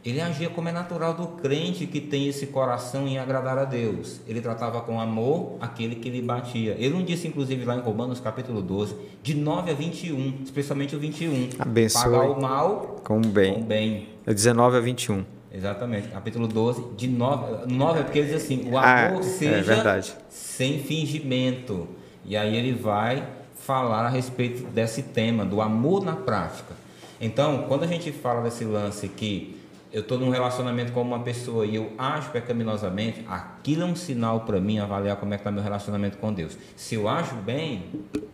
Ele 0.04 0.20
agia 0.20 0.48
como 0.48 0.68
é 0.68 0.72
natural 0.72 1.14
do 1.14 1.26
crente 1.26 1.84
que 1.86 2.00
tem 2.00 2.28
esse 2.28 2.46
coração 2.46 3.08
em 3.08 3.18
agradar 3.18 3.58
a 3.58 3.64
Deus. 3.64 4.20
Ele 4.26 4.40
tratava 4.40 4.80
com 4.80 5.00
amor 5.00 5.56
aquele 5.60 5.96
que 5.96 6.08
lhe 6.08 6.22
batia. 6.22 6.76
Ele 6.78 6.90
não 6.90 7.02
disse, 7.04 7.26
inclusive, 7.26 7.64
lá 7.64 7.74
em 7.76 7.80
Romanos 7.80 8.20
capítulo 8.20 8.62
12, 8.62 8.94
de 9.20 9.34
9 9.34 9.70
a 9.70 9.74
21, 9.74 10.42
especialmente 10.44 10.94
o 10.94 10.98
21. 11.00 11.48
Abençoe 11.58 12.02
Pagar 12.04 12.30
o 12.30 12.40
mal 12.40 13.00
com 13.02 13.18
o 13.18 13.26
bem. 13.26 13.54
Com 13.54 13.62
bem. 13.62 14.08
19 14.24 14.76
a 14.76 14.80
21. 14.80 15.35
Exatamente, 15.52 16.08
capítulo 16.08 16.48
12, 16.48 16.94
de 16.96 17.08
9, 17.08 17.72
9 17.72 18.00
é 18.00 18.02
porque 18.02 18.18
ele 18.18 18.28
diz 18.28 18.42
assim, 18.42 18.68
o 18.70 18.76
ah, 18.76 19.06
amor 19.06 19.20
ah, 19.20 19.22
seja 19.22 19.74
é 19.74 20.02
sem 20.28 20.80
fingimento. 20.80 21.88
E 22.24 22.36
aí 22.36 22.56
ele 22.56 22.72
vai 22.72 23.26
falar 23.54 24.06
a 24.06 24.08
respeito 24.08 24.64
desse 24.70 25.02
tema, 25.02 25.44
do 25.44 25.60
amor 25.60 26.04
na 26.04 26.14
prática. 26.14 26.74
Então, 27.20 27.64
quando 27.68 27.84
a 27.84 27.86
gente 27.86 28.12
fala 28.12 28.42
desse 28.42 28.64
lance 28.64 29.08
que 29.08 29.56
eu 29.92 30.00
estou 30.00 30.18
num 30.18 30.30
relacionamento 30.30 30.92
com 30.92 31.00
uma 31.00 31.20
pessoa 31.20 31.64
e 31.64 31.76
eu 31.76 31.92
acho 31.96 32.30
pecaminosamente, 32.30 33.24
aquilo 33.28 33.82
é 33.82 33.86
um 33.86 33.96
sinal 33.96 34.40
para 34.40 34.60
mim 34.60 34.78
avaliar 34.78 35.16
como 35.16 35.32
é 35.32 35.36
que 35.36 35.40
está 35.40 35.50
meu 35.50 35.62
relacionamento 35.62 36.18
com 36.18 36.32
Deus. 36.32 36.58
Se 36.74 36.96
eu 36.96 37.08
acho 37.08 37.34
bem, 37.36 37.84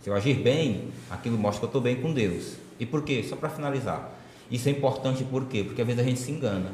se 0.00 0.10
eu 0.10 0.14
agir 0.14 0.34
bem, 0.34 0.88
aquilo 1.10 1.38
mostra 1.38 1.60
que 1.60 1.64
eu 1.66 1.68
estou 1.68 1.82
bem 1.82 1.96
com 1.96 2.12
Deus. 2.12 2.56
E 2.80 2.86
por 2.86 3.04
quê? 3.04 3.22
Só 3.22 3.36
para 3.36 3.48
finalizar. 3.48 4.10
Isso 4.50 4.68
é 4.68 4.72
importante 4.72 5.22
por 5.22 5.44
quê? 5.44 5.62
Porque 5.62 5.80
às 5.80 5.86
vezes 5.86 6.02
a 6.02 6.04
gente 6.04 6.18
se 6.18 6.32
engana 6.32 6.72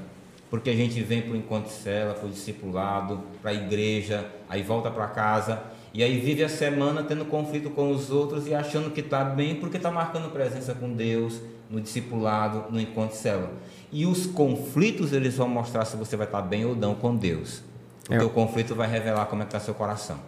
porque 0.50 0.70
a 0.70 0.74
gente 0.74 1.00
vem 1.02 1.22
para 1.22 1.32
o 1.32 1.36
encontro 1.36 1.68
de 1.68 1.76
cela, 1.76 2.14
para 2.14 2.26
o 2.26 2.30
discipulado, 2.30 3.22
para 3.42 3.50
a 3.50 3.54
igreja, 3.54 4.26
aí 4.48 4.62
volta 4.62 4.90
para 4.90 5.06
casa 5.08 5.62
E 5.92 6.02
aí 6.02 6.18
vive 6.18 6.42
a 6.42 6.48
semana 6.48 7.02
tendo 7.02 7.24
conflito 7.24 7.70
com 7.70 7.90
os 7.90 8.10
outros 8.10 8.46
e 8.46 8.54
achando 8.54 8.90
que 8.90 9.00
está 9.00 9.24
bem 9.24 9.56
porque 9.56 9.76
está 9.76 9.90
marcando 9.90 10.30
presença 10.30 10.74
com 10.74 10.92
Deus, 10.92 11.40
no 11.70 11.80
discipulado, 11.80 12.70
no 12.70 12.80
encontro 12.80 13.16
de 13.16 13.22
célula. 13.22 13.50
E 13.90 14.06
os 14.06 14.26
conflitos 14.26 15.12
eles 15.12 15.36
vão 15.36 15.48
mostrar 15.48 15.84
se 15.84 15.96
você 15.96 16.16
vai 16.16 16.26
estar 16.26 16.42
tá 16.42 16.46
bem 16.46 16.64
ou 16.64 16.74
não 16.74 16.94
com 16.94 17.14
Deus. 17.14 17.62
Porque 18.04 18.22
é. 18.22 18.26
o 18.26 18.30
conflito 18.30 18.74
vai 18.74 18.88
revelar 18.88 19.26
como 19.26 19.42
é 19.42 19.44
que 19.44 19.50
está 19.50 19.60
seu 19.60 19.74
coração. 19.74 20.18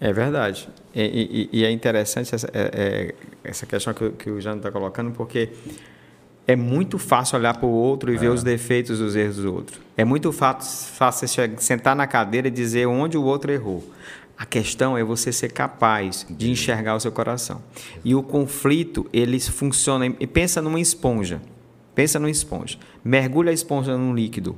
É 0.00 0.12
verdade. 0.12 0.68
E, 0.94 1.48
e, 1.52 1.60
e 1.60 1.64
é 1.64 1.70
interessante 1.70 2.34
essa, 2.34 2.48
é, 2.52 2.70
é, 2.74 3.14
essa 3.44 3.64
questão 3.64 3.94
que, 3.94 4.10
que 4.10 4.30
o 4.30 4.40
Jano 4.40 4.56
está 4.56 4.70
colocando, 4.70 5.12
porque 5.12 5.50
é 6.46 6.56
muito 6.56 6.98
fácil 6.98 7.38
olhar 7.38 7.56
para 7.56 7.66
o 7.66 7.70
outro 7.70 8.12
e 8.12 8.16
ver 8.16 8.26
é. 8.26 8.30
os 8.30 8.42
defeitos 8.42 9.00
os 9.00 9.14
erros 9.14 9.36
do 9.36 9.54
outro. 9.54 9.80
É 9.96 10.04
muito 10.04 10.32
fácil 10.32 11.28
sentar 11.58 11.94
na 11.94 12.06
cadeira 12.06 12.48
e 12.48 12.50
dizer 12.50 12.86
onde 12.86 13.16
o 13.16 13.22
outro 13.22 13.52
errou. 13.52 13.84
A 14.36 14.44
questão 14.44 14.98
é 14.98 15.04
você 15.04 15.32
ser 15.32 15.52
capaz 15.52 16.26
de 16.28 16.50
enxergar 16.50 16.96
o 16.96 17.00
seu 17.00 17.12
coração. 17.12 17.62
E 18.04 18.14
o 18.14 18.22
conflito, 18.22 19.06
eles 19.12 19.46
funcionam. 19.46 20.16
E 20.18 20.26
pensa 20.26 20.60
numa 20.60 20.80
esponja. 20.80 21.40
Pensa 21.94 22.18
numa 22.18 22.30
esponja. 22.30 22.78
Mergulha 23.04 23.50
a 23.50 23.54
esponja 23.54 23.96
num 23.96 24.14
líquido. 24.14 24.56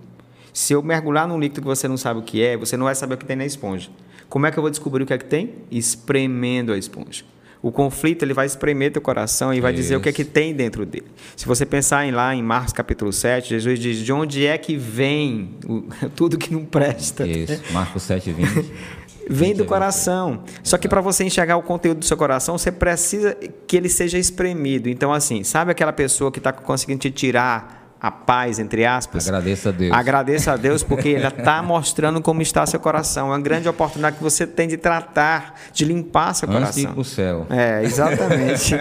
Se 0.54 0.72
eu 0.72 0.82
mergulhar 0.82 1.28
num 1.28 1.38
líquido 1.38 1.62
que 1.62 1.66
você 1.66 1.86
não 1.86 1.98
sabe 1.98 2.20
o 2.20 2.22
que 2.22 2.40
é, 2.42 2.56
você 2.56 2.76
não 2.76 2.84
vai 2.84 2.94
saber 2.94 3.14
o 3.14 3.18
que 3.18 3.26
tem 3.26 3.36
na 3.36 3.44
esponja. 3.44 3.90
Como 4.28 4.46
é 4.46 4.50
que 4.50 4.58
eu 4.58 4.62
vou 4.62 4.70
descobrir 4.70 5.02
o 5.02 5.06
que 5.06 5.12
é 5.12 5.18
que 5.18 5.24
tem? 5.24 5.52
Espremendo 5.70 6.72
a 6.72 6.78
esponja. 6.78 7.24
O 7.64 7.72
conflito 7.72 8.22
ele 8.22 8.34
vai 8.34 8.44
espremer 8.44 8.92
teu 8.92 9.00
coração 9.00 9.54
e 9.54 9.58
vai 9.58 9.72
Isso. 9.72 9.80
dizer 9.80 9.96
o 9.96 10.00
que 10.02 10.10
é 10.10 10.12
que 10.12 10.22
tem 10.22 10.52
dentro 10.52 10.84
dele. 10.84 11.06
Se 11.34 11.46
você 11.46 11.64
pensar 11.64 12.04
em 12.04 12.10
lá 12.10 12.34
em 12.34 12.42
Marcos 12.42 12.74
capítulo 12.74 13.10
7, 13.10 13.48
Jesus 13.48 13.78
diz: 13.78 13.96
"De 14.04 14.12
onde 14.12 14.44
é 14.44 14.58
que 14.58 14.76
vem 14.76 15.56
o, 15.66 15.82
tudo 16.14 16.36
que 16.36 16.52
não 16.52 16.62
presta?" 16.62 17.26
Isso. 17.26 17.62
Marcos 17.72 18.02
7, 18.02 18.32
20. 18.32 18.70
vem 19.30 19.54
do 19.54 19.64
coração. 19.64 20.44
Só 20.62 20.76
que 20.76 20.86
para 20.86 21.00
você 21.00 21.24
enxergar 21.24 21.56
o 21.56 21.62
conteúdo 21.62 22.00
do 22.00 22.04
seu 22.04 22.18
coração, 22.18 22.58
você 22.58 22.70
precisa 22.70 23.34
que 23.66 23.78
ele 23.78 23.88
seja 23.88 24.18
espremido. 24.18 24.90
Então, 24.90 25.10
assim, 25.10 25.42
sabe 25.42 25.70
aquela 25.70 25.92
pessoa 25.92 26.30
que 26.30 26.40
está 26.40 26.52
conseguindo 26.52 27.00
te 27.00 27.10
tirar 27.10 27.83
a 28.04 28.10
paz, 28.10 28.58
entre 28.58 28.84
aspas. 28.84 29.26
Agradeça 29.26 29.70
a 29.70 29.72
Deus. 29.72 29.92
Agradeça 29.96 30.52
a 30.52 30.56
Deus, 30.58 30.82
porque 30.82 31.08
Ele 31.08 31.26
está 31.26 31.62
mostrando 31.62 32.20
como 32.20 32.42
está 32.42 32.66
seu 32.66 32.78
coração. 32.78 33.28
É 33.28 33.30
uma 33.30 33.40
grande 33.40 33.66
oportunidade 33.66 34.18
que 34.18 34.22
você 34.22 34.46
tem 34.46 34.68
de 34.68 34.76
tratar, 34.76 35.54
de 35.72 35.86
limpar 35.86 36.34
seu 36.34 36.46
Antes 36.46 36.60
coração. 36.60 36.82
De 36.82 36.90
ir 36.90 36.92
pro 36.92 37.02
céu. 37.02 37.46
É, 37.48 37.82
exatamente. 37.82 38.74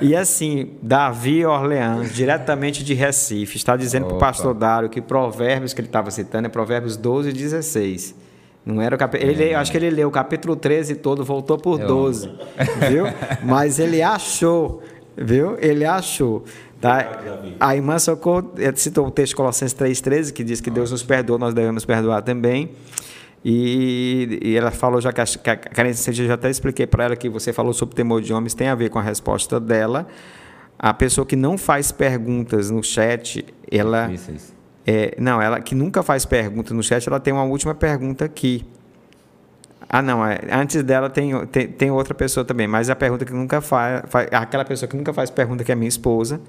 e 0.00 0.16
assim, 0.16 0.70
Davi 0.80 1.44
Orleans, 1.44 2.14
diretamente 2.14 2.82
de 2.82 2.94
Recife, 2.94 3.58
está 3.58 3.76
dizendo 3.76 4.06
para 4.06 4.16
o 4.16 4.18
pastor 4.18 4.54
Dário 4.54 4.88
que 4.88 5.02
provérbios 5.02 5.74
que 5.74 5.82
ele 5.82 5.88
estava 5.88 6.10
citando 6.10 6.46
é 6.46 6.48
provérbios 6.48 6.96
12 6.96 7.28
e 7.28 7.32
16. 7.34 8.14
Não 8.64 8.80
era 8.80 8.94
o 8.94 8.98
capítulo. 8.98 9.30
Ele, 9.30 9.50
é. 9.50 9.54
Acho 9.54 9.70
que 9.70 9.76
ele 9.76 9.90
leu 9.90 10.08
o 10.08 10.10
capítulo 10.10 10.56
13 10.56 10.94
todo, 10.94 11.22
voltou 11.22 11.58
por 11.58 11.78
é 11.78 11.84
12. 11.84 12.30
Viu? 12.88 13.04
Mas 13.44 13.78
ele 13.78 14.00
achou. 14.00 14.82
Viu? 15.14 15.58
Ele 15.60 15.84
achou. 15.84 16.44
Tá? 16.82 17.20
A 17.60 17.76
irmã 17.76 17.96
Socorro 17.96 18.54
eh, 18.58 18.72
citou 18.74 19.06
o 19.06 19.10
texto 19.12 19.30
de 19.30 19.36
Colossenses 19.36 19.72
3,13, 19.72 20.32
que 20.32 20.42
diz 20.42 20.60
que 20.60 20.68
Deus 20.68 20.90
nos 20.90 21.04
perdoa, 21.04 21.38
nós 21.38 21.54
devemos 21.54 21.84
perdoar 21.84 22.22
também. 22.22 22.72
E, 23.44 24.40
e 24.42 24.56
ela 24.56 24.72
falou, 24.72 25.00
já 25.00 25.12
que 25.12 25.20
a, 25.20 25.24
que 25.24 25.48
a 25.48 25.56
carência, 25.56 26.10
eu 26.10 26.26
já 26.26 26.34
até 26.34 26.50
expliquei 26.50 26.84
para 26.84 27.04
ela 27.04 27.14
que 27.14 27.28
você 27.28 27.52
falou 27.52 27.72
sobre 27.72 27.94
temor 27.94 28.20
de 28.20 28.34
homens, 28.34 28.52
tem 28.52 28.66
a 28.66 28.74
ver 28.74 28.90
com 28.90 28.98
a 28.98 29.02
resposta 29.02 29.60
dela. 29.60 30.08
A 30.76 30.92
pessoa 30.92 31.24
que 31.24 31.36
não 31.36 31.56
faz 31.56 31.92
perguntas 31.92 32.68
no 32.68 32.82
chat, 32.82 33.46
ela. 33.70 34.10
É, 34.84 35.14
não, 35.20 35.40
ela 35.40 35.60
que 35.60 35.76
nunca 35.76 36.02
faz 36.02 36.24
pergunta 36.24 36.74
no 36.74 36.82
chat, 36.82 37.06
ela 37.08 37.20
tem 37.20 37.32
uma 37.32 37.44
última 37.44 37.76
pergunta 37.76 38.24
aqui. 38.24 38.66
Ah, 39.88 40.02
não, 40.02 40.26
é, 40.26 40.40
antes 40.50 40.82
dela 40.82 41.08
tem, 41.08 41.46
tem, 41.46 41.68
tem, 41.68 41.90
outra 41.92 42.12
pessoa 42.12 42.44
também, 42.44 42.66
mas 42.66 42.90
a 42.90 42.96
pergunta 42.96 43.24
que 43.24 43.32
nunca 43.32 43.60
faz, 43.60 44.02
faz, 44.08 44.28
aquela 44.32 44.64
pessoa 44.64 44.88
que 44.88 44.96
nunca 44.96 45.12
faz 45.12 45.30
pergunta, 45.30 45.62
que 45.62 45.70
é 45.70 45.76
minha 45.76 45.88
esposa, 45.88 46.40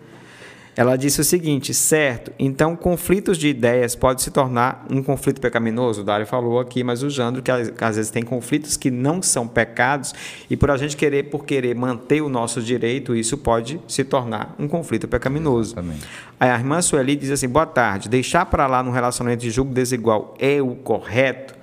ela 0.75 0.95
disse 0.95 1.21
o 1.21 1.23
seguinte, 1.23 1.73
certo, 1.73 2.31
então 2.39 2.75
conflitos 2.75 3.37
de 3.37 3.47
ideias 3.47 3.95
pode 3.95 4.23
se 4.23 4.31
tornar 4.31 4.85
um 4.89 5.03
conflito 5.03 5.39
pecaminoso? 5.39 6.01
O 6.01 6.03
Dário 6.03 6.25
falou 6.25 6.59
aqui, 6.59 6.83
mas 6.83 7.03
o 7.03 7.09
Jandro, 7.09 7.43
que 7.43 7.51
às 7.51 7.95
vezes 7.95 8.09
tem 8.09 8.23
conflitos 8.23 8.75
que 8.75 8.89
não 8.89 9.21
são 9.21 9.47
pecados, 9.47 10.13
e 10.49 10.57
por 10.57 10.71
a 10.71 10.77
gente 10.77 10.97
querer, 10.97 11.23
por 11.29 11.45
querer 11.45 11.75
manter 11.75 12.21
o 12.21 12.29
nosso 12.29 12.61
direito, 12.61 13.15
isso 13.15 13.37
pode 13.37 13.79
se 13.87 14.03
tornar 14.03 14.55
um 14.57 14.67
conflito 14.67 15.07
pecaminoso. 15.07 15.73
Exatamente. 15.73 16.07
Aí 16.39 16.49
a 16.49 16.55
irmã 16.55 16.81
Sueli 16.81 17.15
diz 17.15 17.29
assim, 17.29 17.47
boa 17.47 17.67
tarde, 17.67 18.09
deixar 18.09 18.45
para 18.47 18.65
lá 18.65 18.81
no 18.81 18.89
relacionamento 18.89 19.41
de 19.41 19.51
julgo 19.51 19.73
desigual 19.73 20.35
é 20.39 20.59
o 20.61 20.75
correto? 20.75 21.53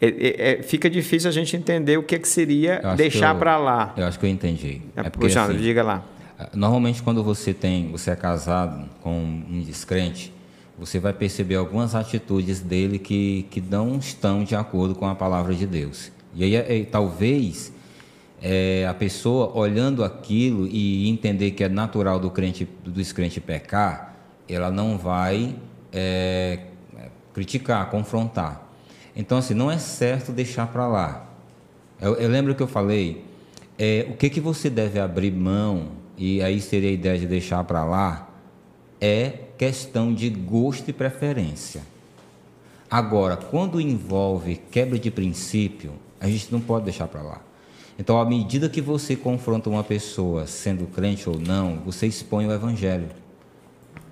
É, 0.00 0.06
é, 0.06 0.52
é, 0.58 0.62
fica 0.64 0.90
difícil 0.90 1.28
a 1.28 1.32
gente 1.32 1.56
entender 1.56 1.96
o 1.96 2.02
que, 2.02 2.18
que 2.18 2.26
seria 2.26 2.80
deixar 2.96 3.36
para 3.36 3.56
lá. 3.56 3.94
Eu 3.96 4.04
acho 4.04 4.18
que 4.18 4.26
eu 4.26 4.30
entendi. 4.30 4.82
É, 4.96 5.02
é 5.02 5.10
porque, 5.10 5.28
Jandro, 5.28 5.54
assim, 5.54 5.62
diga 5.62 5.84
lá. 5.84 6.02
Normalmente, 6.54 7.02
quando 7.02 7.22
você 7.22 7.52
tem, 7.52 7.90
você 7.90 8.10
é 8.10 8.16
casado 8.16 8.88
com 9.00 9.18
um 9.20 9.60
descrente, 9.60 10.32
você 10.78 10.98
vai 10.98 11.12
perceber 11.12 11.56
algumas 11.56 11.94
atitudes 11.94 12.60
dele 12.60 12.98
que, 12.98 13.46
que 13.50 13.60
não 13.60 13.98
estão 13.98 14.42
de 14.42 14.54
acordo 14.54 14.94
com 14.94 15.06
a 15.06 15.14
palavra 15.14 15.54
de 15.54 15.66
Deus. 15.66 16.10
E 16.34 16.44
aí, 16.44 16.56
é, 16.56 16.84
talvez 16.84 17.72
é, 18.42 18.86
a 18.88 18.94
pessoa 18.94 19.56
olhando 19.56 20.02
aquilo 20.02 20.66
e 20.66 21.08
entender 21.08 21.52
que 21.52 21.62
é 21.62 21.68
natural 21.68 22.18
do 22.18 22.30
crente, 22.30 22.68
do 22.82 22.90
descrente 22.90 23.40
pecar, 23.40 24.16
ela 24.48 24.70
não 24.70 24.98
vai 24.98 25.54
é, 25.92 26.58
criticar, 27.32 27.88
confrontar. 27.90 28.68
Então, 29.14 29.38
assim, 29.38 29.54
não 29.54 29.70
é 29.70 29.78
certo 29.78 30.32
deixar 30.32 30.66
para 30.66 30.88
lá. 30.88 31.28
Eu, 32.00 32.14
eu, 32.16 32.28
lembro 32.28 32.54
que 32.54 32.62
eu 32.62 32.66
falei, 32.66 33.24
é, 33.78 34.06
o 34.10 34.16
que, 34.16 34.28
que 34.28 34.40
você 34.40 34.68
deve 34.68 34.98
abrir 34.98 35.30
mão 35.30 36.01
e 36.24 36.40
aí 36.40 36.60
seria 36.60 36.88
a 36.88 36.92
ideia 36.92 37.18
de 37.18 37.26
deixar 37.26 37.64
para 37.64 37.84
lá, 37.84 38.30
é 39.00 39.40
questão 39.58 40.14
de 40.14 40.30
gosto 40.30 40.88
e 40.88 40.92
preferência. 40.92 41.82
Agora, 42.88 43.36
quando 43.36 43.80
envolve 43.80 44.54
quebra 44.70 45.00
de 45.00 45.10
princípio, 45.10 45.94
a 46.20 46.28
gente 46.28 46.52
não 46.52 46.60
pode 46.60 46.84
deixar 46.84 47.08
para 47.08 47.22
lá. 47.22 47.40
Então, 47.98 48.20
à 48.20 48.24
medida 48.24 48.68
que 48.68 48.80
você 48.80 49.16
confronta 49.16 49.68
uma 49.68 49.82
pessoa, 49.82 50.46
sendo 50.46 50.86
crente 50.86 51.28
ou 51.28 51.40
não, 51.40 51.80
você 51.84 52.06
expõe 52.06 52.46
o 52.46 52.52
evangelho. 52.52 53.08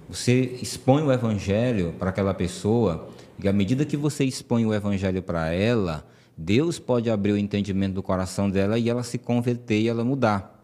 Você 0.08 0.58
expõe 0.60 1.04
o 1.04 1.12
evangelho 1.12 1.94
para 1.96 2.10
aquela 2.10 2.34
pessoa, 2.34 3.08
e 3.40 3.48
à 3.48 3.52
medida 3.52 3.84
que 3.84 3.96
você 3.96 4.24
expõe 4.24 4.66
o 4.66 4.74
evangelho 4.74 5.22
para 5.22 5.52
ela, 5.52 6.04
Deus 6.36 6.76
pode 6.76 7.08
abrir 7.08 7.30
o 7.30 7.38
entendimento 7.38 7.94
do 7.94 8.02
coração 8.02 8.50
dela 8.50 8.80
e 8.80 8.90
ela 8.90 9.04
se 9.04 9.16
converter 9.16 9.80
e 9.80 9.86
ela 9.86 10.04
mudar. 10.04 10.59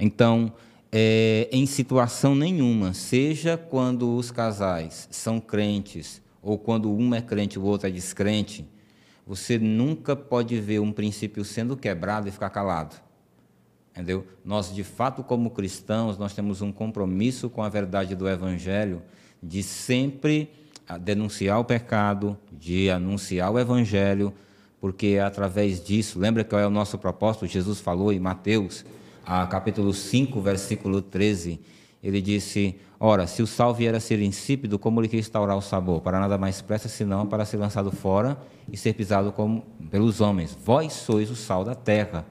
Então, 0.00 0.50
é, 0.90 1.46
em 1.52 1.66
situação 1.66 2.34
nenhuma, 2.34 2.94
seja 2.94 3.58
quando 3.58 4.16
os 4.16 4.30
casais 4.30 5.06
são 5.10 5.38
crentes 5.38 6.22
ou 6.42 6.58
quando 6.58 6.90
um 6.90 7.14
é 7.14 7.20
crente 7.20 7.56
e 7.56 7.58
o 7.60 7.64
outro 7.64 7.86
é 7.86 7.90
descrente, 7.90 8.66
você 9.26 9.58
nunca 9.58 10.16
pode 10.16 10.58
ver 10.58 10.80
um 10.80 10.90
princípio 10.90 11.44
sendo 11.44 11.76
quebrado 11.76 12.26
e 12.26 12.32
ficar 12.32 12.48
calado. 12.48 12.96
Entendeu? 13.92 14.26
Nós, 14.42 14.74
de 14.74 14.82
fato, 14.82 15.22
como 15.22 15.50
cristãos, 15.50 16.16
nós 16.16 16.32
temos 16.32 16.62
um 16.62 16.72
compromisso 16.72 17.50
com 17.50 17.62
a 17.62 17.68
verdade 17.68 18.16
do 18.16 18.26
Evangelho 18.26 19.02
de 19.42 19.62
sempre 19.62 20.50
ah, 20.88 20.96
denunciar 20.96 21.60
o 21.60 21.64
pecado, 21.64 22.38
de 22.50 22.90
anunciar 22.90 23.52
o 23.52 23.58
Evangelho, 23.58 24.32
porque 24.80 25.08
é 25.08 25.20
através 25.20 25.84
disso, 25.84 26.18
lembra 26.18 26.42
qual 26.42 26.60
é 26.60 26.66
o 26.66 26.70
nosso 26.70 26.96
propósito? 26.96 27.46
Jesus 27.46 27.80
falou 27.80 28.12
em 28.12 28.18
Mateus 28.18 28.84
a 29.30 29.46
capítulo 29.46 29.94
5, 29.94 30.40
versículo 30.40 31.00
13, 31.00 31.60
ele 32.02 32.20
disse: 32.20 32.74
Ora, 32.98 33.28
se 33.28 33.40
o 33.40 33.46
sal 33.46 33.72
vier 33.72 33.94
a 33.94 34.00
ser 34.00 34.20
insípido, 34.20 34.76
como 34.76 35.00
lhe 35.00 35.06
restaurar 35.06 35.56
o 35.56 35.62
sabor? 35.62 36.00
Para 36.00 36.18
nada 36.18 36.36
mais 36.36 36.60
presta 36.60 36.88
senão 36.88 37.24
para 37.24 37.44
ser 37.44 37.56
lançado 37.56 37.92
fora 37.92 38.36
e 38.72 38.76
ser 38.76 38.92
pisado 38.92 39.30
como, 39.30 39.64
pelos 39.88 40.20
homens. 40.20 40.58
Vós 40.64 40.92
sois 40.94 41.30
o 41.30 41.36
sal 41.36 41.64
da 41.64 41.76
terra. 41.76 42.26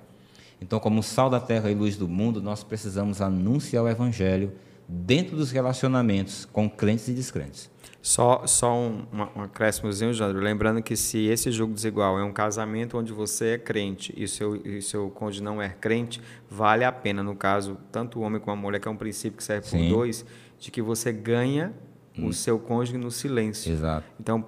Então, 0.61 0.77
como 0.77 1.01
sal 1.01 1.29
da 1.29 1.39
terra 1.39 1.71
e 1.71 1.73
luz 1.73 1.95
do 1.95 2.05
mundo, 2.05 2.41
nós 2.41 2.65
precisamos 2.65 3.21
anunciar 3.21 3.85
o 3.85 3.87
evangelho 3.87 4.51
dentro 4.85 5.37
dos 5.37 5.51
relacionamentos 5.51 6.43
com 6.43 6.69
crentes 6.69 7.07
e 7.07 7.13
descrentes. 7.13 7.69
Só, 8.01 8.47
só 8.47 8.73
um, 8.73 9.05
um 9.35 9.41
acréscimozinho, 9.41 10.13
Jandro. 10.13 10.39
Lembrando 10.41 10.81
que 10.81 10.95
se 10.95 11.25
esse 11.27 11.51
jogo 11.51 11.73
desigual 11.73 12.17
é 12.17 12.23
um 12.23 12.31
casamento 12.31 12.97
onde 12.97 13.11
você 13.11 13.55
é 13.55 13.57
crente 13.57 14.13
e 14.15 14.23
o 14.23 14.27
seu, 14.27 14.55
e 14.55 14.81
seu 14.81 15.09
cônjuge 15.09 15.43
não 15.43 15.61
é 15.61 15.69
crente, 15.69 16.21
vale 16.49 16.85
a 16.85 16.91
pena, 16.91 17.21
no 17.21 17.35
caso, 17.35 17.77
tanto 17.91 18.19
o 18.19 18.21
homem 18.21 18.39
como 18.39 18.53
a 18.53 18.55
mulher, 18.55 18.79
que 18.79 18.87
é 18.87 18.91
um 18.91 18.95
princípio 18.95 19.37
que 19.37 19.43
serve 19.43 19.67
Sim. 19.67 19.89
por 19.89 19.97
dois, 19.97 20.25
de 20.57 20.71
que 20.71 20.81
você 20.81 21.11
ganha 21.11 21.73
hum. 22.17 22.27
o 22.27 22.33
seu 22.33 22.57
cônjuge 22.57 22.97
no 22.97 23.11
silêncio. 23.11 23.71
Exato. 23.71 24.07
Então, 24.17 24.37
1 24.37 24.43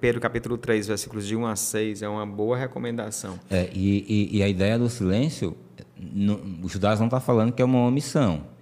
Pedro 0.00 0.20
capítulo 0.20 0.56
3, 0.56 0.86
versículos 0.86 1.26
de 1.26 1.36
1 1.36 1.46
a 1.46 1.56
6, 1.56 2.02
é 2.02 2.08
uma 2.08 2.26
boa 2.26 2.56
recomendação. 2.56 3.38
É, 3.50 3.68
e, 3.74 4.30
e, 4.32 4.38
e 4.38 4.42
a 4.42 4.48
ideia 4.48 4.78
do 4.78 4.88
silêncio, 4.88 5.54
no, 5.98 6.40
o 6.62 6.68
Judas 6.70 6.98
não 6.98 7.06
está 7.06 7.20
falando 7.20 7.52
que 7.52 7.60
é 7.60 7.64
uma 7.64 7.86
omissão. 7.86 8.53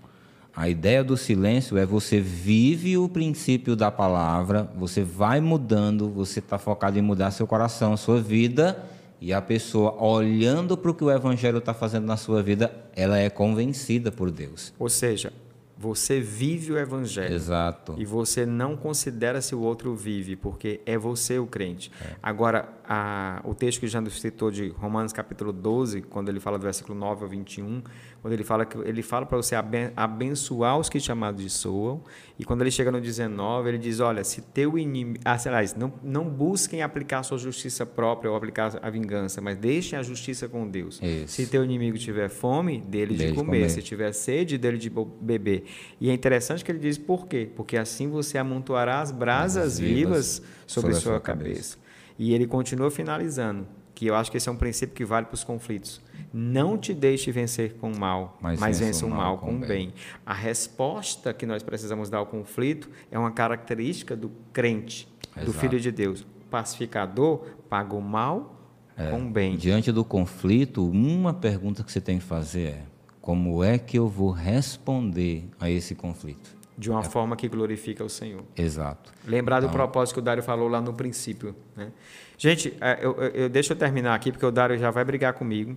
A 0.55 0.69
ideia 0.69 1.03
do 1.03 1.16
silêncio 1.16 1.79
é 1.79 1.87
você 1.87 2.20
vive 2.20 2.99
o 2.99 3.09
princípio 3.09 3.74
da 3.74 3.91
palavra, 3.91 4.70
você 4.77 5.03
vai 5.03 5.41
mudando, 5.41 6.11
você 6.11 6.41
está 6.41 6.59
focado 6.59 6.99
em 6.99 7.03
mudar 7.03 7.31
seu 7.31 7.47
coração, 7.47 7.97
sua 7.97 8.20
vida, 8.20 8.85
E 9.24 9.33
a 9.33 9.41
pessoa, 9.41 9.95
olhando 10.03 10.77
para 10.77 10.91
o 10.91 10.95
que 10.95 11.05
o 11.05 11.11
Evangelho 11.11 11.59
está 11.59 11.73
fazendo 11.73 12.07
na 12.07 12.16
sua 12.16 12.43
vida, 12.43 12.74
ela 12.97 13.16
é 13.16 13.31
convencida 13.31 14.11
por 14.11 14.33
Deus. 14.33 14.74
Ou 14.81 14.89
seja, 14.89 15.33
você 15.79 16.20
vive 16.20 16.73
o 16.73 16.79
Evangelho. 16.79 17.35
Exato. 17.35 17.95
E 17.99 18.05
você 18.05 18.47
não 18.47 18.77
considera 18.77 19.41
se 19.41 19.53
o 19.53 19.61
outro 19.61 19.97
vive, 19.97 20.37
porque 20.37 20.81
é 20.87 20.97
você 20.97 21.41
o 21.41 21.47
crente. 21.47 21.91
É. 22.01 22.15
Agora, 22.23 22.69
a, 22.85 23.41
o 23.45 23.53
texto 23.53 23.81
que 23.81 23.89
já 23.89 24.01
nos 24.01 24.20
citou 24.20 24.51
de 24.51 24.69
Romanos 24.70 25.12
capítulo 25.12 25.53
12, 25.53 26.03
quando 26.03 26.29
ele 26.29 26.39
fala 26.39 26.57
do 26.57 26.62
versículo 26.62 26.97
9 26.97 27.24
ao 27.24 27.29
21, 27.29 27.83
quando 28.23 28.35
ele 28.35 28.44
fala 28.44 28.65
que 28.65 28.78
ele 28.78 29.03
fala 29.03 29.27
para 29.27 29.36
você 29.36 29.57
abençoar 29.97 30.78
os 30.78 30.89
que 30.89 31.01
chamados 31.01 31.43
de 31.43 31.51
soam, 31.51 32.01
e 32.39 32.44
quando 32.44 32.61
ele 32.61 32.70
chega 32.70 32.93
no 32.93 33.01
19, 33.01 33.69
ele 33.69 33.78
diz: 33.78 33.99
Olha, 33.99 34.23
se 34.23 34.40
teu 34.40 34.78
inimigo. 34.78 35.19
Ah, 35.24 35.36
aliás, 35.44 35.74
não, 35.74 35.93
não 36.05 36.31
busquem 36.31 36.82
aplicar 36.82 37.19
a 37.19 37.23
sua 37.24 37.36
justiça 37.36 37.85
própria 37.85 38.31
ou 38.31 38.36
aplicar 38.36 38.78
a 38.81 38.89
vingança, 38.89 39.40
mas 39.40 39.59
deixem 39.59 39.99
a 39.99 40.05
justiça 40.05 40.49
com 40.49 40.69
Deus. 40.69 41.01
Isso. 41.03 41.35
Se 41.35 41.49
teu 41.49 41.65
inimigo 41.65 41.99
tiver 41.99 42.28
fome, 42.28 42.81
dele 42.81 43.16
de 43.16 43.32
comer. 43.32 43.35
comer. 43.35 43.69
Se 43.70 43.82
tiver 43.82 44.12
sede, 44.12 44.57
dele 44.57 44.78
de 44.78 44.89
beber. 45.20 45.65
E 46.01 46.09
é 46.09 46.12
interessante 46.15 46.65
que 46.65 46.70
ele 46.70 46.78
diz 46.78 46.97
por 46.97 47.27
quê? 47.27 47.51
Porque 47.57 47.77
assim 47.77 48.09
você 48.09 48.39
amontoará 48.39 49.01
as 49.01 49.11
brasas 49.11 49.81
vivas, 49.81 49.97
vivas 49.97 50.43
sobre, 50.65 50.93
sobre 50.93 50.94
sua 50.94 51.20
cabeça. 51.20 51.51
cabeça. 51.51 51.78
E 52.16 52.32
ele 52.32 52.47
continua 52.47 52.89
finalizando, 52.89 53.66
que 54.03 54.09
eu 54.09 54.16
acho 54.16 54.33
que 54.33 54.37
esse 54.37 54.49
é 54.49 54.53
um 54.53 54.57
princípio 54.57 54.97
que 54.97 55.05
vale 55.05 55.27
para 55.27 55.35
os 55.37 55.45
conflitos. 55.45 56.01
Não 56.33 56.77
te 56.77 56.93
deixe 56.93 57.31
vencer 57.31 57.74
com 57.74 57.93
o 57.93 57.97
mal, 57.97 58.37
mas, 58.41 58.59
mas 58.59 58.81
vença 58.81 59.07
o 59.07 59.09
mal 59.09 59.39
com 59.39 59.55
o 59.55 59.59
bem. 59.61 59.69
bem. 59.69 59.95
A 60.27 60.35
resposta 60.35 61.33
que 61.33 61.47
nós 61.47 61.62
precisamos 61.62 62.11
dar 62.11 62.19
ao 62.19 62.27
conflito 62.27 62.91
é 63.12 63.19
uma 63.19 63.31
característica 63.31 64.16
do 64.16 64.33
crente, 64.53 65.07
Exato. 65.37 65.47
do 65.47 65.53
filho 65.53 65.79
de 65.79 65.93
Deus. 65.93 66.23
O 66.23 66.27
pacificador 66.51 67.47
paga 67.69 67.95
o 67.95 68.01
mal 68.01 68.57
é, 68.97 69.09
com 69.09 69.24
o 69.24 69.31
bem. 69.31 69.57
Diante 69.57 69.93
do 69.93 70.05
conflito, 70.05 70.85
uma 70.85 71.33
pergunta 71.33 71.85
que 71.85 71.93
você 71.93 72.01
tem 72.01 72.19
que 72.19 72.24
fazer 72.24 72.69
é: 72.70 72.83
como 73.20 73.62
é 73.62 73.79
que 73.79 73.97
eu 73.97 74.09
vou 74.09 74.33
responder 74.33 75.49
a 75.61 75.70
esse 75.70 75.95
conflito? 75.95 76.57
De 76.83 76.91
uma 76.91 76.99
é. 76.99 77.05
forma 77.05 77.37
que 77.37 77.47
glorifica 77.49 78.03
o 78.03 78.09
Senhor. 78.09 78.43
Exato. 78.57 79.13
Lembrar 79.25 79.61
do 79.61 79.67
então, 79.67 79.77
propósito 79.77 80.15
que 80.15 80.19
o 80.19 80.23
Dário 80.23 80.43
falou 80.43 80.67
lá 80.67 80.81
no 80.81 80.93
princípio. 80.93 81.55
Né? 81.77 81.93
Gente, 82.37 82.77
é, 82.81 82.99
eu, 83.01 83.13
eu, 83.13 83.29
eu, 83.29 83.49
deixa 83.49 83.73
eu 83.73 83.77
terminar 83.77 84.17
aqui, 84.17 84.33
porque 84.33 84.45
o 84.45 84.51
Dário 84.51 84.77
já 84.77 84.91
vai 84.91 85.05
brigar 85.05 85.33
comigo. 85.33 85.77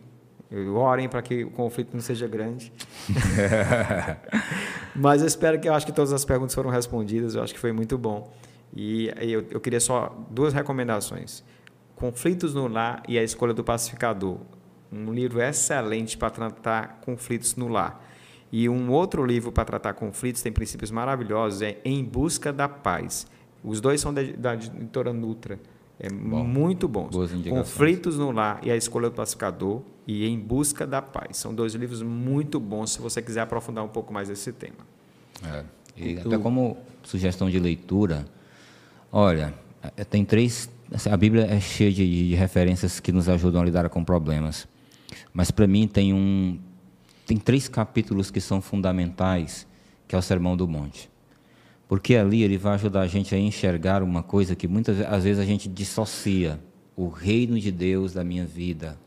Eu, 0.50 0.76
orem 0.78 1.08
para 1.08 1.22
que 1.22 1.44
o 1.44 1.52
conflito 1.52 1.94
não 1.94 2.02
seja 2.02 2.28
grande. 2.28 2.74
Mas 4.96 5.22
eu 5.22 5.28
espero 5.28 5.60
que 5.60 5.70
eu 5.70 5.76
acho 5.76 5.86
que 5.86 5.92
todas 5.92 6.12
as 6.12 6.26
perguntas 6.26 6.56
foram 6.56 6.72
respondidas. 6.72 7.36
Eu 7.36 7.44
acho 7.44 7.54
que 7.54 7.60
foi 7.60 7.72
muito 7.72 8.00
bom. 8.00 8.34
E 8.76 9.12
eu, 9.20 9.46
eu 9.52 9.62
queria 9.62 9.80
só 9.80 10.26
duas 10.32 10.54
recomendações: 10.56 11.44
Conflitos 11.96 12.56
no 12.56 12.68
Lar 12.68 13.04
e 13.08 13.20
a 13.20 13.24
Escolha 13.24 13.54
do 13.54 13.64
Pacificador. 13.64 14.40
Um 14.92 15.14
livro 15.14 15.40
excelente 15.40 16.18
para 16.18 16.32
tratar 16.32 17.00
conflitos 17.06 17.56
no 17.56 17.68
lar. 17.68 18.05
E 18.52 18.70
um 18.70 18.92
outro 18.92 19.26
livro 19.26 19.52
para 19.52 19.66
tratar 19.66 19.94
conflitos, 19.94 20.42
tem 20.42 20.52
princípios 20.52 20.92
maravilhosos, 20.92 21.62
é 21.62 21.80
Em 21.84 22.04
Busca 22.04 22.54
da 22.54 22.70
Paz. 22.70 23.28
Os 23.64 23.82
dois 23.82 24.00
são 24.00 24.14
da, 24.14 24.22
da 24.22 24.54
editora 24.54 25.12
Nutra. 25.12 25.60
É 26.00 26.10
Bom, 26.10 26.44
muito 26.44 26.88
bons. 26.88 27.16
Conflitos 27.50 28.18
no 28.18 28.32
Lar 28.32 28.60
e 28.64 28.70
a 28.70 28.76
Escolha 28.76 29.10
do 29.10 29.16
Pacificador 29.16 29.82
e 30.06 30.26
Em 30.26 30.38
Busca 30.38 30.86
da 30.86 31.02
Paz. 31.02 31.38
São 31.38 31.54
dois 31.54 31.74
livros 31.74 32.02
muito 32.02 32.60
bons 32.60 32.92
se 32.92 33.00
você 33.00 33.22
quiser 33.22 33.42
aprofundar 33.42 33.84
um 33.84 33.90
pouco 33.90 34.14
mais 34.14 34.30
esse 34.30 34.52
tema. 34.52 34.86
É. 35.44 35.64
E 35.98 36.20
até 36.20 36.38
como 36.38 36.78
sugestão 37.04 37.50
de 37.50 37.60
leitura, 37.60 38.26
olha, 39.12 39.54
é, 39.96 40.04
tem 40.04 40.26
três. 40.26 40.70
Assim, 40.92 41.10
a 41.10 41.18
Bíblia 41.18 41.46
é 41.46 41.60
cheia 41.60 41.92
de, 41.92 42.30
de 42.30 42.36
referências 42.36 43.00
que 43.00 43.12
nos 43.12 43.30
ajudam 43.30 43.62
a 43.62 43.66
lidar 43.66 43.90
com 43.90 44.04
problemas. 44.04 44.68
Mas 45.34 45.50
para 45.50 45.66
mim 45.66 45.88
tem 45.88 46.14
um, 46.14 46.60
tem 47.26 47.38
três 47.38 47.68
capítulos 47.68 48.30
que 48.30 48.40
são 48.40 48.62
fundamentais, 48.62 49.68
que 50.08 50.16
é 50.16 50.18
o 50.18 50.22
Sermão 50.22 50.56
do 50.56 50.68
Monte. 50.68 51.10
Porque 51.88 52.16
ali 52.16 52.44
ele 52.44 52.58
vai 52.58 52.76
ajudar 52.76 53.02
a 53.02 53.08
gente 53.08 53.34
a 53.34 53.40
enxergar 53.40 54.04
uma 54.04 54.24
coisa 54.24 54.56
que 54.56 54.68
muitas 54.68 55.02
às 55.02 55.24
vezes 55.24 55.40
a 55.40 55.46
gente 55.46 55.68
dissocia, 55.68 56.60
o 56.96 57.10
reino 57.10 57.60
de 57.60 57.72
Deus 57.72 58.14
da 58.14 58.24
minha 58.24 58.46
vida. 58.46 58.98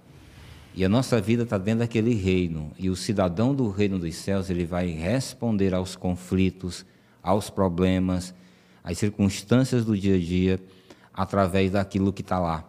E 0.75 0.85
a 0.85 0.89
nossa 0.89 1.21
vida 1.21 1.43
está 1.45 1.59
dentro 1.59 1.81
daquele 1.81 2.15
reino. 2.15 2.71
E 2.79 2.91
o 2.91 2.95
cidadão 2.95 3.55
do 3.55 3.69
reino 3.71 3.99
dos 3.99 4.15
céus, 4.15 4.51
ele 4.51 4.67
vai 4.67 4.89
responder 4.89 5.75
aos 5.75 5.97
conflitos, 5.97 6.85
aos 7.23 7.51
problemas, 7.51 8.35
às 8.85 8.99
circunstâncias 8.99 9.85
do 9.85 9.97
dia 9.97 10.17
a 10.17 10.19
dia, 10.19 10.61
através 11.13 11.73
daquilo 11.73 12.13
que 12.13 12.23
está 12.23 12.39
lá. 12.39 12.68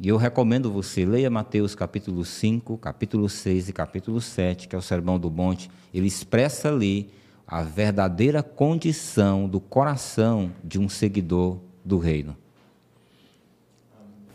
E 0.00 0.06
eu 0.06 0.16
recomendo 0.16 0.70
você, 0.70 1.04
leia 1.04 1.28
Mateus 1.28 1.74
capítulo 1.74 2.24
5, 2.24 2.78
capítulo 2.78 3.28
6 3.28 3.68
e 3.68 3.72
capítulo 3.72 4.20
7, 4.20 4.68
que 4.68 4.76
é 4.76 4.78
o 4.78 4.82
Sermão 4.82 5.18
do 5.18 5.28
Monte. 5.28 5.68
Ele 5.92 6.06
expressa 6.06 6.68
ali 6.68 7.10
a 7.44 7.62
verdadeira 7.62 8.40
condição 8.40 9.48
do 9.48 9.58
coração 9.58 10.52
de 10.62 10.78
um 10.78 10.88
seguidor 10.88 11.58
do 11.84 11.98
reino. 11.98 12.36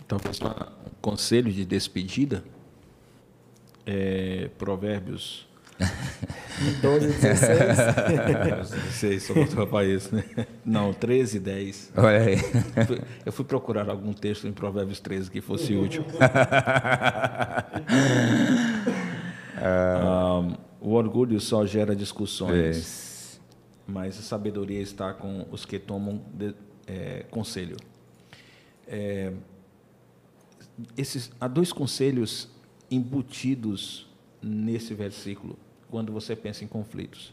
Então, 0.06 0.18
um 0.86 0.90
conselho 1.02 1.50
de 1.50 1.64
despedida, 1.64 2.44
é, 3.86 4.50
Provérbios 4.58 5.48
12, 6.82 7.08
16. 7.08 8.72
16, 8.72 9.24
só 9.24 9.34
botou 9.34 9.68
para 9.68 9.86
isso, 9.86 10.16
né? 10.16 10.24
Não, 10.64 10.94
13, 10.94 11.40
10. 11.40 11.94
Olha 11.98 12.20
aí. 12.20 12.38
Eu 13.26 13.32
fui 13.32 13.44
procurar 13.44 13.90
algum 13.90 14.14
texto 14.14 14.48
em 14.48 14.54
Provérbios 14.54 15.00
13 15.00 15.32
que 15.32 15.42
fosse 15.42 15.76
útil. 15.76 16.06
um, 19.60 20.56
o 20.80 20.94
orgulho 20.94 21.40
só 21.40 21.66
gera 21.66 21.96
discussões, 21.96 23.42
mas 23.88 24.20
a 24.20 24.22
sabedoria 24.22 24.82
está 24.82 25.14
com 25.14 25.46
os 25.52 25.66
que 25.66 25.80
tomam 25.80 26.22
de, 26.34 26.54
é, 26.88 27.26
conselho. 27.30 27.78
É, 28.88 29.34
esses, 30.98 31.32
há 31.40 31.48
dois 31.48 31.72
conselhos 31.72 32.50
embutidos 32.90 34.08
nesse 34.42 34.94
versículo 34.94 35.58
quando 35.94 36.12
você 36.12 36.36
pensa 36.36 36.64
em 36.64 36.68
conflitos. 36.68 37.32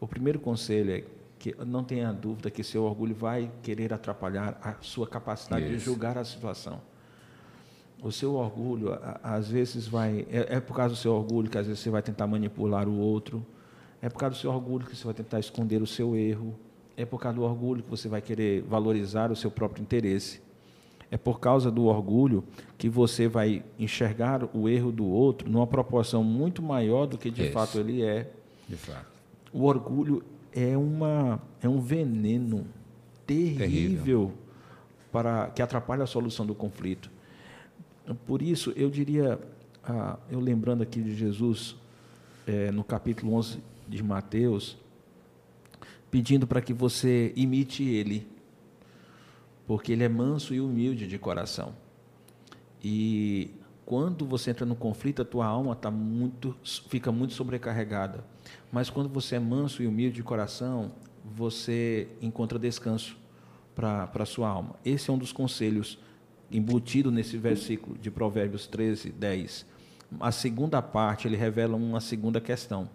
O 0.00 0.08
primeiro 0.08 0.40
conselho 0.40 0.90
é 0.90 1.04
que 1.38 1.54
não 1.66 1.84
tenha 1.84 2.10
dúvida 2.10 2.50
que 2.50 2.64
seu 2.64 2.84
orgulho 2.84 3.14
vai 3.14 3.50
querer 3.62 3.92
atrapalhar 3.92 4.58
a 4.62 4.76
sua 4.80 5.06
capacidade 5.06 5.66
Isso. 5.66 5.74
de 5.74 5.78
julgar 5.80 6.16
a 6.16 6.24
situação. 6.24 6.80
O 8.02 8.10
seu 8.10 8.36
orgulho, 8.36 8.98
às 9.22 9.48
vezes, 9.48 9.86
vai. 9.86 10.26
É, 10.30 10.56
é, 10.56 10.60
por 10.60 10.74
causa 10.74 10.94
do 10.94 10.98
seu 10.98 11.12
orgulho 11.12 11.50
que 11.50 11.58
às 11.58 11.66
vezes 11.66 11.82
você 11.82 11.90
vai 11.90 12.00
tentar 12.00 12.26
manipular 12.26 12.88
o 12.88 12.96
outro. 12.96 13.44
É 14.00 14.08
por 14.08 14.18
causa 14.18 14.34
do 14.34 14.40
seu 14.40 14.50
orgulho 14.50 14.86
que 14.86 14.96
você 14.96 15.04
vai 15.04 15.12
tentar 15.12 15.38
esconder 15.38 15.82
o 15.82 15.86
seu 15.86 16.16
erro. 16.16 16.58
É 16.96 17.04
por 17.04 17.20
causa 17.20 17.36
do 17.36 17.42
orgulho 17.42 17.82
que 17.82 17.90
você 17.90 18.08
vai 18.08 18.22
querer 18.22 18.62
valorizar 18.62 19.30
o 19.30 19.36
seu 19.36 19.50
próprio 19.50 19.82
interesse. 19.82 20.40
É 21.10 21.18
por 21.18 21.40
causa 21.40 21.70
do 21.70 21.86
orgulho 21.86 22.44
que 22.78 22.88
você 22.88 23.26
vai 23.26 23.64
enxergar 23.78 24.48
o 24.54 24.68
erro 24.68 24.92
do 24.92 25.04
outro 25.06 25.50
numa 25.50 25.66
proporção 25.66 26.22
muito 26.22 26.62
maior 26.62 27.06
do 27.06 27.18
que 27.18 27.30
de 27.30 27.50
fato 27.50 27.78
ele 27.78 28.02
é. 28.02 28.30
De 28.68 28.76
fato. 28.76 29.06
O 29.52 29.64
orgulho 29.64 30.22
é, 30.52 30.76
uma, 30.76 31.40
é 31.60 31.68
um 31.68 31.80
veneno 31.80 32.64
terrível, 33.26 33.58
terrível. 33.58 34.32
para 35.10 35.48
que 35.48 35.60
atrapalha 35.60 36.04
a 36.04 36.06
solução 36.06 36.46
do 36.46 36.54
conflito. 36.54 37.10
Por 38.26 38.42
isso, 38.42 38.72
eu 38.76 38.90
diria, 38.90 39.38
ah, 39.84 40.18
eu 40.30 40.40
lembrando 40.40 40.82
aqui 40.82 41.00
de 41.00 41.14
Jesus, 41.14 41.76
é, 42.46 42.70
no 42.70 42.82
capítulo 42.82 43.34
11 43.34 43.58
de 43.88 44.02
Mateus, 44.02 44.76
pedindo 46.10 46.46
para 46.46 46.60
que 46.60 46.72
você 46.72 47.32
imite 47.36 47.84
ele 47.84 48.26
porque 49.70 49.92
ele 49.92 50.02
é 50.02 50.08
manso 50.08 50.52
e 50.52 50.60
humilde 50.60 51.06
de 51.06 51.16
coração. 51.16 51.76
E 52.82 53.52
quando 53.86 54.26
você 54.26 54.50
entra 54.50 54.66
no 54.66 54.74
conflito, 54.74 55.22
a 55.22 55.24
tua 55.24 55.46
alma 55.46 55.76
tá 55.76 55.92
muito, 55.92 56.56
fica 56.88 57.12
muito 57.12 57.34
sobrecarregada. 57.34 58.24
Mas 58.72 58.90
quando 58.90 59.08
você 59.08 59.36
é 59.36 59.38
manso 59.38 59.80
e 59.80 59.86
humilde 59.86 60.16
de 60.16 60.24
coração, 60.24 60.90
você 61.24 62.08
encontra 62.20 62.58
descanso 62.58 63.16
para 63.72 64.10
a 64.12 64.26
sua 64.26 64.48
alma. 64.48 64.74
Esse 64.84 65.08
é 65.08 65.12
um 65.12 65.18
dos 65.18 65.30
conselhos 65.30 66.00
embutido 66.50 67.12
nesse 67.12 67.36
versículo 67.36 67.96
de 67.96 68.10
Provérbios 68.10 68.66
13, 68.66 69.10
10. 69.12 69.66
A 70.18 70.32
segunda 70.32 70.82
parte, 70.82 71.28
ele 71.28 71.36
revela 71.36 71.76
uma 71.76 72.00
segunda 72.00 72.40
questão. 72.40 72.90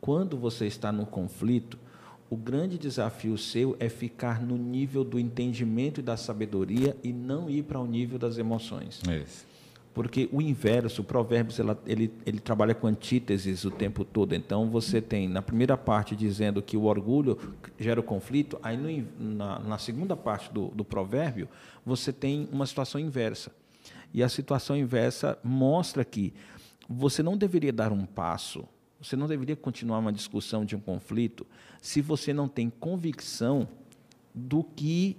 Quando 0.00 0.36
você 0.36 0.66
está 0.66 0.90
no 0.90 1.06
conflito, 1.06 1.78
o 2.28 2.36
grande 2.36 2.76
desafio 2.78 3.38
seu 3.38 3.76
é 3.78 3.88
ficar 3.88 4.42
no 4.42 4.56
nível 4.56 5.04
do 5.04 5.18
entendimento 5.18 6.00
e 6.00 6.02
da 6.02 6.16
sabedoria 6.16 6.96
e 7.02 7.12
não 7.12 7.48
ir 7.48 7.62
para 7.62 7.80
o 7.80 7.86
nível 7.86 8.18
das 8.18 8.38
emoções. 8.38 9.00
Isso. 9.02 9.46
Porque 9.94 10.28
o 10.30 10.42
inverso, 10.42 11.00
o 11.00 11.04
Provérbios, 11.04 11.58
ela, 11.58 11.80
ele, 11.86 12.12
ele 12.26 12.38
trabalha 12.38 12.74
com 12.74 12.86
antíteses 12.86 13.64
o 13.64 13.70
tempo 13.70 14.04
todo. 14.04 14.34
Então, 14.34 14.68
você 14.68 15.00
tem, 15.00 15.26
na 15.26 15.40
primeira 15.40 15.74
parte, 15.74 16.14
dizendo 16.14 16.60
que 16.60 16.76
o 16.76 16.84
orgulho 16.84 17.38
gera 17.78 17.98
o 17.98 18.02
conflito, 18.02 18.58
aí 18.62 18.76
no, 18.76 19.34
na, 19.36 19.58
na 19.60 19.78
segunda 19.78 20.14
parte 20.14 20.52
do, 20.52 20.68
do 20.68 20.84
provérbio, 20.84 21.48
você 21.82 22.12
tem 22.12 22.46
uma 22.52 22.66
situação 22.66 23.00
inversa. 23.00 23.50
E 24.12 24.22
a 24.22 24.28
situação 24.28 24.76
inversa 24.76 25.38
mostra 25.42 26.04
que 26.04 26.34
você 26.86 27.22
não 27.22 27.36
deveria 27.36 27.72
dar 27.72 27.90
um 27.90 28.04
passo, 28.04 28.68
você 29.06 29.16
não 29.16 29.26
deveria 29.26 29.54
continuar 29.54 29.98
uma 29.98 30.12
discussão 30.12 30.64
de 30.64 30.74
um 30.74 30.80
conflito 30.80 31.46
se 31.80 32.00
você 32.00 32.32
não 32.32 32.48
tem 32.48 32.68
convicção 32.68 33.68
do 34.34 34.64
que 34.64 35.16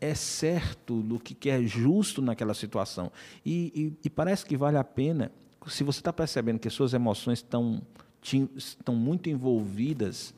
é 0.00 0.14
certo, 0.14 1.02
do 1.02 1.18
que 1.18 1.50
é 1.50 1.62
justo 1.62 2.22
naquela 2.22 2.54
situação. 2.54 3.12
E, 3.44 3.92
e, 4.02 4.06
e 4.06 4.10
parece 4.10 4.46
que 4.46 4.56
vale 4.56 4.78
a 4.78 4.84
pena, 4.84 5.30
se 5.66 5.84
você 5.84 6.00
está 6.00 6.12
percebendo 6.12 6.58
que 6.58 6.70
suas 6.70 6.94
emoções 6.94 7.40
estão, 7.40 7.82
estão 8.56 8.94
muito 8.94 9.28
envolvidas 9.28 10.32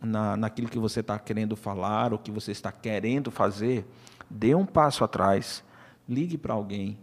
na, 0.00 0.36
naquilo 0.36 0.68
que 0.68 0.78
você 0.78 1.00
está 1.00 1.18
querendo 1.18 1.56
falar, 1.56 2.12
ou 2.12 2.18
que 2.18 2.30
você 2.30 2.52
está 2.52 2.70
querendo 2.70 3.30
fazer, 3.30 3.84
dê 4.28 4.54
um 4.54 4.64
passo 4.64 5.02
atrás, 5.02 5.64
ligue 6.08 6.38
para 6.38 6.54
alguém, 6.54 6.98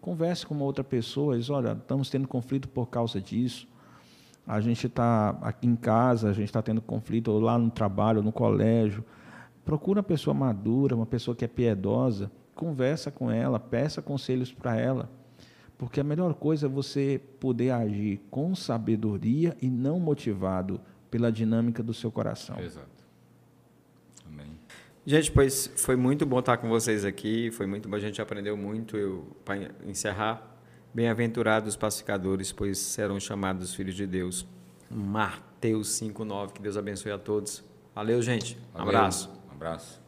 converse 0.00 0.44
com 0.44 0.54
uma 0.54 0.64
outra 0.64 0.82
pessoa, 0.82 1.38
diz, 1.38 1.48
olha, 1.48 1.72
estamos 1.72 2.10
tendo 2.10 2.26
conflito 2.26 2.68
por 2.68 2.86
causa 2.86 3.20
disso, 3.20 3.68
a 4.46 4.60
gente 4.60 4.86
está 4.86 5.30
aqui 5.42 5.66
em 5.66 5.74
casa, 5.74 6.28
a 6.30 6.32
gente 6.32 6.46
está 6.46 6.62
tendo 6.62 6.80
conflito 6.80 7.32
ou 7.32 7.40
lá 7.40 7.58
no 7.58 7.70
trabalho, 7.70 8.22
no 8.22 8.30
colégio. 8.30 9.04
Procura 9.64 9.98
uma 9.98 10.04
pessoa 10.04 10.32
madura, 10.32 10.94
uma 10.94 11.06
pessoa 11.06 11.34
que 11.34 11.44
é 11.44 11.48
piedosa, 11.48 12.30
conversa 12.54 13.10
com 13.10 13.30
ela, 13.30 13.58
peça 13.58 14.00
conselhos 14.00 14.52
para 14.52 14.76
ela. 14.76 15.10
Porque 15.76 16.00
a 16.00 16.04
melhor 16.04 16.34
coisa 16.34 16.66
é 16.66 16.68
você 16.68 17.20
poder 17.40 17.70
agir 17.70 18.20
com 18.30 18.54
sabedoria 18.54 19.56
e 19.60 19.68
não 19.68 19.98
motivado 19.98 20.80
pela 21.10 21.30
dinâmica 21.30 21.82
do 21.82 21.92
seu 21.92 22.10
coração. 22.10 22.58
Exato. 22.60 23.04
Amém. 24.26 24.52
Gente, 25.04 25.30
pois 25.32 25.72
foi 25.76 25.96
muito 25.96 26.24
bom 26.24 26.38
estar 26.38 26.56
com 26.56 26.68
vocês 26.68 27.04
aqui, 27.04 27.50
foi 27.50 27.66
muito 27.66 27.88
bom, 27.88 27.96
a 27.96 28.00
gente 28.00 28.22
aprendeu 28.22 28.56
muito. 28.56 29.26
Para 29.44 29.70
encerrar, 29.84 30.55
Bem-aventurados 30.96 31.68
os 31.68 31.76
pacificadores, 31.76 32.52
pois 32.52 32.78
serão 32.78 33.20
chamados 33.20 33.74
filhos 33.74 33.94
de 33.94 34.06
Deus. 34.06 34.46
Mateus 34.90 35.88
5:9. 35.88 36.54
Que 36.54 36.62
Deus 36.62 36.74
abençoe 36.74 37.12
a 37.12 37.18
todos. 37.18 37.62
Valeu, 37.94 38.22
gente. 38.22 38.56
Um 38.74 38.78
Valeu. 38.78 38.96
abraço. 38.96 39.30
Um 39.46 39.52
abraço. 39.52 40.00